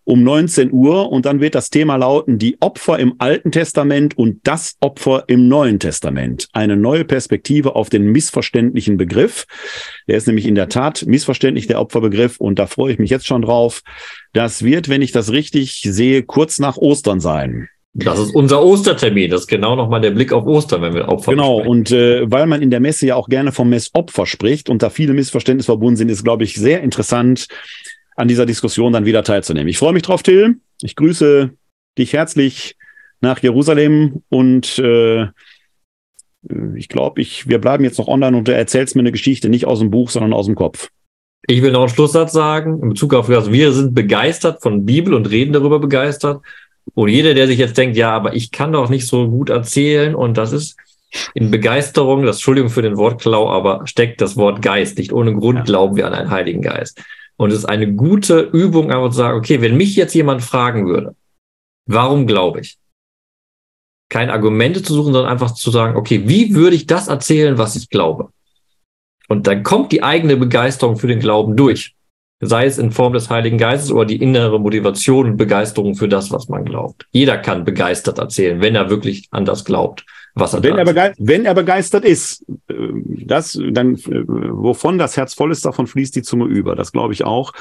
um 0.06 0.24
19 0.24 0.72
Uhr 0.72 1.12
und 1.12 1.26
dann 1.26 1.40
wird 1.40 1.56
das 1.56 1.70
Thema 1.70 1.96
lauten, 1.96 2.38
die 2.38 2.58
Opfer 2.60 3.00
im 3.00 3.16
Alten 3.20 3.52
Testament 3.52 4.18
und 4.18 4.42
das 4.44 4.76
Opfer 4.82 5.24
im 5.28 5.48
Neuen 5.48 5.80
Testament. 5.80 6.50
Eine 6.52 6.76
neue 6.76 7.06
Perspektive 7.06 7.76
auf 7.76 7.90
den 7.90 8.12
missverständlichen 8.12 8.98
Begriff. 8.98 9.46
Der 10.08 10.18
ist 10.18 10.28
nämlich 10.28 10.46
in 10.46 10.56
der 10.56 10.70
Tat 10.70 11.06
missverständlich, 11.06 11.68
der 11.68 11.80
Opferbegriff, 11.80 12.40
und 12.40 12.60
da 12.60 12.68
freue 12.68 12.94
ich 12.94 13.00
mich 13.00 13.10
jetzt 13.10 13.28
schon 13.28 13.44
drauf. 13.44 13.82
Das 14.34 14.64
wird, 14.64 14.90
wenn 14.90 15.02
ich 15.02 15.14
das 15.14 15.32
richtig 15.32 15.82
sehe, 15.82 16.24
kurz 16.24 16.60
nach 16.60 16.78
Ostern 16.78 17.20
sein. 17.20 17.70
Das 17.96 18.18
ist 18.18 18.34
unser 18.34 18.64
Ostertermin. 18.64 19.30
Das 19.30 19.42
ist 19.42 19.48
genau 19.48 19.76
nochmal 19.76 20.02
der 20.02 20.12
Blick 20.12 20.34
auf 20.34 20.46
Ostern, 20.46 20.82
wenn 20.82 20.96
wir 20.96 21.10
Opfer 21.10 21.32
Genau. 21.32 21.58
Besprechen. 21.58 21.72
Und 21.72 21.92
äh, 21.92 22.32
weil 22.32 22.48
man 22.48 22.62
in 22.62 22.72
der 22.72 22.80
Messe 22.80 23.06
ja 23.06 23.16
auch 23.16 23.30
gerne 23.30 23.52
vom 23.52 23.70
Messopfer 23.70 24.26
spricht 24.26 24.70
und 24.70 24.82
da 24.82 24.90
viele 24.90 25.14
Missverständnisse 25.14 25.68
verbunden 25.68 25.98
sind, 25.98 26.10
ist, 26.10 26.24
glaube 26.24 26.44
ich, 26.44 26.56
sehr 26.56 26.82
interessant, 26.82 27.48
an 28.16 28.28
dieser 28.28 28.46
Diskussion 28.46 28.94
dann 28.94 29.06
wieder 29.06 29.24
teilzunehmen. 29.24 29.68
Ich 29.68 29.78
freue 29.78 29.94
mich 29.94 30.04
drauf, 30.04 30.24
Till. 30.24 30.58
Ich 30.82 30.96
grüße 30.96 31.52
dich 31.98 32.14
herzlich 32.14 32.76
nach 33.22 33.40
Jerusalem 33.40 34.24
und 34.30 34.80
äh, 34.80 35.28
ich 36.76 36.90
glaube, 36.90 37.22
ich, 37.22 37.48
wir 37.48 37.60
bleiben 37.60 37.84
jetzt 37.84 37.98
noch 38.00 38.08
online 38.08 38.36
und 38.36 38.48
du 38.48 38.54
erzählst 38.54 38.96
mir 38.96 39.02
eine 39.02 39.12
Geschichte 39.12 39.50
nicht 39.50 39.66
aus 39.66 39.80
dem 39.80 39.92
Buch, 39.92 40.10
sondern 40.10 40.34
aus 40.34 40.46
dem 40.46 40.56
Kopf. 40.56 40.90
Ich 41.48 41.62
will 41.62 41.72
noch 41.72 41.82
einen 41.82 41.90
Schlusssatz 41.90 42.34
sagen 42.34 42.82
in 42.82 42.90
Bezug 42.90 43.14
auf 43.14 43.28
das. 43.28 43.52
Wir 43.52 43.72
sind 43.72 43.94
begeistert 43.94 44.62
von 44.62 44.86
Bibel 44.86 45.14
und 45.14 45.30
reden 45.30 45.54
darüber 45.54 45.80
begeistert. 45.80 46.42
Und 46.94 47.10
jeder, 47.10 47.34
der 47.34 47.48
sich 47.48 47.58
jetzt 47.58 47.78
denkt, 47.78 47.98
ja, 47.98 48.12
aber 48.12 48.36
ich 48.36 48.52
kann 48.52 48.74
doch 48.74 48.90
nicht 48.90 49.08
so 49.08 49.30
gut 49.30 49.50
erzählen 49.50 50.16
und 50.16 50.38
das 50.38 50.52
ist 50.52 50.78
in 51.34 51.52
Begeisterung, 51.52 52.24
das 52.24 52.38
Entschuldigung 52.38 52.70
für 52.70 52.82
den 52.82 52.98
Wortklau, 52.98 53.50
aber 53.50 53.86
steckt 53.86 54.22
das 54.22 54.36
Wort 54.36 54.62
Geist. 54.62 54.98
Nicht 54.98 55.14
ohne 55.14 55.34
Grund 55.34 55.60
ja. 55.60 55.64
glauben 55.64 55.96
wir 55.96 56.08
an 56.08 56.14
einen 56.14 56.32
Heiligen 56.32 56.62
Geist. 56.62 57.02
Und 57.38 57.52
es 57.52 57.60
ist 57.60 57.66
eine 57.66 57.94
gute 57.94 58.40
Übung, 58.40 58.92
einfach 58.92 59.10
zu 59.10 59.18
sagen, 59.18 59.38
okay, 59.38 59.62
wenn 59.62 59.78
mich 59.78 59.96
jetzt 59.96 60.14
jemand 60.14 60.44
fragen 60.44 60.88
würde, 60.88 61.16
warum 61.86 62.28
glaube 62.28 62.62
ich? 62.62 62.78
Keine 64.10 64.34
Argumente 64.34 64.84
zu 64.84 64.94
suchen, 64.94 65.14
sondern 65.14 65.32
einfach 65.32 65.54
zu 65.54 65.72
sagen, 65.72 65.96
okay, 65.96 66.24
wie 66.28 66.54
würde 66.54 66.76
ich 66.76 66.86
das 66.86 67.08
erzählen, 67.08 67.58
was 67.58 67.76
ich 67.76 67.90
glaube? 67.90 68.30
Und 69.28 69.48
dann 69.48 69.64
kommt 69.64 69.92
die 69.92 70.04
eigene 70.04 70.38
Begeisterung 70.38 70.98
für 70.98 71.08
den 71.08 71.20
Glauben 71.20 71.56
durch. 71.56 71.96
Sei 72.46 72.66
es 72.66 72.78
in 72.78 72.92
Form 72.92 73.14
des 73.14 73.30
Heiligen 73.30 73.58
Geistes 73.58 73.92
oder 73.92 74.06
die 74.06 74.22
innere 74.22 74.60
Motivation 74.60 75.32
und 75.32 75.38
Begeisterung 75.38 75.96
für 75.96 76.08
das, 76.08 76.32
was 76.32 76.50
man 76.50 76.66
glaubt. 76.66 77.06
Jeder 77.12 77.38
kann 77.38 77.66
begeistert 77.66 78.20
erzählen, 78.20 78.62
wenn 78.62 78.76
er 78.76 78.90
wirklich 78.90 79.28
an 79.32 79.46
das 79.46 79.66
glaubt, 79.66 80.06
was 80.36 80.54
er 80.54 80.64
wenn 80.64 80.78
er, 80.78 81.14
wenn 81.18 81.46
er 81.46 81.54
begeistert 81.54 82.06
ist, 82.06 82.44
äh, 82.68 82.74
das, 83.26 83.60
dann, 83.72 83.96
äh, 83.96 84.24
wovon 84.28 84.98
das 84.98 85.16
Herz 85.16 85.34
voll 85.34 85.52
ist, 85.52 85.66
davon 85.66 85.88
fließt 85.88 86.16
die 86.16 86.24
Zunge 86.24 86.46
über. 86.46 86.76
Das 86.76 86.92
glaube 86.92 87.14
ich 87.14 87.24
auch. 87.24 87.54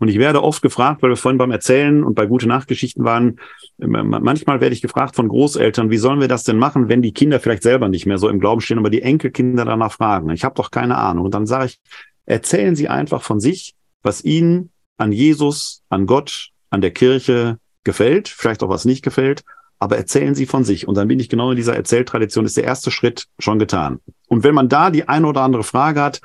Und 0.00 0.08
ich 0.08 0.18
werde 0.18 0.42
oft 0.42 0.62
gefragt, 0.62 1.02
weil 1.02 1.10
wir 1.10 1.16
vorhin 1.16 1.36
beim 1.36 1.50
Erzählen 1.50 2.02
und 2.02 2.14
bei 2.14 2.24
gute 2.24 2.48
Nachtgeschichten 2.48 3.04
waren, 3.04 3.38
manchmal 3.76 4.62
werde 4.62 4.74
ich 4.74 4.80
gefragt 4.80 5.14
von 5.14 5.28
Großeltern, 5.28 5.90
wie 5.90 5.98
sollen 5.98 6.20
wir 6.20 6.28
das 6.28 6.42
denn 6.42 6.56
machen, 6.56 6.88
wenn 6.88 7.02
die 7.02 7.12
Kinder 7.12 7.38
vielleicht 7.38 7.62
selber 7.62 7.90
nicht 7.90 8.06
mehr 8.06 8.16
so 8.16 8.30
im 8.30 8.40
Glauben 8.40 8.62
stehen, 8.62 8.78
aber 8.78 8.88
die 8.88 9.02
Enkelkinder 9.02 9.66
danach 9.66 9.92
fragen. 9.92 10.30
Ich 10.30 10.42
habe 10.42 10.54
doch 10.54 10.70
keine 10.70 10.96
Ahnung. 10.96 11.26
Und 11.26 11.34
dann 11.34 11.44
sage 11.44 11.66
ich, 11.66 11.80
erzählen 12.24 12.76
Sie 12.76 12.88
einfach 12.88 13.20
von 13.20 13.40
sich, 13.40 13.74
was 14.02 14.24
Ihnen 14.24 14.70
an 14.96 15.12
Jesus, 15.12 15.82
an 15.88 16.06
Gott, 16.06 16.50
an 16.70 16.80
der 16.80 16.92
Kirche 16.92 17.58
gefällt, 17.84 18.28
vielleicht 18.28 18.62
auch 18.62 18.68
was 18.68 18.84
nicht 18.84 19.02
gefällt, 19.02 19.42
aber 19.78 19.96
erzählen 19.96 20.34
Sie 20.34 20.46
von 20.46 20.64
sich. 20.64 20.86
Und 20.86 20.94
dann 20.96 21.08
bin 21.08 21.18
ich 21.18 21.28
genau 21.28 21.50
in 21.50 21.56
dieser 21.56 21.74
Erzähltradition, 21.74 22.44
ist 22.44 22.56
der 22.56 22.64
erste 22.64 22.90
Schritt 22.90 23.26
schon 23.38 23.58
getan. 23.58 24.00
Und 24.28 24.44
wenn 24.44 24.54
man 24.54 24.68
da 24.68 24.90
die 24.90 25.08
eine 25.08 25.26
oder 25.26 25.40
andere 25.40 25.64
Frage 25.64 26.02
hat, 26.02 26.20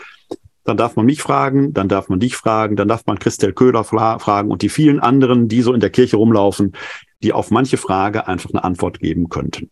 dann 0.66 0.78
darf 0.78 0.96
man 0.96 1.06
mich 1.06 1.22
fragen, 1.22 1.74
dann 1.74 1.88
darf 1.88 2.10
man 2.10 2.20
dich 2.20 2.36
fragen, 2.36 2.76
dann 2.76 2.88
darf 2.88 3.06
man 3.06 3.20
Christel 3.20 3.54
Köhler 3.54 3.84
fragen 3.84 4.52
und 4.52 4.62
die 4.62 4.70
vielen 4.70 5.00
anderen, 5.00 5.48
die 5.48 5.62
so 5.62 5.74
in 5.74 5.80
der 5.80 5.92
Kirche 5.92 6.18
rumlaufen, 6.18 6.76
die 7.24 7.34
auf 7.34 7.52
manche 7.52 7.78
Frage 7.78 8.28
einfach 8.28 8.50
eine 8.52 8.64
Antwort 8.64 9.00
geben 9.00 9.30
könnten. 9.30 9.70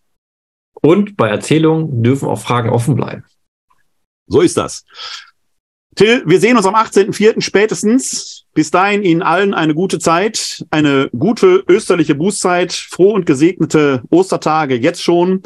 Und 0.81 1.17
bei 1.17 1.29
Erzählungen 1.29 2.03
dürfen 2.03 2.27
auch 2.27 2.39
Fragen 2.39 2.69
offen 2.69 2.95
bleiben. 2.95 3.23
So 4.27 4.41
ist 4.41 4.55
das. 4.55 4.85
Till, 5.95 6.23
wir 6.25 6.39
sehen 6.39 6.57
uns 6.57 6.65
am 6.65 6.73
18.04. 6.75 7.41
spätestens. 7.41 8.45
Bis 8.53 8.71
dahin 8.71 9.03
Ihnen 9.03 9.21
allen 9.21 9.53
eine 9.53 9.75
gute 9.75 9.99
Zeit, 9.99 10.65
eine 10.69 11.09
gute 11.17 11.63
österliche 11.67 12.15
Bußzeit, 12.15 12.71
froh 12.73 13.13
und 13.13 13.25
gesegnete 13.25 14.01
Ostertage 14.09 14.75
jetzt 14.75 15.03
schon. 15.03 15.43